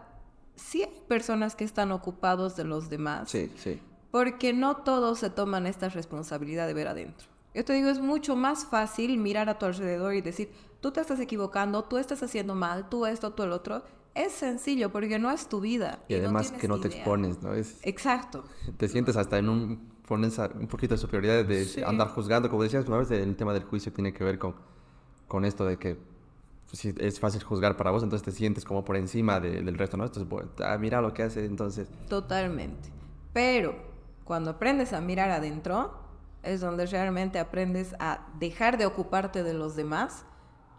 sí 0.55 0.83
hay 0.83 1.03
personas 1.09 1.57
que 1.57 1.65
están 1.65 1.91
ocupados 1.93 2.57
de 2.57 2.65
los 2.65 2.91
demás. 2.91 3.31
Sí, 3.31 3.51
sí. 3.57 3.81
Porque 4.11 4.53
no 4.53 4.77
todos 4.77 5.21
se 5.21 5.31
toman 5.31 5.67
esta 5.67 5.89
responsabilidad 5.89 6.67
de 6.67 6.75
ver 6.75 6.89
adentro. 6.89 7.29
Yo 7.55 7.65
te 7.65 7.73
digo, 7.73 7.89
es 7.89 8.01
mucho 8.01 8.37
más 8.37 8.67
fácil 8.67 9.17
mirar 9.19 9.49
a 9.49 9.59
tu 9.59 9.67
alrededor 9.67 10.15
y 10.15 10.21
decir, 10.21 10.51
tú 10.81 10.93
te 10.93 11.01
estás 11.01 11.21
equivocando, 11.21 11.85
tú 11.85 11.99
estás 11.99 12.23
haciendo 12.23 12.55
mal, 12.55 12.89
tú 12.89 13.07
esto, 13.07 13.33
tú 13.33 13.43
el 13.43 13.53
otro. 13.53 13.83
Es 14.15 14.33
sencillo 14.33 14.91
porque 14.91 15.19
no 15.19 15.31
es 15.31 15.49
tu 15.49 15.61
vida. 15.61 16.01
Y, 16.09 16.15
además 16.15 16.51
que 16.51 16.67
no 16.67 16.81
te 16.81 16.89
expones, 16.89 17.43
¿no? 17.43 17.55
Es, 17.55 17.79
Exacto. 17.83 18.45
Te 18.77 18.89
sientes 18.89 19.17
hasta 19.17 19.39
en 19.39 19.49
un, 19.49 19.93
un 20.09 20.69
poquito 20.69 20.95
de 20.95 20.99
superioridad 20.99 21.45
de 21.45 21.85
andar 21.87 22.09
juzgando. 22.09 22.51
Como 22.51 22.63
decías 22.63 22.87
una 22.89 22.99
vez, 22.99 23.11
el 23.11 23.37
tema 23.37 23.53
del 23.53 23.65
juicio 23.65 23.93
tiene 23.93 24.13
que 24.13 24.25
ver 24.25 24.39
con, 24.39 24.57
con 25.29 25.45
esto 25.45 25.65
de 25.65 25.79
que 25.79 25.99
si 26.73 26.95
es 26.99 27.19
fácil 27.21 27.43
juzgar 27.43 27.77
para 27.77 27.91
vos, 27.91 28.03
entonces 28.03 28.25
te 28.25 28.33
sientes 28.33 28.65
como 28.65 28.85
por 28.85 28.97
encima 28.97 29.41
del 29.41 29.79
resto, 29.79 29.97
¿no? 29.97 30.05
Entonces, 30.05 30.29
pues, 30.29 30.47
ah, 30.65 30.77
mira 30.79 31.01
lo 31.01 31.15
que 31.15 31.23
hace, 31.23 31.45
entonces. 31.45 31.89
Totalmente. 32.09 32.91
Pero 33.33 33.75
cuando 34.25 34.51
aprendes 34.51 34.93
a 34.93 35.01
mirar 35.01 35.31
adentro, 35.31 35.95
es 36.43 36.61
donde 36.61 36.87
realmente 36.87 37.39
aprendes 37.39 37.95
a 37.99 38.27
dejar 38.39 38.79
de 38.79 38.87
ocuparte 38.87 39.43
de 39.43 39.55
los 39.55 39.77
demás, 39.77 40.25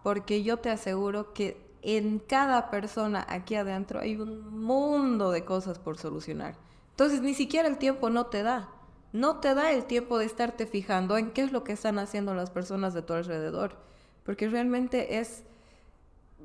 porque 0.03 0.43
yo 0.43 0.57
te 0.57 0.69
aseguro 0.69 1.33
que 1.33 1.69
en 1.81 2.19
cada 2.19 2.69
persona 2.69 3.25
aquí 3.29 3.55
adentro 3.55 3.99
hay 3.99 4.17
un 4.17 4.59
mundo 4.59 5.31
de 5.31 5.45
cosas 5.45 5.79
por 5.79 5.97
solucionar. 5.97 6.55
Entonces, 6.91 7.21
ni 7.21 7.33
siquiera 7.33 7.67
el 7.67 7.77
tiempo 7.77 8.09
no 8.09 8.25
te 8.25 8.43
da. 8.43 8.69
No 9.11 9.39
te 9.39 9.55
da 9.55 9.71
el 9.71 9.85
tiempo 9.85 10.17
de 10.17 10.25
estarte 10.25 10.67
fijando 10.67 11.17
en 11.17 11.31
qué 11.31 11.41
es 11.41 11.51
lo 11.51 11.63
que 11.63 11.71
están 11.71 11.97
haciendo 11.97 12.35
las 12.35 12.51
personas 12.51 12.93
de 12.93 13.01
tu 13.01 13.13
alrededor, 13.13 13.77
porque 14.23 14.47
realmente 14.49 15.19
es 15.19 15.43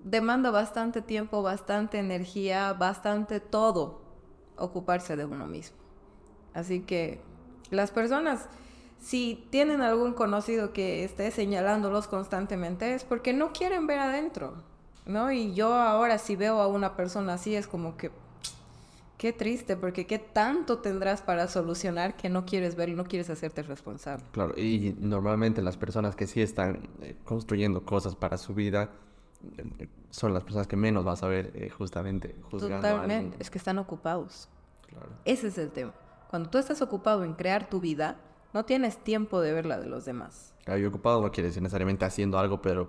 demanda 0.04 0.50
bastante 0.50 1.02
tiempo, 1.02 1.42
bastante 1.42 1.98
energía, 1.98 2.72
bastante 2.72 3.40
todo 3.40 4.02
ocuparse 4.56 5.16
de 5.16 5.24
uno 5.24 5.46
mismo. 5.46 5.76
Así 6.54 6.80
que 6.80 7.20
las 7.70 7.90
personas, 7.90 8.48
si 9.04 9.46
tienen 9.50 9.82
algún 9.82 10.14
conocido 10.14 10.72
que 10.72 11.04
esté 11.04 11.30
señalándolos 11.30 12.08
constantemente, 12.08 12.94
es 12.94 13.04
porque 13.04 13.34
no 13.34 13.52
quieren 13.52 13.86
ver 13.86 13.98
adentro, 13.98 14.54
¿no? 15.04 15.30
Y 15.30 15.52
yo 15.52 15.74
ahora 15.74 16.16
si 16.16 16.36
veo 16.36 16.58
a 16.62 16.68
una 16.68 16.96
persona 16.96 17.34
así 17.34 17.54
es 17.54 17.66
como 17.66 17.98
que, 17.98 18.10
qué 19.18 19.34
triste, 19.34 19.76
porque 19.76 20.06
qué 20.06 20.18
tanto 20.18 20.78
tendrás 20.78 21.20
para 21.20 21.48
solucionar 21.48 22.16
que 22.16 22.30
no 22.30 22.46
quieres 22.46 22.76
ver, 22.76 22.88
no 22.96 23.04
quieres 23.04 23.28
hacerte 23.28 23.62
responsable. 23.62 24.24
Claro, 24.32 24.58
y 24.58 24.96
normalmente 24.98 25.60
las 25.60 25.76
personas 25.76 26.16
que 26.16 26.26
sí 26.26 26.40
están 26.40 26.88
eh, 27.02 27.14
construyendo 27.24 27.84
cosas 27.84 28.16
para 28.16 28.38
su 28.38 28.54
vida, 28.54 28.88
son 30.08 30.32
las 30.32 30.44
personas 30.44 30.66
que 30.66 30.76
menos 30.76 31.04
vas 31.04 31.22
a 31.22 31.28
ver 31.28 31.52
eh, 31.54 31.68
justamente 31.68 32.34
juzgando 32.50 32.88
Totalmente, 32.88 33.36
es 33.38 33.50
que 33.50 33.58
están 33.58 33.76
ocupados. 33.76 34.48
Ese 35.26 35.48
es 35.48 35.58
el 35.58 35.70
tema. 35.72 35.92
Cuando 36.30 36.48
tú 36.48 36.56
estás 36.56 36.80
ocupado 36.80 37.22
en 37.22 37.34
crear 37.34 37.68
tu 37.68 37.80
vida, 37.80 38.16
no 38.54 38.64
tienes 38.64 38.96
tiempo 38.98 39.40
de 39.40 39.52
ver 39.52 39.66
la 39.66 39.78
de 39.78 39.86
los 39.86 40.04
demás. 40.04 40.54
Claro, 40.64 40.80
y 40.80 40.84
ocupado 40.86 41.20
no 41.20 41.30
quiere 41.30 41.48
decir 41.48 41.62
necesariamente 41.62 42.04
haciendo 42.04 42.38
algo, 42.38 42.62
pero 42.62 42.88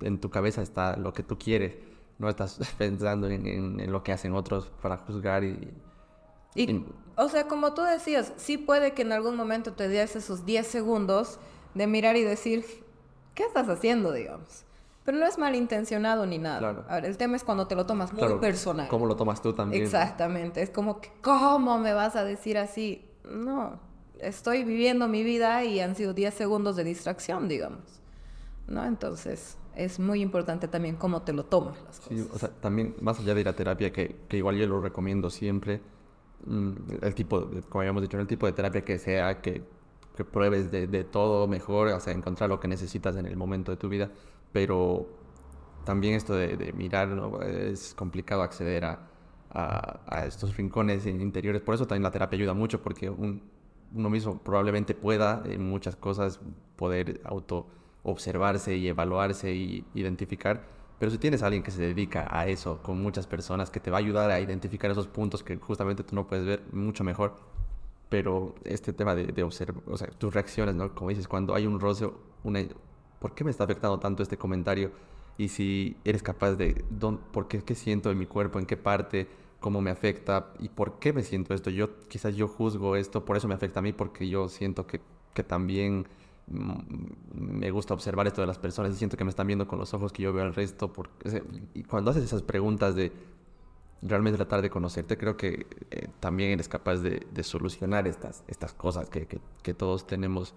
en 0.00 0.18
tu 0.18 0.30
cabeza 0.30 0.62
está 0.62 0.96
lo 0.96 1.12
que 1.12 1.22
tú 1.22 1.38
quieres. 1.38 1.76
No 2.18 2.28
estás 2.28 2.58
pensando 2.78 3.28
en, 3.28 3.92
lo 3.92 4.02
que 4.02 4.12
hacen 4.12 4.34
otros 4.34 4.72
para 4.80 4.96
juzgar 4.96 5.44
y, 5.44 5.72
y, 6.54 6.84
O 7.16 7.28
sea, 7.28 7.46
como 7.46 7.74
tú 7.74 7.82
decías, 7.82 8.32
sí 8.36 8.56
puede 8.56 8.92
que 8.94 9.02
en 9.02 9.12
algún 9.12 9.36
momento 9.36 9.74
te 9.74 9.88
des 9.88 10.16
esos 10.16 10.46
10 10.46 10.66
segundos 10.66 11.38
de 11.74 11.86
mirar 11.86 12.16
y 12.16 12.22
decir, 12.22 12.64
¿qué 13.34 13.44
estás 13.44 13.68
haciendo, 13.68 14.12
digamos? 14.12 14.64
Pero 15.04 15.18
no 15.18 15.26
es 15.26 15.36
malintencionado 15.36 16.26
ni 16.26 16.38
nada. 16.38 16.86
el 17.02 17.16
tema 17.16 17.36
es 17.36 17.44
cuando 17.44 17.66
te 17.66 17.74
lo 17.74 17.84
tomas 17.84 18.12
muy 18.12 18.38
personal. 18.38 18.88
¿Cómo 18.88 19.06
lo 19.06 19.16
tomas 19.16 19.42
tú 19.42 19.52
también? 19.52 19.82
Exactamente. 19.82 20.62
Es 20.62 20.70
como 20.70 21.00
que, 21.00 21.10
¿cómo 21.20 21.78
me 21.78 21.92
vas 21.92 22.16
a 22.16 22.24
decir 22.24 22.56
así? 22.56 23.04
No, 23.24 23.80
estoy 24.22 24.64
viviendo 24.64 25.08
mi 25.08 25.22
vida 25.22 25.64
y 25.64 25.80
han 25.80 25.94
sido 25.94 26.14
10 26.14 26.34
segundos 26.34 26.76
de 26.76 26.84
distracción, 26.84 27.48
digamos. 27.48 28.00
¿No? 28.66 28.84
Entonces, 28.84 29.58
es 29.74 29.98
muy 29.98 30.22
importante 30.22 30.68
también 30.68 30.96
cómo 30.96 31.22
te 31.22 31.32
lo 31.32 31.44
tomas 31.44 31.76
las 31.82 32.00
cosas. 32.00 32.18
Sí, 32.18 32.28
o 32.32 32.38
sea, 32.38 32.48
también, 32.48 32.94
más 33.00 33.18
allá 33.18 33.34
de 33.34 33.40
ir 33.40 33.48
a 33.48 33.54
terapia, 33.54 33.92
que, 33.92 34.16
que 34.28 34.36
igual 34.36 34.56
yo 34.56 34.66
lo 34.66 34.80
recomiendo 34.80 35.30
siempre, 35.30 35.80
mm, 36.46 36.72
el 37.02 37.14
tipo, 37.14 37.50
como 37.68 37.80
habíamos 37.80 38.02
dicho, 38.02 38.18
el 38.18 38.26
tipo 38.26 38.46
de 38.46 38.52
terapia 38.52 38.84
que 38.84 38.98
sea, 38.98 39.40
que, 39.42 39.62
que 40.16 40.24
pruebes 40.24 40.70
de, 40.70 40.86
de 40.86 41.04
todo 41.04 41.48
mejor, 41.48 41.88
o 41.88 42.00
sea, 42.00 42.12
encontrar 42.12 42.48
lo 42.48 42.60
que 42.60 42.68
necesitas 42.68 43.16
en 43.16 43.26
el 43.26 43.36
momento 43.36 43.72
de 43.72 43.76
tu 43.76 43.88
vida 43.88 44.10
pero 44.52 45.08
también 45.84 46.14
esto 46.14 46.34
de, 46.34 46.72
mirar, 46.76 47.08
es 47.42 47.94
complicado 47.94 48.42
acceder 48.42 48.84
a, 48.84 49.08
a, 49.50 50.26
estos 50.26 50.56
rincones 50.56 51.06
interiores. 51.06 51.62
Por 51.62 51.74
eso 51.74 51.86
también 51.86 52.04
la 52.04 52.10
terapia 52.10 52.36
ayuda 52.36 52.54
mucho, 52.54 52.80
porque 52.82 53.10
uno 53.94 54.10
mismo 54.10 54.38
probablemente 54.38 54.94
pueda 54.94 55.42
en 55.46 55.68
muchas 55.68 55.96
cosas 55.96 56.40
poder 56.76 57.20
auto 57.24 57.66
observarse 58.02 58.76
y 58.76 58.88
evaluarse 58.88 59.52
y 59.54 59.84
identificar. 59.94 60.64
Pero 60.98 61.10
si 61.10 61.18
tienes 61.18 61.42
a 61.42 61.46
alguien 61.46 61.62
que 61.62 61.70
se 61.70 61.82
dedica 61.82 62.28
a 62.30 62.46
eso, 62.46 62.80
con 62.82 63.02
muchas 63.02 63.26
personas, 63.26 63.70
que 63.70 63.80
te 63.80 63.90
va 63.90 63.98
a 63.98 64.00
ayudar 64.00 64.30
a 64.30 64.40
identificar 64.40 64.90
esos 64.90 65.08
puntos 65.08 65.42
que 65.42 65.56
justamente 65.56 66.04
tú 66.04 66.14
no 66.14 66.26
puedes 66.26 66.46
ver 66.46 66.62
mucho 66.72 67.02
mejor. 67.02 67.36
Pero 68.08 68.54
este 68.64 68.92
tema 68.92 69.14
de, 69.14 69.26
de 69.26 69.42
observar, 69.42 69.82
o 69.86 69.96
sea, 69.96 70.08
tus 70.08 70.32
reacciones, 70.32 70.74
¿no? 70.74 70.94
Como 70.94 71.10
dices, 71.10 71.26
cuando 71.26 71.54
hay 71.54 71.66
un 71.66 71.80
roce, 71.80 72.10
una, 72.44 72.60
¿por 73.18 73.34
qué 73.34 73.42
me 73.42 73.50
está 73.50 73.64
afectando 73.64 73.98
tanto 73.98 74.22
este 74.22 74.36
comentario? 74.36 74.92
Y 75.38 75.48
si 75.48 75.96
eres 76.04 76.22
capaz 76.22 76.52
de, 76.52 76.84
¿por 77.32 77.48
qué, 77.48 77.64
qué 77.64 77.74
siento 77.74 78.10
en 78.10 78.18
mi 78.18 78.26
cuerpo? 78.26 78.58
¿En 78.58 78.66
qué 78.66 78.76
parte? 78.76 79.28
Cómo 79.62 79.80
me 79.80 79.90
afecta 79.90 80.52
y 80.58 80.68
por 80.68 80.98
qué 80.98 81.14
me 81.14 81.22
siento 81.22 81.54
esto. 81.54 81.70
Yo 81.70 81.98
quizás 82.08 82.36
yo 82.36 82.48
juzgo 82.48 82.96
esto, 82.96 83.24
por 83.24 83.38
eso 83.38 83.48
me 83.48 83.54
afecta 83.54 83.78
a 83.78 83.82
mí, 83.82 83.94
porque 83.94 84.28
yo 84.28 84.50
siento 84.50 84.86
que, 84.86 85.00
que 85.32 85.42
también 85.42 86.06
mm, 86.48 86.72
me 87.32 87.70
gusta 87.70 87.94
observar 87.94 88.26
esto 88.26 88.42
de 88.42 88.48
las 88.48 88.58
personas 88.58 88.92
y 88.92 88.96
siento 88.96 89.16
que 89.16 89.24
me 89.24 89.30
están 89.30 89.46
viendo 89.46 89.66
con 89.66 89.78
los 89.78 89.94
ojos 89.94 90.12
que 90.12 90.22
yo 90.22 90.34
veo 90.34 90.44
al 90.44 90.54
resto. 90.54 90.92
Porque, 90.92 91.42
y 91.72 91.84
cuando 91.84 92.10
haces 92.10 92.24
esas 92.24 92.42
preguntas 92.42 92.94
de 92.94 93.12
realmente 94.02 94.36
tratar 94.36 94.60
de 94.60 94.68
conocerte, 94.68 95.16
creo 95.16 95.38
que 95.38 95.66
eh, 95.90 96.08
también 96.20 96.50
eres 96.50 96.68
capaz 96.68 96.96
de, 96.96 97.26
de, 97.32 97.42
solucionar 97.42 98.06
estas, 98.06 98.44
estas 98.48 98.74
cosas 98.74 99.08
que, 99.08 99.26
que, 99.26 99.40
que 99.62 99.72
todos 99.72 100.06
tenemos 100.06 100.54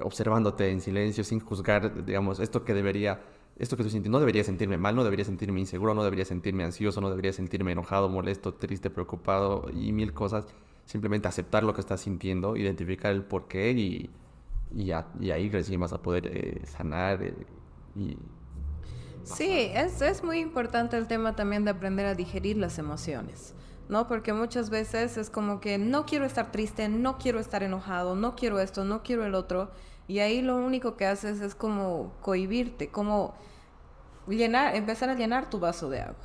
observándote 0.00 0.70
en 0.70 0.80
silencio, 0.80 1.24
sin 1.24 1.40
juzgar, 1.40 2.04
digamos, 2.04 2.40
esto 2.40 2.64
que 2.64 2.74
debería 2.74 3.20
esto 3.62 3.76
que 3.76 3.82
estoy 3.82 3.92
sintiendo, 3.92 4.16
no 4.16 4.20
debería 4.20 4.42
sentirme 4.42 4.76
mal, 4.76 4.96
no 4.96 5.04
debería 5.04 5.24
sentirme 5.24 5.60
inseguro, 5.60 5.94
no 5.94 6.02
debería 6.02 6.24
sentirme 6.24 6.64
ansioso, 6.64 7.00
no 7.00 7.08
debería 7.08 7.32
sentirme 7.32 7.70
enojado, 7.70 8.08
molesto, 8.08 8.54
triste, 8.54 8.90
preocupado 8.90 9.70
y 9.72 9.92
mil 9.92 10.12
cosas. 10.12 10.46
Simplemente 10.84 11.28
aceptar 11.28 11.62
lo 11.62 11.72
que 11.72 11.80
estás 11.80 12.00
sintiendo, 12.00 12.56
identificar 12.56 13.12
el 13.12 13.22
porqué 13.22 13.70
y, 13.70 14.10
y, 14.74 14.90
y 15.20 15.30
ahí 15.30 15.48
recién 15.48 15.78
vas 15.78 15.92
a 15.92 16.02
poder 16.02 16.26
eh, 16.26 16.60
sanar 16.66 17.22
eh, 17.22 17.34
y... 17.94 18.18
Sí, 19.22 19.70
es, 19.72 20.02
es 20.02 20.24
muy 20.24 20.40
importante 20.40 20.96
el 20.96 21.06
tema 21.06 21.36
también 21.36 21.64
de 21.64 21.70
aprender 21.70 22.06
a 22.06 22.16
digerir 22.16 22.56
las 22.56 22.80
emociones. 22.80 23.54
¿no? 23.88 24.08
Porque 24.08 24.32
muchas 24.32 24.70
veces 24.70 25.16
es 25.16 25.30
como 25.30 25.60
que 25.60 25.78
no 25.78 26.04
quiero 26.04 26.24
estar 26.24 26.50
triste, 26.50 26.88
no 26.88 27.16
quiero 27.18 27.38
estar 27.38 27.62
enojado, 27.62 28.16
no 28.16 28.34
quiero 28.34 28.58
esto, 28.58 28.84
no 28.84 29.04
quiero 29.04 29.24
el 29.24 29.36
otro. 29.36 29.70
Y 30.08 30.18
ahí 30.18 30.42
lo 30.42 30.56
único 30.56 30.96
que 30.96 31.06
haces 31.06 31.40
es 31.40 31.54
como 31.54 32.12
cohibirte, 32.22 32.88
como 32.88 33.34
llenar, 34.28 34.74
empezar 34.76 35.10
a 35.10 35.14
llenar 35.14 35.50
tu 35.50 35.58
vaso 35.58 35.90
de 35.90 36.00
agua. 36.00 36.24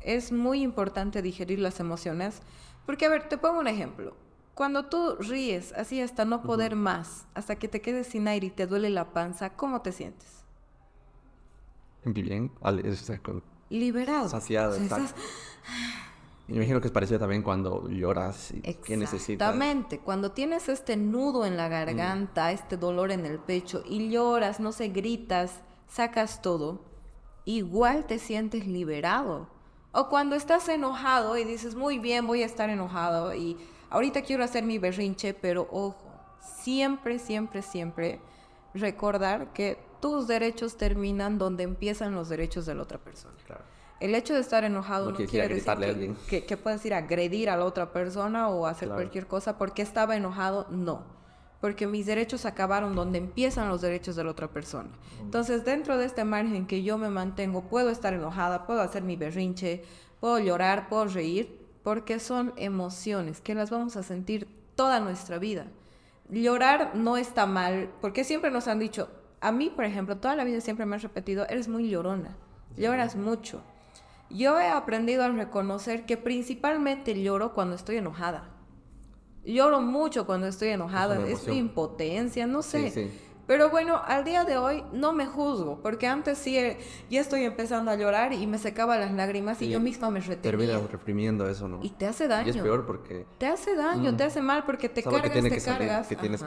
Es 0.00 0.32
muy 0.32 0.62
importante 0.62 1.22
digerir 1.22 1.58
las 1.58 1.80
emociones, 1.80 2.42
porque 2.84 3.06
a 3.06 3.08
ver, 3.08 3.28
te 3.28 3.38
pongo 3.38 3.60
un 3.60 3.66
ejemplo. 3.66 4.16
Cuando 4.54 4.86
tú 4.86 5.16
ríes 5.16 5.72
así 5.72 6.00
hasta 6.00 6.24
no 6.24 6.42
poder 6.42 6.76
más, 6.76 7.26
hasta 7.34 7.56
que 7.56 7.68
te 7.68 7.82
quedes 7.82 8.06
sin 8.06 8.26
aire 8.26 8.46
y 8.46 8.50
te 8.50 8.66
duele 8.66 8.88
la 8.88 9.12
panza, 9.12 9.50
¿cómo 9.50 9.82
te 9.82 9.92
sientes? 9.92 10.44
Bien, 12.04 12.50
liberado. 13.68 14.28
Saciado. 14.28 14.78
Me 16.48 16.54
imagino 16.54 16.80
que 16.80 16.86
es 16.86 16.92
parecido 16.92 17.18
también 17.18 17.42
cuando 17.42 17.88
lloras 17.88 18.52
y 18.52 18.60
¿qué 18.60 18.96
necesitas. 18.96 19.48
Exactamente, 19.48 19.98
cuando 19.98 20.30
tienes 20.30 20.68
este 20.68 20.96
nudo 20.96 21.44
en 21.44 21.56
la 21.56 21.68
garganta, 21.68 22.52
este 22.52 22.76
dolor 22.76 23.10
en 23.10 23.26
el 23.26 23.40
pecho 23.40 23.82
y 23.84 24.10
lloras, 24.10 24.60
no 24.60 24.70
sé, 24.70 24.88
gritas, 24.88 25.60
sacas 25.88 26.42
todo, 26.42 26.84
igual 27.46 28.04
te 28.04 28.18
sientes 28.18 28.66
liberado. 28.66 29.48
O 29.92 30.10
cuando 30.10 30.36
estás 30.36 30.68
enojado 30.68 31.38
y 31.38 31.44
dices, 31.44 31.74
muy 31.74 31.98
bien, 31.98 32.26
voy 32.26 32.42
a 32.42 32.46
estar 32.46 32.68
enojado 32.68 33.34
y 33.34 33.56
ahorita 33.88 34.20
quiero 34.20 34.44
hacer 34.44 34.62
mi 34.64 34.76
berrinche, 34.76 35.32
pero 35.32 35.66
ojo, 35.70 36.12
siempre, 36.62 37.18
siempre, 37.18 37.62
siempre 37.62 38.20
recordar 38.74 39.54
que 39.54 39.78
tus 40.00 40.26
derechos 40.26 40.76
terminan 40.76 41.38
donde 41.38 41.62
empiezan 41.62 42.14
los 42.14 42.28
derechos 42.28 42.66
de 42.66 42.74
la 42.74 42.82
otra 42.82 42.98
persona. 42.98 43.34
Claro. 43.46 43.62
El 44.00 44.14
hecho 44.14 44.34
de 44.34 44.40
estar 44.40 44.64
enojado 44.64 45.12
no, 45.12 45.16
quiere 45.16 45.48
decir 45.48 46.14
que, 46.28 46.44
que, 46.44 46.56
puedes 46.58 46.84
ir 46.84 46.92
a 46.92 46.98
agredir 46.98 47.48
a 47.48 47.56
la 47.56 47.64
otra 47.64 47.92
persona 47.92 48.50
o 48.50 48.66
hacer 48.66 48.90
cualquier 48.90 49.26
cosa 49.26 49.56
porque 49.56 49.80
estaba 49.80 50.16
enojado, 50.16 50.66
no. 50.68 51.15
Porque 51.66 51.88
mis 51.88 52.06
derechos 52.06 52.46
acabaron 52.46 52.94
donde 52.94 53.18
empiezan 53.18 53.68
los 53.68 53.80
derechos 53.80 54.14
de 54.14 54.22
la 54.22 54.30
otra 54.30 54.46
persona. 54.46 54.88
Entonces, 55.20 55.64
dentro 55.64 55.98
de 55.98 56.06
este 56.06 56.22
margen 56.22 56.68
que 56.68 56.84
yo 56.84 56.96
me 56.96 57.10
mantengo, 57.10 57.62
puedo 57.62 57.90
estar 57.90 58.14
enojada, 58.14 58.68
puedo 58.68 58.82
hacer 58.82 59.02
mi 59.02 59.16
berrinche, 59.16 59.82
puedo 60.20 60.38
llorar, 60.38 60.88
puedo 60.88 61.06
reír, 61.06 61.58
porque 61.82 62.20
son 62.20 62.52
emociones 62.56 63.40
que 63.40 63.56
las 63.56 63.70
vamos 63.70 63.96
a 63.96 64.04
sentir 64.04 64.46
toda 64.76 65.00
nuestra 65.00 65.38
vida. 65.38 65.66
Llorar 66.30 66.92
no 66.94 67.16
está 67.16 67.46
mal, 67.46 67.90
porque 68.00 68.22
siempre 68.22 68.52
nos 68.52 68.68
han 68.68 68.78
dicho, 68.78 69.08
a 69.40 69.50
mí, 69.50 69.68
por 69.68 69.86
ejemplo, 69.86 70.18
toda 70.18 70.36
la 70.36 70.44
vida 70.44 70.60
siempre 70.60 70.86
me 70.86 70.94
han 70.94 71.02
repetido, 71.02 71.48
eres 71.48 71.66
muy 71.66 71.90
llorona, 71.90 72.36
lloras 72.76 73.16
mucho. 73.16 73.60
Yo 74.30 74.60
he 74.60 74.68
aprendido 74.68 75.24
a 75.24 75.30
reconocer 75.30 76.06
que 76.06 76.16
principalmente 76.16 77.20
lloro 77.20 77.54
cuando 77.54 77.74
estoy 77.74 77.96
enojada. 77.96 78.55
Lloro 79.46 79.80
mucho 79.80 80.26
cuando 80.26 80.48
estoy 80.48 80.68
enojada, 80.68 81.24
es, 81.26 81.46
mi 81.46 81.58
impotencia, 81.58 82.46
no 82.46 82.62
sé. 82.62 83.10
Pero 83.46 83.70
bueno, 83.70 84.02
al 84.04 84.24
día 84.24 84.44
de 84.44 84.58
hoy 84.58 84.82
no 84.92 85.12
me 85.12 85.24
juzgo, 85.24 85.80
porque 85.80 86.08
antes 86.08 86.36
sí 86.36 86.58
eh, 86.58 86.78
ya 87.08 87.20
estoy 87.20 87.44
empezando 87.44 87.92
a 87.92 87.94
llorar 87.94 88.32
y 88.32 88.44
me 88.48 88.58
secaba 88.58 88.98
las 88.98 89.12
lágrimas 89.12 89.62
y, 89.62 89.68
yo 89.68 89.78
misma 89.78 90.10
me 90.10 90.18
retenía. 90.18 90.42
Terminas 90.42 90.90
reprimiendo 90.90 91.48
eso, 91.48 91.68
¿no? 91.68 91.78
Y 91.80 91.90
te 91.90 92.08
hace 92.08 92.26
daño. 92.26 92.48
Y 92.48 92.50
es 92.50 92.56
peor 92.56 92.86
porque... 92.86 93.24
Te 93.38 93.46
hace 93.46 93.76
daño, 93.76 94.10
mm. 94.10 94.16
te 94.16 94.24
hace 94.24 94.42
mal 94.42 94.64
porque 94.64 94.88
te 94.88 95.04
cargas, 95.04 96.08
te 96.08 96.16
cargas. 96.16 96.44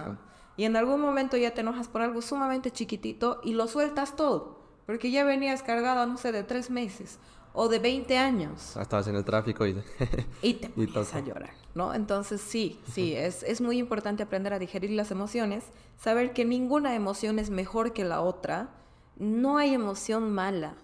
Y 0.58 0.66
en 0.66 0.76
algún 0.76 1.00
momento 1.00 1.38
ya 1.38 1.54
te 1.54 1.62
enojas 1.62 1.88
por 1.88 2.02
algo 2.02 2.22
sumamente 2.22 2.70
chiquitito 2.70 3.40
y 3.46 3.54
lo 3.54 3.68
sueltas 3.68 4.18
todo, 4.18 4.60
porque 4.86 5.10
ya 5.10 5.24
venías 5.24 5.64
cargada, 5.64 6.06
no 6.06 6.18
sé, 6.18 6.34
de 6.34 6.44
tres 6.44 6.70
meses 6.70 7.18
o 7.54 7.68
de 7.68 7.80
20 7.80 8.18
años. 8.18 8.78
Ah, 8.78 8.82
estabas 8.82 9.08
en 9.08 9.16
el 9.16 9.26
tráfico 9.26 9.66
y, 9.66 9.72
y 10.42 10.54
te 10.56 10.68
empiezas 10.68 11.16
a 11.16 11.20
llorar, 11.22 11.54
¿no? 11.76 11.94
Entonces 11.94 12.42
sí, 12.42 12.80
sí, 12.92 13.16
es, 13.16 13.44
es 13.44 13.62
muy 13.62 13.78
importante 13.80 14.24
aprender 14.24 14.54
a 14.54 14.60
digerir 14.60 14.92
las 14.92 15.12
emociones, 15.12 15.66
saber 15.98 16.34
que 16.34 16.46
ninguna 16.46 16.96
emoción 16.96 17.40
es 17.40 17.50
mejor 17.50 17.94
que 17.94 18.04
la 18.04 18.22
otra, 18.22 18.70
no 19.18 19.58
hay 19.58 19.74
emoción 19.74 20.32
mala, 20.32 20.76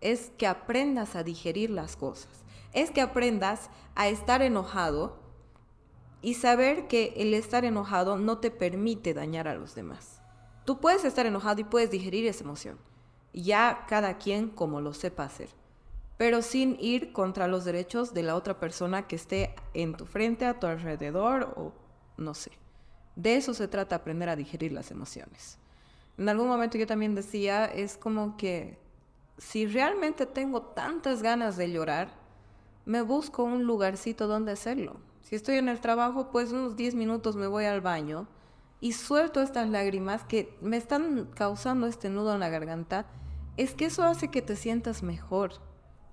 es 0.00 0.32
que 0.38 0.46
aprendas 0.46 1.16
a 1.16 1.24
digerir 1.24 1.70
las 1.70 1.96
cosas, 1.96 2.30
es 2.72 2.90
que 2.90 3.00
aprendas 3.00 3.68
a 3.94 4.08
estar 4.08 4.42
enojado 4.42 5.18
y 6.22 6.34
saber 6.34 6.86
que 6.86 7.14
el 7.16 7.34
estar 7.34 7.64
enojado 7.64 8.16
no 8.16 8.38
te 8.38 8.50
permite 8.50 9.14
dañar 9.14 9.48
a 9.48 9.54
los 9.54 9.74
demás. 9.74 10.22
Tú 10.64 10.78
puedes 10.78 11.04
estar 11.04 11.26
enojado 11.26 11.60
y 11.60 11.64
puedes 11.64 11.90
digerir 11.90 12.26
esa 12.26 12.44
emoción, 12.44 12.78
ya 13.32 13.84
cada 13.88 14.18
quien 14.18 14.48
como 14.48 14.80
lo 14.80 14.94
sepa 14.94 15.24
hacer 15.24 15.59
pero 16.20 16.42
sin 16.42 16.76
ir 16.80 17.14
contra 17.14 17.48
los 17.48 17.64
derechos 17.64 18.12
de 18.12 18.22
la 18.22 18.36
otra 18.36 18.60
persona 18.60 19.06
que 19.06 19.16
esté 19.16 19.54
en 19.72 19.94
tu 19.94 20.04
frente, 20.04 20.44
a 20.44 20.60
tu 20.60 20.66
alrededor 20.66 21.54
o 21.56 21.72
no 22.18 22.34
sé. 22.34 22.50
De 23.16 23.36
eso 23.36 23.54
se 23.54 23.68
trata 23.68 23.96
aprender 23.96 24.28
a 24.28 24.36
digerir 24.36 24.70
las 24.70 24.90
emociones. 24.90 25.56
En 26.18 26.28
algún 26.28 26.48
momento 26.48 26.76
yo 26.76 26.86
también 26.86 27.14
decía, 27.14 27.64
es 27.64 27.96
como 27.96 28.36
que 28.36 28.78
si 29.38 29.66
realmente 29.66 30.26
tengo 30.26 30.60
tantas 30.60 31.22
ganas 31.22 31.56
de 31.56 31.72
llorar, 31.72 32.10
me 32.84 33.00
busco 33.00 33.42
un 33.42 33.64
lugarcito 33.64 34.26
donde 34.26 34.52
hacerlo. 34.52 35.00
Si 35.22 35.36
estoy 35.36 35.56
en 35.56 35.70
el 35.70 35.80
trabajo, 35.80 36.30
pues 36.30 36.52
unos 36.52 36.76
10 36.76 36.96
minutos 36.96 37.34
me 37.34 37.46
voy 37.46 37.64
al 37.64 37.80
baño 37.80 38.28
y 38.78 38.92
suelto 38.92 39.40
estas 39.40 39.70
lágrimas 39.70 40.24
que 40.24 40.54
me 40.60 40.76
están 40.76 41.30
causando 41.34 41.86
este 41.86 42.10
nudo 42.10 42.34
en 42.34 42.40
la 42.40 42.50
garganta. 42.50 43.06
Es 43.56 43.72
que 43.72 43.86
eso 43.86 44.04
hace 44.04 44.28
que 44.28 44.42
te 44.42 44.54
sientas 44.54 45.02
mejor 45.02 45.69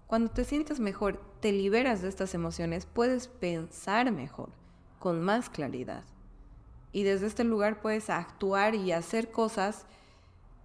cuando 0.08 0.32
te 0.32 0.46
sientes 0.46 0.80
mejor, 0.80 1.20
te 1.42 1.52
liberas 1.52 2.02
de 2.02 2.08
estas 2.08 2.34
emociones, 2.34 2.86
puedes 2.86 3.28
pensar 3.28 4.12
mejor, 4.12 4.50
con 5.00 5.22
más 5.22 5.50
claridad. 5.50 6.04
Y 6.94 7.04
desde 7.04 7.28
este 7.28 7.44
lugar 7.44 7.82
puedes 7.82 8.10
actuar 8.10 8.74
y 8.74 8.94
hacer 8.94 9.32
cosas 9.32 9.86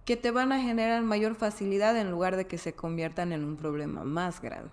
que 0.05 0.15
te 0.15 0.31
van 0.31 0.53
a 0.53 0.61
generar 0.61 1.03
mayor 1.03 1.35
facilidad 1.35 1.97
en 1.97 2.09
lugar 2.09 2.37
de 2.37 2.47
que 2.47 2.57
se 2.57 2.73
conviertan 2.73 3.33
en 3.33 3.43
un 3.43 3.57
problema 3.57 4.03
más 4.05 4.41
grande. 4.41 4.71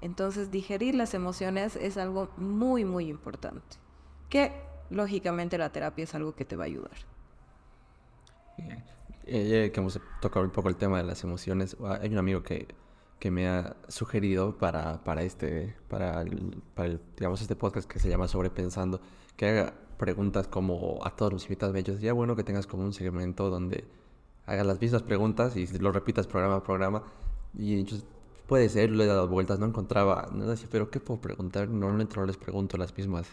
Entonces, 0.00 0.50
digerir 0.50 0.94
las 0.94 1.14
emociones 1.14 1.76
es 1.76 1.96
algo 1.96 2.28
muy, 2.36 2.84
muy 2.84 3.08
importante, 3.08 3.76
que 4.28 4.52
lógicamente 4.90 5.58
la 5.58 5.70
terapia 5.70 6.04
es 6.04 6.14
algo 6.14 6.34
que 6.34 6.44
te 6.44 6.56
va 6.56 6.64
a 6.64 6.66
ayudar. 6.66 6.96
Eh, 9.26 9.70
que 9.72 9.80
hemos 9.80 10.00
tocado 10.20 10.44
un 10.44 10.52
poco 10.52 10.68
el 10.68 10.76
tema 10.76 10.98
de 10.98 11.04
las 11.04 11.22
emociones, 11.22 11.76
hay 12.00 12.10
un 12.10 12.18
amigo 12.18 12.42
que 12.42 12.68
que 13.18 13.30
me 13.30 13.48
ha 13.48 13.76
sugerido 13.88 14.56
para, 14.58 15.02
para 15.04 15.22
este, 15.22 15.76
para, 15.88 16.24
para 16.74 16.98
digamos, 17.16 17.40
este 17.40 17.56
podcast 17.56 17.90
que 17.90 17.98
se 17.98 18.08
llama 18.08 18.28
Sobrepensando, 18.28 19.00
que 19.36 19.48
haga 19.48 19.74
preguntas 19.98 20.46
como 20.48 21.00
a 21.04 21.10
todos 21.16 21.32
los 21.32 21.44
invitados. 21.44 21.74
Me 21.74 21.82
sería 21.82 22.12
bueno 22.12 22.36
que 22.36 22.44
tengas 22.44 22.66
como 22.66 22.84
un 22.84 22.92
segmento 22.92 23.50
donde 23.50 23.84
hagas 24.46 24.66
las 24.66 24.80
mismas 24.80 25.02
preguntas 25.02 25.56
y 25.56 25.66
lo 25.78 25.92
repitas 25.92 26.26
programa 26.26 26.56
a 26.56 26.62
programa. 26.62 27.02
Y 27.54 27.84
puede 28.46 28.68
ser, 28.68 28.90
le 28.90 29.04
he 29.04 29.06
dado 29.06 29.28
vueltas, 29.28 29.58
no 29.58 29.66
encontraba, 29.66 30.28
no 30.32 30.46
decía, 30.46 30.68
pero 30.70 30.90
¿qué 30.90 31.00
puedo 31.00 31.20
preguntar? 31.20 31.68
Normalmente 31.68 32.16
no 32.16 32.24
les 32.24 32.36
pregunto 32.36 32.76
las 32.76 32.96
mismas 32.96 33.28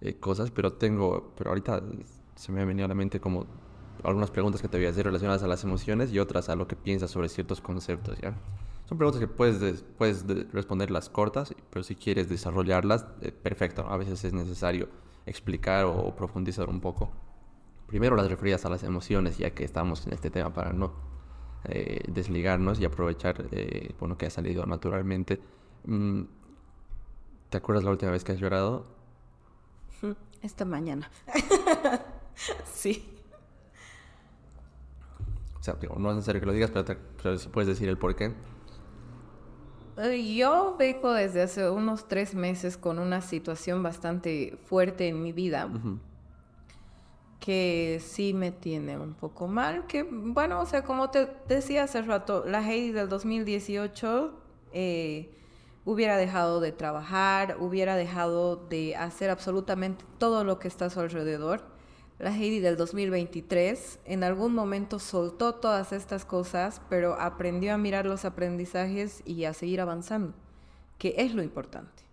eh, 0.00 0.14
cosas, 0.14 0.50
pero 0.50 0.72
tengo, 0.74 1.32
pero 1.36 1.50
ahorita 1.50 1.82
se 2.36 2.52
me 2.52 2.60
ha 2.60 2.64
venido 2.64 2.84
a 2.86 2.88
la 2.88 2.94
mente 2.94 3.20
como 3.20 3.46
algunas 4.04 4.30
preguntas 4.30 4.62
que 4.62 4.68
te 4.68 4.76
voy 4.76 4.86
a 4.86 4.90
hacer 4.90 5.06
relacionadas 5.06 5.42
a 5.42 5.48
las 5.48 5.64
emociones 5.64 6.12
y 6.12 6.18
otras 6.18 6.48
a 6.48 6.56
lo 6.56 6.68
que 6.68 6.76
piensas 6.76 7.10
sobre 7.10 7.28
ciertos 7.28 7.60
conceptos, 7.60 8.18
¿ya? 8.20 8.34
Son 8.88 8.98
preguntas 8.98 9.20
que 9.20 9.26
puedes, 9.26 9.82
puedes 9.98 10.24
responderlas 10.52 11.08
cortas, 11.08 11.54
pero 11.70 11.82
si 11.82 11.96
quieres 11.96 12.28
desarrollarlas, 12.28 13.06
eh, 13.20 13.32
perfecto. 13.32 13.86
A 13.88 13.96
veces 13.96 14.24
es 14.24 14.32
necesario 14.32 14.88
explicar 15.26 15.84
o 15.86 16.14
profundizar 16.14 16.68
un 16.68 16.80
poco. 16.80 17.10
Primero 17.88 18.14
las 18.14 18.28
referidas 18.28 18.64
a 18.64 18.68
las 18.68 18.84
emociones, 18.84 19.38
ya 19.38 19.50
que 19.50 19.64
estamos 19.64 20.06
en 20.06 20.12
este 20.12 20.30
tema 20.30 20.54
para 20.54 20.72
no 20.72 20.92
eh, 21.64 22.04
desligarnos 22.08 22.78
y 22.78 22.84
aprovechar 22.84 23.48
eh, 23.50 23.92
bueno, 23.98 24.16
que 24.16 24.26
ha 24.26 24.30
salido 24.30 24.64
naturalmente. 24.66 25.40
Mm, 25.84 26.22
¿Te 27.50 27.56
acuerdas 27.56 27.84
la 27.84 27.90
última 27.90 28.12
vez 28.12 28.22
que 28.22 28.32
has 28.32 28.38
llorado? 28.38 28.86
Esta 30.42 30.64
mañana. 30.64 31.10
sí. 32.72 33.12
O 35.58 35.62
sea, 35.62 35.76
no 35.98 36.10
es 36.10 36.16
necesario 36.16 36.40
que 36.40 36.46
lo 36.46 36.52
digas, 36.52 36.70
pero, 36.70 37.38
si 37.38 37.48
puedes 37.48 37.66
decir 37.66 37.88
el 37.88 37.98
por 37.98 38.14
qué. 38.14 38.32
Eh, 39.98 40.34
yo 40.34 40.76
vengo 40.78 41.12
desde 41.12 41.42
hace 41.42 41.70
unos 41.70 42.06
tres 42.06 42.34
meses 42.34 42.76
con 42.76 42.98
una 42.98 43.22
situación 43.22 43.82
bastante 43.82 44.58
fuerte 44.66 45.08
en 45.08 45.22
mi 45.22 45.32
vida. 45.32 45.68
Que 47.40 48.02
sí 48.04 48.34
me 48.34 48.50
tiene 48.50 48.98
un 48.98 49.14
poco 49.14 49.46
mal. 49.46 49.86
Que, 49.86 50.02
bueno, 50.02 50.60
o 50.60 50.66
sea, 50.66 50.82
como 50.82 51.10
te 51.10 51.28
decía 51.48 51.84
hace 51.84 52.02
rato, 52.02 52.44
la 52.46 52.60
Heidi 52.60 52.92
del 52.92 53.08
2018 53.08 54.34
eh, 54.72 55.30
hubiera 55.84 56.16
dejado 56.16 56.60
de 56.60 56.72
trabajar, 56.72 57.56
hubiera 57.60 57.96
dejado 57.96 58.56
de 58.56 58.96
hacer 58.96 59.30
absolutamente 59.30 60.04
todo 60.18 60.44
lo 60.44 60.58
que 60.58 60.68
está 60.68 60.86
a 60.86 60.90
su 60.90 61.00
alrededor 61.00 61.75
la 62.18 62.34
Heidi 62.34 62.60
del 62.60 62.76
2023 62.78 63.98
en 64.06 64.24
algún 64.24 64.54
momento 64.54 64.98
soltó 64.98 65.54
todas 65.54 65.92
estas 65.92 66.24
cosas, 66.24 66.80
pero 66.88 67.20
aprendió 67.20 67.74
a 67.74 67.78
mirar 67.78 68.06
los 68.06 68.24
aprendizajes 68.24 69.22
y 69.26 69.44
a 69.44 69.52
seguir 69.52 69.82
avanzando, 69.82 70.32
que 70.96 71.14
es 71.18 71.34
lo 71.34 71.42
importante. 71.42 72.04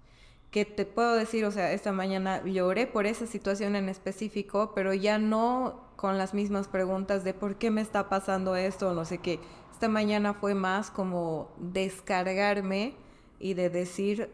Que 0.52 0.66
te 0.66 0.86
puedo 0.86 1.16
decir, 1.16 1.46
o 1.46 1.52
sea, 1.52 1.72
esta 1.72 1.94
mañana 1.94 2.44
lloré 2.44 2.86
por 2.86 3.06
esa 3.06 3.26
situación 3.26 3.76
en 3.78 3.88
específico, 3.88 4.74
pero 4.76 4.94
ya 4.94 5.18
no 5.18 5.82
con 5.96 6.18
las 6.18 6.34
mismas 6.34 6.68
preguntas 6.68 7.24
de 7.24 7.34
por 7.34 7.56
qué 7.56 7.72
me 7.72 7.82
está 7.82 8.10
pasando 8.10 8.58
esto 8.58 8.90
o 8.90 8.94
no 8.94 9.06
sé 9.06 9.20
qué. 9.20 9.40
Esta 9.72 9.88
mañana 9.88 10.34
fue 10.34 10.54
más 10.54 10.92
como 10.92 11.50
descargarme 11.58 12.94
y 13.40 13.54
de 13.54 13.70
decir, 13.70 14.30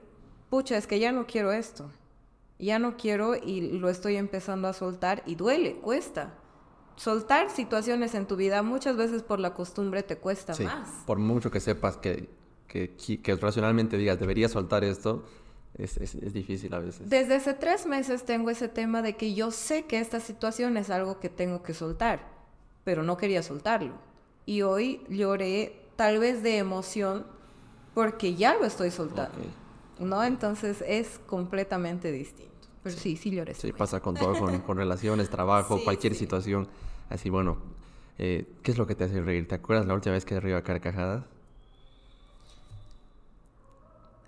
pucha, 0.50 0.78
es 0.78 0.88
que 0.88 1.00
ya 1.00 1.12
no 1.12 1.28
quiero 1.28 1.52
esto 1.52 1.90
ya 2.60 2.78
no 2.78 2.98
quiero 2.98 3.36
y 3.36 3.80
lo 3.80 3.90
estoy 3.90 4.18
empezando 4.18 4.68
a 4.68 4.74
soltar 4.74 5.24
y 5.26 5.36
duele, 5.36 5.76
cuesta. 5.76 6.34
Soltar 6.98 7.50
situaciones 7.50 8.14
en 8.14 8.28
tu 8.28 8.36
vida 8.36 8.62
muchas 8.62 8.98
veces 8.98 9.24
por 9.24 9.40
la 9.40 9.54
costumbre 9.54 10.04
te 10.04 10.18
cuesta 10.18 10.54
más. 10.64 10.90
Por 11.06 11.18
mucho 11.18 11.50
que 11.50 11.62
sepas 11.62 11.96
que, 11.96 12.30
que, 12.68 12.94
que 12.96 13.36
racionalmente 13.36 13.98
digas, 13.98 14.20
debería 14.20 14.50
soltar 14.50 14.84
esto, 14.84 15.24
es, 15.78 15.96
es, 15.98 16.16
es, 16.16 16.34
difícil 16.34 16.74
a 16.74 16.80
veces. 16.80 17.10
Desde 17.10 17.36
hace 17.36 17.54
tres 17.54 17.86
meses 17.86 18.26
tengo 18.26 18.50
ese 18.50 18.68
tema 18.68 19.02
de 19.02 19.16
que 19.16 19.34
yo 19.34 19.52
sé 19.52 19.86
que 19.86 20.00
esta 20.00 20.20
situación 20.20 20.76
es 20.76 20.90
algo 20.90 21.22
que 21.22 21.30
tengo 21.30 21.64
que 21.64 21.74
soltar, 21.74 22.28
pero 22.84 23.04
no 23.04 23.16
quería 23.16 23.44
soltarlo. 23.44 23.94
Y 24.46 24.64
hoy 24.64 25.02
lloré 25.08 25.80
tal 25.96 26.20
vez 26.20 26.44
de 26.44 26.58
emoción 26.58 27.26
porque 27.94 28.36
ya 28.36 28.56
lo 28.56 28.66
estoy 28.66 28.92
soltando. 28.92 29.38
¿No? 30.00 30.24
Entonces 30.24 30.84
es 30.88 31.20
completamente 31.28 32.12
distinto. 32.12 32.50
Pero 32.84 32.96
sí, 32.96 33.18
sí 33.18 33.32
lloré. 33.32 33.54
Sí, 33.54 33.74
pasa 33.74 34.00
con 34.00 34.16
todo, 34.16 34.34
con, 34.66 34.78
relaciones, 34.78 35.30
trabajo, 35.32 35.80
cualquier 35.84 36.16
situación. 36.16 36.68
Así, 37.10 37.30
bueno, 37.30 37.58
eh, 38.18 38.48
¿qué 38.64 38.72
es 38.72 38.78
lo 38.78 38.88
que 38.88 38.96
te 38.96 39.04
hace 39.04 39.22
reír? 39.22 39.48
¿Te 39.48 39.56
acuerdas 39.56 39.86
la 39.86 39.94
última 39.94 40.14
vez 40.14 40.26
que 40.26 40.40
río 40.40 40.58
a 40.58 40.64
carcajadas? 40.64 41.26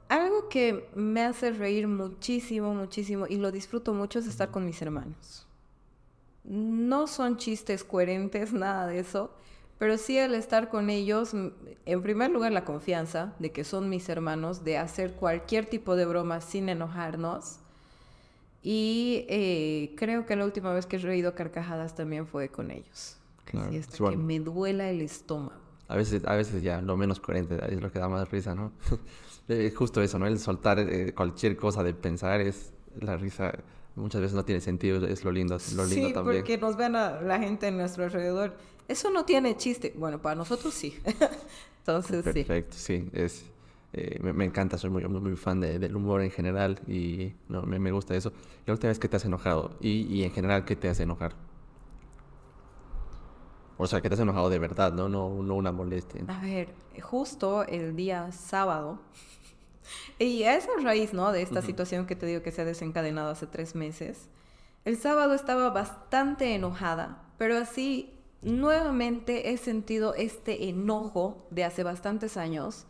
Algo 0.10 0.50
que 0.50 0.90
me 0.94 1.24
hace 1.24 1.52
reír 1.52 1.88
muchísimo, 1.88 2.74
muchísimo, 2.74 3.28
y 3.28 3.38
lo 3.38 3.52
disfruto 3.52 3.94
mucho, 3.94 4.20
es 4.20 4.28
estar 4.28 4.52
con 4.52 4.66
mis 4.66 4.82
hermanos. 4.82 5.48
No 6.44 7.08
son 7.08 7.38
chistes 7.38 7.86
coherentes, 7.86 8.52
nada 8.52 8.88
de 8.88 9.00
eso, 9.00 9.32
pero 9.82 9.98
sí 9.98 10.16
el 10.16 10.36
estar 10.36 10.70
con 10.70 10.92
ellos, 10.92 11.34
en 11.34 12.02
primer 12.04 12.30
lugar 12.30 12.52
la 12.52 12.66
confianza 12.66 13.34
de 13.40 13.52
que 13.52 13.64
son 13.64 13.90
mis 13.90 14.10
hermanos, 14.10 14.64
de 14.64 14.78
hacer 14.78 15.14
cualquier 15.14 15.66
tipo 15.66 15.96
de 15.96 16.06
broma 16.06 16.40
sin 16.40 16.70
enojarnos 16.70 17.58
y 18.62 19.26
eh, 19.28 19.96
creo 19.98 20.28
que 20.28 20.36
la 20.36 20.46
última 20.46 20.72
vez 20.72 20.86
que 20.86 20.98
he 20.98 21.00
reído 21.00 21.34
carcajadas 21.34 21.96
también 21.96 22.28
fue 22.28 22.50
con 22.50 22.70
ellos. 22.70 23.18
Claro. 23.46 23.72
hasta 23.76 24.12
que 24.12 24.18
me 24.18 24.40
duela 24.40 24.88
el 24.88 25.02
estómago. 25.02 25.60
A 25.88 25.96
veces, 25.96 26.26
a 26.28 26.36
veces 26.36 26.62
ya 26.62 26.80
lo 26.80 26.96
menos 26.96 27.20
coherente 27.20 27.58
es 27.68 27.82
lo 27.82 27.92
que 27.92 27.98
da 27.98 28.08
más 28.08 28.30
risa, 28.30 28.54
¿no? 28.54 28.74
es 29.48 29.76
justo 29.76 30.04
eso, 30.04 30.20
¿no? 30.20 30.28
El 30.28 30.38
soltar 30.38 30.78
eh, 30.78 31.12
cualquier 31.16 31.58
cosa 31.58 31.82
de 31.82 31.96
pensar 31.96 32.40
es 32.40 32.72
la 33.00 33.18
risa. 33.18 33.52
Muchas 33.96 34.22
veces 34.22 34.36
no 34.36 34.46
tiene 34.46 34.62
sentido, 34.62 35.04
es 35.08 35.26
lo 35.26 35.32
lindo, 35.32 35.58
lo 35.76 35.86
lindo 35.86 36.08
sí, 36.08 36.14
también. 36.14 36.38
porque 36.38 36.60
nos 36.60 36.78
ven 36.78 36.96
a 36.96 37.20
la 37.20 37.40
gente 37.40 37.68
en 37.68 37.78
nuestro 37.78 38.04
alrededor. 38.04 38.56
Eso 38.92 39.10
no 39.10 39.24
tiene 39.24 39.56
chiste. 39.56 39.94
Bueno, 39.96 40.22
para 40.22 40.36
nosotros 40.36 40.74
sí. 40.74 41.00
Entonces 41.78 42.26
sí. 42.26 42.44
Perfecto, 42.44 42.76
sí. 42.76 43.10
Es, 43.14 43.46
eh, 43.94 44.20
me, 44.22 44.44
encanta, 44.44 44.78
soy 44.78 44.90
muy, 44.90 45.06
muy 45.06 45.38
fan 45.38 45.62
del 45.62 45.96
humor 45.96 46.22
en 46.22 46.30
general 46.30 46.78
y 46.88 47.34
no, 47.48 47.62
me, 47.62 47.80
me, 47.80 47.92
gusta 47.94 48.16
eso. 48.16 48.34
La 48.66 48.74
última 48.74 48.90
vez 48.90 49.00
que 49.00 49.08
te 49.08 49.16
has 49.16 49.24
enojado 49.24 49.78
y, 49.80 50.02
y, 50.14 50.26
en 50.26 50.32
general, 50.32 50.66
¿qué 50.66 50.76
te 50.76 50.90
hace 50.90 51.04
enojar? 51.04 51.36
O 53.78 53.88
sea, 53.88 54.02
que 54.02 54.10
te 54.10 54.16
has 54.16 54.20
enojado 54.20 54.50
de 54.50 54.60
verdad, 54.60 54.92
¿no? 54.92 55.08
No, 55.08 55.42
no 55.42 55.56
una 55.56 55.72
molestia. 55.72 56.22
A 56.28 56.42
ver, 56.42 56.74
justo 57.02 57.64
el 57.64 57.96
día 57.96 58.30
sábado, 58.34 59.00
y 60.20 60.44
a 60.44 60.58
esa 60.58 60.70
raíz, 60.84 61.14
¿no? 61.14 61.32
De 61.32 61.42
esta 61.42 61.62
situación 61.62 62.08
que 62.08 62.18
te 62.18 62.26
digo 62.26 62.42
que 62.42 62.52
se 62.52 62.62
ha 62.62 62.66
desencadenado 62.66 63.32
hace 63.32 63.48
tres 63.48 63.74
meses, 63.74 64.28
el 64.84 64.98
sábado 64.98 65.34
estaba 65.34 65.70
bastante 65.70 66.56
enojada, 66.56 67.24
pero 67.38 67.58
así 67.58 68.18
nuevamente 68.42 69.52
he 69.52 69.58
sentido 69.58 70.14
este 70.16 70.70
enojo 70.70 71.46
de 71.52 71.64
hace 71.64 71.84
bastantes 71.84 72.38
años 72.38 72.86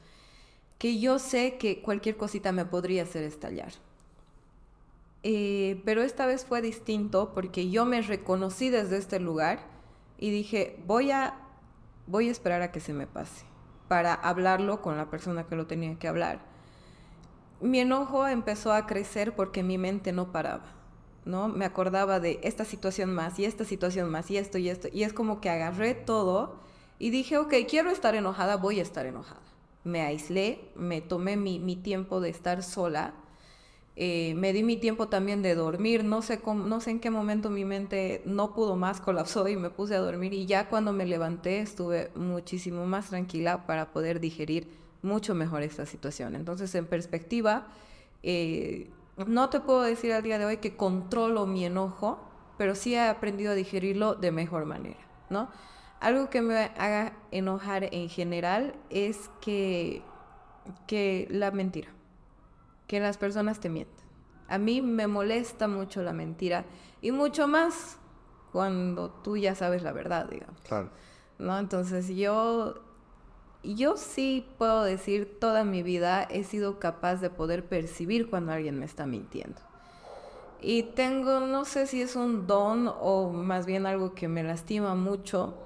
que 0.78 1.00
yo 1.00 1.20
sé 1.20 1.58
que 1.58 1.82
cualquier 1.82 2.18
cosita 2.18 2.52
me 2.52 2.66
podría 2.66 3.04
hacer 3.04 3.24
estallar. 3.24 3.72
Eh, 5.24 5.82
pero 5.86 6.02
esta 6.02 6.26
vez 6.26 6.46
fue 6.46 6.62
distinto 6.62 7.34
porque 7.34 7.70
yo 7.70 7.86
me 7.86 8.02
reconocí 8.02 8.70
desde 8.70 8.98
este 8.98 9.20
lugar 9.20 9.60
y 10.18 10.32
dije, 10.32 10.80
voy 10.88 11.12
a, 11.12 11.36
voy 12.08 12.30
a 12.30 12.32
esperar 12.32 12.64
a 12.64 12.72
que 12.72 12.80
se 12.80 12.94
me 12.94 13.06
pase 13.06 13.46
para 13.88 14.14
hablarlo 14.14 14.82
con 14.82 14.98
la 14.98 15.10
persona 15.10 15.46
que 15.46 15.56
lo 15.56 15.68
tenía 15.68 16.00
que 16.00 16.08
hablar. 16.08 16.40
Mi 17.60 17.80
enojo 17.80 18.26
empezó 18.26 18.74
a 18.74 18.88
crecer 18.88 19.36
porque 19.36 19.62
mi 19.62 19.78
mente 19.78 20.12
no 20.12 20.32
paraba, 20.32 20.64
¿no? 21.26 21.48
Me 21.48 21.66
acordaba 21.66 22.20
de 22.20 22.40
esta 22.44 22.66
situación 22.66 23.14
más 23.14 23.40
y 23.40 23.46
esta 23.46 23.66
situación 23.66 24.10
más 24.10 24.32
y 24.32 24.38
esto 24.38 24.58
y 24.58 24.70
esto. 24.70 24.88
Y 24.92 25.04
es 25.04 25.14
como 25.14 25.42
que 25.42 25.50
agarré 25.50 25.94
todo 25.94 26.56
y 27.00 27.10
dije, 27.10 27.38
ok, 27.38 27.54
quiero 27.70 27.90
estar 27.92 28.16
enojada, 28.16 28.58
voy 28.58 28.80
a 28.80 28.84
estar 28.84 29.06
enojada 29.06 29.52
me 29.84 30.02
aislé, 30.02 30.60
me 30.76 31.02
tomé 31.02 31.38
mi, 31.38 31.76
tiempo 31.76 32.22
de 32.22 32.30
estar 32.30 32.64
sola, 32.64 33.14
eh, 33.96 34.34
me 34.36 34.54
di 34.54 34.64
mi 34.64 34.78
tiempo 34.78 35.08
también 35.08 35.42
de 35.42 35.56
dormir, 35.56 36.04
no 36.04 36.22
sé, 36.22 36.40
cómo, 36.40 36.66
no 36.66 36.80
sé 36.80 36.92
en 36.92 37.00
qué 37.00 37.10
momento 37.10 37.50
mi 37.50 37.66
mente 37.66 38.22
no 38.26 38.54
pudo 38.54 38.76
más, 38.76 39.02
colapsó 39.02 39.48
y 39.48 39.58
me 39.58 39.70
puse 39.70 39.96
a 39.96 40.00
dormir 40.00 40.34
y 40.34 40.46
ya 40.46 40.70
cuando 40.70 40.94
me 40.94 41.06
levanté 41.06 41.60
estuve 41.60 42.12
muchísimo 42.16 42.86
más 42.86 43.10
tranquila 43.10 43.66
para 43.66 43.92
poder 43.92 44.20
digerir 44.20 44.68
mucho 45.02 45.34
mejor 45.34 45.64
esta 45.64 45.86
situación. 45.86 46.36
Entonces, 46.36 46.74
en 46.76 46.86
perspectiva, 46.86 47.68
eh, 48.22 48.92
no 49.28 49.50
te 49.50 49.60
puedo 49.60 49.82
decir 49.82 50.14
al 50.14 50.24
día 50.24 50.40
de 50.40 50.46
hoy 50.46 50.58
que 50.58 50.76
controlo 50.76 51.46
mi 51.46 51.66
enojo, 51.66 52.20
pero 52.58 52.76
sí 52.76 52.96
he 52.96 53.02
aprendido 53.02 53.52
a 53.52 53.56
digerirlo 53.56 54.16
de 54.16 54.32
mejor 54.32 54.66
manera, 54.66 55.00
¿no? 55.30 55.50
Algo 56.00 56.30
que 56.30 56.42
me 56.42 56.58
haga 56.58 57.14
enojar 57.32 57.94
en 57.94 58.10
general 58.10 58.76
es 58.90 59.30
que, 59.40 60.02
que 60.88 61.28
la 61.30 61.52
mentira, 61.52 61.90
que 62.88 63.00
las 63.00 63.18
personas 63.18 63.60
te 63.60 63.70
mientan. 63.70 64.06
A 64.48 64.58
mí 64.58 64.82
me 64.82 65.08
molesta 65.08 65.68
mucho 65.68 66.02
la 66.04 66.12
mentira 66.12 66.66
y 67.02 67.12
mucho 67.12 67.48
más 67.48 67.98
cuando 68.52 69.10
tú 69.10 69.38
ya 69.38 69.56
sabes 69.56 69.82
la 69.84 69.92
verdad, 69.92 70.28
digamos. 70.30 70.60
Claro. 70.62 70.90
¿No? 71.40 71.58
Entonces 71.58 72.08
yo, 72.10 72.76
yo 73.64 73.98
sí 73.98 74.48
puedo 74.58 74.84
decir 74.84 75.38
toda 75.40 75.64
mi 75.64 75.84
vida 75.84 76.24
he 76.24 76.44
sido 76.44 76.80
capaz 76.80 77.16
de 77.16 77.30
poder 77.30 77.66
percibir 77.66 78.30
cuando 78.30 78.52
alguien 78.52 78.80
me 78.80 78.86
está 78.86 79.06
mintiendo. 79.06 79.62
Y 80.62 80.84
tengo, 80.84 81.40
no 81.40 81.66
sé 81.66 81.88
si 81.88 82.02
es 82.02 82.16
un 82.16 82.46
don 82.46 82.88
o 82.88 83.30
más 83.30 83.66
bien 83.66 83.86
algo 83.86 84.14
que 84.14 84.28
me 84.28 84.44
lastima 84.44 84.94
mucho, 84.96 85.58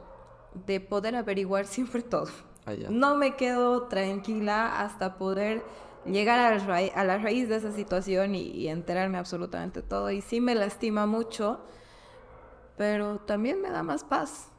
de 0.65 0.79
poder 0.79 1.15
averiguar 1.15 1.65
siempre 1.65 2.01
todo. 2.01 2.29
Ah, 2.65 2.73
no 2.89 3.15
me 3.15 3.35
quedo 3.35 3.83
tranquila 3.83 4.79
hasta 4.79 5.17
poder 5.17 5.63
llegar 6.05 6.39
a 6.39 7.03
la, 7.03 7.17
raíz 7.17 7.49
de 7.49 7.57
esa 7.57 7.71
situación 7.71 8.35
y, 8.35 8.67
enterarme 8.67 9.17
absolutamente 9.17 9.81
todo. 9.81 10.11
Y 10.11 10.21
sí 10.21 10.39
me 10.39 10.55
lastima 10.55 11.05
mucho, 11.05 11.59
pero 12.77 13.19
también 13.19 13.61
me 13.61 13.69
da 13.69 13.83
más 13.83 14.03
paz 14.03 14.49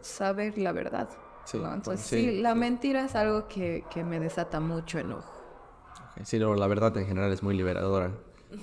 saber 0.00 0.56
la 0.58 0.72
verdad. 0.72 1.08
Sí, 1.46 1.58
Entonces, 1.58 2.06
sí, 2.06 2.40
la 2.40 2.54
mentira 2.54 3.04
es 3.04 3.14
algo 3.14 3.48
que, 3.48 3.84
me 4.04 4.20
desata 4.20 4.60
mucho 4.60 4.98
enojo. 4.98 5.32
Sí, 6.24 6.38
la 6.38 6.66
verdad 6.66 6.96
en 6.96 7.06
general 7.06 7.32
es 7.32 7.42
muy 7.42 7.56
liberadora, 7.56 8.10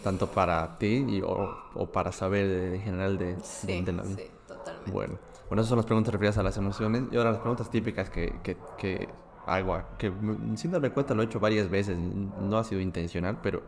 tanto 0.03 0.27
para 0.27 0.77
ti 0.77 1.05
y, 1.07 1.21
o, 1.21 1.89
para 1.91 2.11
saber 2.11 2.75
en 2.75 2.81
general 2.81 3.17
de, 3.17 3.35
de, 3.63 3.91
la 3.93 4.03
vida. 4.03 4.17
Sí, 4.17 4.31
totalmente. 4.47 4.91
Bueno. 4.91 5.17
Bueno, 5.49 5.61
esas 5.61 5.69
son 5.69 5.77
las 5.77 5.85
preguntas 5.85 6.11
referidas 6.11 6.37
a 6.39 6.43
las 6.43 6.57
emociones. 6.57 7.03
Y 7.11 7.17
ahora 7.17 7.31
las 7.31 7.39
preguntas 7.39 7.69
típicas 7.69 8.09
que, 8.09 8.33
que, 8.41 8.57
que 8.77 9.07
hago, 9.45 9.81
que 9.97 10.11
sin 10.55 10.71
darme 10.71 10.89
cuenta 10.89 11.13
lo 11.13 11.21
he 11.21 11.25
hecho 11.25 11.39
varias 11.39 11.69
veces, 11.69 11.97
no 11.97 12.57
ha 12.57 12.63
sido 12.63 12.81
intencional, 12.81 13.37
pero 13.41 13.61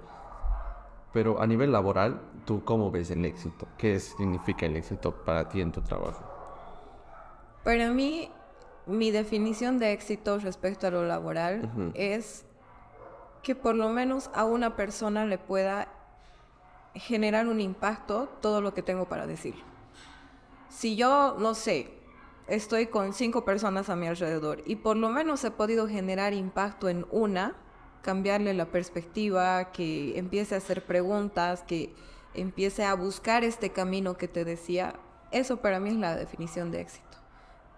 Pero 1.14 1.40
a 1.40 1.48
nivel 1.48 1.72
laboral, 1.72 2.20
¿tú 2.46 2.64
cómo 2.66 2.92
ves 2.92 3.12
el 3.12 3.24
éxito? 3.24 3.68
¿Qué 3.78 4.00
significa 4.00 4.66
el 4.66 4.76
éxito 4.76 5.12
para 5.12 5.48
ti 5.48 5.62
en 5.62 5.72
tu 5.72 5.82
trabajo? 5.82 6.24
Para 7.64 7.90
mí, 7.92 8.30
mi 8.88 9.12
definición 9.12 9.80
de 9.80 9.94
éxito 9.94 10.38
respecto 10.40 10.88
a 10.88 10.92
lo 10.92 11.06
laboral 11.06 11.92
es 11.96 12.46
que 13.42 13.56
por 13.56 13.76
lo 13.76 13.90
menos 13.90 14.30
a 14.34 14.46
una 14.46 14.76
persona 14.76 15.26
le 15.26 15.38
pueda 15.38 15.88
generar 16.94 17.48
un 17.48 17.60
impacto 17.60 18.30
todo 18.42 18.62
lo 18.62 18.74
que 18.74 18.82
tengo 18.82 19.06
para 19.06 19.28
decir. 19.28 19.56
Si 20.70 20.96
yo, 20.96 21.36
no 21.40 21.54
sé, 21.54 21.92
estoy 22.48 22.88
con 22.88 23.14
cinco 23.14 23.46
personas 23.46 23.90
a 23.90 23.96
mi 23.96 24.08
alrededor 24.08 24.62
y 24.66 24.78
por 24.78 24.98
lo 24.98 25.10
menos 25.10 25.44
he 25.44 25.52
podido 25.52 25.88
generar 25.88 26.34
impacto 26.34 26.90
en 26.90 27.06
una, 27.12 27.56
cambiarle 28.02 28.54
la 28.54 28.66
perspectiva, 28.66 29.72
que 29.72 30.18
empiece 30.18 30.56
a 30.56 30.60
hacer 30.60 30.86
preguntas, 30.86 31.64
que 31.64 31.94
empiece 32.34 32.84
a 32.84 32.94
buscar 32.94 33.44
este 33.44 33.72
camino 33.72 34.18
que 34.18 34.28
te 34.28 34.46
decía, 34.46 34.96
eso 35.32 35.58
para 35.58 35.80
mí 35.80 35.90
es 35.90 35.96
la 35.96 36.16
definición 36.16 36.72
de 36.72 36.82
éxito. 36.82 37.25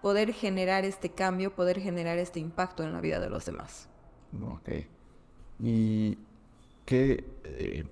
Poder 0.02 0.32
generar 0.32 0.84
este 0.84 1.10
cambio, 1.10 1.54
poder 1.54 1.80
generar 1.80 2.18
este 2.18 2.40
impacto 2.40 2.84
en 2.84 2.92
la 2.92 3.00
vida 3.00 3.20
de 3.20 3.30
los 3.30 3.44
demás. 3.44 3.88
Ok. 4.42 4.68
¿Y 5.60 6.18
qué, 6.84 7.24
eh, 7.44 7.84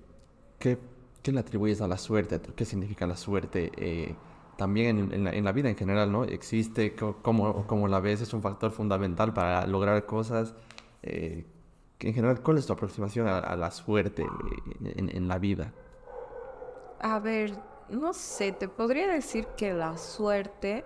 qué, 0.59 0.77
qué 1.21 1.31
le 1.31 1.39
atribuyes 1.39 1.81
a 1.81 1.87
la 1.87 1.97
suerte? 1.97 2.39
¿Qué 2.55 2.65
significa 2.65 3.05
la 3.05 3.17
suerte? 3.17 3.71
Eh, 3.75 4.15
también 4.57 5.13
en, 5.13 5.43
la, 5.45 5.51
vida 5.51 5.69
en 5.69 5.75
general, 5.75 6.11
¿no? 6.11 6.23
Existe, 6.23 6.95
como, 6.95 7.67
como 7.67 7.87
la 7.87 7.99
ves, 7.99 8.21
es 8.21 8.33
un 8.33 8.41
factor 8.41 8.71
fundamental 8.71 9.33
para 9.33 9.65
lograr 9.67 10.05
cosas. 10.05 10.55
Eh, 11.03 11.45
en 11.99 12.13
general, 12.13 12.41
¿cuál 12.41 12.57
es 12.57 12.65
tu 12.65 12.73
aproximación 12.73 13.27
a, 13.27 13.55
la 13.55 13.71
suerte 13.71 14.25
en, 14.81 15.27
la 15.27 15.37
vida? 15.39 15.73
A 16.99 17.19
ver, 17.19 17.57
no 17.89 18.13
sé, 18.13 18.51
te 18.51 18.67
podría 18.67 19.07
decir 19.07 19.47
que 19.57 19.73
la 19.73 19.97
suerte... 19.97 20.83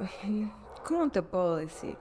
¿Cómo 0.84 1.10
te 1.10 1.22
puedo 1.22 1.56
decir? 1.56 1.96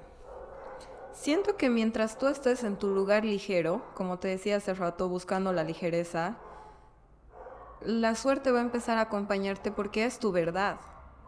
Siento 1.12 1.58
que 1.58 1.70
mientras 1.70 2.18
tú 2.18 2.28
estés 2.28 2.64
en 2.64 2.78
tu 2.78 2.88
lugar 2.88 3.26
ligero, 3.26 3.84
como 3.94 4.20
te 4.20 4.30
decía 4.30 4.58
hace 4.58 4.74
rato, 4.74 5.10
buscando 5.10 5.52
la 5.52 5.64
ligereza, 5.64 6.38
la 7.82 8.16
suerte 8.16 8.52
va 8.52 8.60
a 8.60 8.64
empezar 8.64 8.98
a 8.98 9.02
acompañarte 9.02 9.72
porque 9.72 10.06
es 10.06 10.20
tu 10.20 10.32
verdad. 10.32 10.80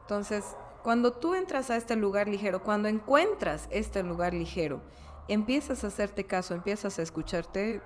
Entonces, 0.02 0.56
cuando 0.84 1.14
tú 1.14 1.35
entras 1.35 1.69
a 1.69 1.76
este 1.76 1.95
lugar 1.95 2.27
ligero, 2.27 2.64
cuando 2.64 2.88
encuentras 2.88 3.68
este 3.72 4.03
lugar 4.03 4.34
ligero, 4.34 4.81
empiezas 5.27 5.84
a 5.84 5.88
hacerte 5.88 6.26
caso, 6.26 6.53
empiezas 6.53 6.98
a 6.98 7.02
escucharte, 7.02 7.81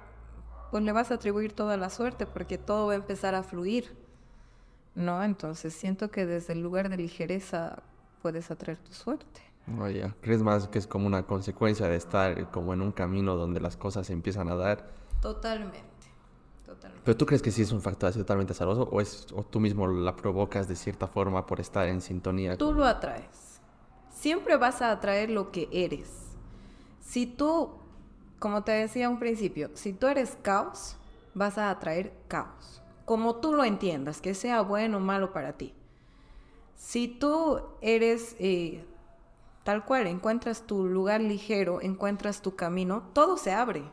pues 0.72 0.84
le 0.84 0.92
vas 0.92 1.12
a 1.12 1.16
atribuir 1.16 1.54
toda 1.54 1.78
la 1.78 1.90
suerte 1.90 2.26
porque 2.26 2.58
todo 2.58 2.88
va 2.88 2.94
a 2.94 2.98
empezar 2.98 3.36
a 3.36 3.44
fluir. 3.44 3.96
¿No? 4.94 5.24
Entonces 5.24 5.74
siento 5.74 6.10
que 6.10 6.26
desde 6.26 6.54
el 6.54 6.62
lugar 6.62 6.90
de 6.90 6.98
ligereza 6.98 7.84
puedes 8.26 8.50
atraer 8.50 8.80
tu 8.80 8.92
suerte. 8.92 9.40
Oye, 9.80 10.12
¿crees 10.20 10.42
más 10.42 10.68
que 10.68 10.80
es 10.80 10.88
como 10.88 11.06
una 11.06 11.28
consecuencia 11.28 11.88
de 11.88 11.96
estar 11.96 12.50
como 12.50 12.74
en 12.74 12.82
un 12.82 12.92
camino 12.92 13.36
donde 13.36 13.60
las 13.60 13.78
cosas 13.78 14.08
se 14.08 14.14
empiezan 14.14 14.50
a 14.50 14.56
dar? 14.56 14.90
Totalmente, 15.22 16.08
totalmente. 16.66 17.04
¿Pero 17.06 17.16
tú 17.16 17.28
crees 17.28 17.44
que 17.44 17.52
sí 17.52 17.62
es 17.62 17.72
un 17.72 17.84
factor 17.84 18.10
así 18.10 18.18
totalmente 18.18 18.54
azaroso 18.54 18.90
o, 18.92 19.00
es, 19.00 19.28
o 19.32 19.44
tú 19.44 19.60
mismo 19.60 19.86
la 19.86 20.16
provocas 20.16 20.68
de 20.68 20.76
cierta 20.76 21.06
forma 21.06 21.46
por 21.46 21.60
estar 21.60 21.88
en 21.88 22.02
sintonía? 22.02 22.58
Tú 22.58 22.74
lo 22.74 22.86
atraes. 22.86 23.62
Siempre 24.10 24.58
vas 24.58 24.82
a 24.82 24.90
atraer 24.90 25.30
lo 25.30 25.52
que 25.52 25.70
eres. 25.72 26.10
Si 27.00 27.28
tú, 27.28 27.76
como 28.40 28.64
te 28.64 28.72
decía 28.72 29.08
un 29.08 29.20
principio, 29.20 29.70
si 29.76 29.94
tú 29.94 30.08
eres 30.08 30.36
caos, 30.42 30.98
vas 31.36 31.60
a 31.60 31.70
atraer 31.70 32.12
caos. 32.28 32.82
Como 33.06 33.36
tú 33.36 33.54
lo 33.54 33.64
entiendas, 33.64 34.20
que 34.20 34.34
sea 34.34 34.62
bueno 34.62 34.98
o 34.98 35.00
malo 35.00 35.32
para 35.32 35.54
ti. 35.54 35.75
Si 36.76 37.08
tú 37.08 37.62
eres 37.82 38.36
eh, 38.40 38.86
tal 39.64 39.84
cual, 39.84 40.08
encuentras 40.08 40.62
tu 40.62 40.86
lugar 40.86 41.22
ligero, 41.22 41.82
encuentras 41.82 42.42
tu 42.42 42.56
camino, 42.56 43.04
todo 43.14 43.38
se 43.38 43.52
abre. 43.52 43.84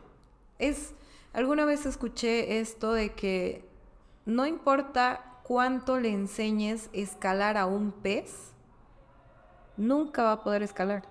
Es, 0.59 0.95
alguna 1.33 1.65
vez 1.65 1.87
escuché 1.87 2.61
esto 2.61 2.93
de 2.93 3.15
que 3.15 3.65
no 4.27 4.47
importa 4.47 5.41
cuánto 5.43 5.99
le 5.99 6.11
enseñes 6.11 6.91
escalar 6.93 7.57
a 7.57 7.67
un 7.67 7.91
pez, 7.91 8.53
nunca 9.77 10.25
va 10.25 10.33
a 10.33 10.43
poder 10.45 10.63
escalar. 10.63 11.05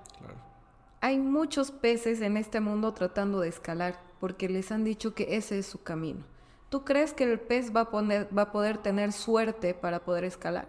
Hay 0.99 1.17
muchos 1.17 1.71
peces 1.71 2.21
en 2.21 2.37
este 2.37 2.59
mundo 2.59 2.93
tratando 2.93 3.39
de 3.39 3.49
escalar 3.49 3.99
porque 4.19 4.47
les 4.47 4.71
han 4.71 4.83
dicho 4.83 5.15
que 5.15 5.35
ese 5.35 5.57
es 5.57 5.65
su 5.65 5.81
camino. 5.81 6.23
¿Tú 6.69 6.85
crees 6.85 7.13
que 7.13 7.23
el 7.23 7.39
pez 7.39 7.75
va 7.75 7.81
a, 7.81 8.25
va 8.25 8.41
a 8.43 8.51
poder 8.51 8.77
tener 8.77 9.11
suerte 9.11 9.73
para 9.73 10.05
poder 10.05 10.23
escalar? 10.23 10.67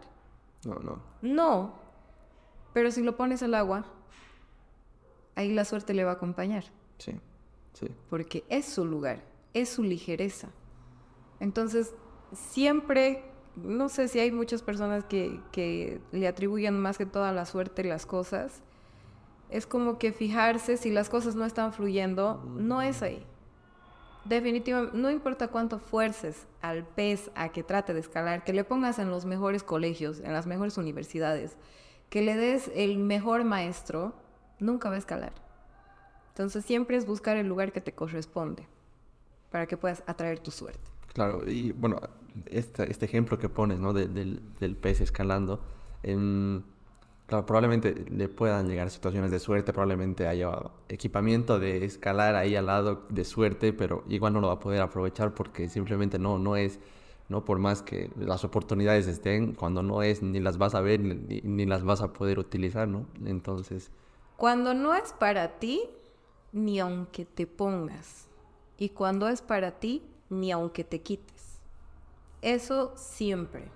No, 0.64 0.76
no. 0.76 1.02
No. 1.22 1.74
Pero 2.72 2.90
si 2.90 3.02
lo 3.02 3.16
pones 3.16 3.42
al 3.42 3.54
agua, 3.54 3.84
ahí 5.34 5.52
la 5.52 5.64
suerte 5.64 5.94
le 5.94 6.04
va 6.04 6.12
a 6.12 6.14
acompañar. 6.14 6.64
Sí, 6.98 7.12
sí. 7.72 7.88
Porque 8.08 8.44
es 8.48 8.66
su 8.66 8.84
lugar, 8.84 9.22
es 9.54 9.68
su 9.68 9.82
ligereza. 9.82 10.48
Entonces, 11.40 11.94
siempre, 12.32 13.24
no 13.56 13.88
sé 13.88 14.08
si 14.08 14.20
hay 14.20 14.30
muchas 14.30 14.62
personas 14.62 15.04
que, 15.04 15.40
que 15.50 16.00
le 16.12 16.28
atribuyen 16.28 16.78
más 16.78 16.98
que 16.98 17.06
toda 17.06 17.32
la 17.32 17.44
suerte 17.46 17.84
las 17.84 18.06
cosas, 18.06 18.62
es 19.50 19.66
como 19.66 19.98
que 19.98 20.12
fijarse 20.12 20.76
si 20.78 20.90
las 20.90 21.10
cosas 21.10 21.34
no 21.34 21.44
están 21.44 21.72
fluyendo, 21.72 22.42
no 22.56 22.80
es 22.80 23.02
ahí. 23.02 23.26
Definitivamente, 24.24 24.96
no 24.96 25.10
importa 25.10 25.48
cuánto 25.48 25.78
fuerces 25.78 26.46
al 26.60 26.84
pez 26.84 27.30
a 27.34 27.48
que 27.50 27.62
trate 27.62 27.92
de 27.92 28.00
escalar, 28.00 28.44
que 28.44 28.52
le 28.52 28.62
pongas 28.64 28.98
en 28.98 29.10
los 29.10 29.24
mejores 29.24 29.62
colegios, 29.64 30.20
en 30.20 30.32
las 30.32 30.46
mejores 30.46 30.78
universidades, 30.78 31.56
que 32.08 32.22
le 32.22 32.36
des 32.36 32.70
el 32.74 32.98
mejor 32.98 33.44
maestro, 33.44 34.14
nunca 34.60 34.88
va 34.88 34.94
a 34.94 34.98
escalar. 34.98 35.32
Entonces 36.28 36.64
siempre 36.64 36.96
es 36.96 37.04
buscar 37.04 37.36
el 37.36 37.48
lugar 37.48 37.72
que 37.72 37.80
te 37.80 37.92
corresponde 37.92 38.66
para 39.50 39.66
que 39.66 39.76
puedas 39.76 40.02
atraer 40.06 40.38
tu 40.38 40.50
suerte. 40.50 40.88
Claro, 41.12 41.42
y 41.46 41.72
bueno, 41.72 42.00
este, 42.46 43.04
ejemplo 43.04 43.38
que 43.38 43.48
pones, 43.48 43.78
¿no? 43.78 43.92
del, 43.92 44.40
del 44.58 44.76
pez 44.76 45.00
escalando, 45.00 45.60
en 46.02 46.64
Claro, 47.32 47.46
probablemente 47.46 47.94
le 48.10 48.28
puedan 48.28 48.68
llegar 48.68 48.90
situaciones 48.90 49.30
de 49.30 49.40
suerte, 49.40 49.72
probablemente 49.72 50.26
haya 50.26 50.52
equipamiento 50.90 51.58
de 51.58 51.82
escalar 51.82 52.34
ahí 52.34 52.56
al 52.56 52.66
lado 52.66 53.06
de 53.08 53.24
suerte, 53.24 53.72
pero 53.72 54.04
igual 54.10 54.34
no 54.34 54.42
lo 54.42 54.48
va 54.48 54.52
a 54.52 54.58
poder 54.58 54.82
aprovechar 54.82 55.32
porque 55.32 55.70
simplemente 55.70 56.18
no, 56.18 56.38
no 56.38 56.56
es, 56.56 56.78
no 57.30 57.42
por 57.42 57.58
más 57.58 57.80
que 57.80 58.10
las 58.18 58.44
oportunidades 58.44 59.06
estén, 59.06 59.54
cuando 59.54 59.82
no 59.82 60.02
es, 60.02 60.22
ni 60.22 60.40
las 60.40 60.58
vas 60.58 60.74
a 60.74 60.82
ver 60.82 61.00
ni, 61.00 61.40
ni 61.40 61.64
las 61.64 61.84
vas 61.84 62.02
a 62.02 62.12
poder 62.12 62.38
utilizar, 62.38 62.86
¿no? 62.86 63.06
Entonces... 63.24 63.90
Cuando 64.36 64.74
no 64.74 64.94
es 64.94 65.14
para 65.14 65.58
ti, 65.58 65.88
ni 66.52 66.80
aunque 66.80 67.24
te 67.24 67.46
pongas. 67.46 68.28
Y 68.76 68.90
cuando 68.90 69.26
es 69.30 69.40
para 69.40 69.80
ti, 69.80 70.02
ni 70.28 70.52
aunque 70.52 70.84
te 70.84 71.00
quites. 71.00 71.62
Eso 72.42 72.92
siempre. 72.94 73.70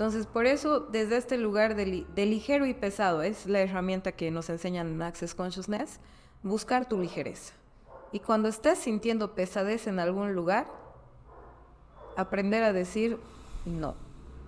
Entonces, 0.00 0.26
por 0.26 0.46
eso, 0.46 0.80
desde 0.80 1.18
este 1.18 1.36
lugar 1.36 1.74
de, 1.74 2.06
ligero 2.24 2.64
y 2.64 2.72
pesado, 2.72 3.20
es 3.20 3.44
la 3.44 3.60
herramienta 3.60 4.12
que 4.12 4.30
nos 4.30 4.48
enseñan 4.48 4.86
en 4.86 5.02
Access 5.02 5.34
Consciousness, 5.34 6.00
buscar 6.42 6.88
tu 6.88 6.98
ligereza. 6.98 7.52
Y 8.10 8.20
cuando 8.20 8.48
estés 8.48 8.78
sintiendo 8.78 9.34
pesadez 9.34 9.86
en 9.86 9.98
algún 9.98 10.32
lugar, 10.32 10.68
aprender 12.16 12.62
a 12.62 12.72
decir 12.72 13.18
no. 13.66 13.94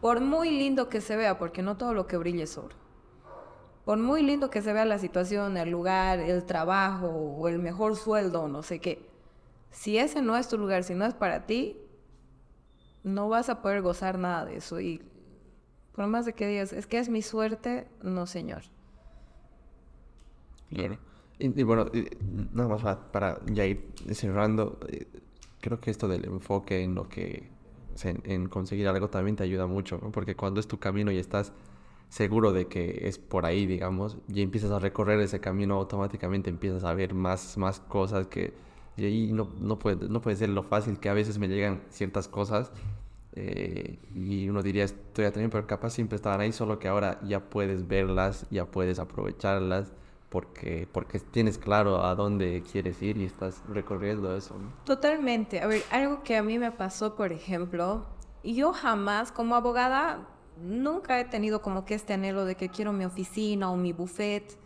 Por 0.01 0.23
muy 0.23 0.49
lindo 0.49 0.89
que 0.89 1.03
se 1.03 1.16
vea, 1.16 1.39
porque 1.39 1.61
no 1.61 1.77
todo 1.77 1.93
lo 1.93 2.07
que 2.07 2.16
brilla 2.16 2.45
es 2.45 2.57
oro. 2.57 2.74
Por 3.85 3.99
muy 3.99 4.23
lindo 4.23 4.49
que 4.49 4.62
se 4.62 4.73
vea 4.73 4.87
la 4.87 4.99
situación, 4.99 5.59
el 5.59 5.69
lugar, 5.69 6.19
el 6.19 6.45
trabajo 6.45 7.09
o 7.09 7.47
el 7.49 7.59
mejor 7.59 7.97
sueldo, 7.97 8.49
no 8.49 8.62
sé 8.62 8.79
qué. 8.79 9.07
Si 9.70 9.99
ese 9.99 10.23
no 10.23 10.35
es 10.35 10.49
tu 10.49 10.57
lugar, 10.57 10.83
si 10.83 10.95
no 10.95 11.05
es 11.05 11.12
para 11.12 11.45
ti, 11.45 11.77
no 13.05 13.29
vas 13.29 13.51
a 13.51 13.61
poder 13.61 13.83
gozar 13.83 14.19
nada 14.19 14.47
de 14.47 14.57
eso. 14.57 14.81
Y 14.81 15.12
por 15.94 16.06
más 16.06 16.27
de 16.27 16.32
que 16.32 16.47
digas, 16.47 16.73
es 16.73 16.86
que 16.86 16.98
es 16.98 17.09
mi 17.09 17.23
suerte, 17.23 17.86
no, 18.02 18.27
señor. 18.27 18.62
Claro. 20.70 20.98
Y, 21.39 21.62
bueno, 21.64 21.86
nada 22.52 22.69
más 22.69 22.97
para, 23.12 23.40
ya 23.47 23.66
ir 23.66 23.93
cerrando, 24.12 24.78
eh, 24.89 25.06
creo 25.60 25.81
que 25.81 25.90
esto 25.90 26.09
del 26.09 26.24
enfoque 26.24 26.82
en 26.82 26.94
lo 26.94 27.09
que, 27.09 27.51
en, 28.05 28.48
conseguir 28.48 28.89
algo 28.89 29.10
también 29.10 29.36
te 29.36 29.43
ayuda 29.43 29.66
mucho, 29.66 29.98
¿no? 30.01 30.12
Porque 30.12 30.36
cuando 30.36 30.60
es 30.60 30.69
tu 30.69 30.78
camino 30.78 31.10
y 31.10 31.19
estás 31.19 31.52
seguro 32.09 32.52
de 32.52 32.69
que 32.69 33.09
es 33.09 33.19
por 33.19 33.44
ahí, 33.44 33.66
digamos, 33.66 34.19
y 34.28 34.43
empiezas 34.43 34.70
a 34.70 34.78
recorrer 34.78 35.19
ese 35.20 35.40
camino, 35.40 35.74
automáticamente 35.74 36.48
empiezas 36.48 36.85
a 36.85 36.94
ver 36.94 37.14
más, 37.14 37.56
más 37.59 37.81
cosas 37.81 38.28
que... 38.28 38.55
Y 38.97 39.06
ahí 39.06 39.32
no, 39.32 39.48
no, 39.59 39.78
puede, 39.78 40.09
no 40.09 40.20
puede 40.20 40.36
ser 40.36 40.51
lo 40.51 40.62
fácil 40.62 41.01
que 41.01 41.09
a 41.09 41.14
veces 41.14 41.39
me 41.39 41.48
llegan 41.48 41.82
ciertas 41.89 42.28
cosas 42.28 42.70
eh, 43.35 43.99
y 44.15 44.49
uno 44.49 44.63
diría, 44.63 44.85
estoy 44.85 45.25
también, 45.31 45.51
pero 45.51 45.67
capaz 45.67 45.91
siempre 45.91 46.17
estaban 46.17 46.41
ahí, 46.41 46.53
solo 46.53 46.79
que 46.79 46.89
ahora 46.89 47.19
ya 47.23 47.41
puedes 47.41 47.87
verlas, 47.89 48.47
ya 48.51 48.67
puedes 48.67 48.99
aprovecharlas. 48.99 49.93
porque, 50.29 50.89
porque 50.91 51.21
tienes 51.21 51.59
claro 51.59 52.03
a 52.05 52.15
dónde 52.15 52.63
quieres 52.73 53.03
ir 53.03 53.19
y 53.19 53.25
estás 53.27 53.63
recorriendo 53.69 54.35
eso. 54.35 54.57
Totalmente. 54.85 55.61
A 55.61 55.67
ver, 55.67 55.83
algo 55.91 56.23
que 56.23 56.37
a 56.39 56.43
mí 56.43 56.59
me 56.59 56.73
pasó, 56.73 57.15
por 57.17 57.33
ejemplo, 57.33 58.07
yo 58.43 58.73
jamás 58.73 59.31
como 59.31 59.55
abogada 59.57 60.27
nunca 60.63 61.21
he 61.21 61.27
tenido 61.27 61.61
como 61.61 61.85
que 61.85 61.95
este 61.95 62.15
anhelo 62.15 62.47
de 62.47 62.55
que 62.55 62.71
quiero 62.71 62.93
mi 62.95 63.05
oficina 63.05 63.71
o 63.71 63.77
mi 63.77 63.93
buffet. 63.93 64.59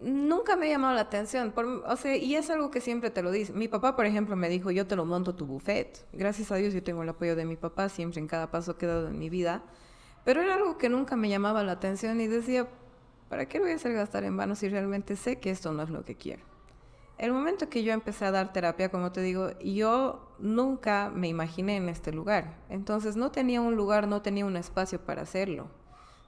Nunca 0.00 0.56
me 0.56 0.66
ha 0.66 0.70
llamado 0.70 0.94
la 0.94 1.02
atención. 1.02 1.52
o 1.56 1.96
sea, 1.96 2.16
y 2.16 2.34
es 2.34 2.48
algo 2.48 2.70
que 2.70 2.80
siempre 2.80 3.10
te 3.10 3.22
lo 3.22 3.30
dice. 3.30 3.52
Mi 3.52 3.68
papá, 3.68 3.96
por 3.96 4.06
ejemplo, 4.06 4.34
me 4.36 4.48
dijo, 4.48 4.70
yo 4.70 4.86
te 4.86 4.96
lo 4.96 5.04
monto 5.04 5.34
tu 5.34 5.46
buffet. 5.46 6.06
Gracias 6.12 6.50
a 6.50 6.56
Dios 6.56 6.72
yo 6.72 6.82
tengo 6.82 7.02
el 7.02 7.08
apoyo 7.08 7.36
de 7.36 7.44
mi 7.44 7.56
papá 7.56 7.88
siempre 7.88 8.20
en 8.20 8.26
cada 8.26 8.50
paso 8.50 8.78
que 8.78 8.86
he 8.86 8.88
dado 8.88 9.08
en 9.08 9.18
mi 9.18 9.28
vida. 9.28 9.62
Pero 10.24 10.40
era 10.42 10.54
algo 10.54 10.78
que 10.78 10.88
nunca 10.88 11.16
me 11.16 11.28
llamaba 11.28 11.62
la 11.62 11.72
atención 11.72 12.20
y 12.20 12.26
decía, 12.26 12.68
¿para 13.28 13.46
qué 13.46 13.58
lo 13.58 13.64
voy 13.64 13.72
a 13.72 13.76
hacer 13.76 13.92
gastar 13.92 14.24
en 14.24 14.36
vano 14.36 14.54
si 14.54 14.68
realmente 14.68 15.16
sé 15.16 15.38
que 15.38 15.50
esto 15.50 15.72
no 15.72 15.82
es 15.82 15.90
lo 15.90 16.04
que 16.04 16.16
quiero? 16.16 16.42
El 17.18 17.32
momento 17.32 17.68
que 17.68 17.82
yo 17.82 17.92
empecé 17.92 18.24
a 18.24 18.30
dar 18.30 18.50
terapia, 18.52 18.88
como 18.88 19.12
te 19.12 19.20
digo, 19.20 19.50
yo 19.58 20.34
nunca 20.38 21.10
me 21.14 21.28
imaginé 21.28 21.76
en 21.76 21.90
este 21.90 22.12
lugar. 22.12 22.56
Entonces 22.70 23.16
no 23.16 23.30
tenía 23.30 23.60
un 23.60 23.76
lugar, 23.76 24.08
no 24.08 24.22
tenía 24.22 24.46
un 24.46 24.56
espacio 24.56 24.98
para 25.04 25.22
hacerlo. 25.22 25.68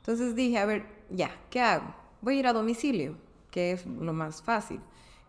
Entonces 0.01 0.35
dije, 0.35 0.59
a 0.59 0.67
ver, 0.67 0.85
ya, 1.09 1.31
¿qué 1.49 1.63
hago? 1.63 1.95
Voy 2.21 2.37
a 2.37 2.39
ir 2.41 2.47
a 2.47 2.53
domicilio, 2.53 3.17
que 3.53 3.71
es 3.71 3.87
lo 3.87 4.13
más 4.13 4.43
fácil. 4.43 4.81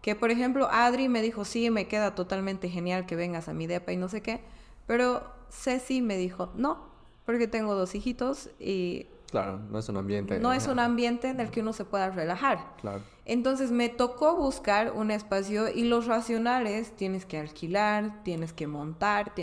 Que 0.01 0.15
por 0.15 0.31
ejemplo, 0.31 0.67
Adri 0.71 1.07
me 1.07 1.21
dijo, 1.21 1.45
sí, 1.45 1.69
me 1.69 1.87
queda 1.87 2.15
totalmente 2.15 2.69
genial 2.69 3.05
que 3.05 3.15
vengas 3.15 3.47
a 3.47 3.53
mi 3.53 3.67
depa 3.67 3.91
y 3.91 3.97
no 3.97 4.09
sé 4.09 4.21
qué. 4.21 4.41
Pero 4.87 5.23
Ceci 5.51 6.01
me 6.01 6.17
dijo, 6.17 6.51
no, 6.55 6.87
porque 7.25 7.47
tengo 7.47 7.75
dos 7.75 7.93
hijitos 7.93 8.49
y 8.59 9.07
Claro, 9.29 9.57
no 9.71 9.79
es 9.79 9.89
un 9.89 9.97
ambiente. 9.97 10.39
No 10.39 10.53
es 10.53 10.67
un 10.67 10.77
ambiente 10.77 11.27
en 11.27 11.39
el 11.39 11.49
que 11.49 11.61
uno 11.61 11.73
se 11.73 11.85
pueda 11.85 12.11
relajar. 12.11 12.75
Claro. 12.79 13.01
Entonces 13.25 13.71
me 13.71 13.89
tocó 13.89 14.35
buscar 14.35 14.91
un 14.91 15.09
espacio 15.09 15.69
y 15.69 15.85
los 15.85 16.05
racionales 16.05 16.95
tienes 16.95 17.25
que 17.25 17.39
alquilar, 17.39 18.21
tienes 18.23 18.53
que 18.53 18.67
montar, 18.67 19.33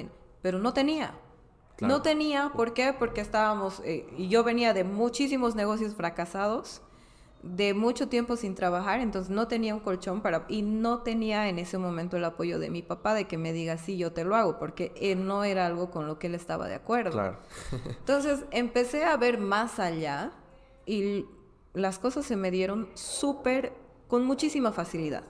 pero 0.42 0.60
no 0.60 0.72
tenía. 0.72 1.14
No 1.80 2.02
tenía, 2.02 2.52
¿por 2.54 2.72
qué? 2.72 2.94
Porque 2.96 3.20
estábamos, 3.20 3.82
eh, 3.84 4.06
y 4.16 4.28
yo 4.28 4.44
venía 4.44 4.74
de 4.74 4.84
muchísimos 4.84 5.56
negocios 5.56 5.94
fracasados 5.96 6.82
de 7.42 7.72
mucho 7.72 8.08
tiempo 8.08 8.36
sin 8.36 8.54
trabajar, 8.54 9.00
entonces 9.00 9.30
no 9.30 9.48
tenía 9.48 9.74
un 9.74 9.80
colchón 9.80 10.20
para 10.20 10.44
y 10.48 10.62
no 10.62 10.98
tenía 10.98 11.48
en 11.48 11.58
ese 11.58 11.78
momento 11.78 12.16
el 12.16 12.24
apoyo 12.24 12.58
de 12.58 12.70
mi 12.70 12.82
papá 12.82 13.14
de 13.14 13.26
que 13.26 13.38
me 13.38 13.52
diga 13.52 13.78
sí, 13.78 13.96
yo 13.96 14.12
te 14.12 14.24
lo 14.24 14.36
hago, 14.36 14.58
porque 14.58 14.92
él 15.00 15.26
no 15.26 15.44
era 15.44 15.66
algo 15.66 15.90
con 15.90 16.06
lo 16.06 16.18
que 16.18 16.26
él 16.26 16.34
estaba 16.34 16.68
de 16.68 16.74
acuerdo. 16.74 17.12
Claro. 17.12 17.38
entonces 17.86 18.44
empecé 18.50 19.04
a 19.04 19.16
ver 19.16 19.38
más 19.38 19.78
allá 19.78 20.32
y 20.84 21.26
las 21.72 21.98
cosas 21.98 22.26
se 22.26 22.36
me 22.36 22.50
dieron 22.50 22.88
súper 22.94 23.72
con 24.06 24.24
muchísima 24.24 24.72
facilidad. 24.72 25.24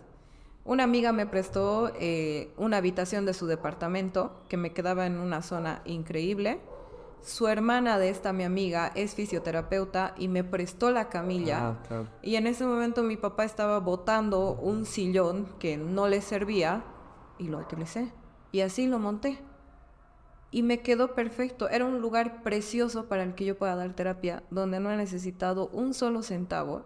Una 0.64 0.84
amiga 0.84 1.12
me 1.12 1.26
prestó 1.26 1.92
eh, 1.98 2.52
una 2.56 2.78
habitación 2.78 3.24
de 3.24 3.34
su 3.34 3.46
departamento 3.46 4.42
que 4.48 4.56
me 4.56 4.72
quedaba 4.72 5.06
en 5.06 5.18
una 5.18 5.42
zona 5.42 5.82
increíble 5.84 6.60
su 7.22 7.48
hermana 7.48 7.98
de 7.98 8.08
esta 8.08 8.32
mi 8.32 8.44
amiga 8.44 8.92
es 8.94 9.14
fisioterapeuta 9.14 10.14
y 10.16 10.28
me 10.28 10.44
prestó 10.44 10.90
la 10.90 11.08
camilla. 11.08 11.76
Ah, 11.90 12.04
y 12.22 12.36
en 12.36 12.46
ese 12.46 12.64
momento 12.64 13.02
mi 13.02 13.16
papá 13.16 13.44
estaba 13.44 13.78
botando 13.80 14.52
un 14.52 14.86
sillón 14.86 15.46
que 15.58 15.76
no 15.76 16.08
le 16.08 16.22
servía 16.22 16.84
y 17.38 17.48
lo 17.48 17.58
utilicé. 17.58 18.12
Y 18.52 18.60
así 18.60 18.86
lo 18.86 18.98
monté. 18.98 19.38
Y 20.50 20.62
me 20.62 20.80
quedó 20.80 21.14
perfecto. 21.14 21.68
Era 21.68 21.84
un 21.84 22.00
lugar 22.00 22.42
precioso 22.42 23.06
para 23.06 23.22
el 23.22 23.34
que 23.34 23.44
yo 23.44 23.56
pueda 23.56 23.76
dar 23.76 23.94
terapia, 23.94 24.42
donde 24.50 24.80
no 24.80 24.90
he 24.90 24.96
necesitado 24.96 25.68
un 25.68 25.94
solo 25.94 26.22
centavo. 26.22 26.84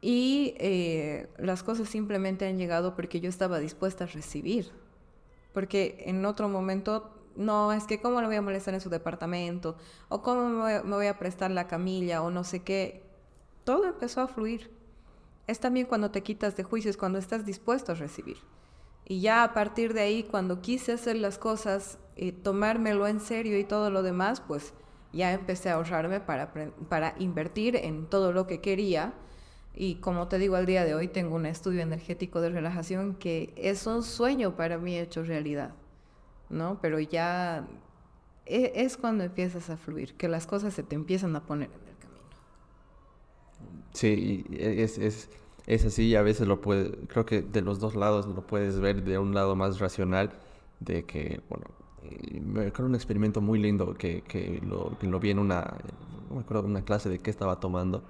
Y 0.00 0.54
eh, 0.58 1.28
las 1.36 1.62
cosas 1.62 1.88
simplemente 1.88 2.46
han 2.46 2.58
llegado 2.58 2.96
porque 2.96 3.20
yo 3.20 3.28
estaba 3.28 3.58
dispuesta 3.58 4.04
a 4.04 4.06
recibir. 4.06 4.70
Porque 5.52 6.04
en 6.06 6.24
otro 6.24 6.48
momento 6.48 7.21
no, 7.36 7.72
es 7.72 7.84
que 7.84 8.00
cómo 8.00 8.20
lo 8.20 8.26
voy 8.26 8.36
a 8.36 8.42
molestar 8.42 8.74
en 8.74 8.80
su 8.80 8.90
departamento, 8.90 9.76
o 10.08 10.22
cómo 10.22 10.48
me 10.48 10.82
voy, 10.82 11.06
a 11.06 11.18
prestar 11.18 11.50
la 11.50 11.66
camilla, 11.66 12.22
o 12.22 12.30
no 12.30 12.44
sé 12.44 12.62
qué. 12.62 13.02
Todo 13.64 13.86
empezó 13.86 14.20
a 14.20 14.28
fluir. 14.28 14.70
Es 15.46 15.60
también 15.60 15.86
cuando 15.86 16.10
te 16.10 16.22
quitas 16.22 16.56
de 16.56 16.62
juicios, 16.62 16.96
cuando 16.96 17.18
estás 17.18 17.44
dispuesto 17.44 17.92
a 17.92 17.94
recibir. 17.96 18.38
Y 19.04 19.20
ya 19.20 19.42
a 19.42 19.54
partir 19.54 19.94
de 19.94 20.00
ahí, 20.00 20.22
cuando 20.22 20.60
quise 20.60 20.92
hacer 20.92 21.16
las 21.16 21.38
cosas, 21.38 21.98
y 22.16 22.32
tomármelo 22.32 23.06
en 23.06 23.20
serio 23.20 23.58
y 23.58 23.64
todo 23.64 23.90
lo 23.90 24.02
demás, 24.02 24.40
pues 24.40 24.74
ya 25.12 25.32
empecé 25.32 25.70
a 25.70 25.74
ahorrarme 25.74 26.20
para, 26.20 26.52
para 26.88 27.14
invertir 27.18 27.76
en 27.76 28.06
todo 28.06 28.32
lo 28.32 28.46
que 28.46 28.60
quería. 28.60 29.14
Y 29.74 29.96
como 29.96 30.28
te 30.28 30.38
digo, 30.38 30.56
al 30.56 30.66
día 30.66 30.84
de 30.84 30.94
hoy 30.94 31.08
tengo 31.08 31.36
un 31.36 31.46
estudio 31.46 31.80
energético 31.80 32.40
de 32.40 32.50
relajación 32.50 33.14
que 33.14 33.52
es 33.56 33.86
un 33.86 34.02
sueño 34.02 34.56
para 34.56 34.78
mí 34.78 34.98
hecho 34.98 35.22
realidad. 35.22 35.74
¿No? 36.52 36.78
Pero 36.80 37.00
ya 37.00 37.66
e, 38.46 38.72
es, 38.76 38.96
cuando 38.96 39.24
empiezas 39.24 39.70
a 39.70 39.76
fluir, 39.76 40.14
que 40.14 40.28
las 40.28 40.46
cosas 40.46 40.74
se 40.74 40.82
te 40.82 40.94
empiezan 40.94 41.34
a 41.36 41.42
poner 41.44 41.70
en 41.70 41.88
el 41.88 41.96
camino. 41.98 42.22
Sí, 43.92 44.44
es, 44.52 44.98
es, 44.98 45.30
es 45.66 45.84
así 45.84 46.08
y 46.08 46.16
a 46.16 46.22
veces 46.22 46.46
lo 46.46 46.60
puede, 46.60 46.92
creo 47.08 47.26
que 47.26 47.42
de 47.42 47.62
los 47.62 47.78
dos 47.80 47.94
lados 47.94 48.26
lo 48.26 48.46
puedes 48.46 48.78
ver 48.80 49.02
de 49.04 49.18
un 49.18 49.34
lado 49.34 49.56
más 49.56 49.78
racional, 49.80 50.30
de 50.80 51.04
que, 51.04 51.40
bueno, 51.48 51.66
me 52.40 52.66
acuerdo 52.66 52.86
un 52.86 52.94
experimento 52.94 53.40
muy 53.40 53.58
lindo 53.58 53.94
que, 53.94 54.22
que, 54.22 54.60
lo, 54.66 54.98
que 54.98 55.06
lo 55.06 55.20
vi 55.20 55.30
en 55.30 55.38
una, 55.38 55.76
me 56.30 56.40
acuerdo, 56.40 56.64
una 56.64 56.82
clase 56.84 57.08
de 57.08 57.18
qué 57.18 57.30
estaba 57.30 57.60
tomando, 57.60 58.02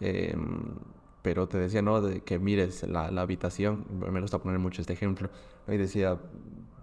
em, 0.00 0.74
pero 1.22 1.48
te 1.48 1.56
decía, 1.58 1.80
¿no? 1.80 2.02
De 2.02 2.20
que 2.20 2.38
mires 2.38 2.82
la, 2.86 3.10
la 3.10 3.22
habitación, 3.22 3.86
me 3.90 4.20
gusta 4.20 4.38
poner 4.38 4.58
mucho 4.58 4.82
este 4.82 4.92
ejemplo, 4.92 5.30
y 5.66 5.76
decía, 5.78 6.18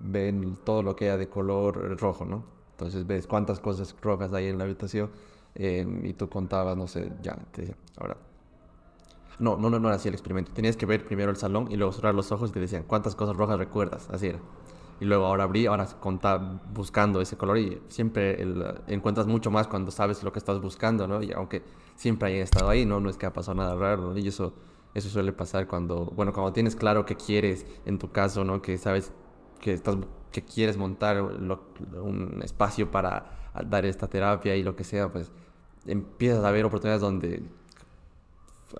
ven 0.03 0.57
todo 0.63 0.83
lo 0.83 0.95
que 0.95 1.05
haya 1.05 1.17
de 1.17 1.29
color 1.29 1.99
rojo, 1.99 2.25
¿no? 2.25 2.43
Entonces 2.71 3.05
ves 3.05 3.27
cuántas 3.27 3.59
cosas 3.59 3.95
rojas 4.01 4.33
hay 4.33 4.47
en 4.47 4.57
la 4.57 4.63
habitación 4.63 5.11
eh, 5.55 5.85
y 6.03 6.13
tú 6.13 6.29
contabas, 6.29 6.75
no 6.77 6.87
sé, 6.87 7.11
ya, 7.21 7.37
te 7.51 7.61
decía, 7.61 7.75
ahora. 7.97 8.17
No, 9.39 9.57
no, 9.57 9.69
no, 9.69 9.79
no 9.79 9.87
era 9.87 9.95
así 9.95 10.07
el 10.07 10.13
experimento. 10.13 10.51
Tenías 10.51 10.77
que 10.77 10.85
ver 10.85 11.05
primero 11.05 11.31
el 11.31 11.37
salón 11.37 11.67
y 11.71 11.75
luego 11.75 11.93
cerrar 11.93 12.13
los 12.13 12.31
ojos 12.31 12.51
y 12.51 12.53
te 12.53 12.59
decían 12.59 12.83
cuántas 12.85 13.15
cosas 13.15 13.35
rojas 13.35 13.57
recuerdas, 13.57 14.07
así 14.11 14.27
era. 14.27 14.39
Y 14.99 15.05
luego 15.05 15.25
ahora 15.25 15.45
abrí, 15.45 15.65
ahora 15.65 15.87
contaba 15.99 16.61
buscando 16.73 17.21
ese 17.21 17.35
color 17.35 17.57
y 17.57 17.81
siempre 17.87 18.39
encuentras 18.87 19.25
mucho 19.25 19.49
más 19.49 19.67
cuando 19.67 19.89
sabes 19.89 20.21
lo 20.21 20.31
que 20.31 20.37
estás 20.37 20.61
buscando, 20.61 21.07
¿no? 21.07 21.23
Y 21.23 21.31
aunque 21.31 21.63
siempre 21.95 22.29
haya 22.29 22.43
estado 22.43 22.69
ahí, 22.69 22.85
¿no? 22.85 22.99
No 22.99 23.09
es 23.09 23.17
que 23.17 23.25
ha 23.25 23.33
pasado 23.33 23.55
nada 23.55 23.75
raro, 23.75 24.13
¿no? 24.13 24.17
Y 24.17 24.27
eso, 24.27 24.53
eso 24.93 25.09
suele 25.09 25.33
pasar 25.33 25.67
cuando, 25.67 26.05
bueno, 26.05 26.33
cuando 26.33 26.53
tienes 26.53 26.75
claro 26.75 27.05
qué 27.05 27.15
quieres, 27.15 27.65
en 27.85 27.97
tu 27.97 28.11
caso, 28.11 28.43
¿no? 28.43 28.61
Que 28.61 28.77
sabes 28.77 29.11
que, 29.61 29.73
estás, 29.73 29.95
que 30.31 30.43
quieres 30.43 30.75
montar 30.75 31.21
un 31.21 32.41
espacio 32.43 32.91
para 32.91 33.51
dar 33.65 33.85
esta 33.85 34.07
terapia 34.07 34.55
y 34.55 34.63
lo 34.63 34.75
que 34.75 34.83
sea, 34.83 35.11
pues 35.11 35.31
empiezas 35.85 36.43
a 36.43 36.51
ver 36.51 36.65
oportunidades 36.65 37.01
donde, 37.01 37.43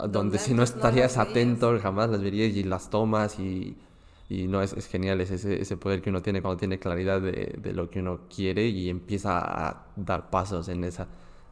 donde 0.10 0.38
si 0.38 0.53
no 0.53 0.64
estarías 0.64 1.18
atento 1.18 1.78
jamás 1.80 2.10
las 2.10 2.22
verías 2.22 2.56
y 2.56 2.64
las 2.64 2.90
tomas 2.90 3.40
y, 3.40 3.78
y 4.30 4.48
no 4.48 4.62
es, 4.62 4.74
es 4.74 4.88
genial 4.88 5.22
ese, 5.22 5.62
ese 5.62 5.78
poder 5.78 6.02
que 6.02 6.10
uno 6.10 6.22
tiene 6.22 6.41
cuando 6.41 6.58
tiene 6.58 6.80
claridad 6.80 7.22
de, 7.22 7.58
de, 7.58 7.74
lo 7.74 7.90
que 7.90 7.99
uno 7.99 8.22
quiere 8.34 8.68
y 8.68 8.90
empieza 8.90 9.40
a 9.40 9.88
dar 9.95 10.30
pasos 10.30 10.70
en 10.70 10.84
esa 10.84 11.08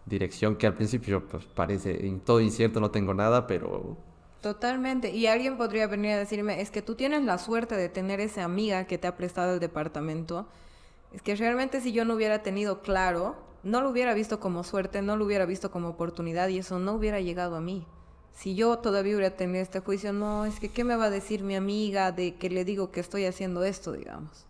dirección 0.05 0.55
que 0.55 0.67
al 0.67 0.75
principio 0.75 1.27
pues 1.27 1.45
parece 1.45 1.93
todo 2.25 2.39
incierto, 2.39 2.79
no 2.79 2.91
tengo 2.91 3.13
nada, 3.13 3.47
pero 3.47 3.97
Totalmente. 4.41 5.11
Y 5.11 5.27
alguien 5.27 5.57
podría 5.57 5.87
venir 5.87 6.11
a 6.13 6.17
decirme, 6.17 6.61
es 6.61 6.71
que 6.71 6.81
tú 6.81 6.95
tienes 6.95 7.23
la 7.23 7.37
suerte 7.37 7.75
de 7.75 7.89
tener 7.89 8.21
esa 8.21 8.43
amiga 8.45 8.85
que 8.85 8.97
te 8.97 9.07
ha 9.07 9.17
prestado 9.17 9.55
el 9.55 9.59
departamento. 9.59 10.47
Es 11.11 11.21
que 11.21 11.35
realmente 11.35 11.81
si 11.81 11.91
yo 11.91 12.05
no 12.05 12.13
hubiera 12.13 12.41
tenido 12.41 12.81
claro, 12.81 13.35
no 13.63 13.81
lo 13.81 13.89
hubiera 13.89 14.13
visto 14.13 14.39
como 14.39 14.63
suerte, 14.63 15.01
no 15.01 15.17
lo 15.17 15.25
hubiera 15.25 15.45
visto 15.45 15.71
como 15.71 15.89
oportunidad 15.89 16.47
y 16.47 16.59
eso 16.59 16.79
no 16.79 16.93
hubiera 16.93 17.19
llegado 17.19 17.55
a 17.55 17.61
mí. 17.61 17.85
Si 18.33 18.55
yo 18.55 18.77
todavía 18.79 19.15
hubiera 19.15 19.35
tenido 19.35 19.61
este 19.61 19.81
juicio, 19.81 20.13
no, 20.13 20.45
es 20.45 20.61
que 20.61 20.69
¿qué 20.69 20.85
me 20.85 20.95
va 20.95 21.05
a 21.05 21.09
decir 21.09 21.43
mi 21.43 21.55
amiga 21.55 22.13
de 22.13 22.35
que 22.35 22.49
le 22.49 22.63
digo 22.63 22.91
que 22.91 23.01
estoy 23.01 23.25
haciendo 23.25 23.65
esto, 23.65 23.91
digamos? 23.91 24.45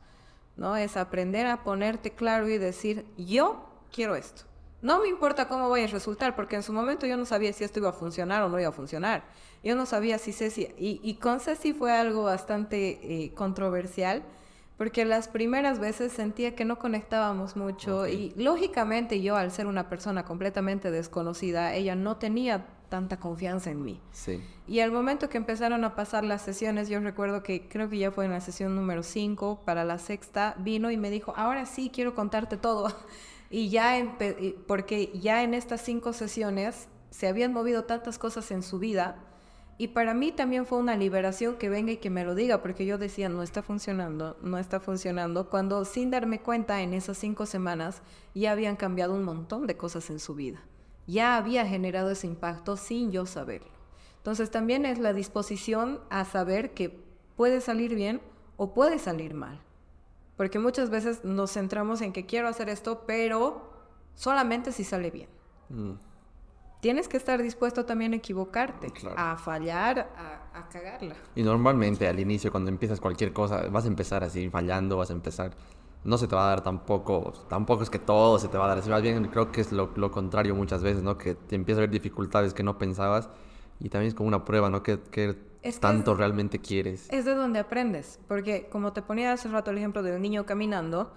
¿No? 0.57 0.78
Es 0.78 0.98
aprender 0.98 1.48
a 1.48 1.64
ponerte 1.64 2.11
claro 2.11 2.48
y 2.48 2.60
decir, 2.60 3.06
yo 3.18 3.66
quiero 3.91 4.16
esto. 4.16 4.44
No 4.81 5.01
me 5.01 5.10
importa 5.10 5.47
cómo 5.47 5.69
vaya 5.69 5.85
a 5.85 5.89
resultar, 5.89 6.35
porque 6.35 6.56
en 6.56 6.64
su 6.64 6.72
momento 6.72 7.06
yo 7.06 7.18
no 7.18 7.26
sabía 7.26 7.51
si 7.51 7.64
esto 7.64 7.80
iba 7.80 7.89
a 7.89 7.93
funcionar 7.93 8.43
o 8.43 8.49
no 8.49 8.60
iba 8.60 8.69
a 8.69 8.73
funcionar. 8.73 9.23
Yo 9.64 9.76
no 9.76 9.85
sabía 9.85 10.18
si 10.18 10.31
Ceci, 10.31 10.69
y, 10.77 11.01
y 11.03 11.15
con 11.15 11.39
Ceci 11.41 11.73
fue 11.73 11.91
algo 11.91 12.23
bastante 12.23 12.99
eh, 13.03 13.34
controversial, 13.34 14.23
porque 14.77 15.03
las 15.03 15.27
primeras 15.27 15.80
veces 15.80 16.14
sentía 16.14 16.56
que 16.56 16.64
no 16.64 16.80
conectábamos 16.80 17.57
mucho 17.57 18.07
y 18.07 18.34
lógicamente 18.38 19.22
yo 19.22 19.35
al 19.35 19.51
ser 19.51 19.68
una 19.68 19.89
persona 19.89 20.23
completamente 20.23 20.89
desconocida, 20.89 21.73
ella 21.76 21.95
no 21.95 22.15
tenía 22.15 22.65
tanta 22.88 23.19
confianza 23.19 23.72
en 23.72 23.84
mí. 23.84 23.99
Sí. 24.14 24.41
Y 24.68 24.80
al 24.80 24.93
momento 24.93 25.27
que 25.27 25.38
empezaron 25.38 25.84
a 25.84 25.95
pasar 25.95 26.23
las 26.23 26.41
sesiones, 26.41 26.88
yo 26.88 27.01
recuerdo 27.01 27.43
que 27.43 27.68
creo 27.68 27.89
que 27.89 27.97
ya 27.97 28.11
fue 28.11 28.23
en 28.23 28.31
la 28.31 28.39
sesión 28.39 28.73
número 28.73 29.03
5, 29.03 29.64
para 29.65 29.84
la 29.84 29.97
sexta, 29.97 30.56
vino 30.57 30.89
y 30.91 30.95
me 30.95 31.10
dijo, 31.10 31.34
ahora 31.35 31.65
sí 31.65 31.91
quiero 31.93 32.15
contarte 32.15 32.56
todo. 32.56 32.88
Y 33.49 33.69
ya, 33.69 34.17
porque 34.67 35.11
ya 35.19 35.43
en 35.43 35.53
estas 35.53 35.81
cinco 35.81 36.13
sesiones 36.13 36.88
se 37.09 37.27
habían 37.27 37.53
movido 37.53 37.85
tantas 37.85 38.19
cosas 38.19 38.51
en 38.51 38.61
su 38.61 38.80
vida 38.80 39.17
Y 39.81 39.88
para 39.88 40.13
mí 40.13 40.34
también 40.34 40.65
fue 40.65 40.77
una 40.77 40.97
liberación 40.97 41.55
que 41.55 41.69
venga 41.69 41.93
y 41.93 41.97
que 41.97 42.09
me 42.09 42.26
lo 42.26 42.35
diga, 42.35 42.61
porque 42.61 42.85
yo 42.85 42.97
decía, 42.97 43.30
no 43.30 43.41
está 43.41 43.63
funcionando, 43.63 44.38
no 44.41 44.57
está 44.57 44.81
funcionando, 44.81 45.49
cuando 45.49 45.85
sin 45.85 46.11
darme 46.11 46.41
cuenta 46.41 46.81
en 46.81 46.93
esas 46.93 47.17
cinco 47.17 47.45
semanas 47.45 48.01
ya 48.35 48.51
habían 48.51 48.76
cambiado 48.76 49.13
un 49.15 49.23
montón 49.23 49.67
de 49.67 49.77
cosas 49.77 50.09
en 50.09 50.19
su 50.19 50.35
vida. 50.35 50.59
Ya 51.07 51.38
había 51.38 51.65
generado 51.65 52.11
ese 52.11 52.27
impacto 52.27 52.76
sin 52.76 53.13
yo 53.13 53.26
saberlo. 53.26 53.71
Entonces 54.17 54.51
también 54.51 54.85
es 54.85 54.99
la 54.99 55.13
disposición 55.13 56.01
a 56.09 56.26
saber 56.26 56.73
que 56.73 57.01
puede 57.38 57.61
salir 57.61 57.95
bien 57.95 58.19
o 58.57 58.73
puede 58.73 58.99
salir 58.99 59.34
mal. 59.34 59.61
Porque 60.40 60.57
muchas 60.57 60.90
veces 60.90 61.24
nos 61.24 61.52
centramos 61.52 62.02
en 62.02 62.14
que 62.14 62.26
quiero 62.26 62.48
hacer 62.48 62.70
esto, 62.70 63.03
pero 63.06 63.70
solamente 64.16 64.72
si 64.72 64.84
sale 64.84 65.11
bien. 65.11 65.30
Mm 65.70 66.10
tienes 66.80 67.07
que 67.07 67.18
estar 67.18 67.41
dispuesto 67.41 67.86
también 67.86 68.14
a 68.14 68.18
equivocarte, 68.18 68.91
a 69.16 69.38
fallar, 69.38 70.10
a, 70.53 70.70
cagarla. 70.70 71.16
Y 71.36 71.44
normalmente 71.44 72.07
al 72.07 72.20
inicio, 72.20 72.52
cuando 72.52 72.70
empiezas 72.70 72.99
cualquier 72.99 73.34
cosa, 73.34 73.68
vas 73.70 73.86
a 73.86 73.88
empezar 73.88 74.24
así 74.24 74.49
fallando, 74.49 74.98
vas 74.98 75.10
a 75.10 75.14
empezar. 75.14 75.52
No 76.03 76.18
se 76.18 76.28
te 76.28 76.36
va 76.36 76.45
a 76.45 76.49
dar 76.49 76.61
tampoco, 76.61 77.34
tampoco 77.49 77.84
es 77.84 77.90
que 77.90 77.99
todo 77.99 78.40
se 78.40 78.48
te 78.48 78.57
va 78.57 78.66
a 78.66 78.68
dar. 78.70 78.78
Así 78.78 78.90
más 78.90 79.02
bien 79.02 79.26
creo 79.28 79.52
que 79.52 79.61
es 79.61 79.72
lo, 79.72 80.11
contrario 80.11 80.56
muchas 80.56 80.82
veces, 80.82 81.03
¿no? 81.03 81.18
Que 81.18 81.36
te 81.36 81.56
empiezas 81.56 81.80
a 81.80 81.82
ver 81.82 81.90
dificultades 81.90 82.53
que 82.53 82.64
no 82.64 82.78
pensabas 82.78 83.30
y 83.80 83.89
también 83.89 84.10
es 84.10 84.15
como 84.15 84.27
una 84.27 84.45
prueba, 84.45 84.69
¿no? 84.69 84.84
Que, 84.84 84.99
tanto 85.80 86.15
realmente 86.15 86.60
quieres. 86.60 87.07
Es 87.11 87.26
de 87.26 87.35
donde 87.35 87.60
aprendes, 87.60 88.19
porque 88.27 88.68
como 88.69 88.93
te 88.93 89.01
ponía 89.01 89.34
hace 89.34 89.47
rato 89.49 89.72
el 89.72 89.77
ejemplo 89.77 90.03
del 90.03 90.22
niño 90.22 90.45
caminando, 90.45 91.11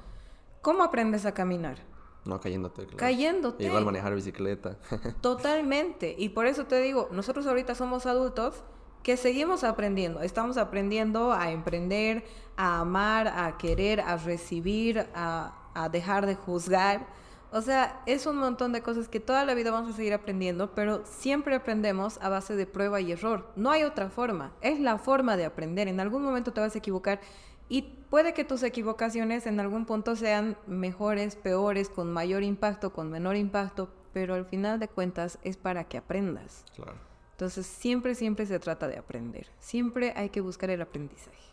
¿cómo 0.63 0.83
aprendes 0.83 1.27
a 1.27 1.33
caminar? 1.33 1.79
No, 2.25 2.41
cayéndote. 2.41 2.87
Cayéndote. 2.97 3.65
Igual 3.65 3.85
manejar 3.85 4.15
bicicleta. 4.15 4.79
Totalmente. 5.21 6.15
Y 6.17 6.29
por 6.31 6.47
eso 6.47 6.67
te 6.67 6.81
digo, 6.81 7.09
nosotros 7.11 7.47
ahorita 7.47 7.75
somos 7.75 8.07
adultos 8.07 8.63
que 9.03 9.17
seguimos 9.17 9.65
aprendiendo. 9.65 10.21
Estamos 10.21 10.57
aprendiendo 10.57 11.33
a 11.33 11.51
emprender, 11.51 12.25
a 12.57 12.81
amar, 12.81 13.27
a 13.27 13.59
querer, 13.59 14.01
a 14.01 14.17
recibir, 14.17 15.09
a, 15.15 15.71
a 15.75 15.89
dejar 15.89 16.27
de 16.27 16.37
juzgar. 16.37 17.09
O 17.53 17.61
sea, 17.61 18.03
es 18.07 18.25
un 18.25 18.37
montón 18.37 18.73
de 18.73 18.83
cosas 18.83 19.09
que 19.09 19.21
toda 19.21 19.45
la 19.45 19.53
vida 19.53 19.71
vamos 19.71 19.93
a 19.93 19.97
seguir 19.97 20.15
aprendiendo, 20.15 20.75
pero 20.75 21.05
siempre 21.05 21.55
aprendemos 21.55 22.19
a 22.23 22.31
base 22.31 22.57
de 22.57 22.67
prueba 22.67 23.01
y 23.01 23.13
error. 23.13 23.47
No 23.57 23.71
hay 23.71 23.83
otra 23.85 24.09
forma. 24.09 24.53
Es 24.63 24.81
la 24.81 24.97
forma 24.97 25.37
de 25.37 25.45
aprender. 25.45 25.87
En 25.87 26.01
algún 26.01 26.23
momento 26.23 26.53
te 26.53 26.61
vas 26.61 26.75
a 26.75 26.79
equivocar 26.79 27.21
y 27.69 27.83
puede 28.09 28.33
que 28.33 28.45
tus 28.45 28.63
equivocaciones 28.63 29.47
en 29.47 29.61
algún 29.61 29.85
punto 29.85 30.17
sean 30.17 30.57
mejores, 30.67 31.37
peores, 31.37 31.91
con 31.91 32.13
mayor 32.13 32.43
impacto, 32.43 32.93
con 32.93 33.11
menor 33.11 33.37
impacto, 33.37 33.91
pero 34.13 34.35
al 34.35 34.47
final 34.47 34.81
de 34.81 34.89
cuentas 34.89 35.39
es 35.43 35.59
para 35.59 35.85
que 35.85 35.99
aprendas. 35.99 36.65
Claro. 36.75 36.95
Entonces 37.33 37.67
siempre, 37.67 38.15
siempre 38.15 38.47
se 38.47 38.59
trata 38.61 38.89
de 38.89 38.97
aprender. 38.97 39.49
Siempre 39.59 40.13
hay 40.17 40.31
que 40.31 40.41
buscar 40.41 40.71
el 40.71 40.81
aprendizaje. 40.81 41.53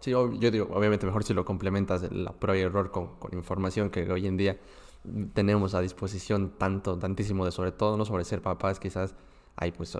Sí, 0.00 0.10
yo, 0.10 0.28
digo, 0.28 0.68
obviamente 0.72 1.06
mejor 1.06 1.24
si 1.24 1.34
lo 1.34 1.44
complementas 1.44 2.10
la 2.12 2.32
prueba 2.32 2.58
y 2.58 2.62
error 2.62 2.90
con, 2.90 3.10
información 3.32 3.90
que 3.90 4.10
hoy 4.10 4.26
en 4.26 4.36
día 4.36 4.58
tenemos 5.34 5.74
a 5.74 5.80
disposición 5.80 6.52
tanto, 6.58 6.98
tantísimo 6.98 7.44
de 7.44 7.52
sobre 7.52 7.72
todo, 7.72 7.96
no 7.96 8.04
sobre 8.04 8.24
ser 8.24 8.42
papás, 8.42 8.80
quizás 8.80 9.14
hay 9.56 9.72
pues 9.72 9.96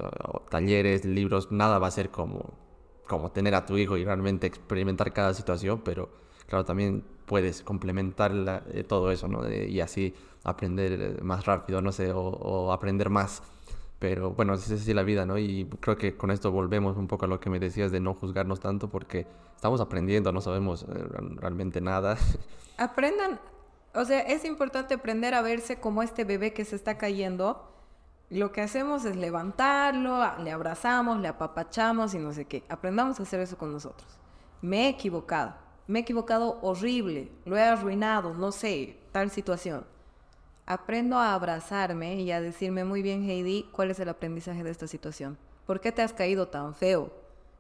talleres, 0.51 1.05
libros, 1.05 1.51
nada 1.51 1.79
va 1.79 1.87
a 1.89 1.91
ser 1.91 2.11
como 2.11 2.67
como 3.07 3.31
tener 3.31 3.55
a 3.55 3.65
tu 3.65 3.77
hijo 3.77 3.97
y 3.97 4.05
realmente 4.05 4.47
experimentar 4.47 5.13
cada 5.13 5.33
situación, 5.35 5.81
pero 5.85 6.11
claro, 6.49 6.65
también 6.65 7.05
puedes 7.27 7.63
complementar 7.63 8.33
eh, 8.73 8.85
todo 8.85 9.11
eso, 9.11 9.29
¿no? 9.29 9.49
y 9.51 9.81
así 9.81 10.15
aprender 10.45 11.23
más 11.23 11.45
rápido, 11.47 11.81
no 11.83 11.93
sé, 11.93 12.13
o, 12.13 12.73
aprender 12.73 13.11
más. 13.11 13.43
Pero 13.99 14.33
bueno, 14.33 14.55
es 14.55 14.71
así 14.71 14.93
la 14.93 15.03
vida, 15.03 15.25
¿no? 15.25 15.39
Y 15.39 15.67
creo 15.81 15.97
que 15.97 16.17
con 16.19 16.31
esto 16.31 16.53
volvemos 16.53 16.99
un 16.99 17.09
poco 17.09 17.25
a 17.25 17.29
lo 17.29 17.41
que 17.41 17.49
me 17.49 17.59
decías 17.59 17.91
de 17.91 17.99
no 17.99 18.13
juzgarnos 18.13 18.61
tanto 18.61 18.91
porque 18.91 19.27
estamos 19.55 19.81
aprendiendo, 19.81 20.33
no 20.33 20.43
sabemos 20.43 20.83
eh, 20.83 20.87
realmente 21.37 21.81
nada. 21.81 22.19
Aprendan, 22.77 23.41
o 23.97 24.05
sea, 24.05 24.21
es 24.21 24.45
importante 24.45 24.95
aprender 24.95 25.35
a 25.35 25.43
verse 25.43 25.81
como 25.81 26.03
este 26.03 26.25
bebé 26.25 26.53
que 26.53 26.65
se 26.65 26.77
está 26.77 26.97
cayendo 26.99 27.73
lo 28.29 28.51
que 28.51 28.61
hacemos 28.61 29.05
es 29.05 29.15
levantarlo, 29.15 30.21
le 30.43 30.51
abrazamos, 30.51 31.21
le 31.21 31.29
apapachamos 31.29 32.13
y 32.15 32.19
no 32.19 32.33
sé 32.33 32.45
qué. 32.45 32.65
Aprendamos 32.69 33.21
a 33.21 33.23
hacer 33.23 33.39
eso 33.41 33.57
con 33.57 33.73
nosotros. 33.73 34.19
Me 34.63 34.87
he 34.87 34.89
equivocado, 34.89 35.55
me 35.87 36.01
he 36.01 36.03
equivocado 36.03 36.59
horrible, 36.63 37.31
lo 37.45 37.57
he 37.57 37.63
arruinado, 37.63 38.35
no 38.35 38.51
sé, 38.51 38.99
tal 39.13 39.31
situación. 39.31 39.87
Aprendo 40.67 41.19
a 41.19 41.35
abrazarme 41.35 42.17
y 42.17 42.33
a 42.33 42.41
decirme 42.41 42.85
muy 42.85 43.01
bien, 43.01 43.23
Heidi, 43.23 43.69
¿cuál 43.71 43.93
es 43.93 44.01
el 44.01 44.09
aprendizaje 44.09 44.65
de 44.65 44.71
esta 44.71 44.89
situación? 44.89 45.39
¿Por 45.65 45.81
qué 45.81 45.93
te 45.93 46.03
has 46.03 46.13
caído 46.13 46.49
tan 46.49 46.75
feo? 46.75 47.13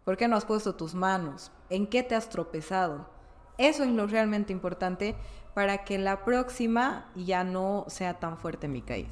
¿Por 0.05 0.17
qué 0.17 0.27
no 0.27 0.35
has 0.35 0.45
puesto 0.45 0.75
tus 0.75 0.97
manos? 0.97 1.53
¿En 1.71 1.87
qué 1.87 2.03
te 2.03 2.17
has 2.17 2.29
tropezado? 2.29 3.09
Eso 3.57 3.85
es 3.85 3.91
lo 3.91 4.09
realmente 4.09 4.53
importante 4.53 5.15
para 5.57 5.85
que 5.85 5.97
la 5.97 6.23
próxima 6.23 7.07
ya 7.15 7.43
no 7.43 7.87
sea 7.89 8.21
tan 8.21 8.37
fuerte 8.37 8.69
mi 8.69 8.83
caída 8.83 9.09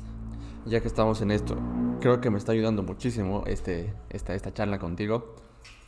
ya 0.67 0.81
que 0.81 0.89
estamos 0.89 1.21
en 1.21 1.31
esto, 1.31 1.57
creo 2.01 2.21
que 2.21 2.31
me 2.31 2.39
está 2.39 2.53
ayudando 2.53 2.83
muchísimo 2.83 3.45
este, 3.47 3.95
esta, 4.11 4.35
esta 4.35 4.53
charla 4.53 4.79
contigo. 4.79 5.35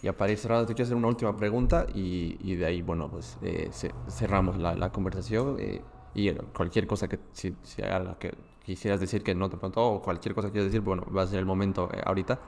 Y 0.02 0.10
para 0.12 0.32
ir 0.32 0.38
cerrando, 0.38 0.66
te 0.66 0.74
quiero 0.74 0.84
hacer 0.84 0.96
una 0.96 1.08
última 1.08 1.36
pregunta 1.36 1.86
y, 1.94 2.36
y 2.40 2.56
de 2.56 2.66
ahí, 2.66 2.82
bueno, 2.82 3.10
pues 3.10 3.38
eh, 3.42 3.70
cerramos 4.08 4.58
la, 4.58 4.74
la 4.74 4.92
conversación. 4.92 5.56
Eh, 5.58 5.80
y 6.14 6.32
cualquier 6.54 6.86
cosa 6.86 7.08
que, 7.08 7.18
si, 7.32 7.54
si 7.62 7.82
que 8.18 8.34
quisieras 8.64 9.00
decir 9.00 9.22
que 9.22 9.34
no 9.34 9.48
te 9.48 9.56
preguntó 9.56 9.86
o 9.86 10.02
cualquier 10.02 10.34
cosa 10.34 10.48
que 10.48 10.52
quieras 10.52 10.70
decir, 10.70 10.82
bueno, 10.82 11.04
va 11.14 11.22
a 11.22 11.26
ser 11.26 11.38
el 11.38 11.46
momento 11.46 11.88
eh, 11.92 12.02
ahorita. 12.04 12.38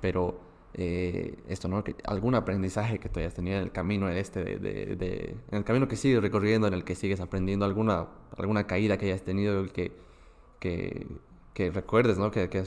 Pero 0.00 0.38
esto, 0.74 1.68
¿no? 1.68 1.84
Que 1.84 1.94
algún 2.04 2.34
aprendizaje 2.34 2.98
que 2.98 3.08
tú 3.08 3.20
hayas 3.20 3.34
tenido 3.34 3.58
en 3.58 3.64
el 3.64 3.72
camino 3.72 4.08
este, 4.08 4.42
de, 4.42 4.56
de, 4.58 4.96
de, 4.96 5.36
en 5.50 5.58
el 5.58 5.64
camino 5.64 5.86
que 5.86 5.96
sigues 5.96 6.22
recorriendo, 6.22 6.66
en 6.66 6.74
el 6.74 6.84
que 6.84 6.94
sigues 6.94 7.20
aprendiendo, 7.20 7.64
alguna, 7.64 8.08
alguna 8.36 8.66
caída 8.66 8.96
que 8.96 9.06
hayas 9.06 9.22
tenido 9.22 9.66
que, 9.72 9.92
que, 10.58 11.06
que 11.52 11.70
recuerdes, 11.70 12.18
¿no? 12.18 12.30
Que, 12.30 12.48
que, 12.48 12.64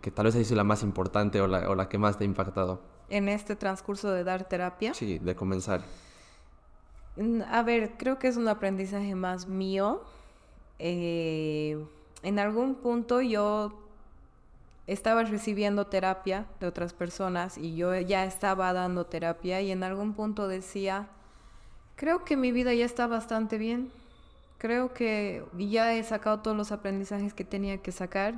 que, 0.00 0.10
tal 0.10 0.26
vez 0.26 0.34
ha 0.34 0.42
sido 0.42 0.56
la 0.56 0.64
más 0.64 0.82
importante 0.82 1.40
o 1.40 1.46
la, 1.46 1.68
o 1.70 1.74
la, 1.74 1.88
que 1.88 1.98
más 1.98 2.18
te 2.18 2.24
ha 2.24 2.26
impactado. 2.26 2.80
En 3.08 3.28
este 3.28 3.54
transcurso 3.54 4.10
de 4.10 4.24
dar 4.24 4.48
terapia. 4.48 4.94
Sí, 4.94 5.18
de 5.18 5.36
comenzar. 5.36 5.82
Mm, 7.16 7.42
a 7.42 7.62
ver, 7.62 7.92
creo 7.98 8.18
que 8.18 8.28
es 8.28 8.36
un 8.36 8.48
aprendizaje 8.48 9.14
más 9.14 9.46
mío. 9.46 10.02
Eh, 10.78 11.84
en 12.22 12.38
algún 12.38 12.76
punto 12.76 13.20
yo 13.20 13.81
estaba 14.86 15.22
recibiendo 15.24 15.86
terapia 15.86 16.46
de 16.60 16.66
otras 16.66 16.92
personas 16.92 17.58
y 17.58 17.76
yo 17.76 17.94
ya 18.00 18.24
estaba 18.24 18.72
dando 18.72 19.06
terapia 19.06 19.60
y 19.60 19.70
en 19.70 19.82
algún 19.84 20.14
punto 20.14 20.48
decía, 20.48 21.08
creo 21.96 22.24
que 22.24 22.36
mi 22.36 22.52
vida 22.52 22.74
ya 22.74 22.84
está 22.84 23.06
bastante 23.06 23.58
bien 23.58 23.90
Creo 24.62 24.94
que 24.94 25.44
ya 25.58 25.92
he 25.92 26.04
sacado 26.04 26.38
todos 26.38 26.56
los 26.56 26.70
aprendizajes 26.70 27.34
que 27.34 27.44
tenía 27.44 27.78
que 27.78 27.90
sacar. 27.90 28.36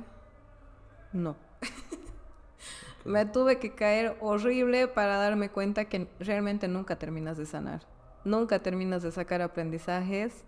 No. 1.13 1.35
Me 3.05 3.27
tuve 3.27 3.59
que 3.59 3.75
caer 3.75 4.17
horrible 4.19 4.87
para 4.87 5.17
darme 5.17 5.49
cuenta 5.49 5.85
que 5.85 6.07
realmente 6.19 6.67
nunca 6.67 6.95
terminas 6.95 7.37
de 7.37 7.45
sanar. 7.45 7.81
Nunca 8.23 8.57
terminas 8.57 9.03
de 9.03 9.11
sacar 9.11 9.43
aprendizajes. 9.43 10.43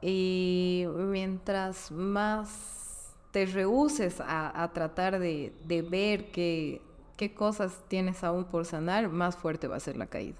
Y 0.00 0.86
mientras 0.94 1.90
más 1.90 2.83
te 3.34 3.44
rehuses 3.44 4.22
a, 4.24 4.70
tratar 4.72 5.18
de, 5.18 5.52
de 5.66 5.82
ver 5.82 6.30
qué, 6.30 6.80
qué 7.18 7.34
cosas 7.34 7.82
tienes 7.88 8.24
aún 8.24 8.44
por 8.44 8.64
sanar, 8.64 9.10
más 9.10 9.36
fuerte 9.36 9.68
va 9.68 9.76
a 9.76 9.80
ser 9.80 9.98
la 9.98 10.06
caída. 10.06 10.38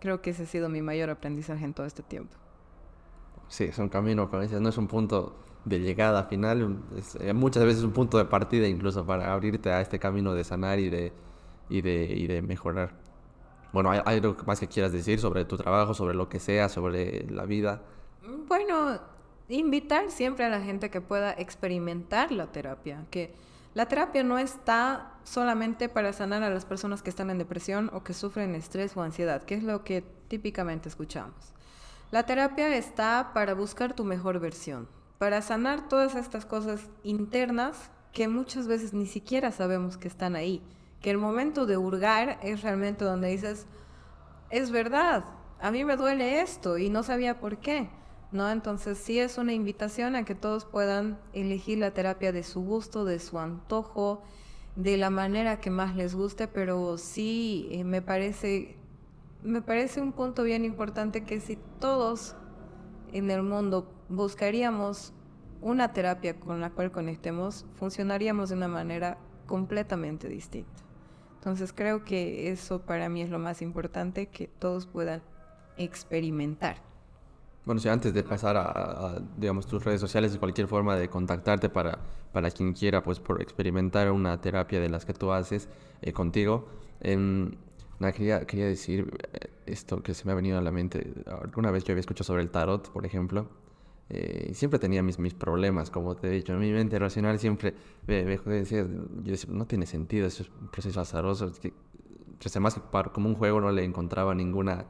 Creo 0.00 0.20
que 0.20 0.30
ese 0.30 0.42
ha 0.42 0.46
sido 0.46 0.68
mi 0.68 0.82
mayor 0.82 1.08
aprendizaje 1.08 1.64
en 1.64 1.72
todo 1.72 1.86
este 1.86 2.02
tiempo 2.02 2.36
sí, 3.48 3.64
es 3.64 3.78
un 3.78 3.88
camino, 3.88 4.28
como 4.28 4.42
dices, 4.42 4.60
no 4.60 4.68
es 4.68 4.78
un 4.78 4.86
punto 4.86 5.36
de 5.64 5.80
llegada 5.80 6.24
final, 6.24 6.82
eh, 7.20 7.32
muchas 7.32 7.64
veces 7.64 7.78
es 7.78 7.84
un 7.84 7.92
punto 7.92 8.18
de 8.18 8.26
partida 8.26 8.66
incluso 8.66 9.06
para 9.06 9.32
abrirte 9.32 9.70
a 9.70 9.80
este 9.80 9.98
camino 9.98 10.34
de 10.34 10.44
sanar 10.44 10.78
y 10.78 10.90
de, 10.90 11.12
y 11.68 11.80
de, 11.80 12.04
y 12.04 12.26
de 12.26 12.42
mejorar. 12.42 12.92
Bueno, 13.72 13.90
¿hay, 13.90 14.00
algo 14.04 14.36
más 14.46 14.60
que 14.60 14.68
quieras 14.68 14.92
decir 14.92 15.18
sobre 15.18 15.44
tu 15.44 15.56
trabajo, 15.56 15.94
sobre 15.94 16.14
lo 16.14 16.28
que 16.28 16.38
sea, 16.38 16.68
sobre 16.68 17.28
la 17.30 17.44
vida? 17.44 17.82
Bueno, 18.46 19.00
invitar 19.48 20.10
siempre 20.10 20.44
a 20.44 20.48
la 20.48 20.60
gente 20.60 20.90
que 20.90 21.00
pueda 21.00 21.32
experimentar 21.32 22.32
la 22.32 22.46
terapia, 22.46 23.04
que 23.10 23.34
la 23.74 23.86
terapia 23.86 24.22
no 24.22 24.38
está 24.38 25.14
solamente 25.24 25.88
para 25.88 26.12
sanar 26.12 26.42
a 26.42 26.50
las 26.50 26.64
personas 26.64 27.02
que 27.02 27.10
están 27.10 27.30
en 27.30 27.38
depresión 27.38 27.90
o 27.92 28.04
que 28.04 28.14
sufren 28.14 28.54
estrés 28.54 28.96
o 28.96 29.02
ansiedad, 29.02 29.42
que 29.42 29.56
es 29.56 29.64
lo 29.64 29.82
que 29.82 30.02
típicamente 30.28 30.88
escuchamos. 30.88 31.52
La 32.10 32.24
terapia 32.24 32.76
está 32.76 33.32
para 33.34 33.54
buscar 33.54 33.94
tu 33.94 34.04
mejor 34.04 34.38
versión, 34.38 34.88
para 35.18 35.42
sanar 35.42 35.88
todas 35.88 36.14
estas 36.14 36.46
cosas 36.46 36.88
internas 37.02 37.90
que 38.12 38.28
muchas 38.28 38.68
veces 38.68 38.94
ni 38.94 39.06
siquiera 39.06 39.50
sabemos 39.50 39.96
que 39.96 40.06
están 40.06 40.36
ahí. 40.36 40.62
Que 41.00 41.10
el 41.10 41.18
momento 41.18 41.66
de 41.66 41.76
hurgar 41.76 42.38
es 42.42 42.62
realmente 42.62 43.04
donde 43.04 43.28
dices, 43.28 43.66
es 44.50 44.70
verdad, 44.70 45.24
a 45.60 45.70
mí 45.72 45.84
me 45.84 45.96
duele 45.96 46.40
esto 46.40 46.78
y 46.78 46.90
no 46.90 47.02
sabía 47.02 47.40
por 47.40 47.58
qué. 47.58 47.90
¿No? 48.34 48.50
Entonces 48.50 48.98
sí 48.98 49.20
es 49.20 49.38
una 49.38 49.52
invitación 49.52 50.16
a 50.16 50.24
que 50.24 50.34
todos 50.34 50.64
puedan 50.64 51.20
elegir 51.32 51.78
la 51.78 51.92
terapia 51.92 52.32
de 52.32 52.42
su 52.42 52.62
gusto, 52.62 53.04
de 53.04 53.20
su 53.20 53.38
antojo 53.38 54.24
de 54.74 54.96
la 54.96 55.08
manera 55.08 55.60
que 55.60 55.70
más 55.70 55.94
les 55.94 56.16
guste, 56.16 56.48
pero 56.48 56.98
sí 56.98 57.68
eh, 57.70 57.84
me 57.84 58.02
parece 58.02 58.76
me 59.44 59.62
parece 59.62 60.00
un 60.00 60.10
punto 60.10 60.42
bien 60.42 60.64
importante 60.64 61.22
que 61.22 61.38
si 61.38 61.58
todos 61.78 62.34
en 63.12 63.30
el 63.30 63.42
mundo 63.44 63.88
buscaríamos 64.08 65.12
una 65.60 65.92
terapia 65.92 66.40
con 66.40 66.60
la 66.60 66.70
cual 66.70 66.90
conectemos, 66.90 67.66
funcionaríamos 67.76 68.48
de 68.48 68.56
una 68.56 68.68
manera 68.68 69.16
completamente 69.46 70.28
distinta. 70.28 70.82
Entonces 71.36 71.72
creo 71.72 72.04
que 72.04 72.50
eso 72.50 72.80
para 72.80 73.08
mí 73.08 73.22
es 73.22 73.30
lo 73.30 73.38
más 73.38 73.62
importante, 73.62 74.26
que 74.26 74.48
todos 74.48 74.86
puedan 74.86 75.22
experimentar. 75.76 76.93
Bueno, 77.64 77.80
si 77.80 77.88
antes 77.88 78.12
de 78.12 78.22
pasar 78.22 78.56
a, 78.58 79.22
digamos, 79.36 79.66
tus 79.66 79.82
redes 79.84 80.00
sociales 80.00 80.34
y 80.34 80.38
cualquier 80.38 80.68
forma 80.68 80.96
de 80.96 81.08
contactarte 81.08 81.70
para, 81.70 81.98
para 82.32 82.50
quien 82.50 82.74
quiera, 82.74 83.02
pues, 83.02 83.20
por 83.20 83.40
experimentar 83.40 84.10
una 84.10 84.40
terapia 84.40 84.80
de 84.80 84.90
las 84.90 85.04
que 85.06 85.14
tú 85.14 85.32
haces 85.32 85.68
eh, 86.02 86.12
contigo, 86.12 86.68
eh, 87.00 87.50
quería, 88.12 88.46
quería 88.46 88.66
decir 88.66 89.10
eh, 89.32 89.48
esto 89.66 90.02
que 90.02 90.12
se 90.14 90.26
me 90.26 90.32
ha 90.32 90.34
venido 90.34 90.58
a 90.58 90.60
la 90.60 90.70
mente. 90.70 91.14
Alguna 91.26 91.70
vez 91.70 91.84
yo 91.84 91.92
había 91.92 92.00
escuchado 92.00 92.24
sobre 92.24 92.42
el 92.42 92.50
tarot, 92.50 92.90
por 92.90 93.06
ejemplo, 93.06 93.48
eh, 94.10 94.50
siempre 94.54 94.78
tenía 94.78 95.02
mis, 95.02 95.18
mis 95.18 95.34
problemas, 95.34 95.90
como 95.90 96.14
te 96.14 96.28
he 96.28 96.30
dicho. 96.30 96.52
En 96.52 96.60
mi 96.60 96.70
mente 96.70 96.98
racional 96.98 97.38
siempre 97.38 97.74
me, 98.06 98.24
me 98.24 98.54
decía, 98.54 98.86
yo 98.86 99.30
decía, 99.32 99.50
no 99.52 99.66
tiene 99.66 99.86
sentido, 99.86 100.26
es 100.26 100.40
un 100.40 100.68
proceso 100.70 101.00
azaroso. 101.00 101.46
Es 101.46 101.58
que, 101.60 101.72
más 102.60 102.74
que 102.74 102.82
como 103.12 103.28
un 103.28 103.34
juego 103.34 103.60
no 103.60 103.70
le 103.72 103.84
encontraba 103.84 104.34
ninguna, 104.34 104.86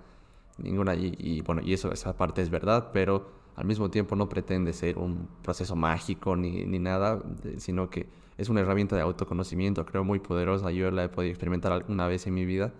ninguna 0.58 0.94
y, 0.94 1.40
bueno, 1.42 1.62
y 1.64 1.72
eso, 1.72 1.92
esa 1.92 2.16
parte 2.16 2.42
es 2.42 2.50
verdad, 2.50 2.90
pero 2.92 3.26
al 3.56 3.64
mismo 3.64 3.90
tiempo 3.90 4.16
no 4.16 4.28
pretende 4.28 4.72
ser 4.72 4.98
un 4.98 5.28
proceso 5.42 5.76
mágico 5.76 6.36
ni, 6.36 6.64
ni 6.64 6.78
nada, 6.78 7.22
sino 7.58 7.90
que 7.90 8.08
es 8.36 8.48
una 8.48 8.60
herramienta 8.60 8.96
de 8.96 9.02
autoconocimiento, 9.02 9.86
creo, 9.86 10.04
muy 10.04 10.18
poderosa. 10.18 10.70
Yo 10.70 10.90
la 10.90 11.04
he 11.04 11.08
podido 11.08 11.30
experimentar 11.30 11.72
alguna 11.72 12.06
vez 12.06 12.26
en 12.26 12.34
mi 12.34 12.44
vida 12.44 12.72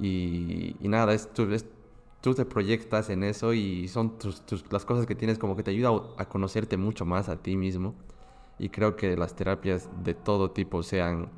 y, 0.00 0.76
nada, 0.80 1.14
es, 1.14 1.32
tú, 1.32 1.48
tú, 2.20 2.34
te 2.34 2.44
proyectas 2.44 3.10
en 3.10 3.24
eso 3.24 3.52
y 3.52 3.88
son 3.88 4.18
tus, 4.18 4.42
las 4.70 4.84
cosas 4.84 5.06
que 5.06 5.14
tienes 5.14 5.38
como 5.38 5.56
que 5.56 5.62
te 5.62 5.70
ayuda 5.70 5.90
a, 6.16 6.28
conocerte 6.28 6.76
mucho 6.76 7.04
más 7.04 7.28
a 7.28 7.42
ti 7.42 7.56
mismo. 7.56 7.94
Y 8.58 8.68
creo 8.68 8.96
que 8.96 9.16
las 9.16 9.34
terapias 9.34 9.88
de 10.04 10.14
todo 10.14 10.52
tipo 10.52 10.82
sean 10.82 11.28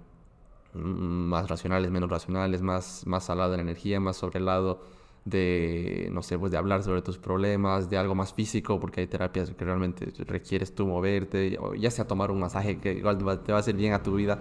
más 0.74 1.48
racionales, 1.48 1.90
menos 1.90 2.10
racionales, 2.10 2.60
más, 2.60 3.06
más 3.06 3.30
al 3.30 3.38
lado 3.38 3.52
de 3.52 3.56
la 3.56 3.62
energía, 3.62 4.00
más 4.00 4.16
sobre 4.18 4.38
el 4.38 4.44
lado 4.44 4.82
de, 5.26 6.08
no 6.12 6.22
sé, 6.22 6.38
pues 6.38 6.52
de 6.52 6.56
hablar 6.56 6.84
sobre 6.84 7.02
tus 7.02 7.18
problemas, 7.18 7.90
de 7.90 7.98
algo 7.98 8.14
más 8.14 8.32
físico, 8.32 8.78
porque 8.80 9.02
hay 9.02 9.08
terapias 9.08 9.50
que 9.50 9.64
realmente 9.64 10.06
requieres 10.24 10.74
tú 10.74 10.86
moverte, 10.86 11.58
ya 11.78 11.90
sea 11.90 12.06
tomar 12.06 12.30
un 12.30 12.38
masaje 12.40 12.78
que 12.78 12.92
igual 12.92 13.18
te 13.18 13.52
va 13.52 13.58
a 13.58 13.60
hacer 13.60 13.74
bien 13.74 13.92
a 13.92 14.02
tu 14.02 14.14
vida, 14.14 14.38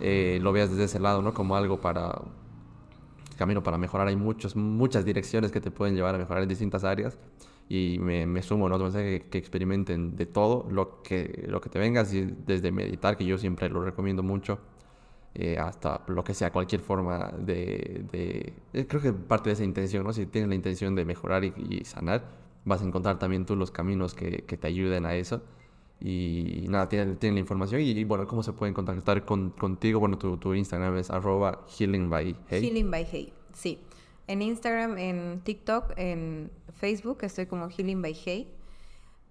eh, 0.00 0.38
lo 0.42 0.52
veas 0.52 0.70
desde 0.70 0.84
ese 0.84 0.98
lado, 0.98 1.22
¿no? 1.22 1.32
Como 1.32 1.54
algo 1.56 1.80
para, 1.80 2.20
camino 3.38 3.62
para 3.62 3.78
mejorar. 3.78 4.08
Hay 4.08 4.16
muchos, 4.16 4.56
muchas 4.56 5.04
direcciones 5.04 5.52
que 5.52 5.60
te 5.60 5.70
pueden 5.70 5.94
llevar 5.94 6.16
a 6.16 6.18
mejorar 6.18 6.42
en 6.42 6.48
distintas 6.48 6.82
áreas 6.82 7.16
y 7.68 7.98
me, 8.00 8.26
me 8.26 8.42
sumo, 8.42 8.68
¿no? 8.68 8.78
Que, 8.92 9.26
que, 9.30 9.38
experimenten 9.38 10.16
de 10.16 10.26
todo 10.26 10.66
lo 10.70 11.02
que, 11.02 11.44
lo 11.48 11.60
que 11.60 11.70
te 11.70 11.78
vengas, 11.78 12.12
y 12.12 12.24
desde 12.24 12.72
meditar, 12.72 13.16
que 13.16 13.24
yo 13.24 13.38
siempre 13.38 13.68
lo 13.68 13.84
recomiendo 13.84 14.24
mucho, 14.24 14.58
eh, 15.38 15.58
hasta 15.58 16.02
lo 16.06 16.24
que 16.24 16.32
sea, 16.32 16.50
cualquier 16.50 16.80
forma 16.80 17.30
de, 17.38 18.06
eh, 18.72 18.86
Creo 18.88 19.02
que 19.02 19.12
parte 19.12 19.50
de 19.50 19.52
esa 19.52 19.64
intención, 19.64 20.04
¿no? 20.04 20.14
Si 20.14 20.24
tienes 20.24 20.48
la 20.48 20.54
intención 20.54 20.94
de 20.94 21.04
mejorar 21.04 21.44
y, 21.44 21.84
sanar, 21.84 22.24
vas 22.64 22.80
a 22.80 22.86
encontrar 22.86 23.18
también 23.18 23.44
tú 23.44 23.54
los 23.54 23.70
caminos 23.70 24.14
que, 24.14 24.40
te 24.40 24.66
ayuden 24.66 25.04
a 25.04 25.14
eso. 25.14 25.42
Y, 26.00 26.64
nada, 26.70 26.88
tienen, 26.88 27.18
tienen, 27.18 27.34
la 27.34 27.40
información. 27.40 27.82
Y, 27.82 28.02
bueno, 28.04 28.26
¿cómo 28.26 28.42
se 28.42 28.54
pueden 28.54 28.72
contactar 28.72 29.26
con, 29.26 29.50
contigo? 29.50 30.00
Bueno, 30.00 30.16
tu, 30.16 30.38
tu, 30.38 30.54
Instagram 30.54 30.96
es 30.96 31.10
arroba 31.10 31.66
healing 31.76 32.08
by 32.08 32.34
hey. 32.48 32.62
Healing 32.62 32.90
by 32.90 33.06
hey, 33.10 33.30
sí. 33.52 33.78
En 34.28 34.40
Instagram, 34.40 34.96
en 34.96 35.40
TikTok, 35.44 35.92
en 35.98 36.50
Facebook 36.72 37.18
estoy 37.24 37.44
como 37.44 37.68
Healing 37.68 38.00
by 38.00 38.14
Hey. 38.14 38.48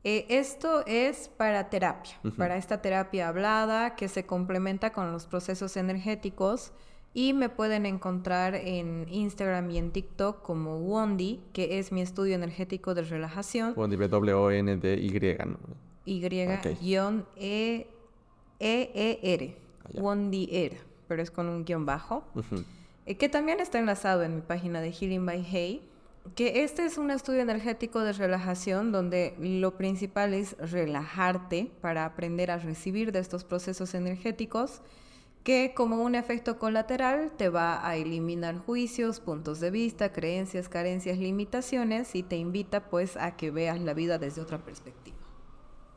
Eh, 0.07 0.27
esto 0.29 0.85
es 0.85 1.29
para 1.29 1.71
terapia, 1.71 2.13
para 2.37 2.57
esta 2.57 2.79
terapia 2.79 3.27
hablada 3.27 3.95
que 3.95 4.07
se 4.07 4.23
complementa 4.23 4.93
con 4.93 5.11
los 5.11 5.25
procesos 5.25 5.75
energéticos. 5.77 6.73
Y 7.15 7.33
me 7.33 7.49
pueden 7.49 7.87
encontrar 7.87 8.53
en 8.53 9.07
Instagram 9.09 9.71
y 9.71 9.79
en 9.79 9.89
TikTok 9.91 10.43
como 10.43 10.77
Wondi, 10.77 11.41
que 11.53 11.79
es 11.79 11.91
mi 11.91 12.01
estudio 12.01 12.35
energético 12.35 12.93
de 12.93 13.01
relajación. 13.01 13.73
Wondi, 13.75 13.95
W-O-N-D-Y, 13.95 15.37
¿no? 15.45 15.57
Y-E-E-R. 16.05 17.87
E 18.59 19.57
ah, 19.83 19.89
Wondier, 19.93 20.77
pero 21.07 21.23
es 21.23 21.31
con 21.31 21.49
un 21.49 21.65
guion 21.65 21.87
bajo. 21.87 22.23
Eh, 23.07 23.17
que 23.17 23.27
también 23.27 23.59
está 23.59 23.79
enlazado 23.79 24.21
en 24.21 24.35
mi 24.35 24.41
página 24.41 24.81
de 24.81 24.91
Healing 24.91 25.25
by 25.25 25.43
Hey. 25.43 25.81
Que 26.33 26.63
este 26.63 26.85
es 26.85 26.97
un 26.97 27.11
estudio 27.11 27.41
energético 27.41 27.99
de 27.99 28.11
relajación 28.11 28.91
donde 28.91 29.35
lo 29.39 29.77
principal 29.77 30.33
es 30.33 30.57
relajarte 30.57 31.71
para 31.81 32.05
aprender 32.05 32.49
a 32.49 32.57
recibir 32.57 33.11
de 33.11 33.19
estos 33.19 33.43
procesos 33.43 33.93
energéticos 33.93 34.81
que 35.45 35.73
como 35.75 36.01
un 36.01 36.15
efecto 36.15 36.57
colateral 36.57 37.31
te 37.37 37.49
va 37.49 37.87
a 37.87 37.95
eliminar 37.97 38.57
juicios, 38.57 39.19
puntos 39.19 39.59
de 39.59 39.69
vista, 39.69 40.11
creencias, 40.11 40.67
carencias, 40.67 41.19
limitaciones 41.19 42.15
y 42.15 42.23
te 42.23 42.35
invita 42.35 42.89
pues 42.89 43.15
a 43.15 43.37
que 43.37 43.51
veas 43.51 43.79
la 43.79 43.93
vida 43.93 44.17
desde 44.17 44.41
otra 44.41 44.57
perspectiva. 44.57 45.15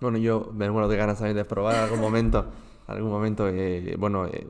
Bueno, 0.03 0.19
yo 0.19 0.51
me 0.53 0.71
muero 0.71 0.87
de 0.87 0.99
ganas 0.99 1.17
también 1.17 1.37
de 1.37 1.47
probar 1.47 1.77
algún 1.77 1.99
momento. 1.99 2.45
algún 2.87 3.11
momento, 3.11 3.49
eh, 3.49 3.97
bueno, 3.99 4.27
eh, 4.27 4.47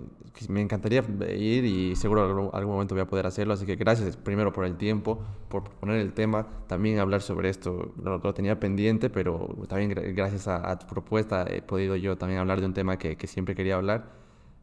me 0.48 0.60
encantaría 0.60 1.04
ir 1.34 1.64
y 1.64 1.96
seguro 1.96 2.24
algún, 2.24 2.50
algún 2.52 2.74
momento 2.74 2.94
voy 2.94 3.02
a 3.02 3.06
poder 3.06 3.26
hacerlo. 3.26 3.54
Así 3.54 3.66
que 3.66 3.76
gracias 3.76 4.16
primero 4.16 4.52
por 4.52 4.64
el 4.64 4.76
tiempo, 4.76 5.20
por 5.48 5.64
poner 5.64 5.96
el 6.00 6.12
tema, 6.12 6.46
también 6.66 6.98
hablar 6.98 7.22
sobre 7.22 7.48
esto. 7.48 7.92
Lo, 8.02 8.18
lo 8.18 8.34
tenía 8.34 8.60
pendiente, 8.60 9.10
pero 9.10 9.56
también 9.68 9.90
gracias 10.14 10.48
a, 10.48 10.78
tu 10.78 10.86
propuesta 10.86 11.44
he 11.48 11.62
podido 11.62 11.96
yo 11.96 12.16
también 12.16 12.40
hablar 12.40 12.60
de 12.60 12.66
un 12.66 12.74
tema 12.74 12.98
que, 12.98 13.16
que 13.16 13.26
siempre 13.26 13.54
quería 13.54 13.76
hablar. 13.76 14.12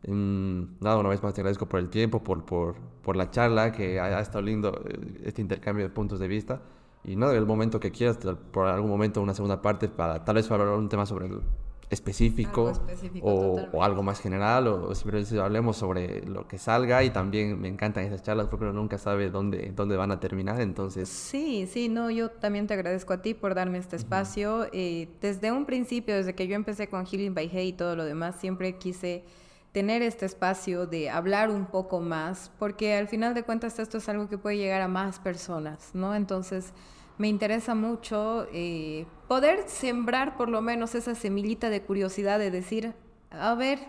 Mm, 0.07 0.81
nada, 0.81 0.97
una 0.97 1.09
vez 1.09 1.23
más 1.23 1.33
te 1.33 1.41
agradezco 1.41 1.67
por 1.67 1.79
el 1.79 1.89
tiempo, 1.89 2.23
por, 2.23 2.45
por, 2.45 2.75
por 3.01 3.15
la 3.15 3.31
charla, 3.31 3.71
que 3.71 3.99
ha, 3.99 4.05
ha 4.05 4.21
estado 4.21 4.43
lindo 4.43 4.81
eh, 4.87 5.21
este 5.25 5.41
intercambio 5.41 5.85
de 5.85 5.89
puntos 5.89 6.19
de 6.19 6.27
vista. 6.27 6.61
Y 7.03 7.15
no, 7.15 7.31
el 7.31 7.45
momento 7.45 7.79
que 7.79 7.91
quieras, 7.91 8.17
por 8.51 8.67
algún 8.67 8.89
momento 8.89 9.21
una 9.21 9.33
segunda 9.33 9.61
parte 9.61 9.87
para 9.89 10.25
tal 10.25 10.35
vez 10.35 10.49
hablar 10.49 10.69
un 10.69 10.89
tema 10.89 11.05
sobre 11.05 11.27
el 11.27 11.41
específico, 11.89 12.73
o, 13.21 13.83
algo 13.83 14.01
más 14.03 14.19
general 14.19 14.67
o 14.67 14.95
simplemente 14.95 15.39
hablemos 15.39 15.77
sobre 15.77 16.25
lo 16.25 16.47
que 16.47 16.57
salga 16.57 17.03
y 17.03 17.11
también 17.11 17.59
me 17.59 17.67
encantan 17.67 18.05
esas 18.05 18.23
charlas 18.23 18.47
porque 18.47 18.65
uno 18.65 18.73
nunca 18.73 18.97
sabe 18.97 19.29
dónde, 19.29 19.71
dónde 19.75 19.95
van 19.95 20.11
a 20.11 20.19
terminar, 20.19 20.61
entonces... 20.61 21.07
Sí, 21.09 21.67
sí, 21.71 21.89
no, 21.89 22.09
yo 22.09 22.29
también 22.29 22.67
te 22.67 22.73
agradezco 22.73 23.13
a 23.13 23.21
ti 23.21 23.33
por 23.33 23.55
darme 23.55 23.77
este 23.77 23.95
espacio. 23.95 24.67
Eh, 24.73 25.07
desde 25.21 25.51
un 25.51 25.65
principio, 25.65 26.15
desde 26.15 26.33
que 26.33 26.47
yo 26.47 26.55
empecé 26.55 26.87
con 26.87 27.05
Healing 27.05 27.33
by 27.33 27.49
Hey 27.51 27.69
y 27.69 27.73
todo 27.73 27.95
lo 27.95 28.05
demás, 28.05 28.35
siempre 28.39 28.77
quise 28.77 29.23
tener 29.71 30.01
este 30.01 30.25
espacio 30.25 30.87
de 30.87 31.09
hablar 31.09 31.49
un 31.49 31.65
poco 31.65 31.99
más, 31.99 32.49
porque 32.57 32.95
al 32.95 33.07
final 33.09 33.33
de 33.33 33.43
cuentas 33.43 33.77
esto 33.77 33.97
es 33.97 34.07
algo 34.07 34.29
que 34.29 34.37
puede 34.37 34.57
llegar 34.57 34.81
a 34.81 34.87
más 34.87 35.19
personas, 35.19 35.91
¿no? 35.93 36.15
Entonces 36.15 36.73
me 37.17 37.27
interesa 37.27 37.75
mucho 37.75 38.47
eh, 38.51 39.05
poder 39.27 39.67
sembrar 39.67 40.37
por 40.37 40.49
lo 40.49 40.61
menos 40.61 40.95
esa 40.95 41.15
semillita 41.15 41.69
de 41.69 41.81
curiosidad 41.81 42.39
de 42.39 42.51
decir, 42.51 42.93
a 43.31 43.55
ver, 43.55 43.79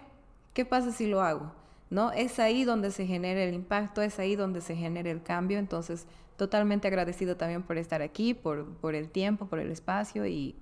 ¿qué 0.54 0.64
pasa 0.64 0.92
si 0.92 1.06
lo 1.06 1.22
hago? 1.22 1.52
¿No? 1.90 2.12
Es 2.12 2.38
ahí 2.38 2.64
donde 2.64 2.90
se 2.90 3.06
genera 3.06 3.42
el 3.42 3.54
impacto, 3.54 4.02
es 4.02 4.18
ahí 4.18 4.36
donde 4.36 4.60
se 4.60 4.76
genera 4.76 5.10
el 5.10 5.22
cambio, 5.22 5.58
entonces 5.58 6.06
totalmente 6.36 6.88
agradecido 6.88 7.36
también 7.36 7.62
por 7.62 7.78
estar 7.78 8.02
aquí, 8.02 8.34
por, 8.34 8.66
por 8.76 8.94
el 8.94 9.08
tiempo, 9.08 9.46
por 9.46 9.58
el 9.58 9.70
espacio 9.70 10.26
y 10.26 10.56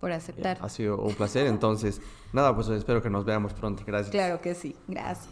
por 0.00 0.12
aceptar. 0.12 0.58
ha 0.60 0.68
sido 0.68 0.98
un 0.98 1.14
placer, 1.14 1.46
entonces, 1.46 2.00
nada, 2.32 2.54
pues 2.54 2.68
espero 2.68 3.02
que 3.02 3.10
nos 3.10 3.24
veamos 3.24 3.52
pronto, 3.52 3.82
gracias. 3.86 4.10
Claro 4.10 4.40
que 4.40 4.54
sí, 4.54 4.74
gracias. 4.88 5.28